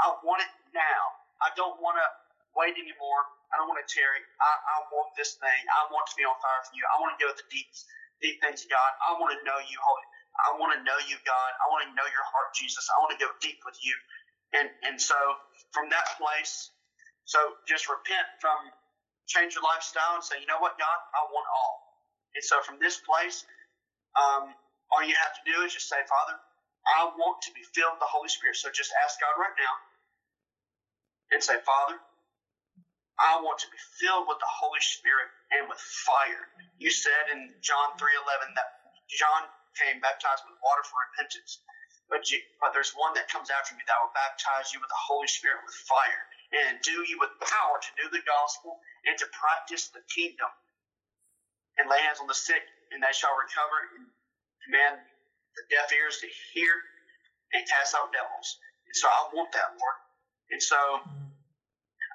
I 0.03 0.15
want 0.25 0.43
it 0.45 0.53
now. 0.77 1.03
I 1.43 1.51
don't 1.57 1.79
want 1.83 1.97
to 2.01 2.09
wait 2.57 2.77
anymore. 2.77 3.23
I 3.53 3.61
don't 3.61 3.69
want 3.71 3.81
to 3.81 3.89
tarry. 3.89 4.21
I, 4.43 4.53
I 4.53 4.77
want 4.93 5.15
this 5.17 5.39
thing. 5.41 5.63
I 5.79 5.89
want 5.93 6.07
to 6.11 6.15
be 6.19 6.25
on 6.27 6.37
fire 6.43 6.63
for 6.67 6.75
you. 6.77 6.85
I 6.89 6.97
want 7.01 7.17
to 7.17 7.21
go 7.21 7.29
to 7.33 7.37
the 7.39 7.49
deep, 7.53 7.69
deep 8.23 8.37
things 8.45 8.65
of 8.67 8.71
God. 8.73 8.91
I 9.05 9.17
want 9.19 9.33
to 9.37 9.41
know 9.47 9.59
you, 9.65 9.79
Holy. 9.81 10.07
I 10.37 10.49
want 10.61 10.73
to 10.77 10.81
know 10.85 10.99
you, 11.09 11.17
God. 11.25 11.51
I 11.63 11.67
want 11.73 11.89
to 11.89 11.93
know 11.97 12.07
your 12.13 12.27
heart, 12.29 12.53
Jesus. 12.55 12.87
I 12.93 12.97
want 13.03 13.17
to 13.17 13.21
go 13.21 13.31
deep 13.41 13.61
with 13.65 13.79
you. 13.83 13.95
And 14.57 14.69
and 14.87 14.97
so 15.01 15.17
from 15.73 15.91
that 15.91 16.07
place, 16.21 16.71
so 17.27 17.39
just 17.69 17.89
repent 17.89 18.27
from 18.41 18.57
change 19.29 19.55
your 19.57 19.65
lifestyle 19.65 20.17
and 20.17 20.25
say, 20.25 20.39
you 20.41 20.49
know 20.49 20.61
what, 20.61 20.79
God, 20.79 20.99
I 21.17 21.23
want 21.33 21.47
all. 21.51 21.77
And 22.37 22.45
so 22.45 22.63
from 22.63 22.79
this 22.81 23.01
place, 23.03 23.45
um, 24.19 24.53
all 24.93 25.03
you 25.05 25.15
have 25.17 25.35
to 25.37 25.43
do 25.47 25.57
is 25.65 25.75
just 25.75 25.89
say, 25.89 26.01
Father, 26.09 26.37
I 26.87 27.11
want 27.19 27.43
to 27.47 27.51
be 27.53 27.63
filled 27.75 27.99
with 27.99 28.05
the 28.05 28.11
Holy 28.11 28.31
Spirit. 28.31 28.57
So 28.57 28.71
just 28.71 28.95
ask 29.05 29.19
God 29.19 29.35
right 29.39 29.57
now 29.59 29.75
and 31.35 31.43
say, 31.43 31.59
Father, 31.67 31.99
I 33.19 33.41
want 33.41 33.59
to 33.65 33.71
be 33.73 33.81
filled 33.99 34.29
with 34.29 34.39
the 34.39 34.51
Holy 34.51 34.83
Spirit 34.85 35.29
and 35.57 35.67
with 35.69 35.81
fire. 35.81 36.47
You 36.79 36.93
said 36.93 37.33
in 37.33 37.51
John 37.65 37.97
3.11 37.97 38.55
that 38.55 38.71
John 39.09 39.49
came 39.81 40.01
baptized 40.05 40.45
with 40.45 40.57
water 40.61 40.85
for 40.85 41.01
repentance. 41.11 41.61
But, 42.07 42.31
you, 42.31 42.39
but 42.63 42.71
there's 42.71 42.95
one 42.95 43.19
that 43.19 43.27
comes 43.27 43.51
after 43.51 43.75
me 43.75 43.83
that 43.89 43.99
will 43.99 44.15
baptize 44.15 44.71
you 44.71 44.79
with 44.79 44.93
the 44.93 45.03
Holy 45.11 45.27
Spirit 45.27 45.59
with 45.67 45.75
fire 45.91 46.23
and 46.55 46.79
do 46.87 47.03
you 47.03 47.19
with 47.19 47.35
power 47.43 47.83
to 47.83 47.91
do 47.99 48.07
the 48.15 48.23
gospel 48.23 48.79
and 49.11 49.19
to 49.19 49.27
practice 49.35 49.91
the 49.91 49.99
kingdom 50.07 50.47
and 51.83 51.91
lay 51.91 51.99
hands 52.07 52.23
on 52.23 52.31
the 52.31 52.39
sick 52.39 52.63
and 52.95 53.03
they 53.03 53.11
shall 53.11 53.35
recover 53.35 53.79
and 53.99 54.07
command 54.63 55.03
the 55.57 55.65
deaf 55.73 55.91
ears 55.93 56.21
to 56.23 56.29
hear 56.55 56.73
and 57.57 57.65
cast 57.69 57.97
out 57.97 58.13
devils. 58.13 58.49
And 58.87 58.97
so 58.97 59.09
I 59.09 59.21
want 59.35 59.53
that, 59.53 59.75
Lord. 59.77 59.99
And 60.53 60.63
so 60.63 60.79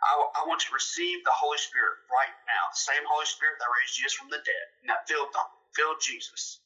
I, 0.02 0.14
I 0.14 0.42
want 0.48 0.62
to 0.66 0.72
receive 0.74 1.22
the 1.26 1.36
Holy 1.36 1.60
Spirit 1.60 2.02
right 2.10 2.36
now, 2.50 2.64
the 2.72 2.82
same 2.82 3.04
Holy 3.06 3.28
Spirit 3.28 3.60
that 3.60 3.70
raised 3.70 3.98
Jesus 3.98 4.14
from 4.18 4.30
the 4.34 4.42
dead 4.42 4.66
that 4.90 5.06
filled, 5.06 5.30
them, 5.34 5.50
filled 5.76 6.02
Jesus. 6.02 6.62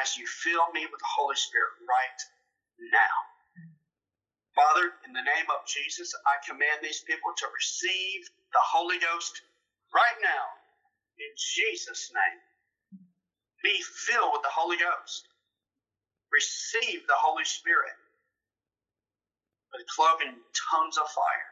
As 0.00 0.16
you 0.16 0.24
fill 0.26 0.70
me 0.72 0.86
with 0.86 1.00
the 1.00 1.12
Holy 1.18 1.36
Spirit 1.36 1.74
right 1.84 2.20
now. 2.92 3.16
Father, 4.54 4.92
in 5.08 5.12
the 5.12 5.24
name 5.24 5.48
of 5.48 5.64
Jesus, 5.66 6.12
I 6.28 6.38
command 6.44 6.84
these 6.84 7.02
people 7.08 7.32
to 7.36 7.46
receive 7.56 8.28
the 8.52 8.62
Holy 8.62 9.00
Ghost 9.00 9.42
right 9.94 10.18
now. 10.22 10.44
In 11.18 11.32
Jesus' 11.36 12.12
name. 12.12 12.40
Be 13.64 13.80
filled 14.08 14.32
with 14.32 14.42
the 14.42 14.52
Holy 14.52 14.76
Ghost. 14.76 15.28
Receive 16.32 17.06
the 17.06 17.18
Holy 17.20 17.44
Spirit 17.44 17.94
with 19.72 19.86
cloven 19.92 20.40
tongues 20.70 20.98
of 20.98 21.08
fire. 21.12 21.50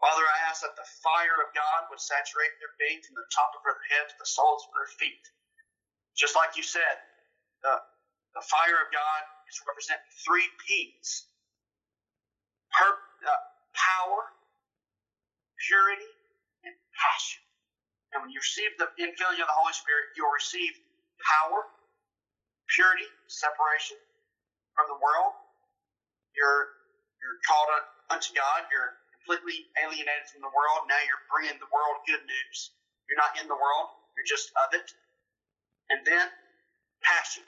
Father, 0.00 0.24
I 0.24 0.38
ask 0.50 0.62
that 0.62 0.76
the 0.76 0.88
fire 1.02 1.38
of 1.42 1.50
God 1.56 1.88
would 1.90 2.00
saturate 2.02 2.52
their 2.60 2.74
being 2.78 3.00
from 3.02 3.16
the 3.16 3.28
top 3.32 3.50
of 3.56 3.62
their 3.64 3.78
head 3.96 4.06
to 4.10 4.16
the 4.20 4.28
soles 4.28 4.62
of 4.68 4.72
their 4.76 4.90
feet. 5.00 5.24
Just 6.16 6.36
like 6.36 6.56
you 6.56 6.64
said, 6.64 6.96
the, 7.62 7.74
the 8.36 8.44
fire 8.46 8.78
of 8.82 8.88
God 8.92 9.22
is 9.50 9.58
representing 9.66 10.06
three 10.26 10.48
P's 10.66 11.26
her, 12.76 12.92
uh, 12.92 13.42
power, 13.74 14.22
purity, 15.68 16.12
and 16.64 16.74
passion. 16.96 17.42
And 18.14 18.22
when 18.24 18.30
you 18.32 18.40
receive 18.40 18.72
the 18.78 18.88
infilling 19.00 19.40
of 19.42 19.48
the 19.48 19.58
Holy 19.58 19.74
Spirit, 19.76 20.12
you'll 20.16 20.32
receive 20.34 20.72
power, 21.22 21.66
purity, 22.70 23.06
separation 23.28 23.98
from 24.74 24.86
the 24.90 24.98
world. 24.98 25.34
You're 26.36 26.76
you're 27.22 27.40
called 27.46 27.70
unto 28.12 28.30
God. 28.36 28.68
You're 28.70 28.98
completely 29.18 29.66
alienated 29.82 30.30
from 30.30 30.44
the 30.44 30.52
world. 30.52 30.86
Now 30.86 31.00
you're 31.02 31.24
bringing 31.26 31.58
the 31.58 31.70
world 31.72 32.04
good 32.06 32.22
news. 32.22 32.58
You're 33.10 33.18
not 33.18 33.38
in 33.38 33.46
the 33.46 33.58
world, 33.58 33.90
you're 34.14 34.26
just 34.26 34.50
of 34.66 34.74
it. 34.74 34.90
And 35.90 36.02
then 36.02 36.26
passion. 37.02 37.46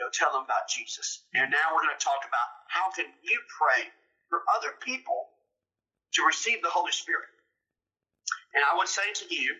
Go 0.00 0.08
tell 0.12 0.32
them 0.32 0.46
about 0.46 0.70
Jesus. 0.70 1.26
And 1.34 1.50
now 1.50 1.74
we're 1.74 1.84
going 1.84 1.96
to 1.96 2.00
talk 2.00 2.22
about 2.22 2.48
how 2.70 2.88
can 2.94 3.10
you 3.20 3.38
pray 3.50 3.90
for 4.30 4.40
other 4.56 4.72
people 4.80 5.28
to 6.14 6.24
receive 6.24 6.62
the 6.62 6.70
Holy 6.70 6.92
Spirit. 6.92 7.28
And 8.54 8.62
I 8.64 8.78
would 8.78 8.88
say 8.88 9.04
to 9.04 9.26
you, 9.34 9.56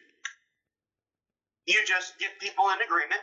you 1.67 1.79
just 1.85 2.17
get 2.19 2.39
people 2.41 2.65
in 2.73 2.81
agreement 2.81 3.21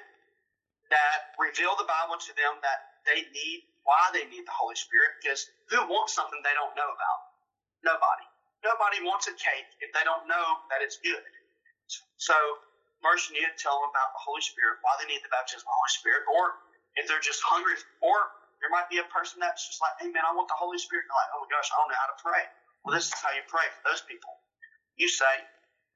that 0.94 1.34
reveal 1.38 1.74
the 1.78 1.88
Bible 1.88 2.18
to 2.18 2.32
them 2.38 2.62
that 2.62 3.02
they 3.06 3.26
need, 3.34 3.66
why 3.86 4.10
they 4.14 4.26
need 4.30 4.46
the 4.46 4.56
Holy 4.56 4.78
Spirit, 4.78 5.18
because 5.22 5.46
who 5.70 5.82
wants 5.90 6.14
something 6.14 6.42
they 6.42 6.56
don't 6.58 6.74
know 6.74 6.90
about? 6.90 7.20
Nobody. 7.86 8.26
Nobody 8.66 9.06
wants 9.06 9.30
a 9.30 9.36
cake 9.38 9.70
if 9.82 9.94
they 9.94 10.02
don't 10.02 10.26
know 10.26 10.48
that 10.74 10.82
it's 10.82 10.98
good. 11.02 11.22
So, 12.18 12.34
you 13.30 13.38
need 13.38 13.46
to 13.46 13.60
tell 13.62 13.78
them 13.78 13.94
about 13.94 14.18
the 14.18 14.24
Holy 14.26 14.42
Spirit, 14.42 14.82
why 14.82 14.98
they 14.98 15.06
need 15.06 15.22
the 15.22 15.30
baptism 15.30 15.62
of 15.62 15.70
the 15.70 15.78
Holy 15.78 15.94
Spirit, 15.94 16.24
or 16.26 16.44
if 16.98 17.06
they're 17.06 17.22
just 17.22 17.42
hungry, 17.46 17.78
or 18.02 18.18
there 18.66 18.74
might 18.74 18.90
be 18.90 18.98
a 18.98 19.08
person 19.14 19.38
that's 19.38 19.62
just 19.70 19.78
like, 19.78 19.94
hey 20.02 20.10
man, 20.10 20.26
I 20.26 20.34
want 20.34 20.50
the 20.50 20.58
Holy 20.58 20.82
Spirit. 20.82 21.06
They're 21.06 21.20
like, 21.20 21.32
oh 21.38 21.46
my 21.46 21.50
gosh, 21.54 21.70
I 21.70 21.78
don't 21.78 21.90
know 21.94 22.02
how 22.02 22.10
to 22.10 22.20
pray. 22.20 22.44
Well, 22.82 22.94
this 22.98 23.14
is 23.14 23.18
how 23.22 23.30
you 23.38 23.46
pray 23.46 23.68
for 23.78 23.82
those 23.86 24.02
people. 24.10 24.34
You 24.98 25.06
say, 25.06 25.46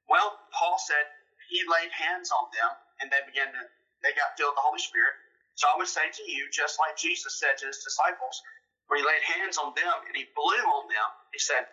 well, 0.06 0.38
Paul 0.54 0.78
said 0.78 1.02
he 1.50 1.66
laid 1.66 1.90
hands 1.90 2.30
on 2.30 2.46
them 2.54 2.70
and 3.02 3.10
they 3.10 3.22
began 3.26 3.50
to, 3.50 3.62
they 4.02 4.12
got 4.16 4.36
filled 4.36 4.56
with 4.56 4.60
the 4.60 4.68
Holy 4.68 4.82
Spirit. 4.82 5.14
So 5.56 5.68
I 5.68 5.76
would 5.76 5.90
say 5.90 6.08
to 6.08 6.24
you, 6.24 6.48
just 6.48 6.80
like 6.80 6.96
Jesus 6.96 7.36
said 7.36 7.60
to 7.60 7.68
his 7.68 7.84
disciples, 7.84 8.40
when 8.88 9.00
he 9.00 9.04
laid 9.04 9.22
hands 9.22 9.60
on 9.60 9.76
them 9.76 9.96
and 10.08 10.14
he 10.16 10.26
blew 10.34 10.64
on 10.80 10.88
them, 10.88 11.08
he 11.32 11.38
said, 11.38 11.68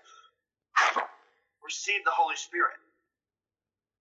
receive 1.64 2.04
the 2.04 2.14
Holy 2.14 2.36
Spirit. 2.36 2.76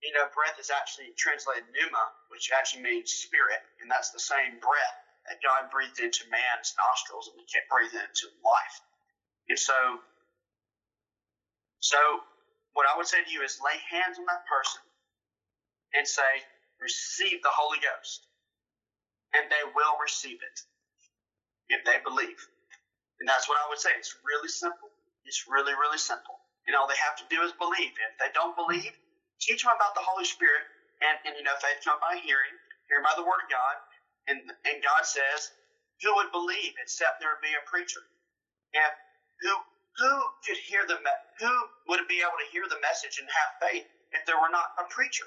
You 0.05 0.13
know, 0.13 0.29
breath 0.35 0.61
is 0.61 0.69
actually 0.71 1.17
translated 1.17 1.65
pneuma, 1.73 2.05
which 2.29 2.53
actually 2.53 2.85
means 2.85 3.11
spirit, 3.11 3.63
and 3.81 3.89
that's 3.89 4.13
the 4.13 4.21
same 4.21 4.61
breath 4.61 4.97
that 5.27 5.43
God 5.43 5.71
breathed 5.73 5.99
into 5.99 6.23
man's 6.31 6.75
nostrils 6.79 7.27
and 7.33 7.41
he 7.43 7.47
kept 7.51 7.67
breathing 7.67 8.03
into 8.03 8.31
life. 8.47 8.77
And 9.51 9.59
so, 9.59 9.75
so 11.83 11.99
what 12.75 12.87
I 12.87 12.95
would 12.99 13.07
say 13.07 13.23
to 13.23 13.31
you 13.31 13.43
is 13.43 13.59
lay 13.63 13.79
hands 13.91 14.19
on 14.19 14.27
that 14.27 14.47
person 14.47 14.83
and 15.95 16.07
say, 16.07 16.45
receive 16.81 17.43
the 17.43 17.53
Holy 17.53 17.79
Ghost. 17.79 18.27
And 19.35 19.51
they 19.51 19.65
will 19.75 19.97
receive 20.01 20.41
it 20.41 20.59
if 21.69 21.85
they 21.85 22.01
believe. 22.05 22.41
And 23.21 23.29
that's 23.29 23.49
what 23.49 23.59
I 23.61 23.69
would 23.69 23.81
say. 23.81 23.93
It's 23.97 24.15
really 24.25 24.49
simple. 24.49 24.89
It's 25.25 25.45
really, 25.49 25.75
really 25.75 25.99
simple. 26.01 26.41
And 26.67 26.77
all 26.77 26.89
they 26.89 26.99
have 27.01 27.17
to 27.21 27.27
do 27.29 27.43
is 27.43 27.53
believe. 27.57 27.93
If 27.97 28.15
they 28.21 28.33
don't 28.33 28.57
believe, 28.57 28.93
teach 29.41 29.65
them 29.65 29.75
about 29.75 29.95
the 29.95 30.05
Holy 30.05 30.25
Spirit. 30.25 30.65
And, 31.05 31.17
and 31.29 31.33
you 31.37 31.45
know, 31.45 31.57
faith 31.61 31.85
comes 31.85 32.01
by 32.01 32.17
hearing, 32.23 32.55
hearing 32.89 33.05
by 33.05 33.15
the 33.17 33.27
Word 33.27 33.45
of 33.45 33.51
God. 33.53 33.77
And, 34.29 34.39
and 34.41 34.77
God 34.81 35.05
says, 35.05 35.53
who 36.03 36.13
would 36.17 36.33
believe 36.33 36.77
except 36.81 37.21
there 37.21 37.33
would 37.33 37.45
be 37.45 37.57
a 37.57 37.65
preacher? 37.69 38.05
And 38.75 38.93
who 39.41 39.53
who 39.97 40.13
could 40.45 40.61
hear 40.61 40.85
the 40.85 41.01
who 41.41 41.53
would 41.89 42.05
be 42.09 42.21
able 42.21 42.37
to 42.37 42.49
hear 42.53 42.69
the 42.69 42.81
message 42.85 43.17
and 43.17 43.29
have 43.29 43.51
faith 43.65 43.89
if 44.13 44.27
there 44.29 44.37
were 44.37 44.53
not 44.53 44.77
a 44.77 44.85
preacher 44.93 45.25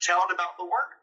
telling 0.00 0.32
about 0.32 0.56
the 0.58 0.64
word? 0.64 0.96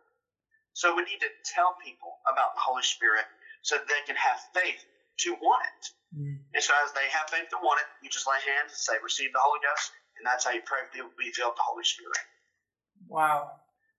So 0.73 0.93
we 0.93 1.01
need 1.09 1.21
to 1.25 1.31
tell 1.41 1.73
people 1.81 2.21
about 2.29 2.53
the 2.53 2.61
Holy 2.61 2.83
Spirit 2.83 3.25
so 3.63 3.77
that 3.77 3.87
they 3.87 4.01
can 4.05 4.15
have 4.15 4.37
faith 4.53 4.85
to 5.25 5.33
want 5.41 5.65
it. 5.65 5.83
Mm. 6.13 6.37
And 6.53 6.63
so 6.63 6.73
as 6.85 6.93
they 6.93 7.09
have 7.09 7.29
faith 7.29 7.49
to 7.49 7.57
want 7.61 7.81
it, 7.81 7.87
you 8.03 8.09
just 8.09 8.27
lay 8.27 8.37
hands 8.45 8.71
and 8.71 8.77
say, 8.77 8.93
receive 9.03 9.33
the 9.33 9.41
Holy 9.41 9.59
Ghost, 9.65 9.91
and 10.17 10.25
that's 10.25 10.45
how 10.45 10.51
you 10.51 10.61
pray 10.65 10.85
people 10.93 11.09
be 11.17 11.31
filled 11.33 11.57
with 11.57 11.57
the 11.57 11.65
Holy 11.65 11.83
Spirit. 11.83 12.17
Wow. 13.07 13.51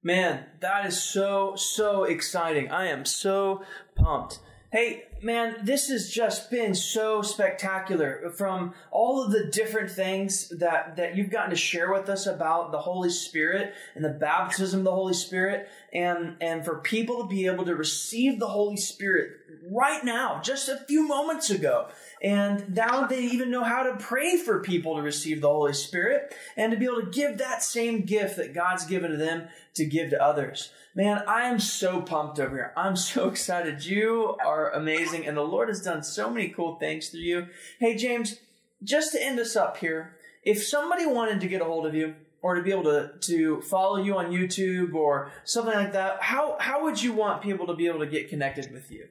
Man, 0.03 0.46
that 0.61 0.86
is 0.86 1.03
so, 1.03 1.55
so 1.57 2.05
exciting. 2.05 2.70
I 2.70 2.86
am 2.86 3.05
so 3.05 3.64
pumped. 3.96 4.38
Hey, 4.70 5.04
man, 5.22 5.60
this 5.62 5.88
has 5.88 6.10
just 6.10 6.50
been 6.50 6.74
so 6.74 7.22
spectacular 7.22 8.30
from 8.36 8.74
all 8.90 9.24
of 9.24 9.32
the 9.32 9.44
different 9.44 9.90
things 9.90 10.50
that, 10.50 10.96
that 10.96 11.16
you've 11.16 11.30
gotten 11.30 11.48
to 11.48 11.56
share 11.56 11.90
with 11.90 12.10
us 12.10 12.26
about 12.26 12.70
the 12.70 12.78
Holy 12.78 13.08
Spirit 13.08 13.72
and 13.94 14.04
the 14.04 14.10
baptism 14.10 14.80
of 14.80 14.84
the 14.84 14.90
Holy 14.90 15.14
Spirit 15.14 15.70
and, 15.90 16.36
and 16.42 16.66
for 16.66 16.80
people 16.80 17.22
to 17.22 17.28
be 17.28 17.46
able 17.46 17.64
to 17.64 17.74
receive 17.74 18.38
the 18.38 18.48
Holy 18.48 18.76
Spirit 18.76 19.30
right 19.70 20.04
now, 20.04 20.42
just 20.42 20.68
a 20.68 20.76
few 20.76 21.08
moments 21.08 21.48
ago. 21.48 21.88
And 22.22 22.74
now 22.74 23.06
they 23.06 23.22
even 23.22 23.50
know 23.50 23.64
how 23.64 23.84
to 23.84 23.96
pray 23.96 24.36
for 24.36 24.60
people 24.60 24.96
to 24.96 25.02
receive 25.02 25.40
the 25.40 25.48
Holy 25.48 25.72
Spirit 25.72 26.34
and 26.58 26.72
to 26.72 26.78
be 26.78 26.84
able 26.84 27.00
to 27.00 27.10
give 27.10 27.38
that 27.38 27.62
same 27.62 28.02
gift 28.02 28.36
that 28.36 28.52
God's 28.52 28.84
given 28.84 29.12
to 29.12 29.16
them 29.16 29.48
to 29.74 29.86
give 29.86 30.10
to 30.10 30.22
others. 30.22 30.72
Man, 30.99 31.22
I 31.28 31.42
am 31.42 31.61
so 31.61 32.03
pumped 32.03 32.40
over 32.40 32.57
here. 32.57 32.72
I'm 32.76 32.96
so 32.96 33.28
excited. 33.32 33.84
You 33.84 34.36
are 34.44 34.72
amazing, 34.72 35.28
and 35.28 35.36
the 35.36 35.42
Lord 35.42 35.68
has 35.68 35.80
done 35.80 36.03
so 36.03 36.28
many 36.28 36.49
cool 36.49 36.74
things 36.74 37.11
through 37.11 37.20
you. 37.20 37.46
Hey, 37.78 37.94
James, 37.94 38.34
just 38.82 39.12
to 39.12 39.22
end 39.22 39.38
us 39.38 39.55
up 39.55 39.76
here, 39.76 40.16
if 40.42 40.61
somebody 40.61 41.07
wanted 41.07 41.40
to 41.40 41.46
get 41.46 41.62
a 41.62 41.64
hold 41.64 41.86
of 41.86 41.94
you 41.94 42.16
or 42.42 42.57
to 42.57 42.62
be 42.62 42.72
able 42.72 42.82
to, 42.82 43.12
to 43.20 43.61
follow 43.62 44.03
you 44.03 44.18
on 44.18 44.32
YouTube 44.32 44.92
or 44.92 45.30
something 45.44 45.72
like 45.72 45.92
that, 45.92 46.20
how, 46.20 46.57
how 46.59 46.82
would 46.82 47.01
you 47.01 47.12
want 47.12 47.42
people 47.42 47.68
to 47.68 47.76
be 47.76 47.86
able 47.86 48.01
to 48.01 48.11
get 48.11 48.28
connected 48.28 48.72
with 48.72 48.90
you? 48.90 49.07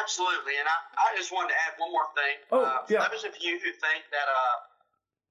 Absolutely, 0.00 0.54
and 0.60 0.68
I, 0.68 1.10
I 1.10 1.16
just 1.16 1.32
wanted 1.32 1.48
to 1.48 1.54
add 1.54 1.74
one 1.76 1.90
more 1.90 2.06
thing. 2.14 2.36
Oh, 2.52 2.62
uh, 2.62 2.86
yeah. 2.88 3.08
those 3.10 3.24
of 3.24 3.34
you 3.40 3.58
who 3.58 3.72
think 3.82 4.06
that 4.12 4.28
uh, 4.30 4.56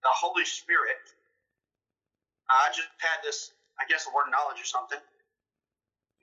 the 0.03 0.11
Holy 0.11 0.43
Spirit, 0.43 1.07
I 2.49 2.67
just 2.75 2.89
had 2.99 3.23
this, 3.23 3.53
I 3.79 3.87
guess, 3.87 4.07
a 4.07 4.13
word 4.13 4.27
of 4.27 4.35
knowledge 4.35 4.59
or 4.59 4.67
something. 4.67 4.99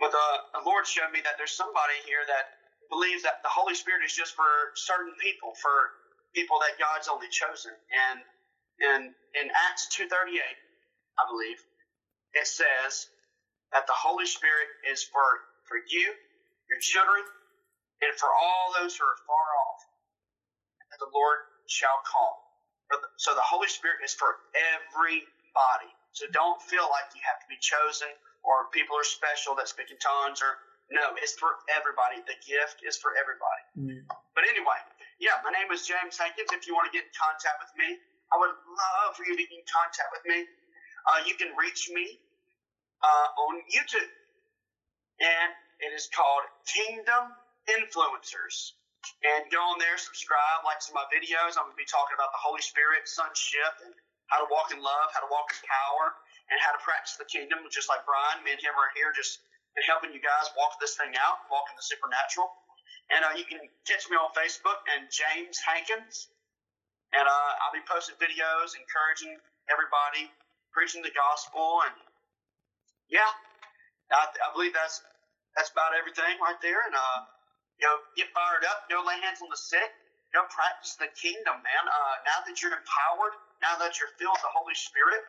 But 0.01 0.13
uh, 0.15 0.39
the 0.55 0.65
Lord 0.67 0.87
showed 0.87 1.13
me 1.13 1.21
that 1.25 1.39
there's 1.39 1.55
somebody 1.57 1.97
here 2.07 2.25
that 2.29 2.47
believes 2.91 3.23
that 3.25 3.41
the 3.45 3.53
Holy 3.53 3.75
Spirit 3.75 4.03
is 4.05 4.15
just 4.15 4.35
for 4.37 4.49
certain 4.77 5.15
people, 5.23 5.55
for 5.63 5.93
people 6.35 6.59
that 6.67 6.79
God's 6.79 7.09
only 7.09 7.29
chosen. 7.31 7.73
And 7.93 8.19
in 8.83 9.01
in 9.41 9.47
Acts 9.71 9.89
two 9.89 10.09
thirty 10.09 10.37
eight, 10.39 10.61
I 11.19 11.25
believe, 11.31 11.59
it 12.35 12.47
says 12.49 13.09
that 13.73 13.87
the 13.87 13.97
Holy 13.97 14.27
Spirit 14.27 14.69
is 14.91 15.05
for 15.05 15.43
for 15.69 15.79
you, 15.91 16.15
your 16.71 16.81
children, 16.81 17.25
and 18.03 18.15
for 18.19 18.31
all 18.33 18.73
those 18.79 18.97
who 18.97 19.05
are 19.05 19.21
far 19.27 19.49
off, 19.69 19.81
that 20.93 21.01
the 21.01 21.13
Lord 21.15 21.41
shall 21.69 22.01
call. 22.07 22.39
So 23.19 23.35
the 23.35 23.45
Holy 23.45 23.69
Spirit 23.69 23.99
is 24.05 24.15
for 24.15 24.37
everybody. 24.55 25.91
So 26.13 26.27
don't 26.33 26.61
feel 26.63 26.87
like 26.91 27.09
you 27.15 27.23
have 27.27 27.41
to 27.41 27.49
be 27.51 27.59
chosen 27.61 28.09
or 28.49 28.73
people 28.73 28.97
are 28.97 29.05
special 29.05 29.53
that 29.61 29.69
speak 29.69 29.93
in 29.93 30.01
tongues 30.01 30.41
or 30.41 30.57
no, 30.89 31.13
it's 31.21 31.37
for 31.37 31.61
everybody. 31.69 32.25
The 32.25 32.41
gift 32.41 32.81
is 32.81 32.97
for 32.97 33.13
everybody. 33.21 33.63
Mm. 33.77 34.09
But 34.33 34.49
anyway, 34.49 34.81
yeah, 35.21 35.37
my 35.45 35.53
name 35.53 35.69
is 35.69 35.85
James 35.85 36.17
Hankins. 36.17 36.49
If 36.49 36.65
you 36.65 36.73
want 36.73 36.89
to 36.89 36.95
get 36.97 37.05
in 37.05 37.13
contact 37.13 37.61
with 37.61 37.77
me, 37.77 38.01
I 38.33 38.41
would 38.41 38.57
love 38.57 39.13
for 39.13 39.29
you 39.29 39.37
to 39.37 39.45
get 39.45 39.53
in 39.53 39.69
contact 39.69 40.09
with 40.17 40.25
me. 40.25 40.49
Uh, 41.05 41.29
you 41.29 41.37
can 41.37 41.53
reach 41.61 41.93
me 41.93 42.17
uh, 43.05 43.29
on 43.49 43.61
YouTube, 43.69 44.13
and 45.21 45.51
it 45.85 45.93
is 45.93 46.09
called 46.09 46.49
Kingdom 46.65 47.37
influencers. 47.69 48.73
And 49.23 49.47
go 49.53 49.61
on 49.63 49.79
there, 49.79 49.97
subscribe, 50.01 50.65
like 50.65 50.81
some 50.81 50.97
of 50.97 51.05
my 51.05 51.09
videos. 51.13 51.55
I'm 51.55 51.71
going 51.71 51.77
to 51.77 51.81
be 51.81 51.89
talking 51.89 52.17
about 52.17 52.35
the 52.35 52.43
Holy 52.43 52.65
Spirit, 52.65 53.07
sonship, 53.07 53.85
and 53.85 53.93
how 54.33 54.41
to 54.43 54.49
walk 54.51 54.73
in 54.73 54.81
love, 54.81 55.09
how 55.15 55.21
to 55.21 55.31
walk 55.31 55.49
in 55.53 55.61
power, 55.65 56.17
and 56.49 56.57
how 56.61 56.73
to 56.73 56.81
practice 56.81 57.17
the 57.21 57.29
kingdom, 57.29 57.61
just 57.69 57.89
like 57.93 58.03
Brian, 58.09 58.41
me 58.45 58.57
and 58.57 58.61
him 58.61 58.73
are 58.73 58.93
here 58.97 59.13
just 59.13 59.41
helping 59.87 60.11
you 60.11 60.19
guys 60.19 60.51
walk 60.59 60.75
this 60.81 60.99
thing 60.99 61.15
out, 61.21 61.47
walk 61.53 61.69
in 61.71 61.77
the 61.79 61.85
supernatural. 61.85 62.51
And 63.15 63.25
uh, 63.25 63.35
you 63.37 63.47
can 63.47 63.61
catch 63.89 64.05
me 64.11 64.17
on 64.19 64.33
Facebook 64.37 64.81
and 64.97 65.09
James 65.09 65.61
Hankins. 65.63 66.29
And 67.17 67.25
uh, 67.25 67.51
I'll 67.65 67.73
be 67.73 67.85
posting 67.89 68.19
videos 68.21 68.77
encouraging 68.77 69.39
everybody, 69.73 70.29
preaching 70.77 71.01
the 71.01 71.15
gospel. 71.15 71.81
And 71.89 71.97
yeah, 73.09 73.29
I, 74.13 74.29
I 74.29 74.49
believe 74.53 74.77
that's 74.77 75.01
that's 75.57 75.73
about 75.73 75.97
everything 75.97 76.37
right 76.45 76.61
there. 76.61 76.85
And 76.85 76.93
uh, 76.93 77.19
you 77.81 77.89
know, 77.89 77.97
get 78.13 78.29
fired 78.37 78.69
up, 78.69 78.91
go 78.93 79.01
lay 79.01 79.17
hands 79.25 79.41
on 79.41 79.49
the 79.49 79.57
sick, 79.57 79.89
go 80.37 80.45
practice 80.53 81.01
the 81.01 81.09
kingdom, 81.17 81.65
man. 81.65 81.85
Uh, 81.89 82.15
now 82.29 82.45
that 82.45 82.61
you're 82.61 82.77
empowered, 82.77 83.35
now 83.65 83.81
that 83.81 83.97
you're 83.97 84.13
filled 84.21 84.37
with 84.37 84.45
the 84.45 84.53
Holy 84.53 84.77
Spirit, 84.77 85.25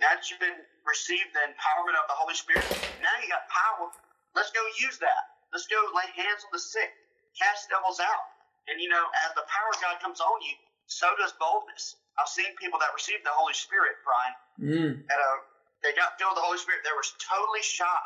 now 0.00 0.16
that 0.16 0.24
you've 0.28 0.42
been 0.42 0.60
received 0.88 1.30
the 1.36 1.44
empowerment 1.44 1.96
of 2.00 2.08
the 2.08 2.16
Holy 2.16 2.34
Spirit, 2.34 2.64
now 3.04 3.14
you 3.20 3.28
got 3.28 3.46
power. 3.52 3.92
Let's 4.34 4.50
go 4.50 4.60
use 4.80 4.98
that. 4.98 5.22
Let's 5.52 5.68
go 5.68 5.78
lay 5.92 6.08
hands 6.16 6.42
on 6.46 6.50
the 6.50 6.62
sick, 6.62 6.90
cast 7.36 7.68
devils 7.68 8.00
out. 8.00 8.24
And 8.68 8.80
you 8.80 8.88
know, 8.88 9.04
as 9.26 9.36
the 9.36 9.44
power 9.46 9.70
of 9.72 9.78
God 9.82 9.96
comes 10.00 10.22
on 10.22 10.38
you, 10.42 10.56
so 10.88 11.06
does 11.20 11.36
boldness. 11.36 12.00
I've 12.18 12.30
seen 12.30 12.50
people 12.58 12.80
that 12.82 12.90
received 12.96 13.22
the 13.22 13.34
Holy 13.34 13.54
Spirit, 13.54 14.00
Brian, 14.02 14.34
mm. 14.58 14.92
that 15.06 15.20
uh, 15.20 15.38
they 15.84 15.92
got 15.96 16.18
filled 16.18 16.36
with 16.36 16.42
the 16.42 16.46
Holy 16.46 16.60
Spirit. 16.60 16.82
They 16.82 16.94
were 16.94 17.06
totally 17.20 17.62
shy 17.62 18.00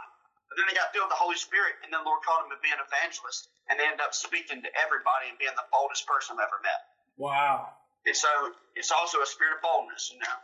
but 0.55 0.63
then 0.63 0.71
they 0.71 0.79
got 0.79 0.95
filled 0.95 1.11
with 1.11 1.19
the 1.19 1.23
Holy 1.27 1.35
Spirit, 1.35 1.83
and 1.83 1.91
then 1.91 1.99
the 2.05 2.07
Lord 2.07 2.23
called 2.23 2.47
them 2.47 2.55
to 2.55 2.63
be 2.63 2.71
an 2.71 2.79
evangelist, 2.79 3.51
and 3.67 3.75
they 3.75 3.91
end 3.91 3.99
up 3.99 4.15
speaking 4.15 4.63
to 4.63 4.71
everybody 4.79 5.27
and 5.27 5.35
being 5.35 5.51
the 5.59 5.67
boldest 5.75 6.07
person 6.07 6.39
I've 6.39 6.47
ever 6.47 6.63
met. 6.63 6.95
Wow. 7.19 7.75
And 8.07 8.15
so 8.15 8.31
it's 8.79 8.95
also 8.95 9.19
a 9.19 9.27
spirit 9.27 9.59
of 9.59 9.67
boldness, 9.67 10.15
you 10.15 10.23
know. 10.23 10.37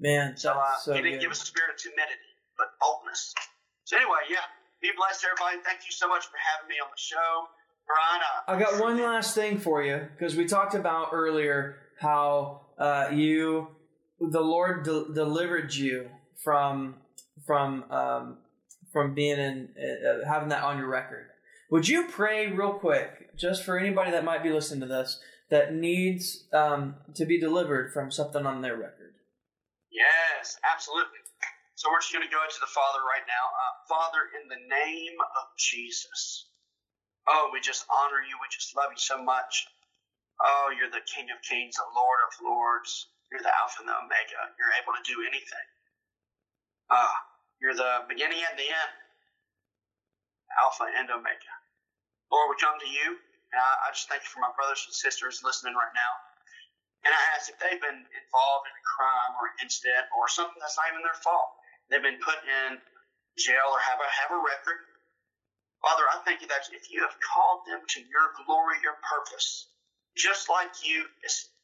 Man, 0.00 0.36
so, 0.36 0.52
uh, 0.52 0.76
so 0.80 0.94
he 0.94 1.02
didn't 1.02 1.16
good. 1.16 1.20
give 1.22 1.30
us 1.30 1.42
a 1.42 1.46
spirit 1.46 1.70
of 1.74 1.76
timidity, 1.76 2.32
but 2.56 2.68
boldness. 2.80 3.34
So 3.84 3.98
anyway, 3.98 4.20
yeah, 4.30 4.38
be 4.80 4.88
blessed, 4.96 5.26
everybody. 5.30 5.62
Thank 5.62 5.80
you 5.84 5.92
so 5.92 6.08
much 6.08 6.24
for 6.24 6.38
having 6.40 6.68
me 6.68 6.76
on 6.82 6.88
the 6.90 7.00
show, 7.00 7.44
Brian. 7.86 8.22
Uh, 8.22 8.56
I 8.56 8.58
got 8.58 8.82
one 8.82 9.02
last 9.02 9.34
thing 9.34 9.58
for 9.58 9.82
you 9.82 10.08
because 10.16 10.36
we 10.36 10.46
talked 10.46 10.74
about 10.74 11.08
earlier 11.12 11.76
how 12.00 12.62
uh, 12.78 13.08
you, 13.12 13.68
the 14.18 14.40
Lord 14.40 14.84
de- 14.84 15.12
delivered 15.12 15.74
you 15.74 16.08
from 16.42 16.94
from 17.46 17.84
um, 17.90 18.38
from 18.92 19.14
being 19.14 19.38
in 19.38 19.68
uh, 19.78 20.26
having 20.26 20.48
that 20.48 20.62
on 20.62 20.78
your 20.78 20.88
record. 20.88 21.26
Would 21.70 21.88
you 21.88 22.06
pray 22.08 22.46
real 22.46 22.72
quick, 22.72 23.36
just 23.36 23.64
for 23.64 23.78
anybody 23.78 24.10
that 24.12 24.24
might 24.24 24.42
be 24.42 24.50
listening 24.50 24.80
to 24.80 24.86
this 24.86 25.20
that 25.50 25.74
needs 25.74 26.44
um, 26.52 26.94
to 27.14 27.26
be 27.26 27.38
delivered 27.38 27.92
from 27.92 28.10
something 28.10 28.46
on 28.46 28.62
their 28.62 28.76
record? 28.76 29.14
Yes, 29.92 30.58
absolutely. 30.66 31.20
So 31.76 31.90
we're 31.90 32.00
just 32.02 32.12
going 32.14 32.26
to 32.26 32.32
go 32.32 32.42
to 32.42 32.60
the 32.62 32.70
Father 32.72 33.02
right 33.06 33.26
now. 33.26 33.46
Uh, 33.50 33.74
Father, 33.90 34.22
in 34.40 34.48
the 34.50 34.60
name 34.70 35.16
of 35.38 35.46
Jesus. 35.58 36.46
Oh, 37.28 37.50
we 37.52 37.60
just 37.60 37.86
honor 37.90 38.22
you. 38.24 38.36
We 38.40 38.48
just 38.50 38.74
love 38.76 38.90
you 38.92 39.00
so 39.00 39.22
much. 39.22 39.66
Oh, 40.40 40.72
you're 40.74 40.92
the 40.92 41.04
King 41.08 41.30
of 41.32 41.40
Kings, 41.46 41.76
the 41.76 41.88
Lord 41.96 42.20
of 42.28 42.32
Lords. 42.44 43.08
You're 43.32 43.42
the 43.44 43.54
Alpha 43.54 43.80
and 43.84 43.88
the 43.88 43.96
Omega. 43.96 44.40
You're 44.60 44.76
able 44.80 44.94
to 44.96 45.04
do 45.06 45.22
anything. 45.24 45.68
Ah, 46.90 47.06
uh, 47.06 47.16
you're 47.62 47.76
the 47.78 48.04
beginning 48.08 48.40
and 48.42 48.56
the 48.58 48.68
end. 48.68 48.92
Alpha 50.62 50.86
and 50.90 51.10
Omega. 51.10 51.54
Lord, 52.32 52.50
we 52.50 52.56
come 52.62 52.78
to 52.80 52.90
you, 52.90 53.14
and 53.52 53.58
I, 53.60 53.70
I 53.86 53.94
just 53.94 54.08
thank 54.10 54.22
you 54.26 54.30
for 54.30 54.40
my 54.42 54.52
brothers 54.58 54.82
and 54.86 54.94
sisters 54.94 55.42
listening 55.44 55.74
right 55.74 55.94
now. 55.94 56.12
And 57.04 57.10
I 57.14 57.20
ask 57.36 57.48
if 57.48 57.56
they've 57.56 57.80
been 57.80 58.04
involved 58.04 58.64
in 58.68 58.74
a 58.76 58.84
crime 58.84 59.32
or 59.40 59.48
an 59.48 59.56
incident 59.64 60.04
or 60.12 60.28
something 60.28 60.60
that's 60.60 60.76
not 60.76 60.92
even 60.92 61.00
their 61.00 61.16
fault. 61.24 61.48
They've 61.88 62.04
been 62.04 62.20
put 62.20 62.38
in 62.44 62.78
jail 63.40 63.72
or 63.72 63.80
have 63.80 64.00
a 64.00 64.08
have 64.20 64.32
a 64.36 64.40
record. 64.40 64.80
Father, 65.80 66.04
I 66.12 66.20
thank 66.28 66.44
you 66.44 66.48
that 66.52 66.68
if 66.76 66.92
you 66.92 67.00
have 67.00 67.16
called 67.24 67.64
them 67.64 67.80
to 67.96 68.00
your 68.04 68.36
glory, 68.44 68.76
your 68.84 69.00
purpose, 69.00 69.72
just 70.16 70.48
like 70.52 70.70
you 70.84 71.08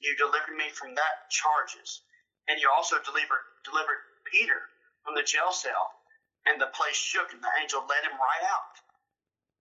you 0.01 0.17
delivered 0.17 0.57
me 0.57 0.73
from 0.73 0.97
that 0.97 1.29
charges, 1.29 2.01
and 2.49 2.61
you 2.61 2.71
also 2.73 2.97
delivered 3.05 3.45
delivered 3.65 4.01
Peter 4.33 4.61
from 5.05 5.15
the 5.15 5.23
jail 5.23 5.53
cell, 5.53 5.93
and 6.49 6.61
the 6.61 6.73
place 6.73 6.97
shook, 6.97 7.33
and 7.33 7.45
the 7.45 7.55
angel 7.61 7.85
led 7.85 8.05
him 8.09 8.17
right 8.17 8.45
out. 8.49 8.75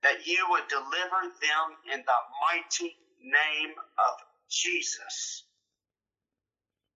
That 0.04 0.28
you 0.28 0.46
would 0.52 0.68
deliver 0.70 1.22
them 1.44 1.66
in 1.92 2.00
the 2.00 2.20
mighty 2.48 2.96
name 3.22 3.76
of 4.00 4.16
Jesus. 4.50 5.45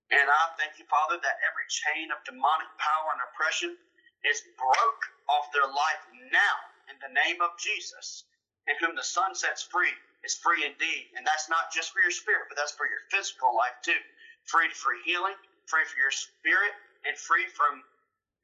And 0.09 0.25
I 0.25 0.43
thank 0.57 0.81
you, 0.81 0.89
Father, 0.89 1.21
that 1.21 1.37
every 1.45 1.69
chain 1.69 2.09
of 2.09 2.17
demonic 2.25 2.69
power 2.81 3.13
and 3.13 3.21
oppression 3.29 3.77
is 4.25 4.41
broke 4.57 5.03
off 5.29 5.53
their 5.53 5.69
life 5.69 6.03
now 6.33 6.57
in 6.89 6.97
the 6.97 7.13
name 7.13 7.39
of 7.45 7.53
Jesus. 7.61 8.25
And 8.65 8.77
whom 8.81 8.97
the 8.97 9.05
Son 9.05 9.33
sets 9.37 9.61
free 9.61 9.93
is 10.25 10.37
free 10.37 10.65
indeed. 10.65 11.13
And 11.13 11.25
that's 11.25 11.49
not 11.49 11.69
just 11.73 11.93
for 11.93 12.01
your 12.01 12.13
spirit, 12.13 12.49
but 12.49 12.57
that's 12.57 12.73
for 12.73 12.89
your 12.89 13.05
physical 13.13 13.53
life 13.53 13.77
too. 13.85 13.97
Free 14.49 14.69
for 14.73 14.97
healing, 15.05 15.37
free 15.69 15.85
for 15.85 15.97
your 16.01 16.13
spirit, 16.13 16.73
and 17.05 17.13
free 17.17 17.45
from 17.53 17.81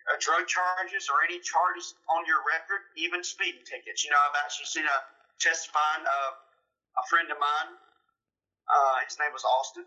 uh, 0.06 0.18
drug 0.22 0.46
charges 0.46 1.10
or 1.10 1.26
any 1.26 1.42
charges 1.42 1.98
on 2.10 2.26
your 2.30 2.46
record, 2.46 2.86
even 2.94 3.26
speeding 3.26 3.66
tickets. 3.66 4.06
You 4.06 4.14
know, 4.14 4.22
I've 4.22 4.38
actually 4.46 4.70
seen 4.70 4.86
a 4.86 5.00
testifying 5.42 6.06
of 6.06 6.30
a 7.02 7.04
friend 7.10 7.30
of 7.34 7.42
mine. 7.42 7.74
Uh, 8.70 8.98
his 9.06 9.18
name 9.18 9.34
was 9.34 9.46
Austin 9.46 9.86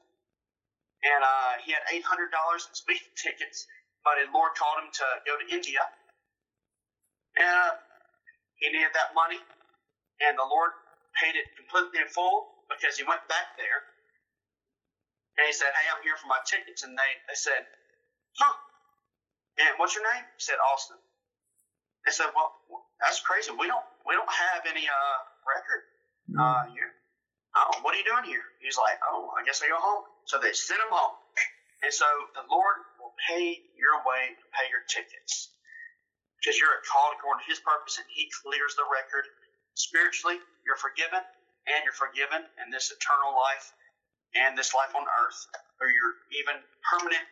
and 1.05 1.21
uh, 1.23 1.53
he 1.65 1.73
had 1.73 1.83
eight 1.93 2.05
hundred 2.05 2.31
dollars 2.33 2.67
in 2.69 2.75
speeding 2.75 3.13
tickets. 3.25 3.67
But 4.05 4.19
the 4.23 4.31
Lord 4.33 4.55
called 4.57 4.81
him 4.83 4.91
to 4.91 5.07
go 5.29 5.35
to 5.37 5.47
India, 5.53 5.83
and 7.37 7.49
uh, 7.49 7.75
he 8.63 8.71
needed 8.73 8.95
that 8.95 9.13
money, 9.15 9.39
and 10.25 10.35
the 10.39 10.47
Lord 10.49 10.73
paid 11.19 11.37
it 11.37 11.47
completely 11.59 12.01
in 12.03 12.09
full 12.09 12.49
because 12.71 12.97
he 12.97 13.05
went 13.05 13.23
back 13.29 13.59
there, 13.59 13.81
and 15.39 15.45
he 15.47 15.55
said, 15.55 15.71
"Hey, 15.75 15.87
I'm 15.91 16.03
here 16.03 16.17
for 16.17 16.29
my 16.31 16.41
tickets," 16.47 16.83
and 16.87 16.97
they 16.97 17.11
they 17.29 17.39
said, 17.39 17.67
"Huh." 18.39 18.55
And 19.59 19.75
what's 19.79 19.95
your 19.95 20.07
name? 20.15 20.25
He 20.39 20.43
said 20.43 20.57
Austin. 20.63 20.99
They 22.07 22.13
said, 22.13 22.31
"Well, 22.35 22.55
that's 23.01 23.21
crazy. 23.21 23.53
We 23.55 23.67
don't 23.69 23.85
we 24.07 24.15
don't 24.15 24.31
have 24.31 24.67
any 24.67 24.87
uh 24.89 25.19
record. 25.47 25.83
Uh, 26.39 26.65
you 26.75 26.85
oh, 27.57 27.81
what 27.83 27.95
are 27.95 27.99
you 27.99 28.07
doing 28.07 28.25
here? 28.25 28.45
He's 28.61 28.79
like, 28.79 28.99
oh, 29.11 29.31
I 29.39 29.45
guess 29.45 29.63
I 29.65 29.69
go 29.69 29.79
home. 29.81 30.05
So 30.29 30.37
they 30.37 30.53
sent 30.53 30.81
him 30.81 30.93
home. 30.93 31.17
And 31.81 31.93
so 31.93 32.05
the 32.37 32.45
Lord 32.53 32.77
will 33.01 33.17
pay 33.17 33.65
your 33.79 33.97
way 34.05 34.37
to 34.37 34.45
pay 34.53 34.67
your 34.69 34.85
tickets. 34.85 35.49
Because 36.37 36.61
you're 36.61 36.75
a 36.75 36.83
called 36.85 37.17
according 37.17 37.49
to 37.49 37.51
his 37.51 37.65
purpose 37.65 37.97
and 37.97 38.07
he 38.13 38.29
clears 38.45 38.77
the 38.77 38.85
record. 38.93 39.25
Spiritually, 39.73 40.37
you're 40.69 40.77
forgiven 40.77 41.23
and 41.67 41.81
you're 41.83 41.97
forgiven 41.97 42.45
in 42.61 42.69
this 42.69 42.93
eternal 42.93 43.33
life 43.33 43.73
and 44.37 44.53
this 44.53 44.77
life 44.77 44.93
on 44.93 45.07
earth 45.07 45.41
or 45.81 45.89
your 45.89 46.13
even 46.37 46.61
permanent 46.85 47.25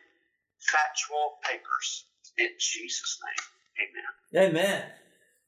factual 0.57 1.37
papers. 1.45 2.09
In 2.41 2.49
Jesus' 2.57 3.21
name. 3.21 3.43
Amen. 3.77 4.57
Amen. 4.57 4.81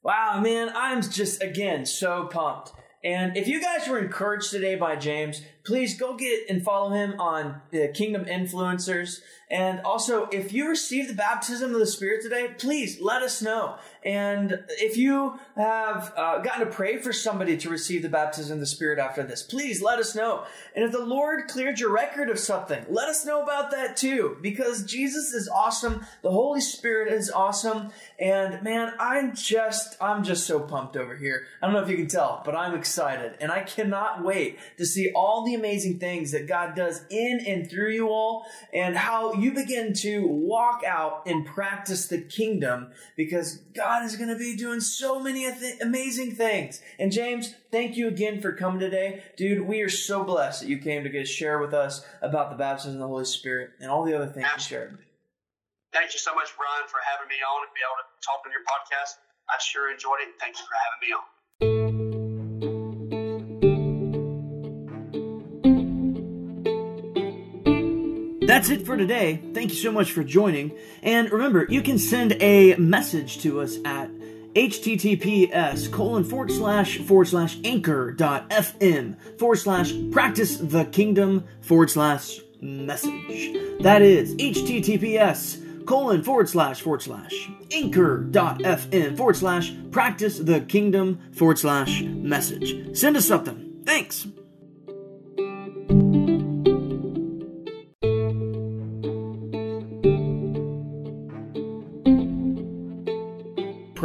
Wow, 0.03 0.39
man, 0.39 0.71
I'm 0.75 1.01
just 1.01 1.41
again 1.41 1.85
so 1.85 2.25
pumped. 2.25 2.71
And 3.03 3.37
if 3.37 3.47
you 3.47 3.61
guys 3.61 3.87
were 3.87 3.97
encouraged 3.97 4.51
today 4.51 4.75
by 4.75 4.97
James, 4.97 5.41
please 5.63 5.97
go 5.97 6.17
get 6.17 6.49
and 6.49 6.61
follow 6.61 6.89
him 6.91 7.19
on 7.19 7.61
the 7.71 7.87
Kingdom 7.87 8.25
Influencers. 8.25 9.21
And 9.51 9.81
also, 9.81 10.27
if 10.27 10.53
you 10.53 10.69
received 10.69 11.09
the 11.09 11.15
baptism 11.15 11.73
of 11.73 11.79
the 11.79 11.87
Spirit 11.87 12.21
today, 12.21 12.53
please 12.57 13.01
let 13.01 13.23
us 13.23 13.41
know. 13.41 13.77
And 14.03 14.63
if 14.69 14.95
you 14.95 15.39
have 15.55 16.13
uh, 16.15 16.37
gotten 16.39 16.67
to 16.67 16.71
pray 16.71 16.97
for 16.97 17.11
somebody 17.11 17.57
to 17.57 17.69
receive 17.69 18.03
the 18.03 18.09
baptism 18.09 18.53
of 18.53 18.59
the 18.59 18.67
Spirit 18.67 18.99
after 18.99 19.23
this, 19.23 19.41
please 19.41 19.81
let 19.81 19.97
us 19.97 20.15
know. 20.15 20.45
And 20.75 20.85
if 20.85 20.91
the 20.91 21.03
Lord 21.03 21.47
cleared 21.47 21.79
your 21.79 21.91
record 21.91 22.29
of 22.29 22.37
something, 22.37 22.85
let 22.89 23.09
us 23.09 23.25
know 23.25 23.41
about 23.41 23.71
that 23.71 23.97
too, 23.97 24.37
because 24.41 24.83
Jesus 24.83 25.33
is 25.33 25.49
awesome. 25.49 26.05
The 26.21 26.31
Holy 26.31 26.61
Spirit 26.61 27.11
is 27.11 27.31
awesome. 27.31 27.89
And 28.19 28.61
man, 28.61 28.93
I'm 28.99 29.35
just, 29.35 29.97
I'm 29.99 30.23
just 30.23 30.45
so 30.45 30.59
pumped 30.59 30.95
over 30.95 31.15
here. 31.15 31.47
I 31.61 31.65
don't 31.65 31.73
know 31.73 31.81
if 31.81 31.89
you 31.89 31.97
can 31.97 32.07
tell, 32.07 32.43
but 32.45 32.55
I'm 32.55 32.75
excited. 32.75 33.33
And 33.41 33.51
I 33.51 33.61
cannot 33.61 34.23
wait 34.23 34.59
to 34.77 34.85
see 34.85 35.11
all 35.13 35.43
the 35.43 35.55
amazing 35.55 35.97
things 35.97 36.31
that 36.31 36.47
God 36.47 36.75
does 36.75 37.03
in 37.09 37.41
and 37.45 37.69
through 37.69 37.91
you 37.91 38.09
all 38.09 38.45
and 38.71 38.95
how 38.95 39.33
you 39.41 39.53
begin 39.53 39.93
to 39.93 40.25
walk 40.27 40.83
out 40.85 41.23
and 41.25 41.45
practice 41.45 42.07
the 42.07 42.21
kingdom 42.21 42.91
because 43.15 43.57
God 43.75 44.05
is 44.05 44.15
going 44.15 44.29
to 44.29 44.37
be 44.37 44.55
doing 44.55 44.79
so 44.79 45.19
many 45.19 45.47
amazing 45.81 46.35
things. 46.35 46.81
And 46.97 47.11
James, 47.11 47.53
thank 47.71 47.97
you 47.97 48.07
again 48.07 48.41
for 48.41 48.51
coming 48.53 48.79
today. 48.79 49.23
Dude, 49.37 49.67
we 49.67 49.81
are 49.81 49.89
so 49.89 50.23
blessed 50.23 50.61
that 50.61 50.69
you 50.69 50.77
came 50.77 51.03
to 51.03 51.09
get 51.09 51.27
share 51.27 51.59
with 51.59 51.73
us 51.73 52.05
about 52.21 52.49
the 52.49 52.57
baptism 52.57 52.93
of 52.93 52.99
the 52.99 53.07
Holy 53.07 53.25
Spirit 53.25 53.71
and 53.79 53.89
all 53.89 54.03
the 54.03 54.15
other 54.15 54.27
things 54.27 54.47
you 54.55 54.61
shared. 54.61 54.97
Thank 55.91 56.13
you 56.13 56.19
so 56.19 56.35
much, 56.35 56.49
Brian, 56.55 56.87
for 56.87 56.99
having 57.11 57.27
me 57.27 57.35
on 57.41 57.65
and 57.65 57.73
be 57.73 57.81
able 57.81 57.97
to 57.97 58.07
talk 58.25 58.41
on 58.45 58.51
your 58.51 58.61
podcast. 58.61 59.17
I 59.49 59.57
sure 59.59 59.91
enjoyed 59.91 60.19
it. 60.21 60.29
Thank 60.39 60.57
you 60.57 60.65
for 60.65 60.77
having 60.77 61.97
me 61.97 62.03
on. 62.05 62.08
That's 68.49 68.71
it 68.71 68.83
for 68.83 68.97
today. 68.97 69.43
Thank 69.53 69.69
you 69.69 69.75
so 69.75 69.91
much 69.91 70.11
for 70.11 70.23
joining. 70.23 70.75
And 71.03 71.31
remember, 71.31 71.67
you 71.69 71.83
can 71.83 71.99
send 71.99 72.35
a 72.41 72.75
message 72.77 73.43
to 73.43 73.61
us 73.61 73.77
at 73.85 74.09
https 74.55 75.91
colon 75.91 76.23
forward 76.23 76.49
slash 76.49 76.97
forward 76.97 77.27
slash 77.27 77.59
anchor 77.63 78.11
dot 78.11 78.49
fm 78.49 79.15
forward 79.37 79.57
slash 79.57 79.93
practice 80.11 80.57
the 80.57 80.85
kingdom 80.85 81.45
forward 81.61 81.91
slash 81.91 82.39
message. 82.59 83.55
That 83.81 84.01
is 84.01 84.33
https 84.37 85.85
colon 85.85 86.23
forward 86.23 86.49
slash 86.49 86.81
forward 86.81 87.03
slash 87.03 87.51
anchor 87.71 88.17
dot 88.17 88.57
fm 88.61 89.15
forward 89.15 89.35
slash 89.35 89.71
practice 89.91 90.39
the 90.39 90.61
kingdom 90.61 91.19
forward 91.33 91.59
slash 91.59 92.01
message. 92.01 92.97
Send 92.97 93.15
us 93.15 93.27
something. 93.27 93.83
Thanks. 93.85 94.25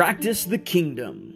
Practice 0.05 0.45
the 0.45 0.59
Kingdom. 0.59 1.34